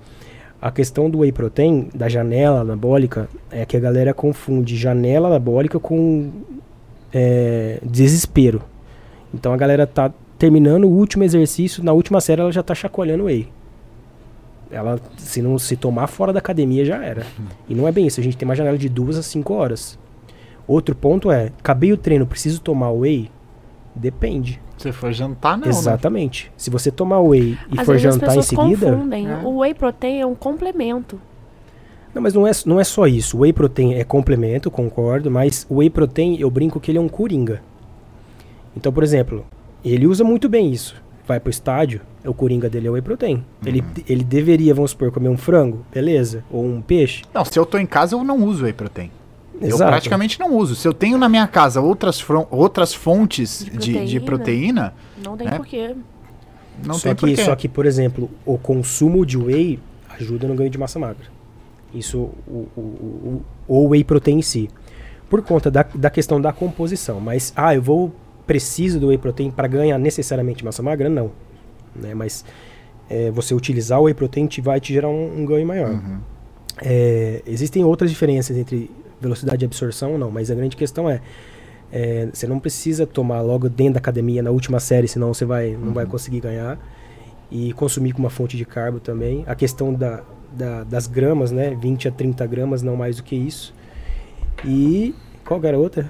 A 0.62 0.70
questão 0.70 1.10
do 1.10 1.20
whey 1.20 1.32
protein, 1.32 1.90
da 1.94 2.08
janela 2.08 2.60
anabólica, 2.60 3.28
é 3.50 3.66
que 3.66 3.76
a 3.76 3.80
galera 3.80 4.14
confunde 4.14 4.76
janela 4.76 5.28
anabólica 5.28 5.80
com 5.80 6.32
é, 7.12 7.80
desespero. 7.84 8.62
Então 9.34 9.54
a 9.54 9.58
galera 9.58 9.88
tá 9.88 10.12
terminando 10.38 10.86
o 10.86 10.90
último 10.90 11.24
exercício, 11.24 11.84
na 11.84 11.94
última 11.94 12.20
série 12.20 12.42
ela 12.42 12.52
já 12.52 12.64
tá 12.64 12.74
chacoalhando 12.74 13.26
whey. 13.26 13.48
Ela, 14.70 15.00
se 15.18 15.42
não 15.42 15.60
se 15.60 15.76
tomar 15.76 16.08
fora 16.08 16.32
da 16.32 16.40
academia, 16.40 16.86
já 16.86 17.04
era. 17.04 17.26
E 17.68 17.76
não 17.76 17.88
é 17.88 17.92
bem 17.92 18.08
isso. 18.08 18.20
A 18.20 18.24
gente 18.24 18.38
tem 18.38 18.48
uma 18.48 18.56
janela 18.56 18.78
de 18.78 18.90
duas 18.90 19.18
a 19.18 19.24
cinco 19.24 19.54
horas. 19.54 19.98
Outro 20.68 20.96
ponto 20.96 21.32
é, 21.32 21.52
acabei 21.60 21.92
o 21.92 21.98
treino, 21.98 22.26
preciso 22.26 22.62
tomar 22.62 22.92
whey? 22.92 23.30
Depende. 23.96 24.62
Se 24.78 24.92
for 24.92 25.12
jantar, 25.12 25.58
não. 25.58 25.66
né? 25.66 25.70
Exatamente. 25.70 26.52
Se 26.58 26.70
você 26.70 26.90
tomar 26.90 27.20
whey 27.20 27.58
e 27.72 27.80
Às 27.80 27.86
for 27.86 27.94
vezes 27.94 28.08
as 28.08 28.14
jantar 28.16 28.26
em 28.34 28.40
pessoas 28.40 28.46
seguida. 28.48 28.92
confundem. 28.92 29.30
É. 29.30 29.36
O 29.44 29.60
whey 29.60 29.74
protein 29.74 30.22
é 30.22 30.26
um 30.26 30.34
complemento. 30.34 31.20
Não, 32.14 32.22
mas 32.22 32.34
não 32.34 32.48
é, 32.48 32.52
não 32.66 32.80
é 32.80 32.84
só 32.84 33.06
isso. 33.08 33.38
O 33.38 33.42
whey 33.42 33.54
protein 33.54 33.94
é 33.94 34.04
complemento, 34.04 34.72
concordo, 34.72 35.30
mas 35.30 35.66
o 35.70 35.78
whey 35.78 35.90
protein, 35.90 36.38
eu 36.40 36.50
brinco 36.50 36.80
que 36.80 36.90
ele 36.92 36.98
é 36.98 37.02
um 37.02 37.08
coringa. 37.08 37.62
Então, 38.76 38.92
por 38.92 39.04
exemplo, 39.04 39.46
ele 39.84 40.08
usa 40.08 40.24
muito 40.24 40.48
bem 40.50 40.72
isso. 40.72 40.96
Vai 41.28 41.40
pro 41.40 41.50
estádio, 41.50 42.02
o 42.26 42.34
coringa 42.34 42.70
dele 42.70 42.88
é 42.88 42.90
o 42.90 42.94
whey 42.94 43.02
protein. 43.02 43.44
Ele, 43.66 43.84
ele 44.08 44.24
deveria, 44.24 44.74
vamos 44.74 44.92
supor, 44.92 45.12
comer 45.12 45.30
um 45.30 45.38
frango, 45.38 45.86
beleza? 45.94 46.44
Ou 46.52 46.66
um 46.66 46.82
peixe. 46.82 47.24
Não, 47.34 47.46
se 47.46 47.58
eu 47.58 47.66
tô 47.66 47.78
em 47.78 47.86
casa, 47.86 48.16
eu 48.16 48.24
não 48.24 48.44
uso 48.44 48.64
whey 48.64 48.74
protein. 48.74 49.12
Eu 49.62 49.68
Exato. 49.70 49.92
praticamente 49.92 50.40
não 50.40 50.56
uso. 50.58 50.76
Se 50.76 50.88
eu 50.88 50.94
tenho 50.94 51.18
na 51.20 51.30
minha 51.30 51.46
casa 51.48 51.80
outras, 51.80 52.24
outras 52.50 52.94
fontes 52.94 53.64
De 53.64 53.78
de, 53.78 54.06
de 54.08 54.20
proteína. 54.20 54.26
proteína, 54.26 54.94
Não 55.24 55.38
tem 55.38 55.48
É. 55.48 55.52
porquê. 55.52 55.96
não 56.84 56.96
só 56.96 57.10
tem 57.10 57.16
que, 57.16 57.22
porquê. 57.28 57.44
Só 57.46 57.56
que, 57.56 57.70
por 57.70 57.86
exemplo, 57.86 58.30
o 58.44 58.58
consumo 58.58 59.24
de 59.26 59.38
whey 59.38 59.80
ajuda 60.20 60.48
no 60.48 60.56
ganho 60.56 60.70
de 60.70 60.78
massa 60.80 60.98
magra. 60.98 61.26
Isso, 61.94 62.18
o, 62.48 62.68
o, 62.76 62.82
o, 62.82 63.42
o 63.68 63.88
whey 63.90 64.04
protein 64.04 64.40
em 64.40 64.42
si. 64.42 64.68
Por 65.30 65.42
conta 65.44 65.70
da, 65.70 65.86
da 65.94 66.10
questão 66.10 66.42
da 66.42 66.52
composição. 66.52 67.20
Mas, 67.22 67.54
ah, 67.56 67.76
eu 67.76 67.82
vou, 67.82 68.12
preciso 68.46 69.00
do 69.00 69.08
whey 69.08 69.18
protein 69.18 69.52
para 69.52 69.68
ganhar 69.68 69.98
necessariamente 69.98 70.64
massa 70.64 70.82
magra? 70.84 71.10
Não. 71.10 71.32
Né? 71.96 72.14
Mas 72.14 72.44
é, 73.10 73.30
você 73.32 73.54
utilizar 73.54 74.00
o 74.00 74.04
whey 74.04 74.14
protein 74.14 74.48
te, 74.48 74.62
vai 74.62 74.80
te 74.80 74.94
gerar 74.94 75.10
um, 75.10 75.42
um 75.42 75.46
ganho 75.46 75.66
maior. 75.68 75.92
Uhum. 75.92 76.20
É, 76.82 77.42
existem 77.46 77.84
outras 77.84 78.10
diferenças 78.10 78.58
entre 78.58 78.90
velocidade 79.20 79.60
de 79.60 79.66
absorção 79.66 80.14
ou 80.14 80.18
não, 80.18 80.32
mas 80.32 80.50
a 80.50 80.56
grande 80.56 80.76
questão 80.76 81.10
é, 81.10 81.22
é, 81.92 82.28
você 82.34 82.48
não 82.48 82.60
precisa 82.60 83.06
tomar 83.06 83.42
logo 83.42 83.70
dentro 83.70 83.94
da 83.96 84.00
academia 84.00 84.42
na 84.42 84.50
última 84.50 84.80
série, 84.80 85.08
senão 85.08 85.34
você 85.34 85.46
vai, 85.46 85.72
não 85.80 85.94
vai 85.94 86.06
conseguir 86.06 86.40
ganhar. 86.40 86.80
E 87.52 87.74
consumir 87.74 88.14
com 88.14 88.20
uma 88.20 88.30
fonte 88.30 88.56
de 88.56 88.64
carbo 88.64 89.02
também. 89.02 89.44
A 89.46 89.54
questão 89.54 89.94
da, 89.94 90.24
da- 90.54 90.86
das 90.86 91.06
gramas, 91.06 91.52
né? 91.52 91.76
20 91.80 92.08
a 92.08 92.12
30 92.12 92.48
gramas, 92.48 92.82
não 92.82 92.96
mais 92.96 93.18
do 93.18 93.24
que 93.24 93.36
isso. 93.36 93.74
E 94.64 95.14
qual 95.46 95.60
que 95.60 95.68
era 95.68 95.76
a 95.76 95.80
outra? 95.80 96.10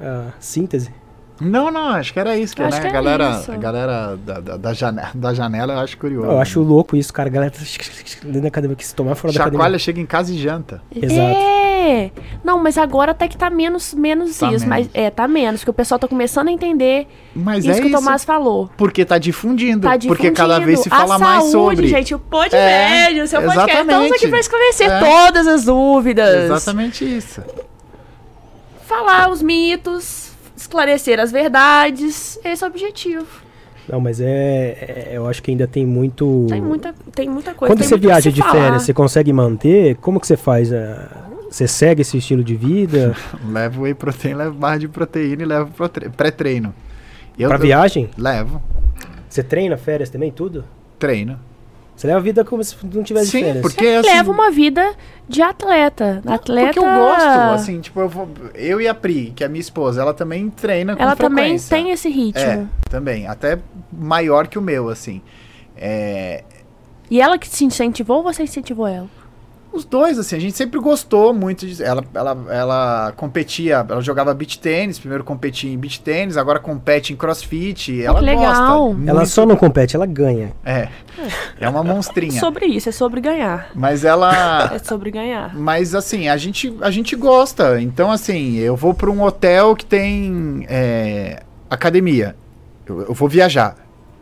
A 0.00 0.32
síntese. 0.40 0.90
Não, 1.40 1.70
não, 1.70 1.90
acho 1.90 2.12
que 2.12 2.18
era 2.18 2.36
isso. 2.36 2.54
Que, 2.56 2.62
Acho 2.62 2.76
né, 2.76 2.80
que 2.80 2.86
a 2.86 2.90
era 2.90 3.00
galera, 3.00 3.38
isso. 3.40 3.52
a 3.52 3.56
galera 3.56 4.16
da, 4.16 4.40
da, 4.40 4.56
da 4.56 4.72
janela, 4.72 5.10
da 5.14 5.34
janela 5.34 5.72
eu 5.74 5.78
acho 5.78 5.96
curioso. 5.96 6.26
Eu 6.26 6.40
acho 6.40 6.60
louco 6.60 6.96
isso, 6.96 7.12
cara. 7.12 7.28
A 7.28 7.32
galera 7.32 7.50
tá 7.52 7.58
dentro 8.24 8.40
da 8.42 8.48
academia, 8.48 8.76
que 8.76 8.84
se 8.86 8.94
tomar 8.94 9.14
fora 9.14 9.32
da 9.32 9.38
Chacoalha, 9.38 9.56
academia. 9.58 9.78
chega 9.78 10.00
em 10.00 10.06
casa 10.06 10.32
e 10.32 10.38
janta. 10.38 10.82
Exato. 10.94 11.20
É! 11.20 12.10
Não, 12.42 12.58
mas 12.62 12.76
agora 12.76 13.12
até 13.12 13.28
que 13.28 13.36
tá 13.36 13.48
menos, 13.48 13.94
menos 13.94 14.36
Tá 14.36 14.52
isso. 14.52 14.66
Mas 14.68 14.86
menos. 14.88 14.90
é, 14.94 15.10
tá 15.10 15.28
menos, 15.28 15.60
porque 15.60 15.70
o 15.70 15.74
pessoal 15.74 15.98
tá 15.98 16.08
começando 16.08 16.48
a 16.48 16.52
entender 16.52 17.06
Mas 17.34 17.64
isso 17.64 17.70
é 17.72 17.80
que 17.80 17.86
o 17.86 17.86
isso. 17.90 17.96
Tomás 17.98 18.24
falou. 18.24 18.68
Porque 18.76 19.04
tá 19.04 19.16
difundindo. 19.16 19.86
Tá 19.88 19.96
porque 20.06 20.30
cada 20.32 20.54
difundindo. 20.58 20.66
vez 20.66 20.80
se 20.80 20.90
fala 20.90 21.14
a 21.14 21.18
mais 21.18 21.44
saúde, 21.44 21.52
sobre. 21.76 21.86
gente, 21.88 22.14
o 22.14 22.18
Pod 22.18 22.54
É, 22.54 23.04
Médio, 23.06 23.24
o 23.24 23.26
seu 23.28 23.40
podcast. 23.40 23.70
Estamos 23.70 23.88
exatamente. 23.94 24.14
aqui 24.16 24.28
pra 24.28 24.38
esclarecer 24.40 24.90
É. 24.90 24.98
todas 25.00 25.46
as 25.46 25.64
dúvidas. 25.64 26.44
Exatamente 26.50 27.04
isso. 27.16 27.42
Falar 28.86 29.30
os 29.30 29.42
mitos, 29.42 30.27
esclarecer 30.60 31.18
as 31.20 31.30
verdades. 31.32 32.38
Esse 32.44 32.62
é 32.64 32.66
o 32.66 32.70
objetivo. 32.70 33.26
Não, 33.88 34.00
mas 34.00 34.20
é, 34.20 34.26
é- 34.28 35.10
Eu 35.12 35.26
acho 35.26 35.42
que 35.42 35.50
ainda 35.50 35.66
tem 35.66 35.86
muito. 35.86 36.46
Tem 36.48 36.60
muita, 36.60 36.94
tem 37.14 37.28
muita 37.28 37.54
coisa. 37.54 37.72
Quando 37.72 37.78
tem 37.80 37.88
você 37.88 37.96
viaja 37.96 38.30
de 38.30 38.40
falar. 38.42 38.52
férias, 38.52 38.82
você 38.82 38.92
consegue 38.92 39.32
manter? 39.32 39.96
Como 39.96 40.20
que 40.20 40.26
você 40.26 40.36
faz? 40.36 40.72
ah, 40.72 41.08
Você 41.50 41.66
segue 41.66 42.02
esse 42.02 42.18
estilo 42.18 42.44
de 42.44 42.54
vida? 42.54 43.14
Levo 43.50 43.82
whey 43.84 43.94
protein, 43.94 44.34
levo 44.34 44.54
barra 44.58 44.76
de 44.78 44.88
proteína 44.88 45.42
e 45.42 45.46
levo 45.46 45.70
pré-treino. 46.16 46.74
Eu, 47.38 47.48
pra 47.48 47.56
eu 47.56 47.62
viagem? 47.62 48.10
levo, 48.18 48.60
Você 49.28 49.42
treina 49.42 49.76
férias 49.78 50.10
também, 50.10 50.30
tudo? 50.30 50.64
treino. 50.98 51.38
Você 51.98 52.06
leva 52.06 52.20
a 52.20 52.22
vida 52.22 52.44
como 52.44 52.62
se 52.62 52.76
não 52.94 53.02
tivesse 53.02 53.32
Sim, 53.32 53.42
férias. 53.42 53.60
porque 53.60 53.84
assim, 53.84 54.08
Leva 54.08 54.30
uma 54.30 54.52
vida 54.52 54.94
de 55.28 55.42
atleta. 55.42 56.22
Atleta. 56.24 56.66
Porque 56.74 56.78
eu 56.78 56.84
gosto, 56.84 57.26
assim, 57.26 57.80
tipo, 57.80 57.98
eu 58.00 58.08
vou. 58.08 58.28
Eu 58.54 58.80
e 58.80 58.86
a 58.86 58.94
Pri, 58.94 59.32
que 59.34 59.42
é 59.42 59.48
minha 59.48 59.60
esposa, 59.60 60.00
ela 60.00 60.14
também 60.14 60.48
treina 60.48 60.94
com 60.94 61.02
Ela 61.02 61.16
também 61.16 61.58
tem 61.58 61.90
esse 61.90 62.08
ritmo. 62.08 62.40
É, 62.40 62.66
também. 62.88 63.26
Até 63.26 63.58
maior 63.92 64.46
que 64.46 64.56
o 64.56 64.62
meu, 64.62 64.88
assim. 64.88 65.20
É, 65.76 66.44
E 67.10 67.20
ela 67.20 67.36
que 67.36 67.50
te 67.50 67.64
incentivou 67.64 68.18
ou 68.18 68.22
você 68.22 68.44
incentivou 68.44 68.86
ela? 68.86 69.08
Os 69.72 69.84
dois, 69.84 70.18
assim, 70.18 70.36
a 70.36 70.40
gente 70.40 70.56
sempre 70.56 70.80
gostou 70.80 71.32
muito 71.32 71.66
de. 71.66 71.82
Ela, 71.82 72.02
ela, 72.14 72.46
ela 72.50 73.12
competia, 73.16 73.84
ela 73.88 74.00
jogava 74.00 74.32
beach 74.34 74.58
tênis, 74.58 74.98
primeiro 74.98 75.22
competia 75.22 75.70
em 75.72 75.78
beach 75.78 76.00
tênis, 76.00 76.36
agora 76.36 76.58
compete 76.58 77.12
em 77.12 77.16
crossfit. 77.16 78.02
Ela 78.02 78.18
que 78.20 78.24
legal. 78.24 78.92
gosta. 78.94 79.10
Ela 79.10 79.26
só 79.26 79.46
não 79.46 79.56
compete, 79.56 79.94
ela 79.94 80.06
ganha. 80.06 80.52
É. 80.64 80.88
É 81.60 81.68
uma 81.68 81.80
É 81.80 81.82
monstrinha. 81.82 82.40
sobre 82.40 82.66
isso, 82.66 82.88
é 82.88 82.92
sobre 82.92 83.20
ganhar. 83.20 83.70
Mas 83.74 84.04
ela. 84.04 84.72
É 84.74 84.78
sobre 84.78 85.10
ganhar. 85.10 85.54
Mas 85.56 85.94
assim, 85.94 86.28
a 86.28 86.36
gente, 86.36 86.74
a 86.80 86.90
gente 86.90 87.14
gosta. 87.16 87.80
Então, 87.80 88.10
assim, 88.10 88.56
eu 88.56 88.76
vou 88.76 88.94
para 88.94 89.10
um 89.10 89.22
hotel 89.22 89.74
que 89.76 89.84
tem 89.84 90.66
é, 90.68 91.42
academia. 91.68 92.34
Eu, 92.86 93.02
eu 93.02 93.14
vou 93.14 93.28
viajar. 93.28 93.76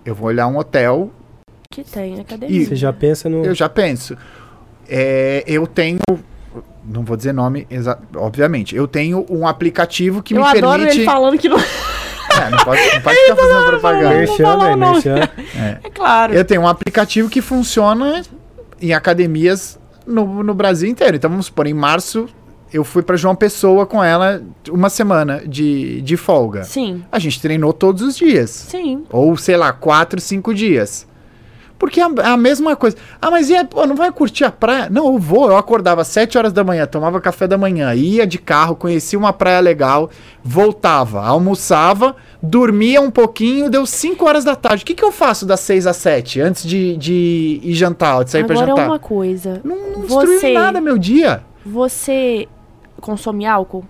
Eu 0.05 0.15
vou 0.15 0.29
olhar 0.29 0.47
um 0.47 0.57
hotel, 0.57 1.11
Que 1.71 1.83
tem 1.83 2.21
academia. 2.21 2.65
Você 2.67 2.77
já 2.77 2.93
pensa 2.93 3.29
no. 3.29 3.45
eu 3.45 3.55
já 3.55 3.69
penso. 3.69 4.17
É, 4.89 5.45
eu 5.47 5.67
tenho. 5.67 5.99
Não 6.85 7.03
vou 7.03 7.17
dizer 7.17 7.33
nome, 7.33 7.67
obviamente. 8.15 8.75
Eu 8.77 8.87
tenho 8.87 9.27
um 9.29 9.47
aplicativo 9.47 10.23
que 10.23 10.35
Eu 10.35 10.43
me 10.43 10.47
adoro 10.47 10.79
permite. 10.83 10.99
ele 10.99 11.05
falando 11.05 11.39
que 11.39 11.49
não. 11.49 11.59
É, 11.59 12.51
não 12.51 12.59
pode, 12.59 12.81
não 12.95 13.01
pode 13.01 13.17
ficar 13.19 13.37
fazendo 13.37 13.67
propaganda. 13.67 14.15
Merchan, 14.15 14.57
né? 14.57 14.77
Merchan. 14.77 15.29
É 15.85 15.91
claro. 15.91 16.35
Eu 16.35 16.45
tenho 16.45 16.61
um 16.61 16.69
aplicativo 16.69 17.29
que 17.29 17.41
funciona 17.41 18.23
em 18.81 18.93
academias 18.93 19.79
no, 20.07 20.43
no 20.43 20.55
Brasil 20.55 20.89
inteiro. 20.89 21.17
Então 21.17 21.31
vamos 21.31 21.47
supor, 21.47 21.67
em 21.67 21.75
março 21.75 22.29
eu 22.73 22.85
fui 22.85 23.03
para 23.03 23.17
João 23.17 23.35
Pessoa 23.35 23.87
com 23.87 24.03
ela 24.03 24.43
uma 24.71 24.91
semana 24.91 25.43
de, 25.47 26.03
de 26.03 26.17
folga. 26.17 26.65
Sim, 26.65 27.05
A 27.11 27.19
gente 27.19 27.41
treinou 27.41 27.73
todos 27.73 28.03
os 28.03 28.17
dias. 28.17 28.51
sim. 28.51 29.05
Ou, 29.11 29.37
sei 29.37 29.57
lá, 29.57 29.73
quatro, 29.73 30.21
cinco 30.21 30.53
dias. 30.55 31.07
Porque 31.79 32.01
é 32.01 32.05
a, 32.05 32.11
é 32.23 32.27
a 32.29 32.37
mesma 32.37 32.75
coisa. 32.75 32.97
Ah, 33.21 33.31
mas 33.31 33.51
e 33.51 33.57
aí, 33.57 33.65
pô, 33.65 33.87
não 33.87 33.95
vai 33.95 34.11
curtir 34.11 34.45
a 34.45 34.51
praia? 34.51 34.89
Não, 34.91 35.07
eu 35.13 35.19
vou. 35.19 35.49
Eu 35.49 35.57
acordava 35.57 36.01
às 36.01 36.09
7 36.09 36.39
horas 36.39 36.53
da 36.53 36.65
manhã, 36.65 36.87
tomava 36.87 37.21
café 37.21 37.47
da 37.47 37.59
manhã, 37.59 37.95
ia 37.95 38.27
de 38.27 38.39
carro, 38.39 38.75
conhecia 38.75 39.19
uma 39.19 39.33
praia 39.33 39.61
legal, 39.61 40.11
voltava, 40.43 41.25
almoçava, 41.25 42.17
dormia 42.43 43.01
um 43.01 43.11
pouquinho, 43.11 43.69
deu 43.69 43.85
5 43.85 44.25
horas 44.25 44.45
da 44.45 44.57
tarde. 44.57 44.83
O 44.83 44.87
que, 44.87 44.95
que 44.95 45.05
eu 45.05 45.13
faço 45.13 45.45
das 45.45 45.61
6 45.61 45.87
às 45.87 45.97
7 45.97 46.41
antes 46.41 46.67
de, 46.67 46.97
de 46.97 47.61
ir 47.63 47.75
jantar, 47.75 48.25
de 48.25 48.31
sair 48.31 48.45
pra 48.45 48.55
Agora 48.55 48.71
jantar? 48.71 48.87
uma 48.89 48.99
coisa. 48.99 49.61
Não, 49.63 49.77
não 49.77 50.01
destruiu 50.03 50.55
nada 50.55 50.81
meu 50.81 50.97
dia. 50.97 51.43
Você 51.65 52.49
consome 53.01 53.45
álcool? 53.45 53.85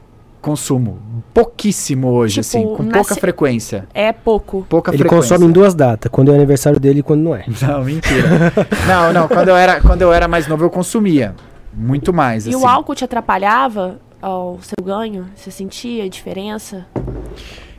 Consumo 0.50 0.98
pouquíssimo 1.34 2.08
hoje, 2.12 2.40
Tipo, 2.40 2.46
assim, 2.46 2.62
com 2.76 2.88
pouca 2.88 3.14
se- 3.14 3.20
frequência. 3.20 3.88
É 3.92 4.12
pouco. 4.12 4.64
Pouca 4.68 4.92
Ele 4.92 4.98
frequência. 4.98 5.34
consome 5.34 5.50
em 5.50 5.52
duas 5.52 5.74
datas, 5.74 6.08
quando 6.10 6.28
é 6.28 6.32
o 6.32 6.34
aniversário 6.36 6.78
dele 6.78 7.00
e 7.00 7.02
quando 7.02 7.20
não 7.22 7.34
é. 7.34 7.44
Não, 7.60 7.82
mentira. 7.84 8.52
não, 8.86 9.12
não, 9.12 9.26
quando 9.28 9.48
eu, 9.48 9.56
era, 9.56 9.80
quando 9.80 10.02
eu 10.02 10.12
era 10.12 10.28
mais 10.28 10.46
novo 10.46 10.64
eu 10.64 10.70
consumia. 10.70 11.34
Muito 11.74 12.12
mais, 12.12 12.46
E 12.46 12.50
assim. 12.50 12.58
o 12.62 12.64
álcool 12.66 12.94
te 12.94 13.04
atrapalhava 13.04 13.98
ao 14.22 14.58
seu 14.62 14.82
ganho? 14.84 15.26
Você 15.34 15.50
sentia 15.50 16.08
diferença? 16.08 16.86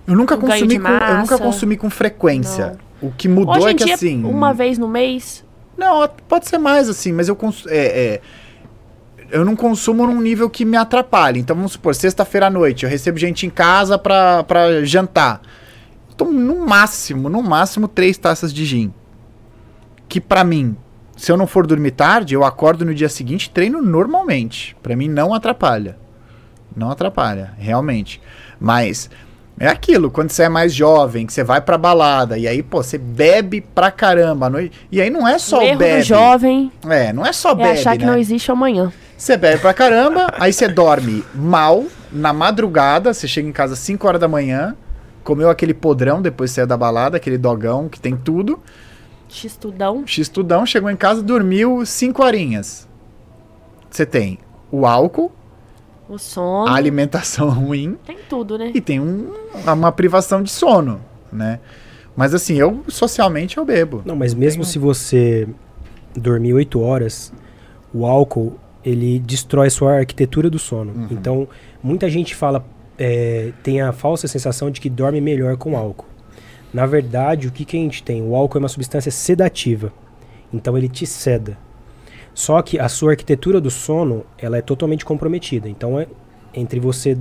Eu 0.05 0.15
nunca 0.15 0.35
o 0.35 0.37
consumi 0.37 0.77
com, 0.77 0.87
eu 0.89 1.17
nunca 1.19 1.37
consumi 1.37 1.77
com 1.77 1.89
frequência. 1.89 2.77
O 3.01 3.11
que 3.11 3.29
mudou 3.29 3.55
Hoje 3.55 3.69
é 3.69 3.73
que 3.75 3.85
dia, 3.85 3.95
assim. 3.95 4.23
uma 4.25 4.53
vez 4.53 4.77
no 4.77 4.89
mês, 4.89 5.43
Não, 5.77 6.07
pode 6.27 6.47
ser 6.49 6.57
mais 6.57 6.89
assim, 6.89 7.13
mas 7.13 7.29
eu 7.29 7.35
cons... 7.35 7.65
é, 7.67 7.77
é, 8.15 8.21
eu 9.31 9.43
não 9.45 9.55
consumo 9.55 10.05
num 10.07 10.21
nível 10.21 10.49
que 10.49 10.65
me 10.65 10.77
atrapalhe. 10.77 11.39
Então 11.39 11.55
vamos 11.55 11.73
supor, 11.73 11.93
sexta-feira 11.95 12.47
à 12.47 12.49
noite, 12.49 12.83
eu 12.83 12.89
recebo 12.89 13.17
gente 13.17 13.45
em 13.45 13.49
casa 13.49 13.97
pra, 13.97 14.43
pra 14.43 14.83
jantar. 14.83 15.41
Tomo 16.15 16.31
no 16.31 16.65
máximo, 16.65 17.29
no 17.29 17.43
máximo 17.43 17.87
três 17.87 18.17
taças 18.17 18.53
de 18.53 18.65
gin. 18.65 18.93
Que 20.09 20.19
pra 20.21 20.43
mim, 20.43 20.75
se 21.15 21.31
eu 21.31 21.37
não 21.37 21.45
for 21.45 21.67
dormir 21.67 21.91
tarde, 21.91 22.33
eu 22.33 22.43
acordo 22.43 22.83
no 22.85 22.93
dia 22.93 23.09
seguinte 23.09 23.45
e 23.45 23.49
treino 23.49 23.81
normalmente. 23.81 24.75
Pra 24.81 24.95
mim 24.95 25.07
não 25.07 25.33
atrapalha. 25.33 25.97
Não 26.75 26.89
atrapalha, 26.91 27.53
realmente. 27.57 28.21
Mas 28.59 29.09
é 29.59 29.67
aquilo, 29.67 30.09
quando 30.11 30.31
você 30.31 30.43
é 30.43 30.49
mais 30.49 30.73
jovem, 30.73 31.25
que 31.25 31.33
você 31.33 31.43
vai 31.43 31.59
pra 31.61 31.77
balada, 31.77 32.37
e 32.37 32.47
aí, 32.47 32.61
pô, 32.61 32.81
você 32.83 32.97
bebe 32.97 33.61
pra 33.61 33.89
caramba 33.91 34.45
à 34.45 34.49
noite. 34.49 34.71
E 34.91 35.01
aí 35.01 35.09
não 35.09 35.27
é 35.27 35.37
só 35.39 35.57
o 35.57 35.61
o 35.61 35.63
erro 35.63 35.77
bebe. 35.79 35.99
do 36.01 36.05
jovem 36.05 36.71
É, 36.87 37.11
não 37.11 37.25
é 37.25 37.33
só 37.33 37.51
é 37.51 37.55
bebe, 37.55 37.69
achar 37.79 37.97
que 37.97 38.05
né? 38.05 38.11
não 38.11 38.17
existe 38.19 38.51
amanhã. 38.51 38.91
Você 39.17 39.35
bebe 39.35 39.59
pra 39.61 39.73
caramba, 39.73 40.27
aí 40.39 40.53
você 40.53 40.67
dorme 40.67 41.23
mal, 41.33 41.85
na 42.11 42.31
madrugada, 42.31 43.13
você 43.13 43.27
chega 43.27 43.47
em 43.49 43.51
casa 43.51 43.73
às 43.73 43.79
5 43.79 44.07
horas 44.07 44.21
da 44.21 44.27
manhã, 44.27 44.75
comeu 45.23 45.49
aquele 45.49 45.73
podrão, 45.73 46.21
depois 46.21 46.51
saiu 46.51 46.67
da 46.67 46.77
balada, 46.77 47.17
aquele 47.17 47.37
dogão 47.37 47.89
que 47.89 47.99
tem 47.99 48.15
tudo. 48.15 48.59
X-tudão. 49.27 50.03
X-tudão, 50.05 50.65
chegou 50.65 50.89
em 50.89 50.95
casa, 50.95 51.21
dormiu 51.23 51.85
5 51.85 52.23
horinhas. 52.23 52.87
Você 53.89 54.05
tem 54.05 54.37
o 54.71 54.85
álcool, 54.85 55.31
O 56.07 56.17
sono. 56.19 56.69
a 56.69 56.75
alimentação 56.75 57.49
ruim 57.51 57.97
Tem 58.05 58.19
tudo, 58.29 58.57
né? 58.57 58.71
e 58.73 58.79
tem 58.79 58.99
um- 58.99 59.33
uma 59.65 59.91
privação 59.91 60.43
de 60.43 60.51
sono, 60.51 61.01
né? 61.31 61.59
Mas 62.15 62.33
assim, 62.33 62.55
eu 62.55 62.83
socialmente 62.87 63.57
eu 63.57 63.65
bebo. 63.65 64.01
Não, 64.05 64.15
mas 64.15 64.33
mesmo 64.33 64.63
se 64.63 64.77
você 64.79 65.47
dormir 66.15 66.53
8 66.53 66.79
horas, 66.81 67.33
o 67.93 68.05
álcool 68.05 68.57
ele 68.87 69.19
destrói 69.19 69.69
sua 69.69 69.97
arquitetura 69.97 70.49
do 70.49 70.57
sono. 70.57 70.93
Uhum. 70.93 71.07
Então, 71.11 71.47
muita 71.83 72.09
gente 72.09 72.33
fala, 72.33 72.65
é, 72.97 73.51
tem 73.61 73.81
a 73.81 73.91
falsa 73.91 74.29
sensação 74.29 74.71
de 74.71 74.79
que 74.79 74.89
dorme 74.89 75.19
melhor 75.19 75.57
com 75.57 75.77
álcool. 75.77 76.07
Na 76.73 76.85
verdade, 76.85 77.47
o 77.47 77.51
que, 77.51 77.65
que 77.65 77.75
a 77.75 77.79
gente 77.81 78.01
tem? 78.01 78.21
O 78.21 78.33
álcool 78.33 78.59
é 78.59 78.61
uma 78.61 78.69
substância 78.69 79.11
sedativa. 79.11 79.91
Então, 80.53 80.77
ele 80.77 80.87
te 80.87 81.05
seda. 81.05 81.57
Só 82.33 82.61
que 82.61 82.79
a 82.79 82.87
sua 82.87 83.11
arquitetura 83.11 83.59
do 83.59 83.69
sono, 83.69 84.23
ela 84.37 84.57
é 84.57 84.61
totalmente 84.61 85.03
comprometida. 85.03 85.67
Então, 85.67 85.99
é, 85.99 86.07
entre 86.53 86.79
você 86.79 87.17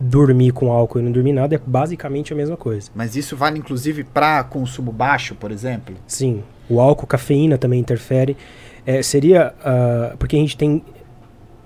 dormir 0.00 0.52
com 0.52 0.72
álcool 0.72 1.00
e 1.00 1.02
não 1.02 1.12
dormir 1.12 1.32
nada, 1.32 1.56
é 1.56 1.60
basicamente 1.66 2.32
a 2.32 2.36
mesma 2.36 2.56
coisa. 2.56 2.90
Mas 2.94 3.14
isso 3.14 3.36
vale 3.36 3.58
inclusive 3.58 4.04
para 4.04 4.42
consumo 4.44 4.90
baixo, 4.90 5.34
por 5.34 5.50
exemplo? 5.50 5.96
Sim, 6.06 6.42
o 6.70 6.80
álcool, 6.80 7.06
cafeína 7.06 7.58
também 7.58 7.80
interfere. 7.80 8.36
É, 8.88 9.02
seria 9.02 9.52
ah, 9.62 10.14
porque 10.18 10.34
a 10.34 10.38
gente 10.38 10.56
tem 10.56 10.82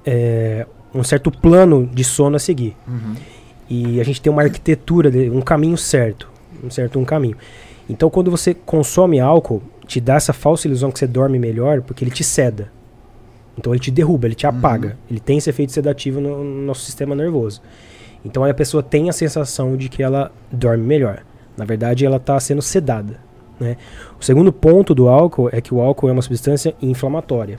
é, 0.04 0.66
um 0.92 1.04
certo 1.04 1.30
plano 1.30 1.86
de 1.86 2.02
sono 2.02 2.34
a 2.34 2.38
seguir. 2.40 2.76
Uhum. 2.84 3.14
E 3.70 4.00
a 4.00 4.04
gente 4.04 4.20
tem 4.20 4.32
uma 4.32 4.42
arquitetura, 4.42 5.08
de, 5.08 5.30
um 5.30 5.40
caminho 5.40 5.78
certo. 5.78 6.28
Um 6.64 6.68
certo 6.68 6.98
um 6.98 7.04
caminho. 7.04 7.36
Então, 7.88 8.10
quando 8.10 8.28
você 8.28 8.52
consome 8.52 9.20
álcool, 9.20 9.62
te 9.86 10.00
dá 10.00 10.16
essa 10.16 10.32
falsa 10.32 10.66
ilusão 10.66 10.90
que 10.90 10.98
você 10.98 11.06
dorme 11.06 11.38
melhor, 11.38 11.80
porque 11.82 12.02
ele 12.02 12.10
te 12.10 12.24
ceda. 12.24 12.72
Então, 13.56 13.72
ele 13.72 13.80
te 13.80 13.92
derruba, 13.92 14.26
ele 14.26 14.34
te 14.34 14.48
apaga. 14.48 14.98
Ele 15.08 15.20
tem 15.20 15.38
esse 15.38 15.48
efeito 15.48 15.70
sedativo 15.70 16.20
no, 16.20 16.42
no 16.42 16.62
nosso 16.62 16.80
sistema 16.80 17.14
nervoso. 17.14 17.62
Então, 18.24 18.42
aí 18.42 18.50
a 18.50 18.54
pessoa 18.54 18.82
tem 18.82 19.08
a 19.08 19.12
sensação 19.12 19.76
de 19.76 19.88
que 19.88 20.02
ela 20.02 20.32
dorme 20.50 20.82
melhor. 20.82 21.22
Na 21.56 21.64
verdade, 21.64 22.04
ela 22.04 22.16
está 22.16 22.40
sendo 22.40 22.60
sedada. 22.60 23.20
Né? 23.62 23.76
O 24.20 24.24
segundo 24.24 24.52
ponto 24.52 24.94
do 24.94 25.08
álcool 25.08 25.48
é 25.52 25.60
que 25.60 25.72
o 25.72 25.80
álcool 25.80 26.08
é 26.08 26.12
uma 26.12 26.22
substância 26.22 26.74
inflamatória. 26.82 27.58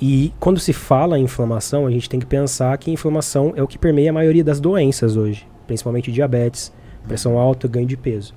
E 0.00 0.32
quando 0.40 0.58
se 0.58 0.72
fala 0.72 1.18
em 1.18 1.24
inflamação, 1.24 1.86
a 1.86 1.90
gente 1.90 2.08
tem 2.08 2.18
que 2.18 2.26
pensar 2.26 2.76
que 2.78 2.90
inflamação 2.90 3.52
é 3.54 3.62
o 3.62 3.68
que 3.68 3.78
permeia 3.78 4.10
a 4.10 4.12
maioria 4.12 4.42
das 4.42 4.58
doenças 4.58 5.16
hoje, 5.16 5.46
principalmente 5.66 6.10
diabetes, 6.10 6.72
pressão 7.06 7.38
alta, 7.38 7.68
ganho 7.68 7.86
de 7.86 7.96
peso. 7.96 8.34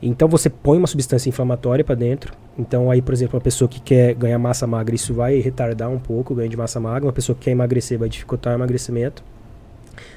Então 0.00 0.28
você 0.28 0.48
põe 0.48 0.78
uma 0.78 0.86
substância 0.86 1.28
inflamatória 1.28 1.84
para 1.84 1.94
dentro. 1.94 2.32
Então 2.56 2.90
aí, 2.90 3.02
por 3.02 3.12
exemplo, 3.12 3.36
uma 3.36 3.42
pessoa 3.42 3.68
que 3.68 3.80
quer 3.80 4.14
ganhar 4.14 4.38
massa 4.38 4.66
magra, 4.66 4.94
isso 4.94 5.12
vai 5.12 5.40
retardar 5.40 5.90
um 5.90 5.98
pouco 5.98 6.32
o 6.32 6.36
ganho 6.36 6.48
de 6.48 6.56
massa 6.56 6.78
magra. 6.78 7.06
Uma 7.06 7.12
pessoa 7.12 7.34
que 7.34 7.44
quer 7.44 7.50
emagrecer 7.50 7.98
vai 7.98 8.08
dificultar 8.08 8.52
o 8.52 8.56
emagrecimento. 8.56 9.24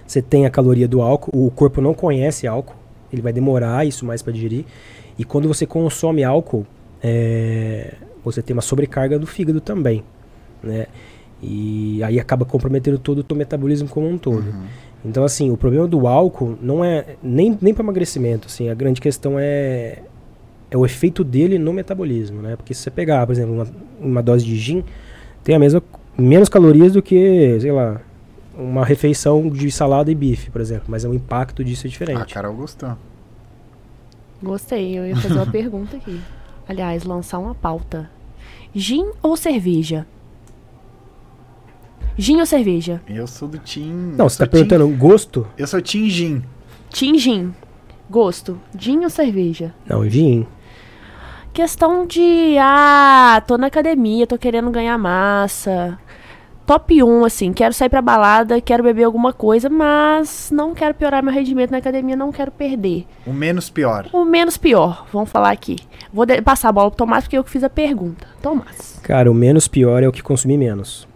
Você 0.06 0.22
tem 0.22 0.46
a 0.46 0.50
caloria 0.50 0.88
do 0.88 1.02
álcool, 1.02 1.32
o 1.34 1.50
corpo 1.50 1.82
não 1.82 1.94
conhece 1.94 2.46
álcool, 2.46 2.76
ele 3.12 3.22
vai 3.22 3.32
demorar 3.32 3.88
isso 3.88 4.06
mais 4.06 4.22
para 4.22 4.34
digerir. 4.34 4.66
E 5.20 5.26
quando 5.26 5.50
você 5.50 5.66
consome 5.66 6.24
álcool, 6.24 6.66
é, 7.04 7.94
você 8.24 8.42
tem 8.42 8.56
uma 8.56 8.62
sobrecarga 8.62 9.20
do 9.20 9.28
fígado 9.28 9.60
também, 9.60 10.02
né? 10.64 10.88
E 11.44 12.02
aí 12.04 12.20
acaba 12.20 12.46
comprometendo 12.46 12.98
todo 12.98 13.20
o 13.20 13.24
teu 13.24 13.36
metabolismo 13.36 13.88
como 13.90 14.08
um 14.08 14.18
todo. 14.18 14.48
Uhum. 14.48 14.64
Então, 15.04 15.26
assim, 15.26 15.52
o 15.52 15.58
problema 15.58 15.88
do 15.88 16.08
álcool 16.08 16.58
não 16.62 16.84
é 16.84 17.16
nem, 17.22 17.58
nem 17.62 17.74
para 17.74 17.84
emagrecimento, 17.84 18.48
assim, 18.48 18.70
a 18.70 18.74
grande 18.74 19.02
questão 19.02 19.36
é 19.38 20.00
é 20.72 20.78
o 20.78 20.86
efeito 20.86 21.24
dele 21.24 21.58
no 21.58 21.74
metabolismo, 21.74 22.42
né? 22.42 22.56
Porque 22.56 22.74
se 22.74 22.82
você 22.82 22.92
pegar, 22.92 23.26
por 23.26 23.32
exemplo, 23.32 23.56
uma, 23.56 23.68
uma 24.00 24.24
dose 24.24 24.46
de 24.46 24.56
gin, 24.56 24.84
tem 25.44 25.56
a 25.56 25.60
mesma 25.60 25.82
menos 26.18 26.48
calorias 26.48 26.94
do 26.94 27.02
que, 27.02 27.58
sei 27.60 27.72
lá, 27.72 28.00
uma 28.56 28.86
refeição 28.86 29.50
de 29.50 29.72
salada 29.72 30.12
e 30.12 30.16
bife, 30.16 30.52
por 30.52 30.62
exemplo, 30.62 30.86
mas 30.88 31.04
o 31.06 31.14
impacto 31.14 31.64
disso 31.64 31.88
é 31.88 31.90
diferente. 31.90 32.34
Carol 32.34 32.54
gostou. 32.54 32.96
Gostei, 34.42 34.98
eu 34.98 35.06
ia 35.08 35.16
fazer 35.16 35.36
uma 35.36 35.46
pergunta 35.52 35.98
aqui. 35.98 36.20
Aliás, 36.68 37.04
lançar 37.04 37.40
uma 37.40 37.56
pauta. 37.56 38.10
Gin 38.74 39.06
ou 39.22 39.36
cerveja? 39.36 40.06
Gin 42.18 42.40
ou 42.40 42.46
cerveja? 42.46 43.02
Eu 43.08 43.26
sou 43.28 43.48
do 43.48 43.58
Team. 43.60 44.14
Não, 44.18 44.28
você 44.30 44.38
tá 44.38 44.46
sou 44.46 44.48
team- 44.48 44.68
perguntando 44.68 44.98
gosto? 44.98 45.48
Eu 45.58 45.66
sou 45.68 45.82
Team 45.82 46.10
Gin. 46.10 46.44
Tim 46.90 47.18
gin. 47.18 47.54
Gosto. 48.10 48.60
Gin 48.78 49.04
ou 49.04 49.10
cerveja? 49.10 49.74
Não, 49.86 50.08
gin. 50.10 50.46
Questão 51.54 52.06
de, 52.06 52.56
ah, 52.60 53.42
tô 53.48 53.58
na 53.58 53.68
academia, 53.68 54.28
tô 54.28 54.38
querendo 54.38 54.70
ganhar 54.72 54.98
massa. 54.98 55.98
Top 56.70 57.04
1, 57.04 57.26
assim, 57.26 57.52
quero 57.52 57.74
sair 57.74 57.90
pra 57.90 58.00
balada, 58.00 58.62
quero 58.62 58.84
beber 58.84 59.04
alguma 59.04 59.34
coisa, 59.34 59.68
mas 59.68 60.52
não 60.54 60.76
quero 60.76 60.94
piorar 60.94 61.24
meu 61.24 61.34
rendimento 61.34 61.72
na 61.72 61.80
academia, 61.80 62.16
não 62.16 62.32
quero 62.32 62.52
perder. 62.52 63.08
O 63.26 63.34
menos 63.34 63.72
pior. 63.72 64.08
O 64.14 64.24
menos 64.24 64.56
pior, 64.56 65.08
vamos 65.12 65.32
falar 65.32 65.50
aqui. 65.50 65.78
Vou 66.14 66.28
passar 66.46 66.70
a 66.70 66.72
bola 66.72 66.92
pro 66.92 66.98
Tomás, 66.98 67.24
porque 67.24 67.36
eu 67.36 67.44
que 67.44 67.50
fiz 67.50 67.64
a 67.64 67.72
pergunta. 67.72 68.28
Tomás. 68.40 69.00
Cara, 69.02 69.32
o 69.32 69.34
menos 69.34 69.68
pior 69.68 70.04
é 70.04 70.08
o 70.08 70.12
que 70.12 70.22
consumir 70.22 70.60
menos. 70.60 71.08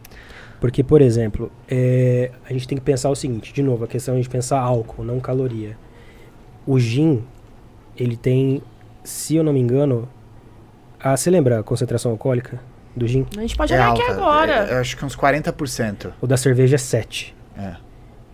Porque, 0.60 0.84
por 0.84 1.04
exemplo, 1.04 1.52
é, 1.70 2.32
a 2.50 2.52
gente 2.52 2.68
tem 2.68 2.76
que 2.76 2.84
pensar 2.84 3.12
o 3.12 3.16
seguinte, 3.16 3.54
de 3.54 3.62
novo, 3.62 3.84
a 3.84 3.88
questão 3.88 4.16
é 4.16 4.18
a 4.18 4.22
gente 4.24 4.32
pensar 4.32 4.60
álcool, 4.60 5.04
não 5.04 5.20
caloria. 5.20 5.78
O 6.66 6.80
gin, 6.80 7.24
ele 7.96 8.18
tem, 8.18 8.64
se 9.04 9.36
eu 9.36 9.44
não 9.44 9.54
me 9.54 9.60
engano, 9.60 10.10
ah, 11.00 11.16
você 11.16 11.30
lembra 11.30 11.60
a 11.60 11.64
concentração 11.64 12.10
alcoólica 12.10 12.73
do 12.96 13.08
gin? 13.08 13.26
A 13.38 13.42
gente 13.42 13.56
pode 13.56 13.74
É 13.74 13.76
olhar 13.78 13.88
alta. 13.88 14.02
aqui 14.02 14.12
agora. 14.12 14.68
É, 14.70 14.74
eu 14.74 14.78
acho 14.80 14.96
que 14.98 15.06
uns 15.06 15.16
40%. 15.16 16.12
O 16.22 16.28
da 16.28 16.38
cerveja 16.38 16.76
é 16.76 16.78
7. 16.78 17.36
É. 17.58 17.76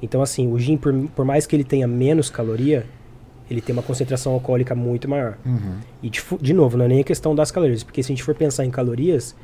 Então, 0.02 0.22
assim, 0.22 0.52
o 0.52 0.58
gin, 0.58 0.78
por, 0.78 0.94
por 1.16 1.26
mais 1.26 1.46
que 1.46 1.56
ele 1.56 1.64
tenha 1.64 1.88
menos 1.88 2.30
caloria, 2.30 2.86
ele 3.50 3.62
tem 3.62 3.74
uma 3.74 3.82
concentração 3.84 4.32
alcoólica 4.34 4.74
muito 4.76 5.10
maior. 5.10 5.38
Uhum. 5.46 5.76
E, 6.02 6.10
de, 6.10 6.22
de 6.40 6.54
novo, 6.54 6.78
não 6.78 6.86
é 6.86 6.88
nem 6.88 7.00
a 7.02 7.04
questão 7.04 7.36
das 7.36 7.52
calorias, 7.52 7.84
porque 7.84 8.02
se 8.04 8.12
a 8.12 8.16
gente 8.16 8.24
for 8.24 8.34
pensar 8.36 8.64
em 8.64 8.72
calorias, 8.72 9.36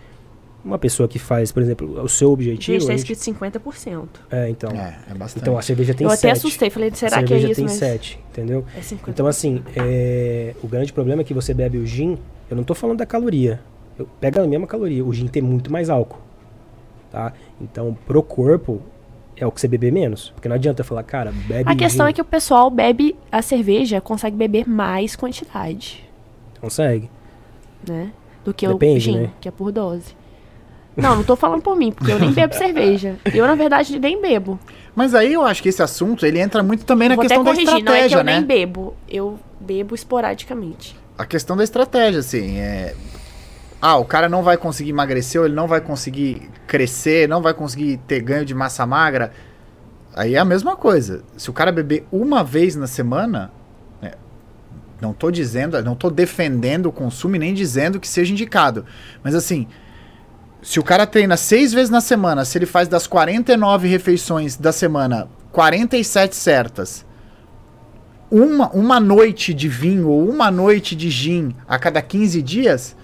uma 0.63 0.79
pessoa 0.79 1.07
que 1.09 1.19
faz, 1.19 1.51
por 1.51 1.61
exemplo, 1.61 2.01
o 2.01 2.07
seu 2.07 2.31
objetivo... 2.31 2.73
Gente, 2.79 2.87
tá 2.87 2.93
a 2.93 2.97
gente- 2.97 3.11
escrito 3.13 3.37
50%. 3.39 4.07
é, 4.31 4.49
então... 4.49 4.69
É, 4.71 4.97
é 5.11 5.13
bastante. 5.13 5.41
Então 5.41 5.57
a 5.57 5.61
cerveja 5.61 5.93
tem 5.93 6.05
eu 6.05 6.11
7. 6.11 6.19
até 6.19 6.31
assustei, 6.31 6.69
falei, 6.69 6.91
será 6.93 7.17
a 7.17 7.23
que 7.23 7.33
é 7.33 7.39
cerveja 7.39 7.51
isso 7.51 7.55
tem 7.55 7.65
mesmo? 7.65 7.79
7, 7.79 8.19
entendeu? 8.31 8.65
É 8.75 8.79
50%. 8.79 8.99
Então, 9.09 9.27
assim, 9.27 9.61
é, 9.75 10.55
o 10.63 10.67
grande 10.67 10.93
problema 10.93 11.21
é 11.21 11.25
que 11.25 11.33
você 11.33 11.53
bebe 11.53 11.77
o 11.77 11.85
gin, 11.85 12.17
eu 12.49 12.55
não 12.55 12.63
tô 12.63 12.73
falando 12.73 12.97
da 12.99 13.05
caloria. 13.05 13.59
Eu, 13.97 14.07
pega 14.19 14.43
a 14.43 14.47
mesma 14.47 14.67
caloria, 14.67 15.03
o 15.03 15.13
gin 15.13 15.27
tem 15.27 15.41
muito 15.41 15.71
mais 15.71 15.89
álcool. 15.89 16.19
Tá? 17.11 17.31
Então, 17.61 17.97
pro 18.05 18.21
corpo, 18.21 18.81
é 19.37 19.45
o 19.45 19.51
que 19.51 19.61
você 19.61 19.67
beber 19.67 19.91
menos. 19.91 20.31
Porque 20.35 20.49
não 20.49 20.55
adianta 20.55 20.83
falar, 20.83 21.03
cara, 21.03 21.31
bebe 21.47 21.69
A 21.69 21.75
questão 21.75 22.05
gin. 22.05 22.09
é 22.09 22.13
que 22.13 22.21
o 22.21 22.25
pessoal 22.25 22.69
bebe 22.69 23.15
a 23.31 23.41
cerveja, 23.41 24.01
consegue 24.01 24.35
beber 24.35 24.67
mais 24.67 25.15
quantidade, 25.15 26.03
Consegue. 26.59 27.09
né? 27.87 28.11
Do 28.43 28.53
que 28.53 28.67
Depende, 28.67 28.97
o 28.97 28.99
gin, 29.13 29.19
né? 29.21 29.29
que 29.39 29.47
é 29.47 29.51
por 29.51 29.71
dose. 29.71 30.15
Não, 30.95 31.17
não 31.17 31.23
tô 31.23 31.35
falando 31.35 31.61
por 31.61 31.75
mim, 31.75 31.91
porque 31.91 32.11
eu 32.11 32.17
nem 32.19 32.31
bebo 32.31 32.53
cerveja. 32.55 33.17
Eu, 33.33 33.45
na 33.45 33.55
verdade, 33.55 33.99
nem 33.99 34.21
bebo. 34.21 34.57
Mas 34.95 35.13
aí 35.13 35.33
eu 35.33 35.45
acho 35.45 35.61
que 35.61 35.67
esse 35.67 35.83
assunto, 35.83 36.25
ele 36.25 36.39
entra 36.39 36.63
muito 36.63 36.85
também 36.85 37.09
na 37.09 37.15
Vou 37.15 37.25
até 37.25 37.35
questão 37.35 37.43
da 37.43 37.51
corrigir, 37.51 37.83
não 37.83 37.91
é 37.93 37.99
que 37.99 38.05
estratégia, 38.05 38.17
eu 38.17 38.23
né? 38.23 38.33
nem 38.37 38.43
bebo. 38.43 38.93
Eu 39.09 39.37
bebo 39.59 39.93
esporadicamente. 39.93 40.95
A 41.17 41.25
questão 41.25 41.57
da 41.57 41.63
estratégia, 41.65 42.21
assim, 42.21 42.59
é... 42.59 42.95
Ah, 43.87 43.97
o 43.97 44.03
cara 44.05 44.27
não 44.27 44.41
vai 44.41 44.57
conseguir 44.57 44.89
emagrecer, 44.89 45.39
ou 45.39 45.45
ele 45.45 45.53
não 45.53 45.67
vai 45.67 45.79
conseguir 45.79 46.49
crescer, 46.65 47.29
não 47.29 47.39
vai 47.39 47.53
conseguir 47.53 47.97
ter 48.07 48.19
ganho 48.19 48.43
de 48.43 48.55
massa 48.55 48.83
magra. 48.83 49.31
Aí 50.15 50.33
é 50.33 50.39
a 50.39 50.43
mesma 50.43 50.75
coisa. 50.75 51.21
Se 51.37 51.51
o 51.51 51.53
cara 51.53 51.71
beber 51.71 52.03
uma 52.11 52.43
vez 52.43 52.75
na 52.75 52.87
semana, 52.87 53.51
né, 54.01 54.13
não 54.99 55.13
tô 55.13 55.29
dizendo, 55.29 55.79
não 55.83 55.93
tô 55.93 56.09
defendendo 56.09 56.87
o 56.87 56.91
consumo 56.91 57.35
e 57.35 57.39
nem 57.39 57.53
dizendo 57.53 57.99
que 57.99 58.07
seja 58.07 58.33
indicado. 58.33 58.87
Mas 59.23 59.35
assim, 59.35 59.67
se 60.63 60.79
o 60.79 60.83
cara 60.83 61.05
treina 61.05 61.37
seis 61.37 61.71
vezes 61.71 61.91
na 61.91 62.01
semana, 62.01 62.43
se 62.43 62.57
ele 62.57 62.65
faz 62.65 62.87
das 62.87 63.05
49 63.05 63.87
refeições 63.87 64.57
da 64.57 64.71
semana, 64.71 65.29
47 65.51 66.35
certas, 66.35 67.05
uma, 68.31 68.67
uma 68.71 68.99
noite 68.99 69.53
de 69.53 69.69
vinho 69.69 70.09
ou 70.09 70.27
uma 70.27 70.49
noite 70.49 70.95
de 70.95 71.11
gin 71.11 71.53
a 71.67 71.77
cada 71.77 72.01
15 72.01 72.41
dias, 72.41 72.95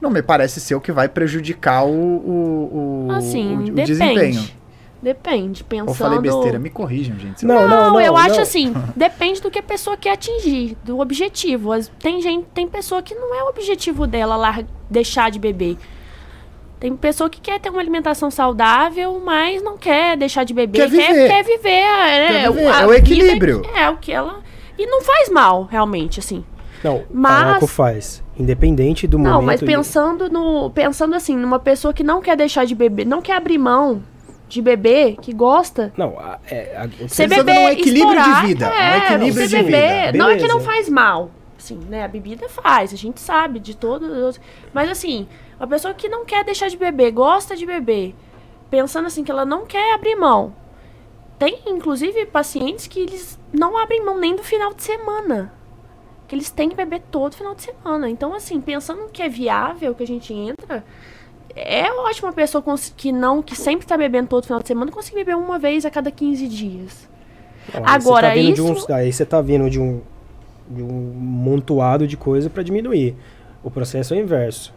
não 0.00 0.10
me 0.10 0.22
parece 0.22 0.60
ser 0.60 0.74
o 0.74 0.80
que 0.80 0.92
vai 0.92 1.08
prejudicar 1.08 1.84
o, 1.84 1.90
o, 1.90 3.06
o, 3.08 3.12
Assim, 3.12 3.54
o- 3.56 3.60
o 3.60 3.64
depende. 3.64 3.82
desempenho. 3.86 4.60
Depende, 5.02 5.64
pensando... 5.64 5.88
Ou 5.88 5.94
falei 5.94 6.18
besteira, 6.18 6.58
me 6.58 6.68
corrijam, 6.68 7.18
gente. 7.18 7.44
Não, 7.46 7.66
Não, 7.66 7.92
não, 7.92 8.00
eu 8.00 8.14
acho 8.16 8.34
não. 8.36 8.42
assim, 8.42 8.74
depende 8.94 9.40
do 9.40 9.50
que 9.50 9.58
a 9.58 9.62
pessoa 9.62 9.96
quer 9.96 10.12
atingir, 10.12 10.76
do 10.84 11.00
objetivo. 11.00 11.72
As- 11.72 11.88
Tem 11.98 12.20
gente, 12.20 12.44
tem 12.52 12.68
pessoa 12.68 13.00
que 13.00 13.14
não 13.14 13.34
é 13.34 13.42
o 13.42 13.48
objetivo 13.48 14.06
dela 14.06 14.36
lar- 14.36 14.64
deixar 14.90 15.30
de 15.30 15.38
beber. 15.38 15.78
Tem 16.78 16.94
pessoa 16.96 17.28
que 17.30 17.40
quer 17.40 17.58
ter 17.60 17.70
uma 17.70 17.80
alimentação 17.80 18.30
saudável, 18.30 19.20
mas 19.24 19.62
não 19.62 19.76
quer 19.78 20.16
deixar 20.18 20.44
de 20.44 20.52
beber, 20.54 20.78
Quer 20.82 20.88
viver. 20.88 21.28
quer 21.28 21.44
viver, 21.44 21.68
é, 21.68 22.26
Quer 22.28 22.50
viver, 22.52 22.66
a 22.68 22.80
é 22.80 22.86
o 22.86 22.90
vida 22.90 22.98
equilíbrio. 22.98 23.62
É, 23.74 23.88
o 23.90 23.96
que 23.98 24.12
ela. 24.12 24.40
E 24.78 24.86
não 24.86 25.02
faz 25.02 25.28
mal, 25.30 25.64
realmente, 25.70 26.20
assim. 26.20 26.44
Não, 26.84 27.02
Mas- 27.10 27.70
faz. 27.70 28.22
Independente 28.40 29.06
do 29.06 29.18
Não, 29.18 29.32
momento. 29.34 29.46
mas 29.46 29.62
e- 29.62 29.66
pensando 29.66 30.30
no. 30.30 30.70
Pensando 30.70 31.14
assim, 31.14 31.36
numa 31.36 31.58
pessoa 31.58 31.92
que 31.92 32.02
não 32.02 32.20
quer 32.20 32.36
deixar 32.36 32.64
de 32.64 32.74
beber, 32.74 33.06
não 33.06 33.20
quer 33.20 33.34
abrir 33.36 33.58
mão 33.58 34.02
de 34.48 34.60
beber, 34.62 35.16
que 35.20 35.32
gosta. 35.32 35.92
Não, 35.96 36.14
é, 36.50 36.74
a- 36.76 36.88
Você 37.06 37.26
beber, 37.28 37.52
de 37.54 37.58
um 37.60 37.68
equilíbrio 37.68 38.10
de 38.14 38.16
explorar, 38.18 38.46
vida, 38.46 38.66
um 38.68 38.72
É, 38.72 38.96
equilíbrio 38.98 39.32
você 39.48 39.56
de 39.58 39.62
beber, 39.62 40.06
vida. 40.06 40.18
Não 40.18 40.30
é 40.30 40.36
que 40.36 40.42
não 40.48 40.56
Beleza. 40.58 40.64
faz 40.70 40.88
mal. 40.88 41.30
Assim, 41.58 41.78
né? 41.88 42.02
A 42.04 42.08
bebida 42.08 42.48
faz, 42.48 42.92
a 42.92 42.96
gente 42.96 43.20
sabe 43.20 43.60
de 43.60 43.76
todos. 43.76 44.40
Mas 44.72 44.90
assim, 44.90 45.28
uma 45.58 45.68
pessoa 45.68 45.92
que 45.92 46.08
não 46.08 46.24
quer 46.24 46.42
deixar 46.42 46.68
de 46.68 46.76
beber, 46.78 47.12
gosta 47.12 47.54
de 47.54 47.66
beber, 47.66 48.14
pensando 48.70 49.06
assim 49.06 49.22
que 49.22 49.30
ela 49.30 49.44
não 49.44 49.66
quer 49.66 49.92
abrir 49.94 50.16
mão. 50.16 50.54
Tem, 51.38 51.58
inclusive, 51.66 52.24
pacientes 52.26 52.86
que 52.86 53.00
eles 53.00 53.38
não 53.52 53.76
abrem 53.76 54.02
mão 54.04 54.18
nem 54.18 54.34
do 54.34 54.42
final 54.42 54.72
de 54.74 54.82
semana. 54.82 55.52
Que 56.30 56.36
eles 56.36 56.48
têm 56.48 56.68
que 56.68 56.76
beber 56.76 57.02
todo 57.10 57.34
final 57.34 57.56
de 57.56 57.62
semana. 57.64 58.08
Então, 58.08 58.32
assim, 58.32 58.60
pensando 58.60 59.08
que 59.12 59.20
é 59.20 59.28
viável 59.28 59.92
que 59.96 60.04
a 60.04 60.06
gente 60.06 60.32
entra, 60.32 60.84
é 61.56 61.90
ótimo 61.92 62.32
pessoa 62.32 62.62
que 62.96 63.10
não, 63.10 63.42
que 63.42 63.56
sempre 63.56 63.84
tá 63.84 63.96
bebendo 63.96 64.28
todo 64.28 64.44
final 64.44 64.60
de 64.62 64.68
semana, 64.68 64.92
conseguir 64.92 65.16
beber 65.16 65.34
uma 65.34 65.58
vez 65.58 65.84
a 65.84 65.90
cada 65.90 66.08
15 66.08 66.46
dias. 66.46 67.08
Aí 67.74 67.82
Agora, 67.84 68.28
você 68.28 68.34
tá 68.34 68.34
vindo 68.34 68.54
de 68.54 68.62
um- 68.62 68.72
isso- 68.74 68.92
aí 68.92 69.12
você 69.12 69.26
tá 69.26 69.40
vindo 69.40 69.68
de 69.68 69.80
um, 69.80 70.00
de 70.68 70.84
um 70.84 70.86
montuado 70.88 72.06
de 72.06 72.16
coisa 72.16 72.48
para 72.48 72.62
diminuir. 72.62 73.16
O 73.60 73.68
processo 73.68 74.14
é 74.14 74.16
o 74.16 74.20
inverso. 74.20 74.72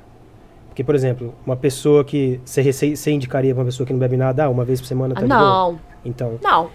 Porque, 0.69 0.83
por 0.83 0.95
exemplo, 0.95 1.35
uma 1.45 1.55
pessoa 1.55 2.03
que 2.03 2.41
você, 2.43 3.11
indicaria 3.11 3.53
pra 3.53 3.61
uma 3.61 3.65
pessoa 3.67 3.85
que 3.85 3.93
não 3.93 3.99
bebe 3.99 4.17
nada, 4.17 4.45
ah, 4.45 4.49
uma 4.49 4.65
vez 4.65 4.81
por 4.81 4.87
semana 4.87 5.13
tá 5.13 5.21
Ah, 5.21 5.27
não, 5.27 5.79
Então, 6.03 6.39
não. 6.43 6.69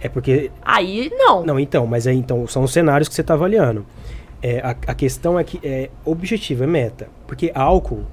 é 0.00 0.08
porque 0.08 0.50
Aí 0.60 1.08
não. 1.16 1.46
Não, 1.46 1.60
então, 1.60 1.86
mas 1.86 2.08
aí 2.08 2.16
então 2.16 2.48
são 2.48 2.64
os 2.64 2.72
cenários 2.72 3.08
que 3.08 3.14
você 3.14 3.20
está 3.20 3.34
avaliando. 3.34 3.86
É, 4.46 4.60
a, 4.60 4.70
a 4.72 4.94
questão 4.94 5.38
é 5.38 5.42
que 5.42 5.58
é 5.66 5.88
objetivo, 6.04 6.64
é 6.64 6.66
meta. 6.66 7.08
Porque 7.26 7.50
álcool, 7.54 8.04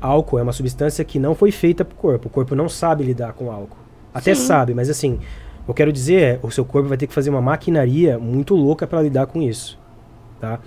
álcool 0.00 0.38
é 0.38 0.42
uma 0.44 0.52
substância 0.52 1.04
que 1.04 1.18
não 1.18 1.34
foi 1.34 1.50
feita 1.50 1.84
para 1.84 1.92
o 1.92 1.96
corpo. 1.96 2.28
O 2.28 2.30
corpo 2.30 2.54
não 2.54 2.68
sabe 2.68 3.02
lidar 3.02 3.32
com 3.32 3.50
álcool. 3.50 3.76
Até 4.14 4.32
Sim. 4.32 4.42
sabe, 4.46 4.74
mas 4.74 4.88
assim, 4.88 5.18
o 5.62 5.64
que 5.64 5.70
eu 5.70 5.74
quero 5.74 5.92
dizer 5.92 6.22
é, 6.22 6.38
o 6.40 6.52
seu 6.52 6.64
corpo 6.64 6.88
vai 6.88 6.96
ter 6.96 7.08
que 7.08 7.12
fazer 7.12 7.30
uma 7.30 7.40
maquinaria 7.40 8.16
muito 8.16 8.54
louca 8.54 8.86
para 8.86 9.02
lidar 9.02 9.26
com 9.26 9.42
isso, 9.42 9.76
tá? 10.40 10.60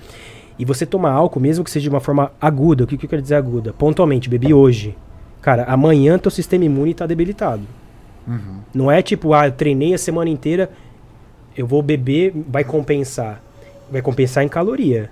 E 0.60 0.65
você 0.65 0.85
tomar 0.85 1.11
álcool, 1.11 1.39
mesmo 1.39 1.64
que 1.64 1.72
seja 1.72 1.84
de 1.84 1.89
uma 1.89 2.01
forma 2.01 2.34
aguda, 2.41 2.84
o 2.84 2.88
que, 2.88 2.97
que 2.97 3.05
eu 3.05 3.10
quero 3.10 3.22
dizer 3.22 3.35
aguda? 3.35 3.72
Pontualmente, 3.72 4.30
bebi 4.30 4.53
hoje. 4.53 4.97
Cara, 5.41 5.64
amanhã 5.64 6.18
teu 6.18 6.30
sistema 6.30 6.65
imune 6.65 6.91
está 6.91 7.07
debilitado. 7.07 7.64
Uhum. 8.27 8.60
Não 8.73 8.91
é 8.91 9.01
tipo, 9.01 9.34
ah, 9.34 9.47
eu 9.47 9.53
treinei 9.53 9.93
a 9.93 9.97
semana 9.97 10.30
inteira, 10.30 10.69
eu 11.55 11.65
vou 11.65 11.81
beber, 11.81 12.34
vai 12.49 12.65
compensar. 12.65 13.41
Vai 13.94 14.02
compensar 14.02 14.44
em 14.44 14.49
caloria. 14.49 15.10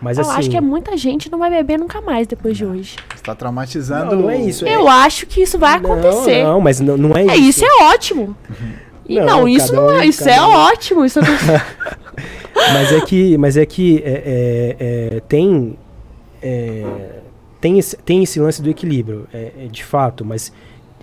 Mas 0.00 0.18
eu 0.18 0.24
assim. 0.24 0.38
acho 0.38 0.50
que 0.50 0.56
é 0.56 0.60
muita 0.60 0.94
gente 0.96 1.30
não 1.32 1.38
vai 1.38 1.48
beber 1.48 1.78
nunca 1.78 2.00
mais 2.02 2.26
depois 2.26 2.54
de 2.54 2.66
hoje. 2.66 2.96
Você 3.16 3.22
tá 3.22 3.34
traumatizando. 3.34 4.14
Não, 4.14 4.22
não 4.24 4.30
é 4.30 4.36
isso. 4.36 4.66
Eu 4.66 4.86
acho 4.86 5.26
que 5.26 5.40
isso 5.40 5.58
vai 5.58 5.76
acontecer. 5.78 6.44
Não, 6.44 6.52
não, 6.52 6.60
mas 6.60 6.78
não, 6.80 6.96
não 6.98 7.16
é, 7.16 7.24
É, 7.26 7.36
isso 7.36 7.64
é 7.64 7.84
ótimo. 7.84 8.36
E 9.06 9.16
Não, 9.20 9.26
não, 9.26 9.48
isso 9.48 9.74
não 9.74 9.88
um- 9.88 10.00
é, 10.00 10.06
isso 10.06 10.20
cada 10.24 10.30
é 10.34 10.40
um- 10.42 10.50
ótimo. 10.50 11.04
Isso 11.04 11.20
Mas 12.72 12.90
é 12.90 13.00
que, 13.02 13.36
mas 13.36 13.56
é 13.58 13.66
que 13.66 14.02
é, 14.02 14.10
é, 14.10 14.76
é, 15.16 15.20
tem, 15.20 15.76
é, 16.42 16.84
tem, 17.60 17.78
esse, 17.78 17.96
tem 17.98 18.22
esse 18.22 18.40
lance 18.40 18.62
do 18.62 18.70
equilíbrio, 18.70 19.26
é, 19.32 19.52
é 19.64 19.66
de 19.66 19.84
fato, 19.84 20.24
mas 20.24 20.50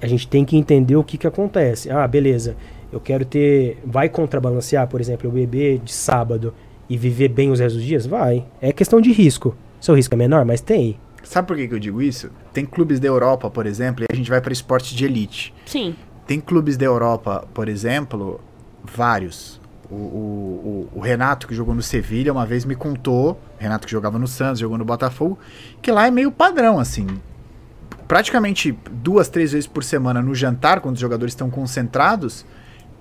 a 0.01 0.07
gente 0.07 0.27
tem 0.27 0.43
que 0.43 0.57
entender 0.57 0.95
o 0.95 1.03
que, 1.03 1.15
que 1.15 1.27
acontece. 1.27 1.91
Ah, 1.91 2.07
beleza, 2.07 2.55
eu 2.91 2.99
quero 2.99 3.23
ter. 3.23 3.77
Vai 3.85 4.09
contrabalancear, 4.09 4.87
por 4.87 4.99
exemplo, 4.99 5.27
eu 5.27 5.31
beber 5.31 5.77
de 5.79 5.93
sábado 5.93 6.55
e 6.93 6.97
viver 6.97 7.29
bem 7.29 7.49
os 7.51 7.59
restos 7.59 7.77
dos 7.79 7.85
dias? 7.87 8.05
Vai. 8.05 8.45
É 8.61 8.71
questão 8.73 8.99
de 8.99 9.11
risco. 9.11 9.55
Seu 9.79 9.95
risco 9.95 10.13
é 10.13 10.17
menor, 10.17 10.43
mas 10.45 10.61
tem. 10.61 10.99
Sabe 11.23 11.47
por 11.47 11.55
que, 11.57 11.67
que 11.67 11.73
eu 11.73 11.79
digo 11.79 12.01
isso? 12.01 12.29
Tem 12.51 12.65
clubes 12.65 12.99
da 12.99 13.07
Europa, 13.07 13.49
por 13.49 13.65
exemplo, 13.65 14.03
e 14.03 14.07
a 14.11 14.15
gente 14.15 14.29
vai 14.29 14.41
para 14.41 14.51
esporte 14.51 14.95
de 14.95 15.05
elite. 15.05 15.53
Sim. 15.65 15.95
Tem 16.27 16.39
clubes 16.39 16.77
da 16.77 16.85
Europa, 16.85 17.47
por 17.53 17.69
exemplo, 17.69 18.41
vários. 18.83 19.59
O, 19.89 19.95
o, 19.95 20.87
o- 20.93 20.97
o 20.97 20.99
Renato, 20.99 21.47
que 21.47 21.53
jogou 21.55 21.75
no 21.75 21.81
Sevilha, 21.81 22.31
uma 22.31 22.45
vez 22.45 22.63
me 22.65 22.75
contou, 22.75 23.39
Renato 23.57 23.85
que 23.85 23.91
jogava 23.91 24.17
no 24.17 24.27
Santos, 24.27 24.59
jogou 24.59 24.77
no 24.77 24.85
Botafogo, 24.85 25.37
que 25.81 25.91
lá 25.91 26.07
é 26.07 26.11
meio 26.11 26.31
padrão, 26.31 26.79
assim. 26.79 27.07
Praticamente 28.07 28.77
duas, 28.91 29.29
três 29.29 29.51
vezes 29.53 29.67
por 29.67 29.83
semana 29.83 30.21
no 30.21 30.35
jantar, 30.35 30.81
quando 30.81 30.95
os 30.95 31.01
jogadores 31.01 31.31
estão 31.33 31.49
concentrados, 31.49 32.45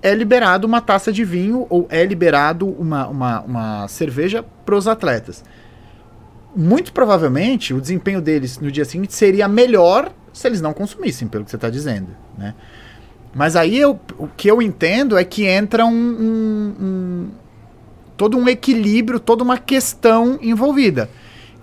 é 0.01 0.13
liberado 0.15 0.65
uma 0.65 0.81
taça 0.81 1.11
de 1.11 1.23
vinho 1.23 1.65
ou 1.69 1.87
é 1.89 2.03
liberado 2.05 2.67
uma, 2.67 3.07
uma, 3.07 3.41
uma 3.41 3.87
cerveja 3.87 4.43
para 4.65 4.75
os 4.75 4.87
atletas. 4.87 5.43
Muito 6.55 6.91
provavelmente 6.91 7.73
o 7.73 7.79
desempenho 7.79 8.21
deles 8.21 8.59
no 8.59 8.71
dia 8.71 8.83
seguinte 8.83 9.13
seria 9.13 9.47
melhor 9.47 10.11
se 10.33 10.47
eles 10.47 10.61
não 10.61 10.73
consumissem, 10.73 11.27
pelo 11.27 11.43
que 11.45 11.49
você 11.51 11.55
está 11.57 11.69
dizendo, 11.69 12.07
né? 12.37 12.53
Mas 13.33 13.55
aí 13.55 13.77
eu, 13.77 13.97
o 14.17 14.27
que 14.27 14.49
eu 14.49 14.61
entendo 14.61 15.17
é 15.17 15.23
que 15.23 15.45
entra 15.45 15.85
um, 15.85 15.89
um- 15.91 16.75
um- 16.85 17.27
todo 18.17 18.37
um 18.37 18.47
equilíbrio, 18.49 19.19
toda 19.19 19.43
uma 19.43 19.57
questão 19.57 20.37
envolvida. 20.41 21.09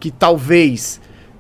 Que 0.01 0.11
talvez 0.11 0.99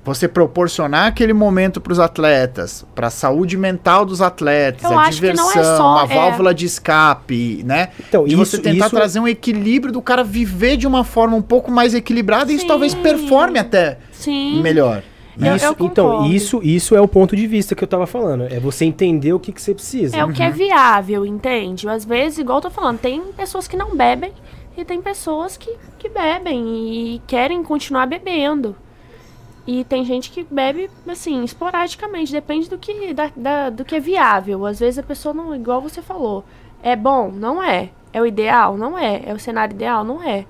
você 0.09 0.26
proporcionar 0.26 1.06
aquele 1.06 1.32
momento 1.32 1.80
para 1.80 1.93
os 1.93 1.98
atletas, 2.01 2.85
para 2.94 3.06
a 3.06 3.10
saúde 3.10 3.56
mental 3.56 4.05
dos 4.05 4.20
atletas, 4.20 4.90
Eu 4.90 4.98
a 4.98 5.06
é 5.06 5.10
diversão, 5.10 5.76
só- 5.76 5.93
uma 5.93 6.05
é. 6.05 6.06
válvula 6.16 6.55
de 6.55 6.66
escape, 6.66 7.62
né? 7.64 7.90
Então, 8.09 8.24
de 8.24 8.30
isso, 8.35 8.44
você 8.44 8.59
tentar 8.59 8.86
isso, 8.86 8.97
trazer 8.97 9.20
um 9.20 9.28
equilíbrio 9.28 9.93
do 9.93 10.02
cara 10.02 10.24
viver 10.24 10.76
de 10.76 10.86
uma 10.86 11.05
forma 11.05 11.36
um 11.36 11.43
pouco 11.43 11.70
mais 11.70 11.94
equilibrada 11.94 12.51
e 12.51 12.56
isso 12.56 12.66
talvez 12.66 12.94
performe 12.94 13.59
até 13.59 13.98
Sim. 14.10 14.60
melhor. 14.62 15.02
Eu- 15.40 15.55
isso- 15.55 15.66
eu 15.66 15.70
então, 15.86 16.09
concordo. 16.10 16.32
isso, 16.35 16.60
isso 16.64 16.97
é 16.97 17.01
o 17.01 17.06
ponto 17.06 17.36
de 17.36 17.47
vista 17.47 17.74
que 17.76 17.85
eu 17.85 17.89
tava 17.89 18.06
falando. 18.09 18.44
É 18.51 18.59
você 18.59 18.85
entender 18.85 19.32
o 19.32 19.39
que, 19.39 19.52
que 19.52 19.62
você 19.62 19.72
precisa. 19.72 20.16
É 20.16 20.24
o 20.24 20.32
que 20.32 20.43
é 20.43 20.51
viável, 20.51 21.24
entende? 21.24 21.89
Às 21.89 22.05
vezes, 22.05 22.39
igual 22.39 22.59
eu 22.59 22.62
tô 22.62 22.70
falando, 22.70 22.98
tem 22.98 23.22
pessoas 23.36 23.68
que 23.68 23.76
não 23.76 23.94
bebem 23.97 24.32
e 24.76 24.85
tem 24.85 25.01
pessoas 25.01 25.56
que, 25.56 25.70
que 25.97 26.09
bebem 26.09 27.14
e 27.14 27.22
querem 27.26 27.62
continuar 27.62 28.06
bebendo. 28.06 28.74
E 29.70 29.85
tem 29.85 30.03
gente 30.03 30.31
que 30.31 30.43
bebe, 30.51 30.89
assim, 31.07 31.45
esporadicamente, 31.45 32.32
depende 32.32 32.70
do 32.70 32.78
que, 32.78 33.12
da, 33.12 33.31
da- 33.36 33.69
do 33.69 33.85
que 33.85 33.97
é 33.97 34.01
viável. 34.01 34.65
Às 34.65 34.81
vezes 34.81 34.99
a 34.99 35.03
pessoa 35.03 35.35
não, 35.35 35.55
igual 35.55 35.82
você 35.82 36.01
falou, 36.01 36.43
é 36.82 36.97
bom? 36.97 37.31
Não 37.31 37.62
é. 37.62 37.90
É 38.11 38.19
o 38.19 38.24
ideal? 38.24 38.78
Não 38.78 38.99
é. 38.99 39.20
É 39.27 39.35
o 39.35 39.39
cenário 39.39 39.74
ideal? 39.74 40.05
Não 40.05 40.23
é. 40.23 40.47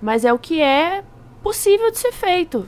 Mas 0.00 0.24
é 0.24 0.32
o 0.32 0.38
que 0.38 0.58
é 0.62 1.04
possível 1.42 1.90
de 1.90 1.98
ser 1.98 2.12
feito. 2.12 2.66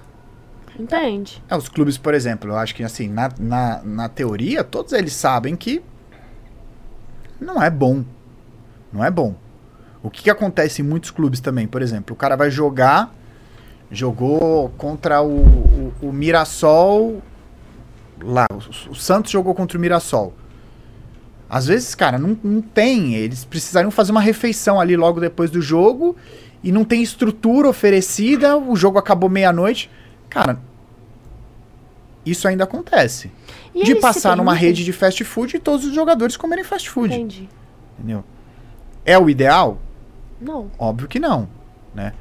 Entende? 0.78 1.42
É, 1.48 1.56
os 1.56 1.70
clubes, 1.70 1.96
por 1.96 2.12
exemplo, 2.12 2.50
eu 2.50 2.58
acho 2.58 2.74
que 2.74 2.82
assim, 2.84 3.08
na, 3.08 3.30
na, 3.40 3.80
na 3.82 4.06
teoria, 4.06 4.62
todos 4.62 4.92
eles 4.92 5.14
sabem 5.14 5.56
que 5.56 5.82
não 7.40 7.62
é 7.62 7.70
bom. 7.70 8.04
Não 8.92 9.02
é 9.02 9.10
bom. 9.10 9.34
O 10.02 10.10
que, 10.10 10.24
que 10.24 10.30
acontece 10.30 10.82
em 10.82 10.84
muitos 10.84 11.10
clubes 11.10 11.40
também, 11.40 11.66
por 11.66 11.80
exemplo, 11.80 12.12
o 12.12 12.16
cara 12.18 12.36
vai 12.36 12.50
jogar, 12.50 13.14
jogou 13.90 14.70
contra 14.76 15.22
o, 15.22 15.40
o, 15.40 15.92
o 16.02 16.12
Mirassol 16.12 17.22
lá, 18.22 18.46
o, 18.52 18.90
o 18.90 18.94
Santos 18.94 19.30
jogou 19.30 19.54
contra 19.54 19.76
o 19.76 19.80
Mirassol. 19.80 20.34
Às 21.48 21.66
vezes, 21.66 21.94
cara, 21.94 22.18
não, 22.18 22.36
não 22.42 22.60
tem. 22.60 23.14
Eles 23.14 23.44
precisariam 23.44 23.90
fazer 23.90 24.10
uma 24.10 24.20
refeição 24.20 24.80
ali 24.80 24.96
logo 24.96 25.20
depois 25.20 25.50
do 25.50 25.60
jogo 25.60 26.16
e 26.62 26.72
não 26.72 26.84
tem 26.84 27.02
estrutura 27.02 27.68
oferecida. 27.68 28.56
O 28.56 28.74
jogo 28.74 28.98
acabou 28.98 29.28
meia-noite. 29.28 29.90
Cara, 30.28 30.58
isso 32.24 32.48
ainda 32.48 32.64
acontece. 32.64 33.30
E 33.74 33.84
de 33.84 33.94
passar 33.96 34.36
numa 34.36 34.54
rede 34.54 34.84
de 34.84 34.92
fast 34.92 35.22
food 35.24 35.56
e 35.56 35.60
todos 35.60 35.84
os 35.84 35.94
jogadores 35.94 36.36
comerem 36.36 36.64
fast 36.64 36.88
food. 36.88 37.14
Entendi. 37.14 37.48
Entendeu? 37.98 38.24
É 39.04 39.18
o 39.18 39.28
ideal? 39.28 39.78
Não. 40.40 40.70
Óbvio 40.78 41.06
que 41.06 41.20
não, 41.20 41.48
né? 41.94 42.14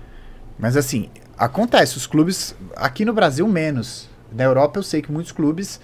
Mas 0.60 0.76
assim, 0.76 1.10
acontece, 1.38 1.98
os 1.98 2.06
clubes 2.08 2.56
aqui 2.76 3.04
no 3.06 3.14
Brasil 3.14 3.48
menos. 3.48 4.10
Na 4.32 4.44
Europa 4.44 4.80
eu 4.80 4.84
sei 4.84 5.02
que 5.02 5.12
muitos 5.12 5.32
clubes 5.32 5.80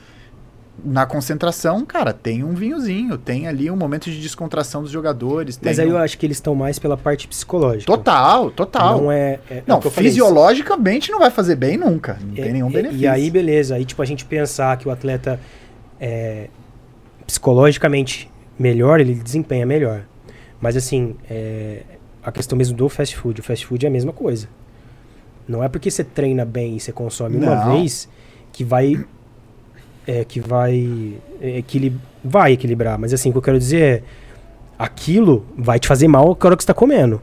na 0.84 1.06
concentração, 1.06 1.86
cara, 1.86 2.14
tem 2.14 2.42
um 2.42 2.54
vinhozinho, 2.54 3.18
tem 3.18 3.48
ali 3.48 3.70
um 3.70 3.76
momento 3.76 4.10
de 4.10 4.18
descontração 4.22 4.82
dos 4.82 4.90
jogadores, 4.92 5.60
Mas 5.62 5.78
aí 5.78 5.86
um- 5.88 5.92
eu 5.92 5.98
acho 5.98 6.18
que 6.18 6.26
eles 6.26 6.38
estão 6.38 6.56
mais 6.56 6.80
pela 6.80 6.96
parte 6.96 7.28
psicológica. 7.28 7.86
total, 7.86 8.50
total. 8.50 9.02
Não 9.02 9.12
é. 9.12 9.40
é- 9.50 9.56
é 9.58 9.64
Não, 9.68 9.82
falei, 9.82 10.10
fisiologicamente 10.10 11.12
não 11.12 11.20
vai 11.20 11.30
fazer 11.32 11.56
bem 11.58 11.76
nunca, 11.78 12.18
não 12.22 12.32
É, 12.34 12.42
tem 12.44 12.54
nenhum 12.54 12.70
é, 12.70 12.72
benefício. 12.72 13.04
E 13.04 13.08
aí, 13.08 13.30
beleza. 13.30 13.76
Aí, 13.76 13.84
tipo, 13.84 14.02
a 14.02 14.06
gente 14.06 14.24
pensar 14.24 14.78
que 14.78 14.88
o 14.88 14.92
atleta 14.92 15.38
é 16.00 16.48
psicologicamente 17.28 18.32
melhor, 18.58 19.00
ele 19.00 19.14
desempenha 19.16 19.66
melhor. 19.66 20.04
Mas, 20.62 20.76
assim, 20.76 21.16
é, 21.30 21.82
a 22.24 22.32
questão 22.32 22.58
mesmo 22.58 22.76
do 22.76 22.88
fast 22.90 23.16
food. 23.18 23.40
O 23.42 23.44
fast 23.44 23.66
food 23.66 23.86
é 23.86 23.90
a 23.90 23.92
mesma 23.92 24.12
coisa. 24.14 24.48
Não 25.50 25.64
é 25.64 25.68
porque 25.68 25.90
você 25.92 26.04
treina 26.04 26.46
bem 26.46 26.78
e 26.78 26.80
você 26.80 26.92
consome 26.92 27.36
uma 27.38 27.56
Não. 27.56 27.72
vez 27.80 28.08
que 28.54 28.64
vai. 28.64 29.04
É, 30.08 30.24
que 30.24 30.40
vai. 30.40 31.16
Equili 31.42 31.96
vai 32.24 32.54
equilibrar. 32.54 32.98
Mas, 33.00 33.14
assim, 33.14 33.30
o 33.30 33.32
que 33.32 33.38
eu 33.40 33.42
quero 33.42 33.58
dizer 33.60 33.82
é. 33.82 34.04
Aquilo 34.78 35.46
vai 35.58 35.78
te 35.78 35.88
fazer 35.90 36.08
mal 36.08 36.26
a 36.40 36.46
hora 36.48 36.56
que 36.56 36.64
você 36.64 36.68
tá 36.68 36.74
comendo. 36.74 37.22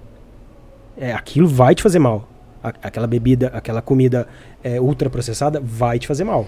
É, 0.98 1.12
aquilo 1.12 1.48
vai 1.48 1.74
te 1.74 1.82
fazer 1.82 1.98
mal. 1.98 2.28
a- 2.62 2.72
aquela 2.82 3.06
bebida, 3.06 3.46
aquela 3.54 3.80
comida 3.80 4.26
é, 4.64 4.80
ultraprocessada 4.80 5.60
vai 5.62 5.98
te 6.00 6.06
fazer 6.08 6.24
mal. 6.24 6.46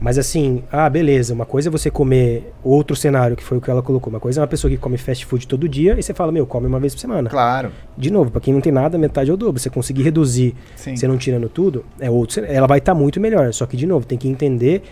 Mas 0.00 0.18
assim, 0.18 0.62
ah, 0.70 0.88
beleza, 0.90 1.32
uma 1.32 1.46
coisa 1.46 1.68
é 1.68 1.72
você 1.72 1.90
comer 1.90 2.52
outro 2.62 2.94
cenário, 2.94 3.36
que 3.36 3.42
foi 3.42 3.58
o 3.58 3.60
que 3.60 3.70
ela 3.70 3.82
colocou. 3.82 4.10
Uma 4.12 4.20
coisa 4.20 4.40
é 4.40 4.42
uma 4.42 4.46
pessoa 4.46 4.70
que 4.70 4.76
come 4.76 4.98
fast 4.98 5.24
food 5.24 5.46
todo 5.46 5.68
dia 5.68 5.96
e 5.98 6.02
você 6.02 6.12
fala, 6.12 6.30
meu, 6.32 6.46
come 6.46 6.66
uma 6.66 6.80
vez 6.80 6.94
por 6.94 7.00
semana. 7.00 7.30
Claro. 7.30 7.70
De 7.96 8.10
novo, 8.10 8.30
pra 8.30 8.40
quem 8.40 8.52
não 8.52 8.60
tem 8.60 8.72
nada, 8.72 8.98
metade 8.98 9.30
é 9.30 9.32
o 9.32 9.36
dobro. 9.36 9.60
Você 9.60 9.70
conseguir 9.70 10.02
reduzir, 10.02 10.54
Sim. 10.76 10.96
você 10.96 11.06
não 11.06 11.16
tirando 11.16 11.48
tudo, 11.48 11.84
é 11.98 12.10
outro, 12.10 12.44
ela 12.44 12.66
vai 12.66 12.78
estar 12.78 12.94
muito 12.94 13.20
melhor. 13.20 13.52
Só 13.52 13.66
que, 13.66 13.76
de 13.76 13.86
novo, 13.86 14.04
tem 14.04 14.18
que 14.18 14.28
entender 14.28 14.82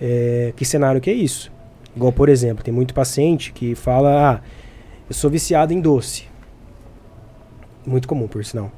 é, 0.00 0.52
que 0.56 0.64
cenário 0.64 1.00
que 1.00 1.10
é 1.10 1.14
isso. 1.14 1.52
Igual, 1.94 2.12
por 2.12 2.28
exemplo, 2.28 2.64
tem 2.64 2.72
muito 2.72 2.92
paciente 2.92 3.52
que 3.52 3.74
fala, 3.74 4.32
ah, 4.32 4.40
eu 5.08 5.14
sou 5.14 5.30
viciado 5.30 5.72
em 5.72 5.80
doce. 5.80 6.24
Muito 7.86 8.08
comum, 8.08 8.26
por 8.26 8.44
sinal. 8.44 8.72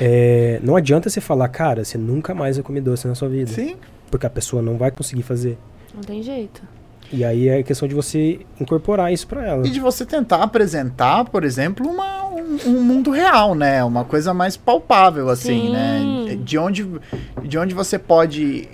É, 0.00 0.58
não 0.64 0.74
adianta 0.74 1.08
você 1.08 1.20
falar, 1.20 1.48
cara, 1.48 1.84
você 1.84 1.96
nunca 1.96 2.34
mais 2.34 2.56
vai 2.56 2.64
comer 2.64 2.80
doce 2.80 3.06
na 3.06 3.14
sua 3.14 3.28
vida. 3.28 3.52
Sim. 3.52 3.76
Porque 4.10 4.26
a 4.26 4.30
pessoa 4.30 4.62
não 4.62 4.76
vai 4.76 4.90
conseguir 4.90 5.22
fazer. 5.22 5.58
Não 5.94 6.02
tem 6.02 6.22
jeito. 6.22 6.62
E 7.12 7.24
aí 7.24 7.48
é 7.48 7.62
questão 7.62 7.88
de 7.88 7.94
você 7.94 8.40
incorporar 8.60 9.10
isso 9.12 9.26
pra 9.26 9.46
ela. 9.46 9.66
E 9.66 9.70
de 9.70 9.80
você 9.80 10.04
tentar 10.04 10.42
apresentar, 10.42 11.24
por 11.24 11.42
exemplo, 11.42 11.88
uma, 11.88 12.26
um, 12.26 12.58
um 12.66 12.82
mundo 12.82 13.10
real, 13.10 13.54
né? 13.54 13.82
Uma 13.82 14.04
coisa 14.04 14.34
mais 14.34 14.56
palpável, 14.58 15.30
assim, 15.30 15.62
Sim. 15.68 15.72
né? 15.72 16.36
De 16.44 16.58
onde, 16.58 16.86
de 17.42 17.56
onde 17.58 17.74
você 17.74 17.98
pode. 17.98 18.68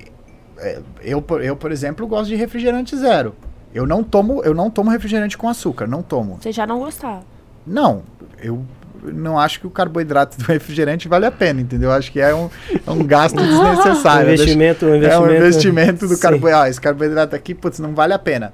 é, 0.58 0.80
Eu, 1.02 1.22
por- 1.22 1.44
eu, 1.44 1.54
por 1.56 1.70
exemplo, 1.70 2.06
gosto 2.08 2.26
de 2.28 2.34
refrigerante 2.34 2.96
zero. 2.96 3.36
Eu 3.72 3.86
não 3.86 4.02
tomo, 4.02 4.42
eu 4.42 4.54
não 4.54 4.68
tomo 4.70 4.90
refrigerante 4.90 5.38
com 5.38 5.48
açúcar, 5.48 5.86
não 5.86 6.02
tomo. 6.02 6.38
Você 6.40 6.50
já 6.52 6.66
não 6.66 6.78
gostava. 6.80 7.22
Não, 7.66 8.02
eu 8.40 8.64
não 9.12 9.38
acho 9.38 9.60
que 9.60 9.66
o 9.66 9.70
carboidrato 9.70 10.38
do 10.38 10.44
refrigerante 10.50 11.08
vale 11.08 11.26
a 11.26 11.30
pena, 11.30 11.60
entendeu? 11.60 11.90
Eu 11.90 11.96
acho 11.96 12.10
que 12.10 12.20
é 12.20 12.34
um, 12.34 12.48
é 12.86 12.90
um 12.90 13.04
gasto 13.04 13.38
Um 13.40 13.46
desnecessário. 13.46 14.28
Deixa- 14.28 14.42
investimento, 14.44 14.86
um 14.86 14.94
é 14.94 14.96
investimento. 14.96 15.30
um 15.32 15.36
investimento 15.36 16.08
do 16.08 16.18
carboidrato. 16.18 16.64
Ah, 16.64 16.68
esse 16.70 16.80
carboidrato 16.80 17.36
aqui, 17.36 17.54
putz, 17.54 17.78
não 17.78 17.94
vale 17.94 18.12
a 18.12 18.18
pena. 18.18 18.52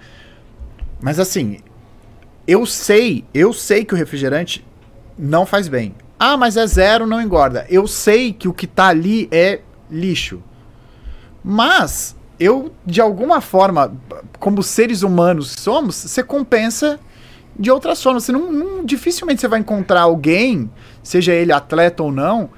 Mas 1.01 1.19
assim, 1.19 1.59
eu 2.47 2.67
sei, 2.67 3.25
eu 3.33 3.53
sei 3.53 3.85
que 3.85 3.95
o 3.95 3.97
refrigerante 3.97 4.67
não 5.19 5.47
faz 5.47 5.69
bem. 5.69 5.95
Ah, 6.19 6.37
mas 6.37 6.57
é 6.57 6.67
zero, 6.67 7.07
não 7.07 7.21
engorda. 7.21 7.65
Eu 7.71 7.87
sei 7.87 8.33
que 8.33 8.47
o 8.49 8.53
que 8.53 8.67
tá 8.67 8.89
ali 8.89 9.29
é 9.31 9.61
lixo. 9.91 10.43
Mas 11.43 12.15
eu, 12.39 12.73
de 12.85 13.01
alguma 13.01 13.41
forma, 13.41 13.93
como 14.39 14.63
seres 14.63 15.03
humanos 15.03 15.55
que 15.55 15.61
somos, 15.61 15.95
você 15.97 16.23
compensa 16.23 16.99
de 17.61 17.71
outras 17.71 18.03
formas. 18.03 18.25
Você 18.25 18.33
não, 18.33 18.51
não- 18.51 18.85
dificilmente 18.85 19.41
você 19.41 19.47
vai 19.49 19.61
encontrar 19.61 20.01
alguém, 20.01 20.71
seja 21.03 21.33
ele 21.33 21.53
atleta 21.53 22.03
ou 22.03 22.11
não, 22.11 22.51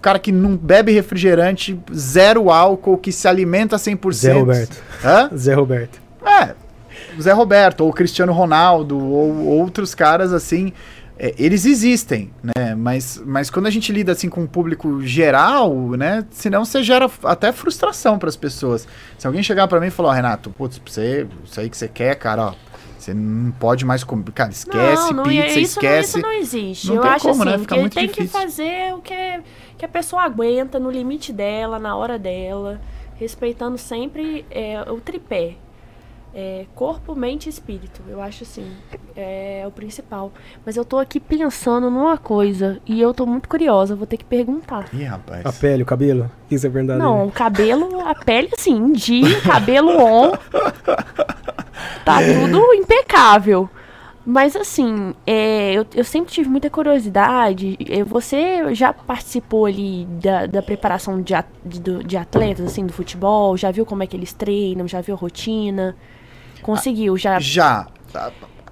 cara 0.00 0.18
que 0.18 0.30
não 0.30 0.56
bebe 0.56 0.92
refrigerante, 0.92 1.78
zero 1.94 2.50
álcool, 2.50 2.96
que 2.98 3.10
se 3.10 3.26
alimenta 3.26 3.76
100%. 3.76 4.12
Zé 4.12 4.32
Roberto. 4.32 4.82
Hã? 5.04 5.30
Zé 5.36 5.54
Roberto. 5.54 6.00
É, 6.24 6.54
Zé 7.20 7.32
Roberto, 7.32 7.80
ou 7.82 7.92
Cristiano 7.92 8.32
Ronaldo, 8.32 8.98
ou 8.98 9.46
outros 9.46 9.94
caras 9.94 10.32
assim, 10.32 10.72
é, 11.18 11.34
eles 11.38 11.64
existem, 11.64 12.30
né? 12.42 12.74
Mas, 12.74 13.22
mas 13.24 13.48
quando 13.50 13.66
a 13.66 13.70
gente 13.70 13.92
lida 13.92 14.12
assim 14.12 14.28
com 14.28 14.42
o 14.42 14.48
público 14.48 15.00
geral, 15.02 15.72
né? 15.96 16.24
Senão 16.30 16.64
você 16.64 16.82
gera 16.82 17.10
até 17.24 17.52
frustração 17.52 18.18
para 18.18 18.28
as 18.28 18.36
pessoas. 18.36 18.86
Se 19.18 19.26
alguém 19.26 19.42
chegar 19.42 19.68
para 19.68 19.80
mim 19.80 19.86
e 19.86 19.90
falar, 19.90 20.08
ó, 20.10 20.12
Renato, 20.12 20.50
putz, 20.50 20.80
você, 20.84 21.26
isso 21.44 21.60
aí 21.60 21.70
que 21.70 21.76
você 21.76 21.88
quer, 21.88 22.14
cara, 22.16 22.48
ó, 22.48 22.54
você 23.04 23.14
não 23.14 23.52
pode 23.52 23.84
mais 23.84 24.02
comer. 24.02 24.24
Cara, 24.32 24.50
esquece 24.50 25.12
não, 25.12 25.12
não, 25.12 25.24
pizza, 25.24 25.60
isso 25.60 25.78
esquece. 25.78 26.20
Não, 26.20 26.32
isso 26.32 26.32
não 26.32 26.32
existe. 26.32 26.88
Não 26.88 26.96
eu 26.96 27.02
acho 27.02 27.28
como, 27.28 27.42
assim, 27.42 27.50
né? 27.52 27.58
Fica 27.58 27.74
que 27.74 27.80
muito 27.80 27.94
tem 27.94 28.08
que 28.08 28.22
difícil. 28.22 28.40
fazer 28.40 28.94
o 28.94 29.02
que, 29.02 29.42
que 29.76 29.84
a 29.84 29.88
pessoa 29.88 30.22
aguenta, 30.22 30.78
no 30.78 30.90
limite 30.90 31.32
dela, 31.32 31.78
na 31.78 31.94
hora 31.96 32.18
dela, 32.18 32.80
respeitando 33.16 33.76
sempre 33.76 34.44
é, 34.50 34.80
o 34.90 35.00
tripé. 35.00 35.56
É, 36.36 36.66
corpo, 36.74 37.14
mente 37.14 37.46
e 37.46 37.48
espírito. 37.48 38.02
Eu 38.08 38.20
acho 38.20 38.42
assim. 38.42 38.68
É, 39.14 39.62
o 39.68 39.70
principal. 39.70 40.32
Mas 40.66 40.76
eu 40.76 40.84
tô 40.84 40.98
aqui 40.98 41.20
pensando 41.20 41.88
numa 41.88 42.18
coisa. 42.18 42.80
E 42.84 43.00
eu 43.00 43.14
tô 43.14 43.24
muito 43.24 43.48
curiosa. 43.48 43.94
Vou 43.94 44.04
ter 44.04 44.16
que 44.16 44.24
perguntar. 44.24 44.88
Ih, 44.92 45.04
rapaz. 45.04 45.46
A 45.46 45.52
pele, 45.52 45.84
o 45.84 45.86
cabelo? 45.86 46.24
O 46.24 46.48
que 46.48 46.58
você 46.58 46.66
é 46.66 46.70
verdade? 46.70 46.98
Não, 46.98 47.28
o 47.28 47.30
cabelo, 47.30 48.00
a 48.00 48.16
pele 48.16 48.50
assim, 48.52 48.90
dia, 48.92 49.40
cabelo 49.42 49.90
on. 49.96 50.32
Tá 52.04 52.18
tudo 52.22 52.58
impecável. 52.74 53.68
Mas 54.26 54.56
assim, 54.56 55.14
é, 55.26 55.74
eu, 55.74 55.86
eu 55.94 56.04
sempre 56.04 56.32
tive 56.32 56.48
muita 56.48 56.70
curiosidade. 56.70 57.76
é, 57.88 58.02
Você 58.04 58.74
já 58.74 58.92
participou 58.92 59.66
ali 59.66 60.06
da, 60.06 60.46
da 60.46 60.62
preparação 60.62 61.20
de, 61.20 61.34
at- 61.34 61.46
de, 61.64 62.02
de 62.04 62.16
atletas, 62.16 62.64
assim, 62.66 62.86
do 62.86 62.92
futebol? 62.92 63.54
Já 63.56 63.70
viu 63.70 63.84
como 63.84 64.02
é 64.02 64.06
que 64.06 64.16
eles 64.16 64.32
treinam? 64.32 64.88
Já 64.88 65.02
viu 65.02 65.14
a 65.14 65.18
rotina? 65.18 65.94
Conseguiu, 66.62 67.18
já. 67.18 67.38
Já. 67.38 67.86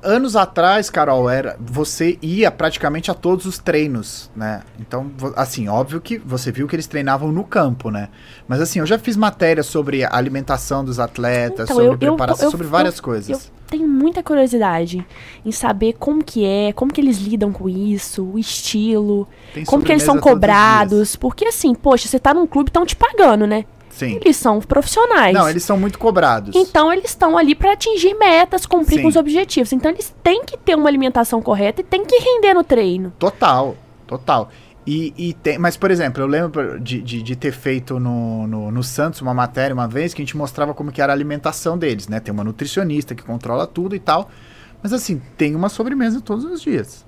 Anos 0.02 0.34
atrás, 0.34 0.90
Carol, 0.90 1.30
era 1.30 1.56
você 1.60 2.18
ia 2.20 2.50
praticamente 2.50 3.10
a 3.10 3.14
todos 3.14 3.46
os 3.46 3.58
treinos, 3.58 4.30
né? 4.34 4.62
Então, 4.80 5.10
assim, 5.36 5.68
óbvio 5.68 6.00
que 6.00 6.18
você 6.18 6.50
viu 6.50 6.66
que 6.66 6.74
eles 6.74 6.86
treinavam 6.88 7.30
no 7.30 7.44
campo, 7.44 7.88
né? 7.90 8.08
Mas 8.48 8.60
assim, 8.60 8.80
eu 8.80 8.86
já 8.86 8.98
fiz 8.98 9.16
matéria 9.16 9.62
sobre 9.62 10.04
a 10.04 10.14
alimentação 10.16 10.84
dos 10.84 10.98
atletas, 10.98 11.70
Então, 11.70 11.76
sobre 11.76 11.86
eu- 11.86 11.92
eu- 11.92 11.98
preparação, 12.16 12.46
eu- 12.46 12.50
sobre 12.50 12.66
várias 12.66 12.96
eu- 12.96 13.02
coisas. 13.02 13.30
Eu 13.46 13.52
tenho 13.68 13.88
muita 13.88 14.22
curiosidade 14.22 15.06
em 15.44 15.52
saber 15.52 15.94
como 15.98 16.22
que 16.22 16.44
é, 16.44 16.72
como 16.72 16.92
que 16.92 17.00
eles 17.00 17.18
lidam 17.18 17.52
com 17.52 17.68
isso, 17.68 18.24
o 18.24 18.38
estilo, 18.38 19.28
Tem 19.54 19.64
como 19.64 19.82
que 19.84 19.92
eles 19.92 20.02
são 20.02 20.18
cobrados. 20.18 21.14
Porque 21.16 21.46
assim, 21.46 21.74
poxa, 21.74 22.08
você 22.08 22.18
tá 22.18 22.34
num 22.34 22.46
clube, 22.46 22.70
estão 22.70 22.84
te 22.84 22.96
pagando, 22.96 23.46
né? 23.46 23.64
Sim. 23.92 24.18
Eles 24.22 24.36
são 24.36 24.58
profissionais. 24.60 25.34
Não, 25.34 25.48
eles 25.48 25.62
são 25.62 25.78
muito 25.78 25.98
cobrados. 25.98 26.56
Então 26.56 26.92
eles 26.92 27.10
estão 27.10 27.36
ali 27.36 27.54
para 27.54 27.72
atingir 27.72 28.14
metas, 28.14 28.64
cumprir 28.64 28.96
Sim. 28.96 29.02
com 29.02 29.08
os 29.08 29.16
objetivos. 29.16 29.72
Então 29.72 29.90
eles 29.90 30.12
têm 30.22 30.44
que 30.44 30.56
ter 30.56 30.74
uma 30.74 30.88
alimentação 30.88 31.42
correta 31.42 31.82
e 31.82 31.84
têm 31.84 32.04
que 32.04 32.16
render 32.16 32.54
no 32.54 32.64
treino. 32.64 33.12
Total, 33.18 33.76
total. 34.06 34.50
E, 34.84 35.12
e 35.16 35.32
tem, 35.34 35.58
mas, 35.58 35.76
por 35.76 35.90
exemplo, 35.90 36.22
eu 36.22 36.26
lembro 36.26 36.80
de, 36.80 37.00
de, 37.00 37.22
de 37.22 37.36
ter 37.36 37.52
feito 37.52 38.00
no, 38.00 38.46
no, 38.48 38.70
no 38.72 38.82
Santos 38.82 39.20
uma 39.20 39.32
matéria 39.32 39.72
uma 39.72 39.86
vez 39.86 40.12
que 40.12 40.22
a 40.22 40.24
gente 40.24 40.36
mostrava 40.36 40.74
como 40.74 40.90
que 40.90 41.00
era 41.00 41.12
a 41.12 41.14
alimentação 41.14 41.78
deles, 41.78 42.08
né? 42.08 42.18
Tem 42.18 42.32
uma 42.32 42.42
nutricionista 42.42 43.14
que 43.14 43.22
controla 43.22 43.66
tudo 43.66 43.94
e 43.94 44.00
tal. 44.00 44.28
Mas 44.82 44.92
assim, 44.92 45.20
tem 45.36 45.54
uma 45.54 45.68
sobremesa 45.68 46.20
todos 46.20 46.44
os 46.44 46.60
dias. 46.60 47.04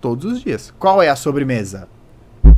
Todos 0.00 0.30
os 0.30 0.40
dias. 0.42 0.72
Qual 0.78 1.02
é 1.02 1.08
a 1.08 1.16
sobremesa? 1.16 1.88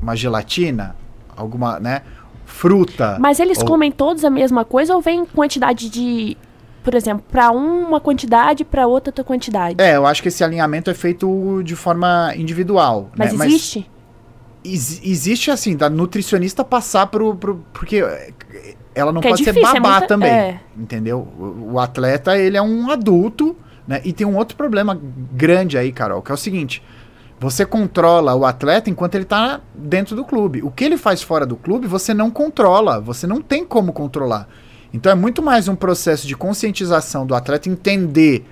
Uma 0.02 0.14
gelatina? 0.14 0.94
Alguma, 1.34 1.80
né? 1.80 2.02
Fruta? 2.50 3.16
Mas 3.20 3.38
eles 3.40 3.58
Ou- 3.58 3.64
comem 3.64 3.90
todos 3.90 4.24
a 4.24 4.30
mesma 4.30 4.64
coisa 4.64 4.94
ou 4.94 5.00
vem 5.00 5.24
quantidade 5.24 5.88
de, 5.88 6.36
por 6.82 6.94
exemplo, 6.94 7.24
para 7.30 7.50
um 7.50 7.88
uma 7.88 8.00
quantidade, 8.00 8.64
para 8.64 8.86
outra 8.86 9.10
outra 9.10 9.24
quantidade? 9.24 9.76
É, 9.82 9.96
eu 9.96 10.06
acho 10.06 10.20
que 10.22 10.28
esse 10.28 10.42
alinhamento 10.44 10.90
é 10.90 10.94
feito 10.94 11.62
de 11.64 11.74
forma 11.76 12.32
individual. 12.36 13.10
Mas 13.16 13.32
né? 13.32 13.46
existe? 13.46 13.90
Ex- 14.64 15.00
existe 15.02 15.50
assim, 15.50 15.74
da 15.76 15.88
nutricionista 15.88 16.62
passar 16.62 17.06
pro. 17.06 17.34
pro 17.34 17.64
porque 17.72 18.04
ela 18.94 19.10
não 19.12 19.20
Que 19.22 19.28
é 19.28 19.30
pode 19.30 19.44
ser 19.44 19.52
difícil, 19.54 19.76
é 19.76 19.80
babá 19.80 19.90
muita- 19.92 20.06
também. 20.06 20.30
é. 20.30 20.60
Entendeu? 20.76 21.26
O, 21.38 21.72
o 21.74 21.80
atleta, 21.80 22.36
ele 22.36 22.56
é 22.58 22.62
um 22.62 22.90
adulto, 22.90 23.56
né? 23.88 24.00
E 24.04 24.12
tem 24.12 24.26
um 24.26 24.36
outro 24.36 24.56
problema 24.56 25.00
grande 25.32 25.78
aí, 25.78 25.90
Carol, 25.92 26.20
que 26.20 26.30
é 26.30 26.34
o 26.34 26.36
seguinte. 26.36 26.82
Você 27.40 27.64
controla 27.64 28.34
o 28.34 28.44
atleta 28.44 28.90
enquanto 28.90 29.14
ele 29.14 29.24
tá 29.24 29.62
dentro 29.74 30.14
do 30.14 30.26
clube. 30.26 30.62
O 30.62 30.70
que 30.70 30.84
ele 30.84 30.98
faz 30.98 31.22
fora 31.22 31.46
do 31.46 31.56
clube, 31.56 31.86
você 31.86 32.12
não 32.12 32.30
controla. 32.30 33.00
Você 33.00 33.26
não 33.26 33.40
tem 33.40 33.64
como 33.64 33.94
controlar. 33.94 34.46
Então 34.92 35.10
é 35.10 35.14
muito 35.14 35.40
mais 35.40 35.66
um 35.66 35.74
processo 35.74 36.26
de 36.26 36.36
conscientização 36.36 37.24
do 37.24 37.34
atleta 37.34 37.70
entender 37.70 38.44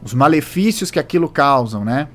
os 0.00 0.14
malefícios 0.14 0.88
que 0.88 1.00
aquilo 1.00 1.28
causam, 1.28 1.84
né? 1.84 2.06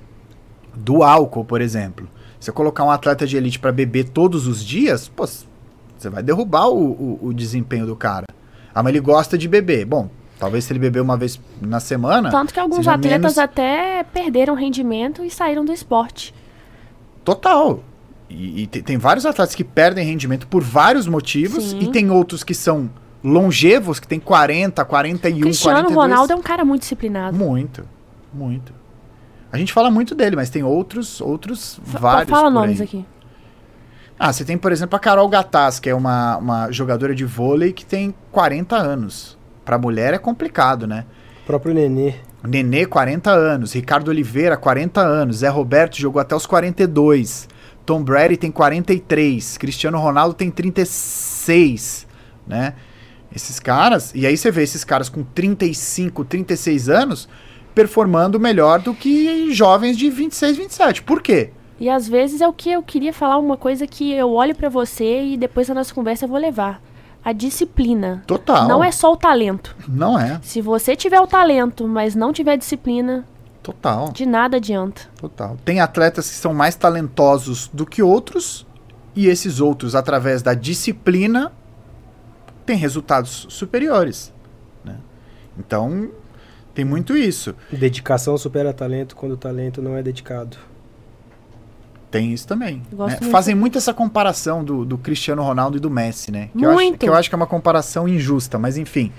Do 0.73 1.03
álcool, 1.03 1.43
por 1.43 1.59
exemplo. 1.59 2.07
Você 2.39 2.53
colocar 2.53 2.85
um 2.85 2.91
atleta 2.91 3.27
de 3.27 3.35
elite 3.35 3.59
para 3.59 3.73
beber 3.73 4.05
todos 4.05 4.47
os 4.47 4.63
dias, 4.63 5.09
pô, 5.09 5.27
você 5.27 6.09
vai 6.09 6.23
derrubar 6.23 6.69
o, 6.69 6.85
o, 6.91 7.19
o 7.27 7.33
desempenho 7.33 7.85
do 7.85 7.97
cara. 7.97 8.27
Ah, 8.73 8.81
mas 8.81 8.91
ele 8.91 9.01
gosta 9.01 9.37
de 9.37 9.47
beber. 9.47 9.83
Bom, 9.83 10.09
talvez 10.39 10.63
se 10.65 10.71
ele 10.73 10.79
beber 10.79 11.01
uma 11.01 11.17
vez 11.17 11.39
na 11.61 11.79
semana. 11.79 12.29
Tanto 12.29 12.53
que 12.53 12.59
alguns 12.59 12.87
atletas 12.87 13.19
menos- 13.35 13.37
até 13.37 14.03
perderam 14.03 14.53
rendimento 14.55 15.23
e 15.23 15.29
saíram 15.31 15.63
do 15.65 15.71
esporte. 15.73 16.33
Total. 17.23 17.81
E, 18.29 18.63
e 18.63 18.67
te- 18.67 18.81
tem 18.81 18.97
vários 18.97 19.25
atletas 19.25 19.55
que 19.55 19.63
perdem 19.63 20.05
rendimento 20.05 20.47
por 20.47 20.63
vários 20.63 21.07
motivos. 21.07 21.63
Sim. 21.71 21.79
E 21.79 21.87
tem 21.91 22.09
outros 22.11 22.43
que 22.43 22.53
são 22.53 22.89
longevos, 23.23 23.99
que 23.99 24.07
tem 24.07 24.19
40, 24.19 24.83
41, 24.85 25.41
Cristiano 25.41 25.77
42. 25.83 25.95
Ronaldo 26.11 26.33
é 26.33 26.35
um 26.35 26.41
cara 26.41 26.63
muito 26.63 26.81
disciplinado. 26.81 27.35
Muito, 27.37 27.83
muito. 28.33 28.73
A 29.51 29.57
gente 29.57 29.71
fala 29.73 29.89
muito 29.89 30.13
dele, 30.13 30.35
mas 30.35 30.49
tem 30.49 30.61
outros, 30.63 31.19
outros 31.21 31.79
vários. 31.83 32.29
Fala 32.29 32.49
nomes 32.49 32.81
aqui. 32.81 33.05
Ah, 34.19 34.33
você 34.33 34.43
tem, 34.43 34.57
por 34.57 34.71
exemplo, 34.71 34.95
a 34.95 34.99
Carol 34.99 35.27
Gataz, 35.29 35.79
que 35.79 35.89
é 35.89 35.95
uma, 35.95 36.37
uma 36.37 36.71
jogadora 36.71 37.13
de 37.13 37.23
vôlei 37.23 37.71
que 37.71 37.85
tem 37.85 38.13
40 38.31 38.75
anos. 38.75 39.37
Pra 39.67 39.77
mulher 39.77 40.13
é 40.13 40.17
complicado, 40.17 40.87
né? 40.87 41.03
O 41.43 41.45
próprio 41.45 41.73
Nenê. 41.73 42.13
Nenê, 42.41 42.85
40 42.85 43.29
anos. 43.29 43.73
Ricardo 43.73 44.07
Oliveira, 44.07 44.55
40 44.55 45.01
anos. 45.01 45.39
Zé 45.39 45.49
Roberto 45.49 45.97
jogou 45.97 46.21
até 46.21 46.33
os 46.33 46.45
42. 46.45 47.49
Tom 47.85 48.01
Brady 48.01 48.37
tem 48.37 48.49
43, 48.49 49.57
Cristiano 49.57 49.97
Ronaldo 49.97 50.33
tem 50.33 50.49
36, 50.49 52.07
né? 52.47 52.75
Esses 53.35 53.59
caras, 53.59 54.13
e 54.15 54.25
aí 54.25 54.37
você 54.37 54.49
vê 54.51 54.63
esses 54.63 54.85
caras 54.85 55.09
com 55.09 55.21
35, 55.21 56.23
36 56.23 56.87
anos 56.87 57.27
performando 57.75 58.39
melhor 58.39 58.79
do 58.79 58.93
que 58.93 59.51
jovens 59.53 59.97
de 59.97 60.09
26, 60.09 60.57
27. 60.57 61.03
Por 61.03 61.21
quê? 61.21 61.51
E 61.77 61.89
às 61.89 62.07
vezes 62.07 62.39
é 62.39 62.47
o 62.47 62.53
que 62.53 62.71
eu 62.71 62.81
queria 62.81 63.11
falar 63.11 63.37
uma 63.37 63.57
coisa 63.57 63.85
que 63.85 64.13
eu 64.13 64.31
olho 64.31 64.55
pra 64.55 64.69
você 64.69 65.23
e 65.23 65.37
depois 65.37 65.67
da 65.67 65.73
nossa 65.73 65.93
conversa 65.93 66.23
eu 66.23 66.29
vou 66.29 66.39
levar. 66.39 66.81
A 67.27 67.33
disciplina. 67.33 68.23
Total. 68.25 68.69
Não 68.69 68.81
é 68.81 68.89
só 68.89 69.11
o 69.11 69.17
talento. 69.17 69.75
Não 69.85 70.17
é. 70.17 70.39
Se 70.41 70.61
você 70.61 70.95
tiver 70.95 71.19
o 71.19 71.27
talento, 71.27 71.85
mas 71.85 72.15
não 72.15 72.31
tiver 72.31 72.55
disciplina, 72.55 73.25
Total. 73.61 74.09
de 74.13 74.25
nada 74.25 74.55
adianta. 74.55 75.01
Total. 75.19 75.57
Tem 75.65 75.81
atletas 75.81 76.29
que 76.29 76.35
são 76.37 76.53
mais 76.53 76.75
talentosos 76.75 77.69
do 77.73 77.85
que 77.85 78.01
outros, 78.01 78.65
e 79.13 79.27
esses 79.27 79.59
outros, 79.59 79.93
através 79.93 80.41
da 80.41 80.53
disciplina, 80.53 81.51
têm 82.65 82.77
resultados 82.77 83.45
superiores. 83.49 84.33
né? 84.85 84.95
Então, 85.59 86.09
tem 86.73 86.85
muito 86.85 87.17
isso. 87.17 87.53
Dedicação 87.69 88.37
supera 88.37 88.71
talento 88.71 89.17
quando 89.17 89.33
o 89.33 89.37
talento 89.37 89.81
não 89.81 89.97
é 89.97 90.01
dedicado. 90.01 90.55
Tem 92.09 92.33
isso 92.33 92.47
também. 92.47 92.81
Né? 92.91 92.97
muito. 92.97 93.25
Fazem 93.29 93.53
muito 93.53 93.77
essa 93.77 93.93
comparação 93.93 94.63
do, 94.63 94.85
do 94.85 94.97
Cristiano 94.97 95.43
Ronaldo 95.43 95.77
e 95.77 95.79
do 95.79 95.89
Messi, 95.89 96.31
né? 96.31 96.49
Que 96.57 96.63
Eu 96.63 96.69
acho, 96.69 96.75
Muito. 96.79 96.99
que 96.99 97.09
eu 97.09 97.13
acho 97.13 97.29
que 97.29 97.35
é 97.35 97.37
uma 97.37 97.47
comparação 97.47 98.07
injusta, 98.07 98.57
mas 98.57 98.77
enfim. 98.77 99.11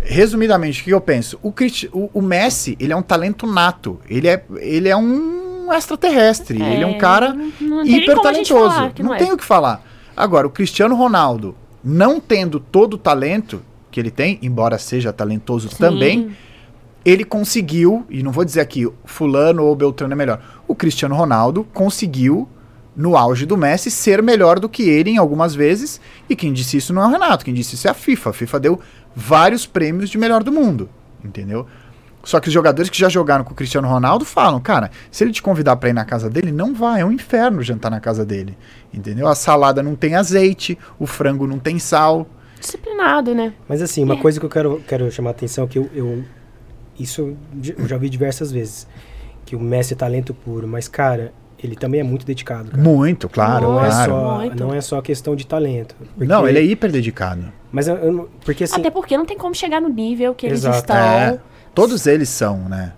Resumidamente, 0.00 0.80
o 0.80 0.84
que 0.84 0.90
eu 0.90 1.00
penso? 1.00 1.38
O, 1.42 1.50
Cristi- 1.50 1.88
o, 1.92 2.10
o 2.12 2.20
Messi, 2.20 2.76
ele 2.78 2.92
é 2.92 2.96
um 2.96 3.02
talento 3.02 3.46
nato. 3.46 4.00
Ele 4.08 4.28
é, 4.28 4.44
ele 4.56 4.88
é 4.88 4.96
um 4.96 5.72
extraterrestre. 5.72 6.60
ele 6.60 6.82
é 6.82 6.86
um 6.86 6.98
cara 6.98 7.32
tem 7.32 7.96
hiper 7.96 8.20
talentoso. 8.20 8.92
Não, 8.98 9.10
não, 9.10 9.16
tem 9.16 9.28
é. 9.28 9.32
o 9.32 9.36
que 9.36 9.44
falar. 9.44 9.82
Agora, 10.16 10.46
o 10.46 10.50
Cristiano 10.50 10.94
Ronaldo, 10.94 11.56
não 11.82 12.20
tendo 12.20 12.60
todo 12.60 12.94
o 12.94 12.98
talento 12.98 13.62
que 13.90 13.98
ele 13.98 14.10
tem, 14.10 14.38
embora 14.42 14.76
seja 14.78 15.12
talentoso 15.12 15.68
Sim. 15.70 15.76
também, 15.76 16.36
ele 17.04 17.24
conseguiu, 17.24 18.04
e 18.08 18.22
não 18.22 18.32
vou 18.32 18.44
dizer 18.44 18.60
aqui 18.60 18.88
fulano 19.04 19.62
ou 19.64 19.74
beltrano 19.76 20.12
é 20.12 20.16
melhor, 20.16 20.40
o 20.66 20.74
Cristiano 20.74 21.14
Ronaldo 21.14 21.64
conseguiu, 21.74 22.48
no 22.96 23.16
auge 23.16 23.44
do 23.44 23.56
Messi, 23.56 23.90
ser 23.90 24.22
melhor 24.22 24.58
do 24.60 24.68
que 24.68 24.82
ele 24.88 25.10
em 25.10 25.18
algumas 25.18 25.54
vezes, 25.54 26.00
e 26.28 26.36
quem 26.36 26.52
disse 26.52 26.76
isso 26.76 26.92
não 26.92 27.02
é 27.02 27.06
o 27.06 27.10
Renato, 27.10 27.44
quem 27.44 27.52
disse 27.52 27.74
isso 27.74 27.88
é 27.88 27.90
a 27.90 27.94
FIFA. 27.94 28.30
A 28.30 28.32
FIFA 28.32 28.60
deu 28.60 28.80
vários 29.14 29.66
prêmios 29.66 30.08
de 30.08 30.16
melhor 30.16 30.42
do 30.44 30.52
mundo, 30.52 30.88
entendeu? 31.24 31.66
Só 32.22 32.40
que 32.40 32.48
os 32.48 32.54
jogadores 32.54 32.88
que 32.88 32.96
já 32.98 33.08
jogaram 33.10 33.44
com 33.44 33.52
o 33.52 33.54
Cristiano 33.54 33.86
Ronaldo 33.86 34.24
falam, 34.24 34.58
cara, 34.60 34.90
se 35.10 35.22
ele 35.22 35.32
te 35.32 35.42
convidar 35.42 35.76
pra 35.76 35.90
ir 35.90 35.92
na 35.92 36.04
casa 36.06 36.30
dele, 36.30 36.50
não 36.52 36.72
vai, 36.72 37.02
é 37.02 37.04
um 37.04 37.12
inferno 37.12 37.62
jantar 37.62 37.90
na 37.90 38.00
casa 38.00 38.24
dele, 38.24 38.56
entendeu? 38.94 39.28
A 39.28 39.34
salada 39.34 39.82
não 39.82 39.94
tem 39.94 40.14
azeite, 40.14 40.78
o 40.98 41.06
frango 41.06 41.46
não 41.46 41.58
tem 41.58 41.78
sal. 41.78 42.26
Disciplinado, 42.58 43.34
né? 43.34 43.52
Mas 43.68 43.82
assim, 43.82 44.02
uma 44.04 44.14
É. 44.14 44.16
coisa 44.18 44.40
que 44.40 44.46
eu 44.46 44.50
quero, 44.50 44.82
quero 44.88 45.10
chamar 45.10 45.30
a 45.30 45.32
atenção, 45.32 45.66
que 45.66 45.78
eu, 45.78 45.90
eu- 45.94 46.24
isso 46.98 47.36
eu 47.78 47.86
já 47.88 47.96
vi 47.96 48.08
diversas 48.08 48.50
vezes, 48.52 48.86
que 49.44 49.54
o 49.56 49.60
Messi 49.60 49.94
é 49.94 49.96
talento 49.96 50.32
puro, 50.32 50.66
mas 50.66 50.88
cara, 50.88 51.32
ele 51.62 51.76
também 51.76 52.00
é 52.00 52.04
muito 52.04 52.26
dedicado, 52.26 52.70
cara. 52.70 52.82
Muito, 52.82 53.28
claro, 53.28 53.68
não, 53.68 53.84
é 53.84 53.88
claro. 53.88 54.12
só, 54.12 54.38
Muito. 54.38 54.64
não 54.64 54.74
é 54.74 54.80
só 54.80 55.00
questão 55.02 55.34
de 55.34 55.46
talento. 55.46 55.94
Porque- 55.98 56.24
Não, 56.24 56.46
ele 56.48 56.58
é 56.58 56.62
hiper 56.62 56.90
dedicado. 56.92 57.44
Mas 57.72 57.88
eu, 57.88 57.96
eu 57.96 58.30
porque 58.44 58.64
assim, 58.64 58.80
Até 58.80 58.90
porque 58.90 59.16
não 59.16 59.26
tem 59.26 59.36
como 59.36 59.54
chegar 59.54 59.80
no 59.80 59.88
nível 59.88 60.34
que 60.34 60.46
eles 60.46 60.60
Exato. 60.60 60.78
estão. 60.78 60.96
É, 60.96 61.38
todos 61.74 62.06
eles 62.06 62.28
são, 62.28 62.68
né? 62.68 62.92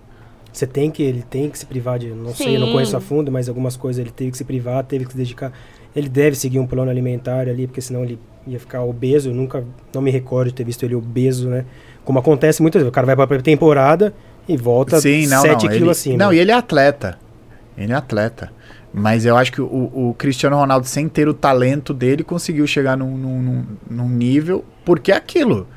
você 0.57 0.65
tem 0.65 0.89
que, 0.89 1.03
ele 1.03 1.21
tem 1.21 1.49
que 1.51 1.59
se 1.59 1.65
privar 1.67 1.99
de, 1.99 2.07
não 2.07 2.33
sei, 2.33 2.55
eu 2.55 2.59
não 2.59 2.67
Sim. 2.67 2.73
conheço 2.73 2.97
a 2.97 2.99
fundo, 2.99 3.31
mas 3.31 3.47
algumas 3.47 3.77
coisas 3.77 3.99
ele 4.01 4.09
teve 4.09 4.31
que 4.31 4.37
se 4.37 4.43
privar, 4.43 4.83
teve 4.83 5.05
que 5.05 5.11
se 5.11 5.17
dedicar. 5.17 5.53
Ele 5.95 6.09
deve 6.09 6.35
seguir 6.35 6.57
um 6.59 6.65
plano 6.65 6.89
alimentar 6.89 7.47
ali, 7.47 7.67
porque 7.67 7.79
senão 7.81 8.03
ele 8.03 8.19
ia 8.45 8.59
ficar 8.59 8.81
obeso. 8.83 9.29
Eu 9.29 9.35
nunca, 9.35 9.63
não 9.93 10.01
me 10.01 10.09
recordo 10.09 10.47
de 10.47 10.55
ter 10.55 10.63
visto 10.63 10.83
ele 10.83 10.95
obeso, 10.95 11.47
né? 11.47 11.65
Como 12.07 12.19
acontece 12.19 12.61
muitas 12.61 12.79
vezes. 12.81 12.89
O 12.89 12.93
cara 12.93 13.05
vai 13.05 13.27
pra 13.27 13.41
temporada 13.41 14.13
e 14.47 14.55
volta 14.55 14.97
Sim, 15.01 15.27
não, 15.27 15.41
7 15.41 15.51
não. 15.51 15.57
quilos 15.59 15.73
ele, 15.81 15.89
acima. 15.89 16.17
Não, 16.17 16.31
e 16.33 16.39
ele 16.39 16.51
é 16.51 16.53
atleta. 16.53 17.17
Ele 17.77 17.91
é 17.91 17.95
atleta. 17.95 18.49
Mas 18.93 19.25
eu 19.25 19.35
acho 19.35 19.51
que 19.51 19.59
o, 19.61 19.65
o 19.65 20.15
Cristiano 20.17 20.55
Ronaldo, 20.55 20.87
sem 20.87 21.09
ter 21.09 21.27
o 21.27 21.33
talento 21.33 21.93
dele, 21.93 22.23
conseguiu 22.23 22.65
chegar 22.65 22.95
num, 22.95 23.17
num, 23.17 23.65
num- 23.89 24.07
nível. 24.09 24.63
Porque 24.85 25.11
é 25.11 25.15
aquilo. 25.17 25.67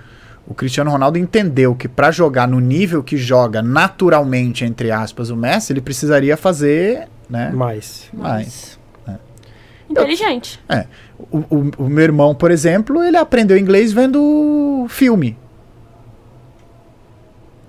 O 0.46 0.54
Cristiano 0.54 0.88
Ronaldo 0.88 1.18
entendeu 1.18 1.74
que 1.74 1.88
pra 1.88 2.12
jogar 2.12 2.46
no 2.46 2.60
nível 2.60 3.02
que 3.02 3.16
joga 3.16 3.60
naturalmente, 3.60 4.64
entre 4.64 4.92
aspas, 4.92 5.30
o 5.30 5.36
Messi, 5.36 5.72
ele 5.72 5.80
precisaria 5.80 6.36
fazer, 6.36 7.08
né? 7.28 7.50
Mais. 7.52 8.08
Mais. 8.14 8.78
É. 9.08 9.14
Inteligente. 9.90 10.60
O, 11.18 11.38
o- 11.38 11.70
o 11.78 11.88
meu 11.88 12.04
irmão, 12.04 12.36
por 12.36 12.52
exemplo, 12.52 13.02
ele 13.02 13.16
aprendeu 13.16 13.58
inglês 13.58 13.92
vendo 13.92 14.86
filme. 14.88 15.36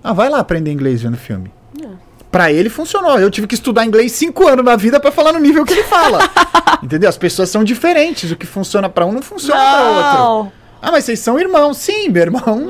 Ah, 0.03 0.13
vai 0.13 0.29
lá 0.29 0.39
aprender 0.39 0.71
inglês 0.71 1.01
vendo 1.01 1.17
filme. 1.17 1.51
É. 1.81 1.87
Pra 2.31 2.51
ele 2.51 2.69
funcionou. 2.69 3.19
Eu 3.19 3.29
tive 3.29 3.45
que 3.47 3.55
estudar 3.55 3.85
inglês 3.85 4.11
cinco 4.13 4.47
anos 4.47 4.63
na 4.65 4.75
vida 4.75 4.99
pra 4.99 5.11
falar 5.11 5.33
no 5.33 5.39
nível 5.39 5.65
que 5.65 5.73
ele 5.73 5.83
fala. 5.83 6.19
Entendeu? 6.81 7.09
As 7.09 7.17
pessoas 7.17 7.49
são 7.49 7.63
diferentes. 7.63 8.31
O 8.31 8.35
que 8.35 8.45
funciona 8.45 8.89
pra 8.89 9.05
um 9.05 9.11
não 9.11 9.21
funciona 9.21 9.59
pra 9.59 9.83
outro. 10.29 10.53
Ah, 10.81 10.91
mas 10.91 11.03
vocês 11.05 11.19
são 11.19 11.39
irmãos. 11.39 11.77
Sim, 11.77 12.09
meu 12.09 12.23
irmão 12.23 12.67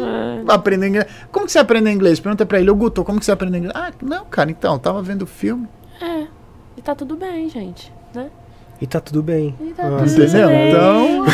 É. 0.50 0.54
aprendeu 0.54 0.90
inglês. 0.90 1.06
Como 1.32 1.46
que 1.46 1.52
você 1.52 1.60
aprende 1.60 1.90
inglês? 1.90 2.20
Pergunta 2.20 2.46
pra 2.46 2.60
ele. 2.60 2.70
Ô, 2.70 2.76
Guto, 2.76 3.04
como 3.06 3.20
que 3.20 3.26
você 3.26 3.32
aprende 3.32 3.58
inglês? 3.58 3.74
Ah, 3.76 3.92
não, 4.02 4.26
cara, 4.26 4.52
então, 4.52 4.74
eu 4.74 4.80
tava 4.80 5.02
vendo 5.02 5.26
filme. 5.26 5.68
É. 6.02 6.26
E 6.76 6.82
tá 6.82 6.94
tudo 6.96 7.16
bem, 7.16 7.48
gente. 7.50 7.94
Né? 8.14 8.30
E 8.82 8.88
tá 8.88 9.00
tudo 9.00 9.22
bem. 9.24 9.56
E 9.62 9.72
tá 9.74 9.84
Ah, 9.84 9.98
tudo 10.04 10.24
Entendeu? 10.24 10.48
bem. 10.50 10.70
Então. 10.70 11.26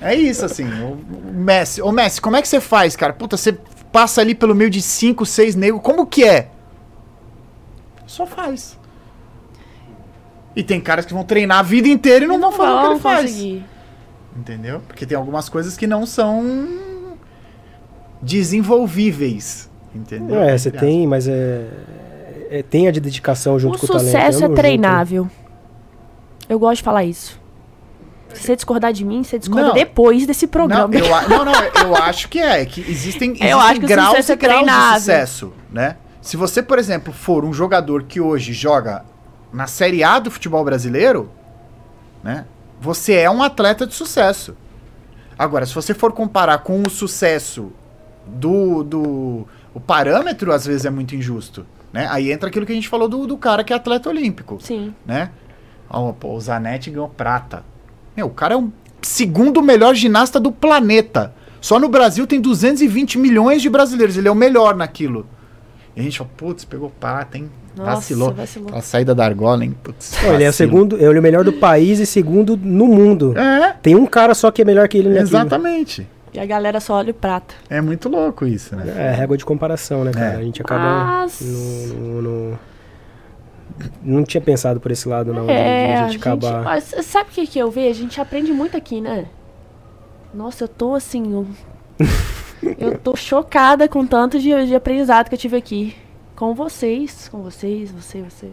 É 0.00 0.14
isso, 0.14 0.44
assim. 0.44 0.64
O 0.82 0.98
o 1.28 1.32
Messi. 1.32 1.82
Ô, 1.82 1.90
Messi, 1.90 2.20
como 2.20 2.36
é 2.36 2.42
que 2.42 2.48
você 2.48 2.60
faz, 2.60 2.94
cara? 2.94 3.12
Puta, 3.12 3.36
você 3.36 3.56
passa 3.92 4.20
ali 4.20 4.34
pelo 4.34 4.54
meio 4.54 4.70
de 4.70 4.80
cinco, 4.82 5.24
seis 5.26 5.54
negros. 5.54 5.82
Como 5.82 6.06
que 6.06 6.24
é? 6.24 6.48
Só 8.06 8.26
faz. 8.26 8.78
E 10.54 10.62
tem 10.62 10.80
caras 10.80 11.06
que 11.06 11.14
vão 11.14 11.22
treinar 11.24 11.58
a 11.58 11.62
vida 11.62 11.88
inteira 11.88 12.24
e 12.24 12.28
não, 12.28 12.38
vão 12.40 12.52
fazer 12.52 12.72
o 12.72 12.80
que 12.80 12.90
ele 12.92 13.00
faz. 13.00 13.30
conseguir. 13.30 13.64
Entendeu? 14.36 14.80
Porque 14.86 15.06
tem 15.06 15.16
algumas 15.16 15.48
coisas 15.48 15.76
que 15.76 15.86
não 15.86 16.04
são 16.06 16.66
desenvolvíveis. 18.22 19.68
Entendeu? 19.94 20.40
É, 20.40 20.56
você 20.56 20.70
tem, 20.70 21.06
mas 21.06 21.26
é, 21.26 21.66
é- 22.50 22.62
Tem 22.62 22.86
a 22.86 22.90
de 22.90 23.00
dedicação 23.00 23.58
junto 23.58 23.76
O 23.76 23.78
com 23.80 23.86
o 23.86 23.88
talento. 23.88 24.06
sucesso 24.06 24.40
eu 24.40 24.44
é 24.44 24.48
não 24.48 24.54
treinável. 24.54 25.28
Eu 26.48 26.58
gosto 26.58 26.76
de 26.78 26.82
falar 26.82 27.04
isso. 27.04 27.39
Se 28.34 28.42
você 28.44 28.56
discordar 28.56 28.92
de 28.92 29.04
mim, 29.04 29.22
você 29.22 29.38
discorda 29.38 29.68
Não. 29.68 29.74
depois 29.74 30.26
desse 30.26 30.46
Não, 30.46 30.50
programa. 30.52 30.94
eu, 30.94 31.14
a- 31.14 31.22
não, 31.28 31.44
não, 31.44 31.52
eu 31.54 31.94
acho 31.96 32.28
que 32.28 32.38
é. 32.38 32.64
Que 32.64 32.80
existem, 32.80 33.30
existem 33.30 33.48
Eu 33.48 33.58
acho 33.60 33.80
que 33.80 33.86
graus 33.86 34.08
sucesso 34.10 34.32
e 34.32 34.34
é 34.34 34.36
graus 34.36 34.66
de 34.66 34.98
sucesso, 35.00 35.52
né? 35.70 35.96
Se 36.22 36.36
você, 36.36 36.62
por 36.62 36.78
exemplo, 36.78 37.12
for 37.12 37.44
um 37.44 37.52
jogador 37.52 38.02
que 38.04 38.20
hoje 38.20 38.52
joga 38.52 39.04
na 39.52 39.66
Série 39.66 40.04
A 40.04 40.18
do 40.18 40.30
futebol 40.30 40.64
brasileiro, 40.64 41.30
né? 42.22 42.44
Você 42.80 43.14
é 43.14 43.30
um 43.30 43.42
atleta 43.42 43.86
de 43.86 43.94
sucesso. 43.94 44.56
Agora, 45.38 45.64
se 45.66 45.74
você 45.74 45.94
for 45.94 46.12
comparar 46.12 46.58
com 46.58 46.82
o 46.82 46.90
sucesso 46.90 47.72
do, 48.26 48.82
do 48.84 49.46
o 49.74 49.80
parâmetro, 49.80 50.52
às 50.52 50.66
vezes 50.66 50.84
é 50.84 50.90
muito 50.90 51.14
injusto, 51.14 51.66
né? 51.92 52.06
Aí 52.10 52.30
entra 52.30 52.48
aquilo 52.48 52.66
que 52.66 52.72
a 52.72 52.74
gente 52.74 52.88
falou 52.88 53.08
do, 53.08 53.26
do 53.26 53.36
cara 53.36 53.64
que 53.64 53.72
é 53.72 53.76
atleta 53.76 54.08
olímpico 54.08 54.58
Sim. 54.60 54.94
né? 55.04 55.30
Ó, 55.88 56.12
pô, 56.12 56.34
o 56.34 56.40
Zanetti 56.40 56.90
ganhou 56.90 57.08
prata. 57.08 57.64
Meu, 58.16 58.26
o 58.26 58.30
cara 58.30 58.54
é 58.54 58.56
o 58.56 58.70
segundo 59.02 59.62
melhor 59.62 59.94
ginasta 59.94 60.38
do 60.40 60.50
planeta. 60.52 61.32
Só 61.60 61.78
no 61.78 61.88
Brasil 61.88 62.26
tem 62.26 62.40
220 62.40 63.18
milhões 63.18 63.60
de 63.62 63.68
brasileiros. 63.68 64.16
Ele 64.16 64.28
é 64.28 64.30
o 64.30 64.34
melhor 64.34 64.74
naquilo. 64.74 65.26
E 65.96 66.00
a 66.00 66.02
gente 66.02 66.18
fala, 66.18 66.30
putz, 66.36 66.64
pegou 66.64 66.90
prata, 66.98 67.36
hein? 67.36 67.50
Nossa, 67.76 67.90
vacilou. 67.96 68.32
vacilou. 68.32 68.70
A 68.74 68.80
saída 68.80 69.14
da 69.14 69.24
argola, 69.24 69.64
hein? 69.64 69.74
Putz, 69.82 70.16
Não, 70.22 70.34
ele 70.34 70.44
é 70.44 70.48
o 70.48 70.52
segundo, 70.52 70.96
ele 70.96 71.04
é 71.16 71.20
o 71.20 71.22
melhor 71.22 71.44
do 71.44 71.52
país 71.52 71.98
e 71.98 72.06
segundo 72.06 72.56
no 72.56 72.86
mundo. 72.86 73.36
É, 73.38 73.74
Tem 73.82 73.94
um 73.94 74.06
cara 74.06 74.34
só 74.34 74.50
que 74.50 74.62
é 74.62 74.64
melhor 74.64 74.88
que 74.88 74.98
ele 74.98 75.08
naquilo. 75.08 75.26
exatamente. 75.28 76.06
E 76.32 76.38
a 76.38 76.46
galera 76.46 76.78
só 76.80 76.94
olha 76.94 77.10
o 77.10 77.14
prata. 77.14 77.54
É 77.68 77.80
muito 77.80 78.08
louco 78.08 78.46
isso, 78.46 78.74
né? 78.76 78.84
É 78.96 79.12
régua 79.12 79.36
de 79.36 79.44
comparação, 79.44 80.04
né, 80.04 80.12
cara? 80.12 80.34
É. 80.34 80.36
A 80.36 80.42
gente 80.42 80.62
acaba. 80.62 81.04
Mas- 81.22 81.40
no- 81.40 81.94
no- 81.94 82.22
no- 82.22 82.58
Não 84.02 84.22
tinha 84.24 84.40
pensado 84.40 84.80
por 84.80 84.90
esse 84.90 85.08
lado, 85.08 85.32
não. 85.32 85.46
de- 85.46 85.52
é, 85.52 85.86
de, 85.86 85.92
a 85.92 86.02
gente 86.02 86.12
gente, 86.12 86.28
acabar. 86.28 86.62
mas 86.62 86.94
sabe 87.02 87.30
o 87.30 87.32
que, 87.32 87.46
que 87.46 87.58
eu 87.58 87.70
vejo? 87.70 88.00
A 88.00 88.02
gente 88.02 88.20
aprende 88.20 88.52
muito 88.52 88.76
aqui, 88.76 89.00
né? 89.00 89.26
Nossa, 90.34 90.64
eu 90.64 90.68
tô 90.68 90.94
assim. 90.94 91.32
Eu, 91.32 91.46
eu 92.78 92.98
tô 92.98 93.16
chocada 93.16 93.88
com 93.88 94.06
tanto 94.06 94.38
de, 94.38 94.66
de 94.66 94.74
aprendizado 94.74 95.28
que 95.28 95.34
eu 95.34 95.38
tive 95.38 95.56
aqui. 95.56 95.94
Com 96.36 96.54
vocês, 96.54 97.28
com 97.28 97.42
vocês, 97.42 97.90
você, 97.90 98.22
você. 98.22 98.48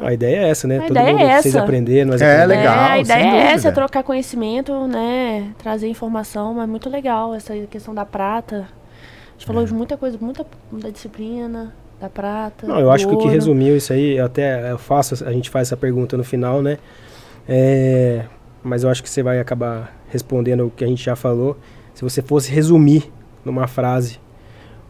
A 0.00 0.12
ideia 0.12 0.46
é 0.46 0.48
essa, 0.48 0.66
né? 0.66 0.78
A 0.78 0.82
Todo 0.82 0.90
ideia 0.92 1.12
mundo, 1.12 1.22
é 1.22 1.40
vocês 1.42 1.54
essa. 1.54 1.64
aprenderem, 1.64 2.04
nós 2.04 2.22
É, 2.22 2.42
aprendemos. 2.42 2.64
legal, 2.64 2.74
é, 2.84 2.90
a 2.92 2.98
ideia 2.98 3.20
sem 3.22 3.30
é 3.40 3.52
essa, 3.52 3.68
é 3.68 3.72
trocar 3.72 4.02
conhecimento, 4.02 4.86
né? 4.86 5.52
Trazer 5.58 5.88
informação, 5.88 6.54
mas 6.54 6.68
muito 6.68 6.88
legal 6.88 7.34
essa 7.34 7.54
questão 7.66 7.92
da 7.94 8.04
prata. 8.06 8.56
A 8.56 9.32
gente 9.32 9.42
É. 9.42 9.46
falou 9.46 9.64
de 9.66 9.74
muita 9.74 9.96
coisa, 9.96 10.16
muita 10.20 10.46
da 10.70 10.88
disciplina, 10.90 11.74
da 12.02 12.10
prata. 12.10 12.66
Não, 12.66 12.78
eu 12.80 12.90
acho 12.90 13.06
que 13.06 13.14
o 13.14 13.16
que 13.16 13.24
ouro. 13.24 13.34
resumiu 13.34 13.76
isso 13.76 13.92
aí, 13.92 14.16
eu 14.18 14.24
até 14.26 14.70
eu 14.72 14.78
faço, 14.78 15.24
a 15.24 15.32
gente 15.32 15.48
faz 15.48 15.68
essa 15.68 15.76
pergunta 15.76 16.16
no 16.16 16.24
final, 16.24 16.60
né? 16.60 16.78
É, 17.48 18.24
mas 18.62 18.82
eu 18.84 18.90
acho 18.90 19.02
que 19.02 19.08
você 19.08 19.22
vai 19.22 19.38
acabar 19.40 19.96
respondendo 20.08 20.66
o 20.66 20.70
que 20.70 20.84
a 20.84 20.86
gente 20.86 21.02
já 21.02 21.16
falou. 21.16 21.56
Se 21.94 22.02
você 22.02 22.20
fosse 22.20 22.50
resumir 22.50 23.10
numa 23.44 23.66
frase, 23.66 24.18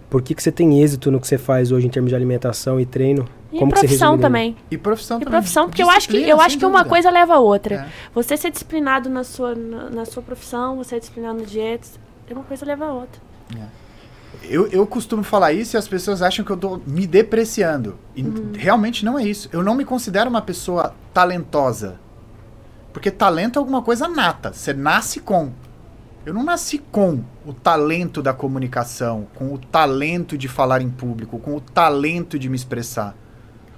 por 0.09 0.23
que, 0.23 0.35
que 0.35 0.43
você 0.43 0.53
tem 0.53 0.83
êxito 0.83 1.11
no 1.11 1.21
que 1.21 1.27
você 1.27 1.39
faz 1.39 1.71
hoje 1.73 1.87
em 1.87 1.91
termos 1.91 2.11
de 2.11 2.15
alimentação 2.17 2.81
e 2.81 2.87
treino? 2.87 3.27
E 3.53 3.59
como 3.59 3.71
profissão 3.73 4.19
também. 4.19 4.57
E 4.71 4.79
profissão 4.79 5.19
E 5.19 5.25
também. 5.25 5.39
profissão, 5.39 5.67
porque 5.69 5.83
eu 5.83 5.91
acho 5.91 6.09
que, 6.09 6.17
eu 6.17 6.21
Disciplina, 6.21 6.47
acho 6.47 6.59
que 6.59 6.65
uma 6.65 6.79
dúvida. 6.79 6.89
coisa 6.91 7.11
leva 7.11 7.35
a 7.35 7.39
outra. 7.39 7.75
É. 7.75 7.87
Você 8.15 8.37
ser 8.37 8.51
disciplinado 8.51 9.11
na 9.11 9.25
sua, 9.25 9.55
na, 9.55 9.91
na 9.91 10.05
sua 10.07 10.23
profissão, 10.23 10.77
você 10.77 10.97
é 10.97 10.99
disciplinado 10.99 11.39
no 11.41 11.47
dieta, 11.47 11.87
uma 12.31 12.45
coisa 12.45 12.65
leva 12.65 12.87
a 12.87 12.93
outra. 12.95 13.21
Eu, 14.43 14.67
eu 14.69 14.87
costumo 14.87 15.23
falar 15.23 15.53
isso 15.53 15.77
e 15.77 15.79
as 15.79 15.87
pessoas 15.87 16.23
acham 16.23 16.45
que 16.45 16.51
eu 16.51 16.57
tô 16.57 16.81
me 16.87 17.07
depreciando. 17.07 17.97
E 18.17 18.23
Uhum. 18.23 18.53
realmente 18.55 19.05
não 19.05 19.19
é 19.19 19.25
isso. 19.25 19.49
Eu 19.53 19.63
não 19.63 19.75
me 19.75 19.85
considero 19.85 20.29
uma 20.31 20.43
pessoa 20.43 20.95
talentosa. 21.13 22.01
Porque 22.93 23.11
talento 23.11 23.57
é 23.57 23.61
alguma 23.61 23.83
coisa 23.83 24.09
nata. 24.09 24.53
Você 24.53 24.73
nasce 24.73 25.21
com. 25.21 25.53
Eu 26.25 26.33
não 26.35 26.45
nasci 26.45 26.79
com 26.79 27.23
o 27.45 27.53
talento 27.53 28.23
da 28.23 28.33
comunicação, 28.33 29.27
com 29.35 29.53
o 29.53 29.59
talento 29.59 30.37
de 30.39 30.47
falar 30.49 30.81
em 30.81 30.91
público, 30.91 31.39
com 31.39 31.57
o 31.57 31.61
talento 31.61 32.39
de 32.39 32.49
me 32.49 32.55
expressar, 32.55 33.17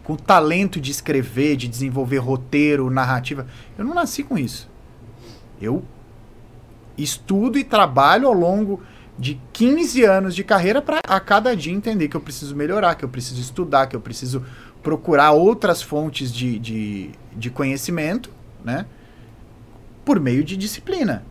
com 0.02 0.12
o 0.12 0.16
talento 0.16 0.78
de 0.80 0.90
escrever, 0.90 1.56
de 1.56 1.68
desenvolver 1.68 2.18
roteiro, 2.18 2.90
narrativa. 2.90 3.46
Eu 3.78 3.84
não 3.84 3.94
nasci 3.94 4.22
com 4.22 4.36
isso. 4.36 4.68
Eu 5.60 5.82
estudo 6.98 7.58
e 7.58 7.64
trabalho 7.64 8.28
ao 8.28 8.34
longo 8.34 8.82
de 9.18 9.40
15 9.52 10.04
anos 10.04 10.34
de 10.34 10.42
carreira 10.42 10.82
para 10.82 11.00
a 11.06 11.20
cada 11.20 11.56
dia 11.56 11.72
entender 11.72 12.08
que 12.08 12.16
eu 12.16 12.20
preciso 12.20 12.54
melhorar, 12.56 12.94
que 12.94 13.04
eu 13.04 13.08
preciso 13.08 13.40
estudar, 13.40 13.86
que 13.86 13.94
eu 13.94 14.00
preciso 14.00 14.44
procurar 14.82 15.32
outras 15.32 15.80
fontes 15.80 16.32
de, 16.32 16.58
de, 16.58 17.10
de 17.32 17.50
conhecimento, 17.50 18.30
né? 18.64 18.86
Por 20.04 20.20
meio 20.20 20.44
de 20.44 20.56
disciplina. 20.56 21.24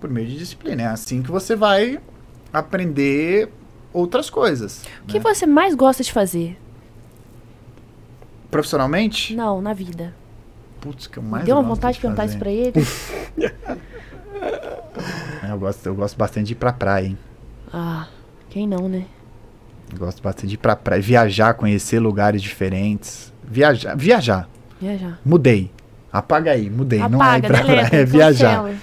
Por 0.00 0.10
meio 0.10 0.28
de 0.28 0.38
disciplina. 0.38 0.82
É 0.82 0.86
assim 0.86 1.22
que 1.22 1.30
você 1.30 1.56
vai 1.56 1.98
aprender 2.52 3.50
outras 3.92 4.30
coisas. 4.30 4.82
O 5.02 5.06
que 5.06 5.18
né? 5.18 5.24
você 5.24 5.46
mais 5.46 5.74
gosta 5.74 6.02
de 6.02 6.12
fazer? 6.12 6.58
Profissionalmente? 8.50 9.34
Não, 9.34 9.60
na 9.60 9.72
vida. 9.72 10.14
Putz, 10.80 11.06
que 11.06 11.18
eu 11.18 11.22
mais 11.22 11.44
deu 11.44 11.56
uma 11.56 11.62
vontade 11.62 11.96
de 11.96 12.00
perguntar 12.02 12.26
isso 12.26 12.38
fazer. 12.38 12.72
pra 12.72 12.80
ele. 12.80 12.86
É, 15.42 15.50
Eu 15.52 15.58
gosto, 15.58 15.86
eu 15.86 15.94
gosto 15.94 16.16
bastante 16.16 16.46
de 16.48 16.52
ir 16.52 16.56
pra 16.56 16.72
praia, 16.72 17.06
hein? 17.06 17.18
ah, 17.72 18.06
quem 18.50 18.66
não, 18.66 18.88
né? 18.88 19.04
Eu 19.92 19.98
gosto 19.98 20.22
bastante 20.22 20.48
de 20.48 20.54
ir 20.54 20.58
pra 20.58 20.74
praia, 20.74 21.00
viajar, 21.00 21.54
conhecer 21.54 21.98
lugares 22.00 22.42
diferentes. 22.42 23.32
Viajar, 23.44 23.96
viajar. 23.96 24.48
Viajar. 24.80 25.18
Mudei. 25.24 25.70
Apaga 26.12 26.50
aí, 26.52 26.68
mudei. 26.70 26.98
não 27.00 27.22
é 27.22 27.38
ir 27.38 27.44
Apaga, 27.44 27.48
pra 27.48 27.60
deleta, 27.62 27.88
praia, 27.88 28.02
é 28.02 28.04
viajar. 28.04 28.56
cancela. 28.62 28.74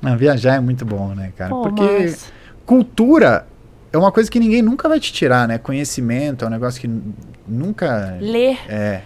Não, 0.00 0.16
viajar 0.16 0.54
é 0.56 0.60
muito 0.60 0.84
bom, 0.84 1.14
né, 1.14 1.32
cara? 1.36 1.50
Pô, 1.50 1.62
Porque 1.62 1.82
mas- 1.82 2.32
cultura 2.64 3.46
é 3.92 3.98
uma 3.98 4.12
coisa 4.12 4.30
que 4.30 4.38
ninguém 4.38 4.62
nunca 4.62 4.88
vai 4.88 5.00
te 5.00 5.12
tirar, 5.12 5.46
né? 5.48 5.58
Conhecimento 5.58 6.44
é 6.44 6.48
um 6.48 6.50
negócio 6.50 6.80
que 6.80 6.88
nunca. 7.46 8.16
Ler. 8.20 8.58
É. 8.68 9.02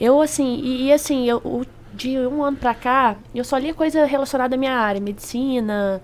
Eu, 0.00 0.20
assim, 0.20 0.56
e, 0.62 0.86
e 0.86 0.92
assim, 0.92 1.28
eu, 1.28 1.38
o- 1.38 1.64
de 1.94 2.18
um 2.18 2.42
ano 2.42 2.56
pra 2.56 2.74
cá, 2.74 3.16
eu 3.34 3.44
só 3.44 3.56
lia 3.58 3.72
coisa 3.74 4.04
relacionada 4.04 4.54
à 4.54 4.58
minha 4.58 4.74
área, 4.74 5.00
medicina, 5.00 6.02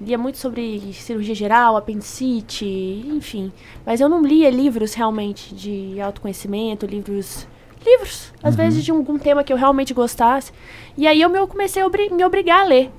lia 0.00 0.16
muito 0.18 0.38
sobre 0.38 0.92
cirurgia 0.92 1.34
geral, 1.34 1.76
apendicite, 1.76 2.64
enfim. 3.06 3.52
Mas 3.84 4.00
eu 4.00 4.08
não 4.08 4.22
lia 4.22 4.50
livros 4.50 4.94
realmente 4.94 5.54
de 5.54 6.00
autoconhecimento, 6.00 6.86
livros. 6.86 7.46
Livros, 7.84 8.32
às 8.42 8.54
Uhum. 8.56 8.64
vezes 8.64 8.84
de 8.84 8.90
algum 8.90 9.18
tema 9.18 9.44
que 9.44 9.52
eu 9.52 9.56
realmente 9.56 9.94
gostasse. 9.94 10.52
E 10.96 11.06
aí 11.06 11.20
eu 11.20 11.28
me- 11.30 11.46
comecei 11.46 11.80
a 11.82 11.86
obri- 11.86 12.10
me 12.10 12.24
obrigar 12.24 12.60
a 12.62 12.64
ler. 12.64 12.90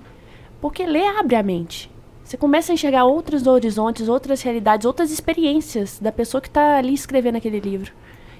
Porque 0.61 0.85
ler 0.85 1.05
abre 1.19 1.35
a 1.35 1.43
mente. 1.43 1.91
Você 2.23 2.37
começa 2.37 2.71
a 2.71 2.75
enxergar 2.75 3.03
outros 3.05 3.47
horizontes, 3.47 4.07
outras 4.07 4.41
realidades, 4.41 4.85
outras 4.85 5.11
experiências 5.11 5.99
da 5.99 6.11
pessoa 6.11 6.41
que 6.41 6.47
está 6.47 6.77
ali 6.77 6.93
escrevendo 6.93 7.35
aquele 7.37 7.59
livro. 7.59 7.91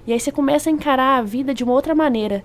E 0.06 0.14
aí 0.14 0.20
você 0.20 0.32
começa 0.32 0.70
a 0.70 0.74
encarar 0.74 1.18
a 1.18 1.22
vida 1.22 1.54
de 1.54 1.64
uma 1.64 1.74
outra 1.74 1.94
maneira. 1.94 2.44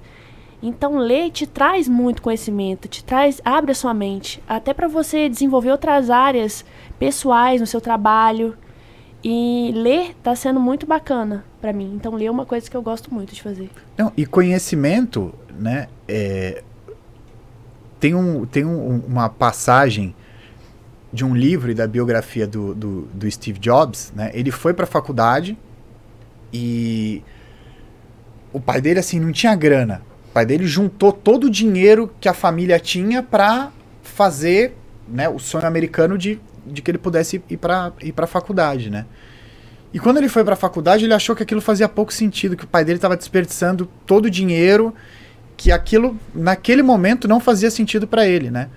Então 0.63 0.97
ler 0.97 1.31
te 1.31 1.47
traz 1.47 1.89
muito 1.89 2.23
conhecimento, 2.23 2.87
te 2.89 3.03
traz, 3.05 3.41
abre 3.45 3.73
a 3.73 3.75
sua 3.75 3.93
mente, 3.93 4.41
até 4.49 4.73
para 4.73 4.87
você 4.87 5.29
desenvolver 5.29 5.73
outras 5.73 6.09
áreas 6.09 6.65
pessoais 6.99 7.61
no 7.61 7.67
seu 7.67 7.81
trabalho. 7.81 8.57
E 9.25 9.71
ler 9.75 10.15
tá 10.23 10.35
sendo 10.35 10.59
muito 10.59 10.85
bacana 10.87 11.45
para 11.61 11.73
mim. 11.73 11.93
Então 11.95 12.15
ler 12.15 12.27
é 12.27 12.31
uma 12.31 12.45
coisa 12.47 12.69
que 12.71 12.77
eu 12.77 12.83
gosto 12.83 13.13
muito 13.13 13.33
de 13.35 13.41
fazer. 13.43 13.71
Não, 13.97 14.13
e 14.17 14.27
conhecimento, 14.27 15.33
né? 15.59 15.89
é, 16.09 16.63
tem 18.01 18.15
um, 18.17 18.45
tem 18.47 18.65
um- 18.65 18.99
uma 19.07 19.29
passagem 19.29 20.15
de 21.13 21.25
um 21.25 21.37
livro 21.37 21.71
e 21.71 21.75
da 21.75 21.87
biografia 21.87 22.47
do, 22.49 22.75
do, 22.75 23.03
do 23.15 23.31
Steve 23.31 23.59
Jobs, 23.61 24.13
né? 24.17 24.31
Ele 24.35 24.51
foi 24.51 24.75
pra 24.75 24.87
faculdade 24.87 25.57
e 26.53 27.23
o 28.53 28.59
pai 28.61 28.81
dele, 28.81 28.99
assim, 28.99 29.21
não 29.21 29.31
tinha 29.31 29.55
grana. 29.55 30.03
O 30.33 30.35
pai 30.35 30.47
dele 30.47 30.67
juntou 30.67 31.13
todo 31.13 31.45
o 31.45 31.51
dinheiro 31.51 32.11
que 32.19 32.27
a 32.27 32.33
família 32.33 32.81
tinha 32.81 33.23
pra 33.23 33.71
fazer 34.03 34.75
né, 35.07 35.29
o 35.29 35.39
sonho 35.39 35.67
americano 35.67 36.17
de, 36.17 36.41
de 36.67 36.81
que 36.81 36.91
ele 36.91 36.97
pudesse 36.97 37.43
ir 37.51 37.59
pra, 37.59 37.93
ir 38.01 38.13
pra 38.13 38.27
faculdade, 38.27 38.89
né? 38.89 39.05
E 39.93 39.99
quando 39.99 40.17
ele 40.17 40.31
foi 40.31 40.43
pra 40.43 40.57
faculdade, 40.57 41.05
ele 41.05 41.13
achou 41.13 41.37
que 41.37 41.43
aquilo 41.43 41.61
fazia 41.61 41.87
pouco 41.87 42.11
sentido, 42.15 42.57
que 42.57 42.65
o 42.65 42.67
pai 42.67 42.83
dele 42.83 42.97
estava 42.97 43.15
desperdiçando 43.15 43.87
todo 44.07 44.25
o 44.25 44.31
dinheiro, 44.31 44.95
que 45.55 45.71
aquilo, 45.71 46.17
naquele 46.35 46.83
momento, 46.83 47.29
não 47.29 47.39
fazia 47.39 47.71
sentido 47.71 48.07
pra 48.07 48.27
ele, 48.27 48.51
né? 48.51 48.71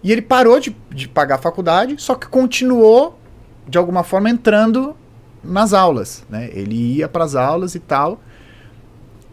E 0.00 0.12
ele 0.12 0.22
parou 0.22 0.60
de, 0.60 0.76
de 0.90 1.08
pagar 1.08 1.34
a 1.34 1.38
faculdade, 1.38 1.96
só 1.98 2.14
que 2.14 2.28
continuou, 2.28 3.18
de 3.66 3.76
alguma 3.76 4.04
forma, 4.04 4.30
entrando 4.30 4.94
nas 5.42 5.72
aulas, 5.72 6.24
né? 6.30 6.48
Ele 6.52 6.98
ia 6.98 7.08
para 7.08 7.24
as 7.24 7.34
aulas 7.34 7.74
e 7.74 7.80
tal. 7.80 8.20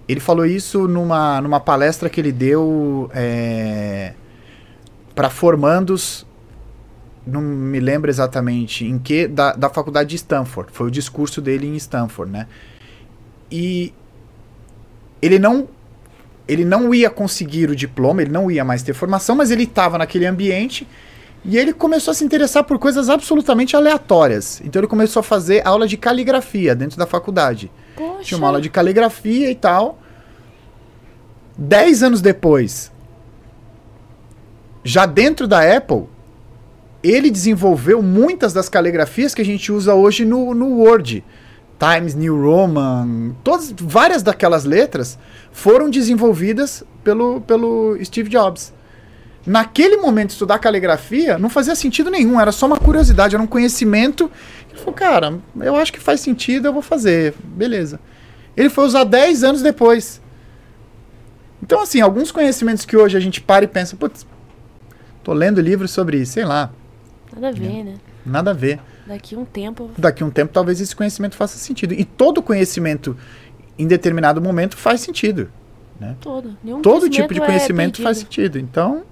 Ele 0.07 0.19
falou 0.19 0.45
isso 0.45 0.88
numa, 0.88 1.41
numa 1.41 1.60
palestra 1.60 2.10
que 2.10 2.22
ele 2.22 2.32
deu 2.32 3.10
é, 3.14 4.14
para 5.15 5.30
formandos, 5.30 6.26
não 7.26 7.41
me 7.41 7.80
lembro 7.80 8.10
exatamente 8.10 8.86
em 8.86 8.99
que, 8.99 9.27
da, 9.27 9.53
da 9.53 9.69
faculdade 9.69 10.10
de 10.10 10.15
Stanford. 10.18 10.72
Foi 10.72 10.88
o 10.88 10.91
discurso 10.91 11.41
dele 11.41 11.65
em 11.65 11.76
Stanford, 11.76 12.32
né? 12.32 12.48
E 13.49 13.94
ele 15.22 15.40
não 15.40 15.68
ele 16.48 16.64
não 16.64 16.94
ia 16.94 17.10
conseguir 17.10 17.72
o 17.72 17.76
diploma, 17.76 18.22
ele 18.22 18.30
não 18.30 18.52
ia 18.52 18.64
mais 18.64 18.84
ter 18.84 18.94
formação, 18.94 19.36
mas 19.36 19.49
ele 19.49 19.64
estava 19.64 19.98
naquele 19.98 20.27
ambiente 20.27 20.88
e 21.44 21.57
ele 21.57 21.73
começou 21.73 22.11
a 22.11 22.14
se 22.14 22.23
interessar 22.23 22.64
por 22.64 22.77
coisas 22.77 23.10
absolutamente 23.10 23.76
aleatórias. 23.76 24.61
Então 24.64 24.80
ele 24.80 24.88
começou 24.88 25.19
a 25.22 25.23
fazer 25.23 25.65
aula 25.65 25.88
de 25.88 25.98
caligrafia 25.98 26.76
dentro 26.76 26.99
da 26.99 27.07
faculdade. 27.07 27.72
Poxa. 27.95 28.23
Tinha 28.23 28.38
uma 28.38 28.47
aula 28.47 28.61
de 28.61 28.69
caligrafia 28.69 29.49
e 29.49 29.55
tal. 29.55 29.99
Dez 31.57 32.03
anos 32.03 32.22
depois, 32.22 32.91
já 34.84 35.05
dentro 35.05 35.47
da 35.47 35.61
Apple, 35.76 36.03
ele 37.01 37.30
desenvolveu 37.30 38.01
muitas 38.01 38.51
das 38.51 38.67
caligrafias 38.67 39.34
que 39.34 39.41
a 39.41 39.45
gente 39.45 39.72
usa 39.72 39.93
hoje 39.93 40.26
no, 40.26 40.53
no 40.53 40.80
Word. 40.80 41.23
Times 41.77 42.15
New 42.15 42.41
Roman, 42.41 43.35
todas, 43.43 43.73
várias 43.77 44.23
daquelas 44.23 44.63
letras 44.63 45.19
foram 45.51 45.89
desenvolvidas 45.89 46.84
pelo, 47.03 47.41
pelo 47.41 47.97
Steve 48.03 48.30
Jobs. 48.30 48.73
Naquele 49.45 49.97
momento, 49.97 50.31
estudar 50.31 50.57
caligrafia 50.57 51.38
não 51.38 51.49
fazia 51.49 51.76
sentido 51.76 52.09
nenhum, 52.09 52.39
era 52.39 52.51
só 52.51 52.65
uma 52.65 52.77
curiosidade, 52.77 53.35
era 53.35 53.43
um 53.43 53.47
conhecimento. 53.47 54.31
Ele 54.76 54.80
falou, 54.84 54.93
cara, 54.93 55.39
eu 55.61 55.76
acho 55.76 55.93
que 55.93 55.99
faz 55.99 56.19
sentido, 56.19 56.68
eu 56.68 56.73
vou 56.73 56.81
fazer. 56.81 57.34
Beleza. 57.43 57.99
Ele 58.57 58.69
foi 58.69 58.85
usar 58.85 59.06
10 59.06 59.43
anos 59.43 59.61
depois. 59.61 60.22
Então, 61.64 61.81
assim, 61.81 62.02
alguns 62.02 62.31
conhecimentos 62.31 62.85
que 62.85 62.95
hoje 62.95 63.18
a 63.18 63.19
gente 63.19 63.41
para 63.41 63.65
e 63.65 63.68
pensa, 63.68 63.95
putz, 63.95 64.26
tô 65.23 65.34
lendo 65.34 65.61
livros 65.61 65.91
sobre, 65.91 66.26
sei 66.26 66.45
lá, 66.45 66.72
Nada 67.34 67.49
a 67.49 67.52
ver, 67.52 67.84
né? 67.84 67.95
nada 68.26 68.52
a 68.52 68.53
ver. 68.53 68.80
Daqui 69.07 69.35
um 69.35 69.45
tempo. 69.45 69.89
Daqui 69.97 70.23
a 70.23 70.26
um 70.26 70.30
tempo, 70.30 70.52
talvez 70.53 70.80
esse 70.81 70.95
conhecimento 70.95 71.35
faça 71.35 71.57
sentido. 71.57 71.93
E 71.93 72.03
todo 72.06 72.41
conhecimento, 72.41 73.18
em 73.77 73.88
determinado 73.88 74.41
momento, 74.41 74.76
faz 74.77 75.02
sentido. 75.02 75.49
Todo. 76.19 76.57
Nenhum 76.64 76.81
Todo 76.81 77.10
tipo 77.10 77.34
de 77.34 77.41
é 77.41 77.45
conhecimento 77.45 78.02
faz 78.02 78.18
perdido. 78.23 78.53
sentido. 78.53 78.60
Então, 78.60 79.03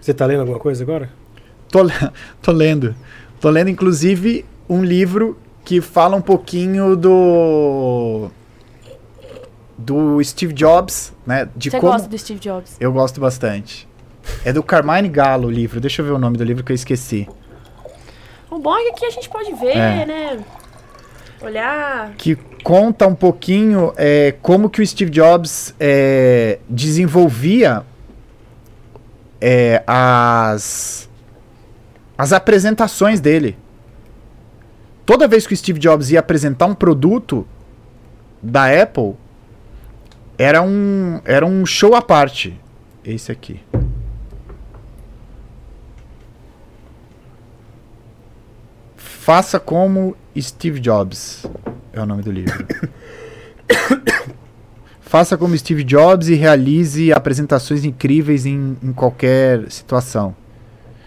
Você 0.00 0.12
tá 0.12 0.26
lendo 0.26 0.40
alguma 0.40 0.58
coisa 0.58 0.82
agora? 0.82 1.08
tô, 1.70 1.80
tô 2.42 2.52
lendo. 2.52 2.94
Tô 3.40 3.50
lendo, 3.50 3.70
inclusive, 3.70 4.44
um 4.68 4.82
livro 4.84 5.38
que 5.64 5.80
fala 5.80 6.16
um 6.16 6.20
pouquinho 6.22 6.96
do. 6.96 8.28
do 9.76 10.22
Steve 10.22 10.52
Jobs, 10.52 11.12
né? 11.26 11.48
De 11.56 11.70
Você 11.70 11.80
como. 11.80 11.92
gosta 11.92 12.08
do 12.08 12.18
Steve 12.18 12.40
Jobs? 12.40 12.76
Eu 12.80 12.92
gosto 12.92 13.20
bastante. 13.20 13.88
É 14.44 14.52
do 14.52 14.62
Carmine 14.62 15.08
Gallo 15.08 15.48
o 15.48 15.50
livro. 15.50 15.80
Deixa 15.80 16.00
eu 16.02 16.06
ver 16.06 16.12
o 16.12 16.18
nome 16.18 16.36
do 16.36 16.44
livro 16.44 16.62
que 16.64 16.72
eu 16.72 16.74
esqueci. 16.76 17.28
O 18.50 18.58
bom 18.58 18.76
é 18.76 18.82
que 18.84 18.88
aqui 18.90 19.06
a 19.06 19.10
gente 19.10 19.28
pode 19.28 19.52
ver, 19.54 19.76
É. 19.76 20.06
né? 20.06 20.44
Olhar. 21.42 22.12
que 22.16 22.36
conta 22.62 23.06
um 23.06 23.14
pouquinho 23.14 23.92
é, 23.98 24.34
como 24.40 24.70
que 24.70 24.80
o 24.80 24.86
Steve 24.86 25.10
Jobs 25.10 25.74
é, 25.78 26.58
desenvolvia 26.70 27.84
é, 29.38 29.82
as, 29.86 31.06
as 32.16 32.32
apresentações 32.32 33.20
dele. 33.20 33.58
Toda 35.06 35.28
vez 35.28 35.46
que 35.46 35.54
o 35.54 35.56
Steve 35.56 35.78
Jobs 35.78 36.10
ia 36.10 36.20
apresentar 36.20 36.66
um 36.66 36.74
produto 36.74 37.46
da 38.42 38.66
Apple, 38.82 39.14
era 40.38 40.62
um, 40.62 41.20
era 41.24 41.44
um 41.44 41.64
show 41.66 41.94
à 41.94 42.02
parte. 42.02 42.58
Esse 43.04 43.30
aqui. 43.30 43.60
Faça 48.96 49.60
como 49.60 50.16
Steve 50.38 50.80
Jobs. 50.80 51.46
É 51.92 52.00
o 52.00 52.06
nome 52.06 52.22
do 52.22 52.32
livro. 52.32 52.66
Faça 55.00 55.36
como 55.38 55.56
Steve 55.56 55.84
Jobs 55.84 56.28
e 56.28 56.34
realize 56.34 57.12
apresentações 57.12 57.84
incríveis 57.84 58.44
em, 58.46 58.76
em 58.82 58.92
qualquer 58.92 59.70
situação. 59.70 60.34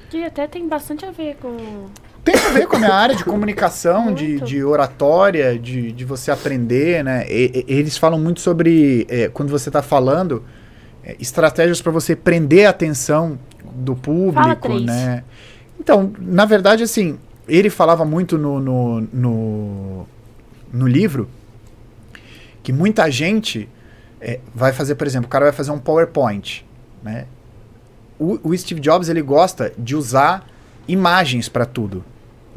Que 0.09 0.23
até 0.23 0.47
tem 0.47 0.67
bastante 0.67 1.05
a 1.05 1.11
ver 1.11 1.35
com. 1.35 1.87
Tem 2.31 2.35
a 2.45 2.49
ver 2.49 2.67
com 2.67 2.75
a 2.75 2.79
minha 2.79 2.93
área 2.93 3.15
de 3.15 3.23
comunicação, 3.23 4.13
de, 4.13 4.41
de 4.41 4.61
oratória, 4.61 5.57
de, 5.57 5.93
de 5.93 6.03
você 6.03 6.29
aprender, 6.29 7.01
né? 7.01 7.25
E- 7.29 7.63
e- 7.67 7.73
eles 7.73 7.97
falam 7.97 8.19
muito 8.19 8.41
sobre, 8.41 9.05
é, 9.09 9.29
quando 9.29 9.49
você 9.49 9.69
está 9.69 9.81
falando, 9.81 10.43
é, 11.05 11.15
estratégias 11.21 11.81
para 11.81 11.89
você 11.91 12.17
prender 12.17 12.65
a 12.67 12.71
atenção 12.71 13.39
do 13.73 13.95
público, 13.95 14.39
né? 14.85 15.23
Então, 15.79 16.11
na 16.19 16.43
verdade, 16.43 16.83
assim, 16.83 17.17
ele 17.47 17.69
falava 17.69 18.03
muito 18.03 18.37
no, 18.37 18.59
no, 18.59 19.01
no, 19.13 20.07
no 20.73 20.85
livro 20.87 21.29
que 22.61 22.73
muita 22.73 23.09
gente 23.09 23.69
é, 24.19 24.41
vai 24.53 24.73
fazer, 24.73 24.95
por 24.95 25.07
exemplo, 25.07 25.27
o 25.27 25.29
cara 25.29 25.45
vai 25.45 25.53
fazer 25.53 25.71
um 25.71 25.79
PowerPoint, 25.79 26.65
né? 27.01 27.25
O, 28.19 28.37
o 28.49 28.57
Steve 28.57 28.81
Jobs, 28.81 29.07
ele 29.07 29.21
gosta 29.21 29.71
de 29.77 29.95
usar 29.95 30.45
imagens 30.89 31.47
para 31.47 31.65
tudo, 31.65 32.03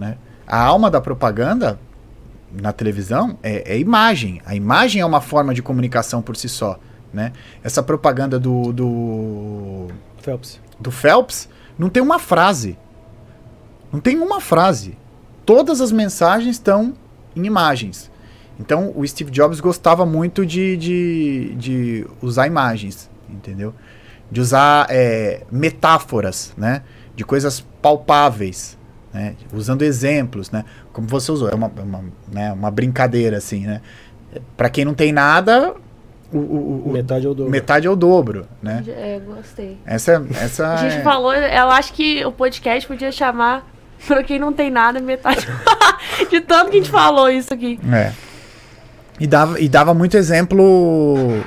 né? 0.00 0.16
A 0.46 0.58
alma 0.58 0.90
da 0.90 1.00
propaganda 1.00 1.78
na 2.50 2.72
televisão 2.72 3.38
é, 3.42 3.74
é 3.74 3.78
imagem. 3.78 4.40
A 4.46 4.54
imagem 4.54 5.02
é 5.02 5.06
uma 5.06 5.20
forma 5.20 5.54
de 5.54 5.62
comunicação 5.62 6.22
por 6.22 6.34
si 6.36 6.48
só, 6.48 6.80
né? 7.12 7.32
Essa 7.62 7.82
propaganda 7.82 8.38
do, 8.38 8.72
do, 8.72 9.86
Phelps. 10.22 10.58
do 10.80 10.90
Phelps 10.90 11.48
não 11.78 11.90
tem 11.90 12.02
uma 12.02 12.18
frase. 12.18 12.76
Não 13.92 14.00
tem 14.00 14.18
uma 14.18 14.40
frase. 14.40 14.96
Todas 15.44 15.80
as 15.80 15.92
mensagens 15.92 16.56
estão 16.56 16.94
em 17.36 17.44
imagens. 17.44 18.10
Então, 18.58 18.92
o 18.94 19.06
Steve 19.06 19.30
Jobs 19.30 19.60
gostava 19.60 20.04
muito 20.04 20.44
de, 20.44 20.76
de, 20.76 21.54
de 21.56 22.06
usar 22.20 22.46
imagens, 22.46 23.10
entendeu? 23.28 23.74
De 24.30 24.40
usar 24.40 24.86
é, 24.90 25.44
metáforas, 25.50 26.52
né? 26.56 26.82
De 27.16 27.24
coisas 27.24 27.64
palpáveis, 27.80 28.78
né? 29.12 29.34
Usando 29.52 29.82
exemplos, 29.82 30.50
né? 30.50 30.64
Como 30.92 31.06
você 31.08 31.30
usou, 31.32 31.48
é 31.48 31.54
uma, 31.54 31.66
uma, 31.68 32.04
né? 32.32 32.52
uma 32.52 32.70
brincadeira, 32.70 33.36
assim, 33.38 33.66
né? 33.66 33.80
Para 34.56 34.70
quem 34.70 34.84
não 34.84 34.94
tem 34.94 35.12
nada, 35.12 35.74
o, 36.32 36.38
o- 36.38 36.82
o- 36.88 36.92
Metade 36.92 37.26
ou 37.26 37.34
dobro. 37.34 37.50
metade 37.50 37.86
é 37.86 37.90
o 37.90 37.96
dobro, 37.96 38.46
né? 38.62 38.84
É, 38.88 39.18
gostei. 39.26 39.78
Essa, 39.84 40.24
essa 40.40 40.72
A 40.74 40.76
gente 40.76 40.98
é- 40.98 41.02
falou, 41.02 41.34
eu 41.34 41.70
acho 41.70 41.92
que 41.92 42.24
o 42.24 42.30
podcast 42.30 42.86
podia 42.86 43.10
chamar 43.10 43.66
pra 44.06 44.22
quem 44.22 44.38
não 44.38 44.52
tem 44.52 44.70
nada, 44.70 45.00
metade. 45.00 45.46
de 46.30 46.40
tanto 46.40 46.70
que 46.70 46.76
a 46.76 46.80
gente 46.80 46.90
falou 46.90 47.28
isso 47.28 47.52
aqui. 47.52 47.78
É. 47.92 48.12
E 49.18 49.26
dava, 49.26 49.60
e 49.60 49.68
dava 49.68 49.92
muito 49.92 50.16
exemplo 50.16 51.44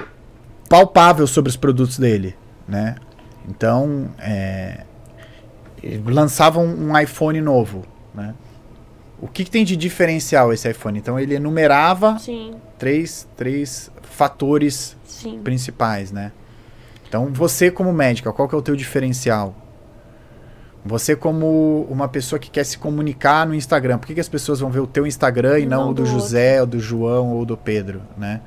palpável 0.69 1.25
sobre 1.27 1.49
os 1.49 1.55
produtos 1.57 1.97
dele, 1.97 2.35
né? 2.67 2.95
Então, 3.47 4.09
é, 4.19 4.81
lançavam 6.05 6.65
um 6.65 6.97
iPhone 6.97 7.39
novo, 7.41 7.83
né? 8.13 8.33
O 9.19 9.27
que, 9.27 9.45
que 9.45 9.51
tem 9.51 9.63
de 9.63 9.77
diferencial 9.77 10.51
esse 10.51 10.69
iPhone? 10.69 10.99
Então, 10.99 11.17
ele 11.19 11.35
enumerava 11.35 12.19
Sim, 12.19 12.55
três, 12.77 13.27
três 13.37 13.89
fatores 14.01 14.97
sim. 15.05 15.39
principais, 15.41 16.11
né? 16.11 16.31
Então, 17.07 17.27
você 17.31 17.71
como 17.71 17.93
médica, 17.93 18.33
qual 18.33 18.49
que 18.49 18.55
é 18.55 18.57
o 18.57 18.61
teu 18.61 18.75
diferencial? 18.75 19.55
Você 20.85 21.15
como 21.15 21.87
uma 21.89 22.09
pessoa 22.09 22.37
que 22.37 22.49
quer 22.49 22.65
se 22.65 22.77
comunicar 22.77 23.47
no 23.47 23.55
Instagram, 23.55 23.97
por 23.97 24.07
que, 24.07 24.15
que 24.15 24.19
as 24.19 24.27
pessoas 24.27 24.59
vão 24.59 24.69
ver 24.69 24.81
o 24.81 24.87
teu 24.87 25.07
Instagram 25.07 25.59
e 25.59 25.65
não, 25.65 25.85
Não 25.85 25.91
o 25.91 25.93
do, 25.93 26.03
do 26.03 26.09
José, 26.09 26.59
ou 26.59 26.67
do 26.67 26.79
João 26.79 27.29
ou 27.29 27.45
do 27.45 27.55
Pedro, 27.55 28.01
né? 28.17 28.41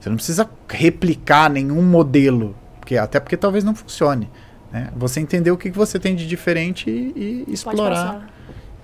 Você 0.00 0.08
não 0.08 0.16
precisa 0.16 0.48
replicar 0.68 1.50
nenhum 1.50 1.82
modelo, 1.82 2.54
porque, 2.78 2.96
até 2.96 3.20
porque 3.20 3.36
talvez 3.36 3.64
não 3.64 3.74
funcione. 3.74 4.30
Né? 4.72 4.88
Você 4.96 5.20
entender 5.20 5.50
o 5.50 5.56
que, 5.56 5.70
que 5.70 5.76
você 5.78 5.98
tem 5.98 6.14
de 6.14 6.26
diferente 6.26 6.90
e, 6.90 7.44
e 7.48 7.52
explorar, 7.52 8.26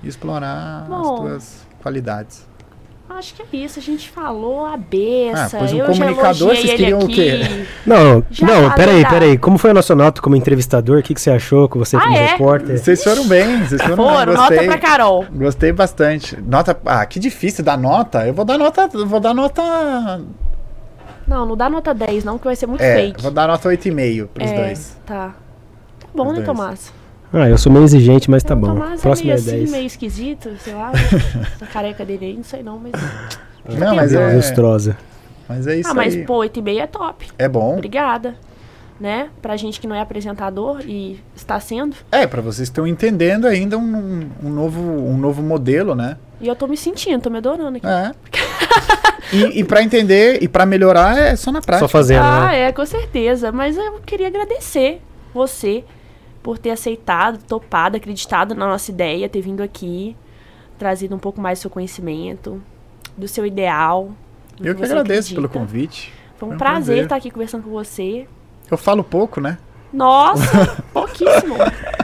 explorar 0.02 0.82
as 0.82 0.88
Bom. 0.88 1.16
tuas 1.20 1.66
qualidades. 1.82 2.46
Acho 3.06 3.34
que 3.34 3.42
é 3.42 3.60
isso, 3.60 3.78
a 3.78 3.82
gente 3.82 4.08
falou 4.08 4.64
a 4.64 4.76
beça. 4.76 5.56
Ah, 5.56 5.58
pois 5.58 5.72
um 5.72 5.76
eu 5.76 5.86
comunicador, 5.86 6.56
vocês 6.56 6.70
queriam 6.72 6.98
o 7.00 7.06
quê? 7.06 7.66
Não, 7.86 8.24
Já 8.30 8.46
não, 8.46 8.70
peraí, 8.72 9.06
peraí. 9.06 9.38
Como 9.38 9.56
foi 9.58 9.70
a 9.70 9.74
nossa 9.74 9.94
nota 9.94 10.20
como 10.22 10.34
entrevistador? 10.34 10.98
O 10.98 11.02
que, 11.02 11.14
que 11.14 11.20
você 11.20 11.30
achou? 11.30 11.68
Com 11.68 11.78
você 11.78 11.96
Ah, 11.96 12.00
como 12.00 12.16
é? 12.16 12.26
repórter? 12.28 12.78
Vocês 12.78 13.04
foram 13.04 13.28
bem, 13.28 13.62
vocês 13.62 13.80
foram 13.82 13.96
Foram, 13.96 14.26
bem, 14.26 14.34
nota 14.34 14.48
gostei. 14.54 14.66
pra 14.66 14.78
Carol. 14.78 15.26
Gostei 15.32 15.72
bastante. 15.72 16.40
Nota. 16.40 16.76
Ah, 16.86 17.04
que 17.06 17.20
difícil 17.20 17.62
dar 17.62 17.76
nota. 17.76 18.26
Eu 18.26 18.32
vou 18.34 18.44
dar 18.44 18.58
nota. 18.58 18.88
Vou 18.88 19.20
dar 19.20 19.34
nota. 19.34 19.62
Não, 21.28 21.46
não 21.46 21.56
dá 21.56 21.70
nota 21.70 21.94
10, 21.94 22.24
não, 22.24 22.36
que 22.38 22.44
vai 22.44 22.56
ser 22.56 22.66
muito 22.66 22.82
É, 22.82 22.94
fake. 22.96 23.22
vou 23.22 23.30
dar 23.30 23.46
nota 23.46 23.68
8,5 23.68 24.26
pros 24.28 24.50
é, 24.50 24.56
dois. 24.56 24.96
Tá. 25.06 25.34
Bom, 26.14 26.32
né. 26.32 26.42
Tomás? 26.42 26.92
Ah, 27.32 27.48
eu 27.48 27.58
sou 27.58 27.72
meio 27.72 27.84
exigente, 27.84 28.30
mas 28.30 28.44
tá 28.44 28.54
o 28.54 28.56
bom. 28.56 28.68
Tomás 28.68 29.00
Próximo 29.00 29.30
é 29.30 29.34
é 29.34 29.36
meio 29.36 29.48
assim, 29.48 29.58
10. 29.58 29.70
meio 29.72 29.86
esquisito, 29.86 30.50
sei 30.60 30.74
lá. 30.74 30.92
essa 31.56 31.66
careca 31.66 32.04
dele 32.04 32.26
aí, 32.26 32.36
não 32.36 32.44
sei 32.44 32.62
não, 32.62 32.78
mas. 32.78 32.92
Não, 33.78 33.96
mas 33.96 34.14
é. 34.14 34.34
Lustrosa. 34.34 34.96
Mas 35.48 35.66
é 35.66 35.76
isso 35.76 35.90
ah, 35.90 35.94
mas 35.94 36.14
aí. 36.14 36.24
pô, 36.24 36.38
8,5 36.38 36.80
é 36.80 36.86
top. 36.86 37.26
É 37.38 37.48
bom. 37.48 37.74
Obrigada. 37.74 38.36
Né? 39.00 39.28
Pra 39.42 39.56
gente 39.56 39.80
que 39.80 39.88
não 39.88 39.96
é 39.96 40.00
apresentador 40.00 40.80
e 40.86 41.20
está 41.34 41.58
sendo. 41.58 41.96
É, 42.12 42.26
pra 42.28 42.40
vocês 42.40 42.68
estão 42.68 42.86
entendendo 42.86 43.46
ainda 43.46 43.76
um, 43.76 44.30
um 44.42 44.48
novo, 44.48 44.80
um 44.80 45.18
novo 45.18 45.42
modelo, 45.42 45.96
né? 45.96 46.16
E 46.40 46.46
eu 46.46 46.54
tô 46.54 46.68
me 46.68 46.76
sentindo, 46.76 47.20
tô 47.20 47.28
me 47.28 47.38
adorando 47.38 47.76
aqui. 47.76 47.86
É. 47.86 48.12
e, 49.36 49.60
e 49.60 49.64
para 49.64 49.82
entender 49.82 50.40
e 50.40 50.46
pra 50.46 50.64
melhorar 50.64 51.18
é 51.18 51.34
só 51.34 51.50
na 51.50 51.60
prática. 51.60 51.88
Só 51.88 51.88
fazendo, 51.88 52.22
Ah, 52.22 52.46
né? 52.52 52.68
é, 52.68 52.72
com 52.72 52.86
certeza. 52.86 53.50
Mas 53.50 53.76
eu 53.76 54.00
queria 54.06 54.28
agradecer 54.28 55.02
você 55.34 55.82
por 56.44 56.58
ter 56.58 56.70
aceitado, 56.70 57.38
topado, 57.42 57.96
acreditado 57.96 58.54
na 58.54 58.68
nossa 58.68 58.90
ideia, 58.90 59.28
ter 59.30 59.40
vindo 59.40 59.62
aqui, 59.62 60.14
trazido 60.78 61.16
um 61.16 61.18
pouco 61.18 61.40
mais 61.40 61.58
do 61.58 61.62
seu 61.62 61.70
conhecimento, 61.70 62.62
do 63.16 63.26
seu 63.26 63.46
ideal. 63.46 64.10
do 64.60 64.68
Eu 64.68 64.74
que 64.74 64.80
você 64.86 64.92
agradeço 64.92 65.34
pelo 65.34 65.46
acredita. 65.46 65.58
convite. 65.66 66.12
Foi 66.36 66.46
um, 66.46 66.50
Foi 66.50 66.54
um 66.54 66.58
prazer, 66.58 66.84
prazer. 66.84 67.02
estar 67.04 67.16
aqui 67.16 67.30
conversando 67.30 67.62
com 67.64 67.70
você. 67.70 68.26
Eu 68.70 68.76
falo 68.76 69.02
pouco, 69.02 69.40
né? 69.40 69.56
Nossa, 69.90 70.82
pouquíssimo. 70.92 71.54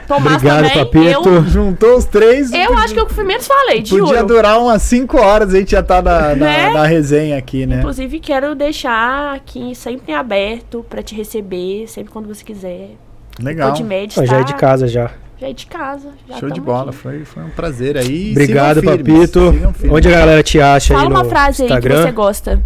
Tomás 0.07 0.37
Obrigado, 0.37 0.67
também. 0.69 1.13
Papito. 1.13 1.29
Eu, 1.29 1.43
Juntou 1.45 1.97
os 1.97 2.05
três. 2.05 2.51
eu 2.51 2.73
acho 2.79 2.93
que 2.95 2.99
eu 2.99 3.07
fui 3.09 3.23
menos 3.23 3.45
falei, 3.45 3.81
de 3.83 3.91
Podia 3.91 4.15
ouro. 4.21 4.27
durar 4.27 4.59
umas 4.59 4.81
5 4.81 5.17
horas, 5.19 5.53
a 5.53 5.59
gente 5.59 5.71
já 5.71 5.83
tá 5.83 6.01
na, 6.01 6.29
na, 6.29 6.35
Né? 6.35 6.69
na 6.73 6.85
resenha 6.87 7.37
aqui, 7.37 7.65
né? 7.67 7.77
Inclusive, 7.79 8.19
quero 8.19 8.55
deixar 8.55 9.35
aqui 9.35 9.75
sempre 9.75 10.11
em 10.11 10.15
aberto 10.15 10.83
pra 10.89 11.03
te 11.03 11.13
receber, 11.13 11.87
sempre 11.87 12.11
quando 12.11 12.27
você 12.27 12.43
quiser. 12.43 12.95
Legal. 13.39 13.73
Está... 13.73 14.25
já 14.25 14.39
é 14.39 14.43
de 14.43 14.53
casa 14.55 14.87
já. 14.87 15.11
Já 15.39 15.49
é 15.49 15.53
de 15.53 15.65
casa. 15.65 16.09
já 16.29 16.37
Show 16.37 16.49
de 16.51 16.61
bola, 16.61 16.89
aqui. 16.91 16.99
foi, 16.99 17.25
foi 17.25 17.43
um 17.43 17.49
prazer 17.49 17.97
aí. 17.97 18.31
Obrigado, 18.31 18.79
Sigam 18.79 18.97
Papito. 18.97 19.51
firmes. 19.73 19.91
Onde 19.91 20.07
a 20.07 20.11
galera 20.11 20.43
te 20.43 20.61
acha 20.61 20.93
Fala 20.93 21.05
aí 21.07 21.09
no 21.09 21.15
uma 21.15 21.25
frase 21.25 21.63
aí 21.63 21.67
que 21.67 21.73
Instagram? 21.73 22.03
você 22.03 22.11
gosta. 22.11 22.61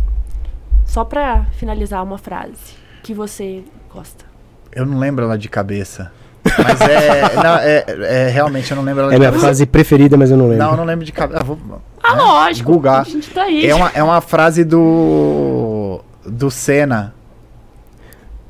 Só 0.86 1.04
pra 1.06 1.46
finalizar 1.58 2.04
uma 2.04 2.18
frase 2.18 2.76
que 3.04 3.14
você 3.14 3.64
gosta. 3.94 4.26
Eu 4.74 4.86
não 4.86 5.00
lembro 5.00 5.24
ela 5.24 5.38
de 5.38 5.48
cabeça. 5.48 6.12
Mas 6.58 6.82
é, 6.82 7.34
não, 7.42 7.56
é, 7.58 7.86
é, 7.88 8.30
Realmente 8.30 8.70
eu 8.70 8.76
não 8.76 8.84
lembro 8.84 9.04
ela 9.04 9.12
É 9.12 9.16
de 9.16 9.20
minha 9.20 9.30
cabeça. 9.30 9.46
frase 9.46 9.66
preferida, 9.66 10.18
mas 10.18 10.30
eu 10.30 10.38
não 10.38 10.48
lembro. 10.50 10.64
Não, 10.66 10.72
eu 10.72 10.78
não 10.78 10.84
lembro 10.84 11.06
de 11.06 11.12
cabeça. 11.14 11.40
Ah, 11.40 11.44
vou, 11.44 11.58
Ah, 12.04 12.16
né? 12.16 12.22
lógico. 12.22 12.72
Googar. 12.74 13.02
A 13.02 13.04
gente 13.06 13.30
tá 13.32 13.44
aí. 13.44 13.66
É 13.66 13.74
uma, 13.74 13.90
é 13.96 14.04
uma 14.04 14.20
frase 14.22 14.64
do. 14.66 16.02
Do 16.26 16.52
Senna. 16.52 17.14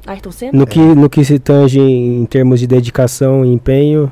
Ayrton 0.08 0.32
Senna? 0.32 0.52
No 0.60 0.68
que, 0.68 0.80
no 0.80 1.10
que 1.10 1.24
se 1.26 1.40
tange 1.40 1.80
em 1.80 2.26
termos 2.26 2.60
de 2.60 2.68
dedicação 2.68 3.44
e 3.44 3.50
empenho, 3.52 4.12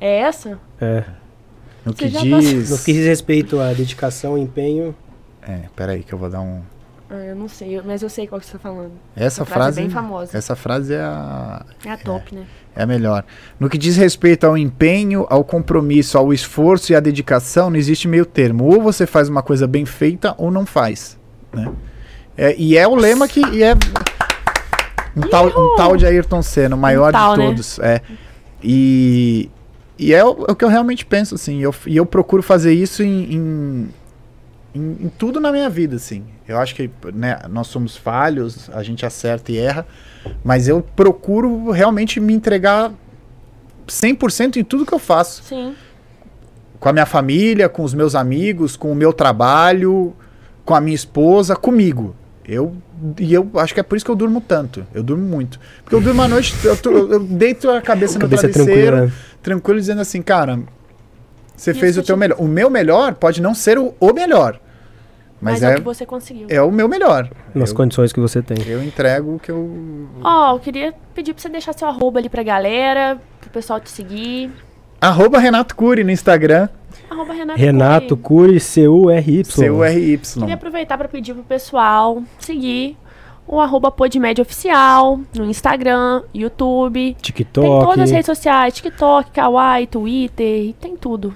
É 0.00 0.20
essa? 0.20 0.58
é. 0.80 1.04
No 1.84 1.94
que 1.94 2.08
Você 2.08 2.20
diz. 2.40 2.70
No 2.70 2.78
que 2.78 2.92
diz 2.92 3.06
respeito 3.06 3.58
à 3.60 3.72
dedicação 3.72 4.36
e 4.36 4.42
empenho, 4.42 4.94
É, 5.42 5.60
peraí 5.74 6.02
que 6.02 6.12
eu 6.12 6.18
vou 6.18 6.28
dar 6.28 6.40
um. 6.42 6.60
Ah, 7.08 7.14
eu 7.24 7.34
não 7.34 7.48
sei, 7.48 7.76
eu- 7.78 7.82
mas 7.84 8.02
eu 8.02 8.08
sei 8.10 8.26
qual 8.26 8.38
que 8.38 8.46
você 8.46 8.52
tá 8.52 8.58
falando. 8.58 8.92
Essa 9.16 9.42
Essa 9.42 9.44
frase 9.46 9.62
frase. 9.64 9.80
é 9.80 9.82
bem 9.82 9.90
famosa. 9.90 10.36
Essa 10.38 10.54
frase 10.54 10.94
é 10.94 11.00
a, 11.00 11.64
É 11.84 11.90
a 11.92 11.96
top, 11.96 12.34
né? 12.34 12.44
é 12.76 12.82
a 12.82 12.86
melhor. 12.86 13.24
No 13.58 13.68
que 13.70 13.76
diz 13.78 13.96
respeito 13.96 14.44
ao 14.46 14.56
empenho, 14.56 15.26
ao 15.30 15.42
compromisso, 15.42 16.16
ao 16.18 16.32
esforço 16.32 16.92
e 16.92 16.94
à 16.94 17.00
dedicação, 17.00 17.70
não 17.70 17.76
existe 17.78 18.06
meio 18.06 18.24
termo. 18.26 18.64
Ou 18.64 18.80
você 18.82 19.06
faz 19.06 19.28
uma 19.30 19.42
coisa 19.42 19.66
bem 19.66 19.84
feita 19.86 20.34
ou 20.38 20.50
não 20.50 20.64
faz. 20.66 21.18
Né? 21.52 21.72
É, 22.36 22.54
e 22.56 22.76
é 22.76 22.86
o 22.86 22.94
lema 22.94 23.26
que. 23.26 23.40
E 23.40 23.62
é, 23.62 23.74
Um 25.16 25.22
tal, 25.22 25.46
um 25.48 25.76
tal 25.76 25.96
de 25.96 26.06
Ayrton 26.06 26.42
Senna, 26.42 26.76
o 26.76 26.78
maior 26.78 27.12
tal, 27.12 27.34
de 27.34 27.40
né? 27.40 27.46
todos. 27.46 27.78
É. 27.80 28.00
E, 28.62 29.50
e 29.98 30.12
é, 30.14 30.24
o, 30.24 30.44
é 30.48 30.52
o 30.52 30.56
que 30.56 30.64
eu 30.64 30.68
realmente 30.68 31.04
penso, 31.04 31.34
assim. 31.34 31.60
Eu, 31.60 31.74
e 31.86 31.96
eu 31.96 32.06
procuro 32.06 32.42
fazer 32.42 32.72
isso 32.72 33.02
em, 33.02 33.34
em, 33.34 33.88
em- 34.74 34.96
em 35.06 35.08
tudo 35.18 35.40
na 35.40 35.50
minha 35.50 35.68
vida, 35.68 35.96
assim. 35.96 36.24
Eu 36.46 36.58
acho 36.58 36.74
que 36.74 36.90
né, 37.14 37.38
nós 37.48 37.66
somos 37.68 37.96
falhos, 37.96 38.68
a 38.72 38.82
gente 38.82 39.04
acerta 39.06 39.50
e 39.52 39.58
erra, 39.58 39.86
mas 40.44 40.68
eu 40.68 40.80
procuro 40.82 41.70
realmente 41.70 42.18
me 42.20 42.32
entregar 42.34 42.92
100% 43.88 44.56
em 44.56 44.64
tudo 44.64 44.86
que 44.86 44.92
eu 44.92 44.98
faço. 44.98 45.42
Sim. 45.44 45.74
Com 46.78 46.88
a 46.88 46.92
minha 46.92 47.06
família, 47.06 47.68
com 47.68 47.82
os 47.82 47.92
meus 47.94 48.14
amigos, 48.14 48.76
com 48.76 48.90
o 48.90 48.94
meu 48.94 49.12
trabalho, 49.12 50.14
com 50.64 50.74
a 50.74 50.80
minha 50.80 50.94
esposa, 50.94 51.54
comigo. 51.54 52.14
Eu, 52.52 52.74
e 53.18 53.32
eu 53.32 53.48
acho 53.54 53.72
que 53.72 53.78
é 53.78 53.82
por 53.82 53.94
isso 53.96 54.04
que 54.04 54.10
eu 54.10 54.16
durmo 54.16 54.40
tanto. 54.40 54.84
Eu 54.92 55.02
durmo 55.04 55.22
muito. 55.24 55.60
Porque 55.84 55.94
eu 55.94 56.00
durmo 56.00 56.20
à 56.22 56.26
noite, 56.26 56.52
eu, 56.64 56.76
tô- 56.76 56.90
eu 56.90 57.20
deito 57.20 57.70
a 57.70 57.80
cabeça 57.80 58.14
no 58.14 58.20
Cabeça 58.22 58.48
travesseiro, 58.48 58.72
tranquila. 58.96 59.06
né? 59.06 59.12
tranquilo, 59.40 59.78
dizendo 59.78 60.00
assim, 60.00 60.20
cara, 60.20 60.58
você 61.56 61.72
fez 61.72 61.96
o 61.96 62.02
teu 62.02 62.14
eu 62.14 62.16
te- 62.16 62.20
melhor. 62.20 62.36
O 62.40 62.48
meu 62.48 62.68
melhor 62.68 63.14
pode 63.14 63.40
não 63.40 63.54
ser 63.54 63.78
o, 63.78 63.94
o 64.00 64.12
melhor, 64.12 64.58
Mas, 65.40 65.60
mas, 65.60 65.62
é, 65.62 65.68
o 65.68 65.70
é, 65.70 65.74
que 65.76 65.80
você 65.82 66.04
conseguiu. 66.04 66.46
é 66.50 66.60
o 66.60 66.72
meu 66.72 66.88
melhor. 66.88 67.30
Nas 67.54 67.70
eu, 67.70 67.76
condições 67.76 68.12
que 68.12 68.18
você 68.20 68.42
tem. 68.42 68.58
eu 68.66 68.82
entrego 68.82 69.36
o 69.36 69.38
que 69.38 69.50
eu. 69.50 70.08
Ó, 70.22 70.54
eu 70.54 70.58
queria 70.58 70.92
pedir 71.14 71.32
pra 71.34 71.40
você 71.42 71.48
deixar 71.48 71.72
seu 71.72 71.86
arroba 71.86 72.18
ali 72.18 72.28
pra 72.28 72.42
galera, 72.42 73.16
pro 73.40 73.50
pessoal 73.50 73.78
te 73.80 73.90
seguir. 73.90 74.50
Arroba 75.00 75.38
Renato 75.38 75.74
Cury 75.76 76.02
no 76.04 76.10
Instagram, 76.10 76.68
Arroba 77.10 77.32
Renato. 77.32 77.58
Renato 77.58 78.16
Cury. 78.16 78.48
Curi, 78.52 78.60
C-U-R-Y. 78.60 79.44
C-U-R-Y. 79.44 80.18
Queria 80.18 80.54
aproveitar 80.54 80.96
pra 80.96 81.08
pedir 81.08 81.34
pro 81.34 81.42
pessoal 81.42 82.22
seguir 82.38 82.96
o 83.46 83.60
arroba 83.60 83.90
Podmed 83.90 84.40
Oficial 84.40 85.18
no 85.34 85.44
Instagram, 85.44 86.22
YouTube. 86.32 87.16
TikTok. 87.20 87.66
Tem 87.66 87.80
todas 87.80 88.00
as 88.04 88.10
redes 88.12 88.26
sociais, 88.26 88.74
TikTok, 88.74 89.32
Kawaii, 89.32 89.88
Twitter, 89.88 90.72
tem 90.80 90.96
tudo. 90.96 91.34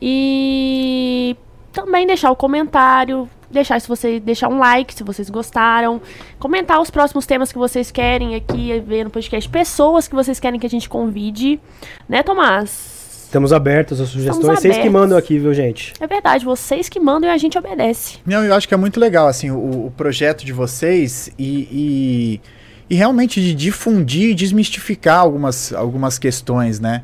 E 0.00 1.34
também 1.72 2.06
deixar 2.06 2.30
o 2.30 2.36
comentário, 2.36 3.26
deixar 3.50 3.80
se 3.80 3.88
você 3.88 4.20
deixar 4.20 4.48
um 4.48 4.58
like 4.58 4.92
se 4.92 5.02
vocês 5.02 5.30
gostaram, 5.30 6.02
comentar 6.38 6.82
os 6.82 6.90
próximos 6.90 7.24
temas 7.24 7.50
que 7.50 7.58
vocês 7.58 7.90
querem 7.90 8.34
aqui 8.34 8.78
ver 8.80 9.04
no 9.04 9.10
podcast, 9.10 9.48
pessoas 9.48 10.06
que 10.06 10.14
vocês 10.14 10.38
querem 10.38 10.60
que 10.60 10.66
a 10.66 10.70
gente 10.70 10.86
convide, 10.86 11.58
né, 12.06 12.22
Tomás? 12.22 12.97
Estamos 13.28 13.52
abertos 13.52 14.00
às 14.00 14.08
sugestões. 14.08 14.38
Estamos 14.38 14.58
Vocês 14.60 14.72
que 14.74 14.80
abertos. 14.80 15.00
mandam 15.00 15.18
aqui, 15.18 15.38
viu, 15.38 15.52
gente? 15.52 15.92
É 16.00 16.06
verdade, 16.06 16.46
vocês 16.46 16.88
que 16.88 16.98
mandam 16.98 17.28
e 17.28 17.32
a 17.34 17.36
gente 17.36 17.58
obedece. 17.58 18.16
Não, 18.24 18.42
eu 18.42 18.54
acho 18.54 18.66
que 18.66 18.72
é 18.72 18.76
muito 18.76 18.98
legal, 18.98 19.28
assim, 19.28 19.50
o, 19.50 19.88
o 19.88 19.92
projeto 19.94 20.46
de 20.46 20.52
vocês 20.54 21.30
e, 21.38 21.68
e, 21.70 22.40
e 22.88 22.94
realmente 22.94 23.38
de 23.38 23.54
difundir 23.54 24.30
e 24.30 24.34
desmistificar 24.34 25.18
algumas, 25.18 25.74
algumas 25.74 26.18
questões, 26.18 26.80
né? 26.80 27.02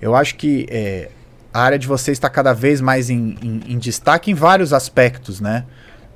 Eu 0.00 0.14
acho 0.14 0.36
que 0.36 0.64
é, 0.70 1.08
a 1.52 1.62
área 1.62 1.78
de 1.78 1.88
vocês 1.88 2.14
está 2.16 2.30
cada 2.30 2.52
vez 2.52 2.80
mais 2.80 3.10
em, 3.10 3.36
em- 3.42 3.72
em 3.72 3.76
destaque 3.78 4.30
em 4.30 4.34
vários 4.34 4.72
aspectos, 4.72 5.40
né? 5.40 5.64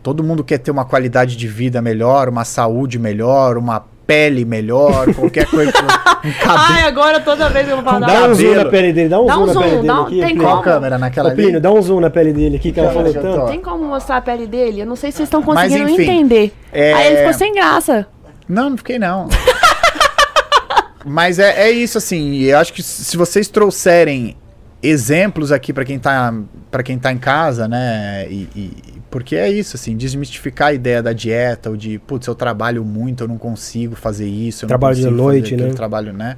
Todo 0.05 0.23
mundo 0.23 0.45
quer 0.45 0.59
ter 0.59 0.71
uma 0.71 0.85
qualidade 0.85 1.35
de 1.37 1.49
vida 1.49 1.83
melhor, 1.83 2.29
uma 2.29 2.45
saúde 2.45 2.97
melhor, 2.97 3.59
uma 3.59 3.85
pele 4.09 4.47
melhor, 4.47 5.13
qualquer 5.15 5.45
coisa, 5.47 5.71
um 5.71 6.33
cabelo. 6.43 6.87
agora 6.87 7.21
toda 7.21 7.51
vez 7.51 7.69
eu 7.69 7.77
vou 7.77 7.85
falar. 7.85 8.07
Dá 8.07 8.25
um 8.27 8.35
zoom 8.35 8.55
na 8.55 8.65
pele 8.65 8.91
dele, 8.95 9.09
dá 9.11 9.21
um 9.21 9.27
Dá 9.27 9.35
zoom 9.35 9.43
um 9.43 9.47
na 9.47 9.53
zoom, 9.53 9.61
pele 9.63 9.75
dele 9.77 9.87
dá 9.87 9.95
um- 10.01 10.03
aqui. 10.05 10.11
tem 10.19 10.25
Plínio. 10.29 10.43
Qual 10.43 10.53
como? 10.53 10.63
câmera? 10.65 10.99
Naquela 10.99 11.29
Ô, 11.29 11.35
Plínio, 11.35 11.53
ali? 11.53 11.61
dá 11.61 11.71
um 11.71 11.83
zoom 11.83 12.01
na 12.01 12.09
pele 12.09 12.33
dele 12.33 12.57
aqui 12.57 12.73
que 12.73 12.81
ela 12.81 12.89
Já, 12.89 12.95
falou 12.95 13.13
tanto. 13.13 13.51
Tem 13.51 13.61
como 13.61 13.85
mostrar 13.85 14.17
a 14.17 14.21
pele 14.23 14.47
dele? 14.47 14.81
Eu 14.81 14.87
não 14.87 14.97
sei 14.97 15.11
se 15.11 15.19
vocês 15.19 15.27
estão 15.27 15.43
Mas, 15.43 15.69
conseguindo 15.71 15.91
enfim, 15.91 16.03
entender. 16.03 16.53
é- 16.73 16.95
Aí 16.95 17.07
ele 17.09 17.17
ficou 17.19 17.35
sem 17.35 17.53
graça. 17.53 18.07
Não, 18.49 18.71
não 18.71 18.77
fiquei 18.79 18.99
não. 18.99 19.29
Mas 21.05 21.39
é, 21.39 21.69
é 21.69 21.71
isso 21.71 21.99
assim, 21.99 22.33
e 22.33 22.49
eu 22.51 22.59
acho 22.59 22.73
que 22.73 22.83
se 22.83 23.17
vocês 23.17 23.47
trouxerem 23.49 24.37
exemplos 24.83 25.51
aqui 25.53 25.73
pra 25.73 25.85
quem 25.85 25.99
tá 25.99 26.33
para 26.71 26.83
quem 26.83 26.99
tá 26.99 27.13
em 27.13 27.19
casa, 27.19 27.67
né? 27.67 28.27
E, 28.31 28.49
e- 28.55 28.99
porque 29.11 29.35
é 29.37 29.49
isso 29.51 29.75
assim, 29.77 29.97
desmistificar 29.97 30.69
a 30.69 30.73
ideia 30.75 31.03
da 31.03 31.13
dieta, 31.15 31.71
ou 31.71 31.77
de, 31.77 31.99
putz, 31.99 32.27
eu 32.27 32.35
trabalho 32.35 32.85
muito, 32.85 33.25
eu 33.25 33.29
não 33.29 33.39
consigo 33.39 33.97
fazer 33.97 34.27
isso, 34.29 34.65
eu 34.65 34.69
Trabalho 34.69 34.97
de 34.97 35.03
não 35.05 35.11
consigo 35.11 35.23
noite, 35.25 35.57
né? 35.57 35.71
trabalho, 35.73 36.13
né? 36.13 36.37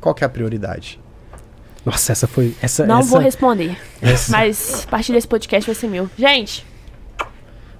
Qual 0.00 0.14
que 0.14 0.22
é 0.22 0.26
a 0.26 0.30
prioridade? 0.30 1.00
Nossa, 1.84 2.12
essa 2.12 2.26
foi. 2.28 2.54
Essa, 2.62 2.86
Não 2.86 3.00
essa, 3.00 3.08
vou 3.08 3.18
responder. 3.20 3.76
essa- 4.00 4.30
Mas 4.32 4.84
a 4.86 4.90
partir 4.90 5.12
desse 5.12 5.26
podcast 5.28 5.66
vai 5.68 5.74
ser 5.74 5.88
meu. 5.88 6.08
Gente, 6.16 6.64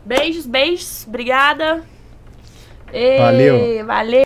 beijos, 0.05 0.45
beijos. 0.47 1.05
Obrigada. 1.07 1.83
Ê, 2.93 3.19
Valeu. 3.19 3.87
Valeu. 3.87 4.25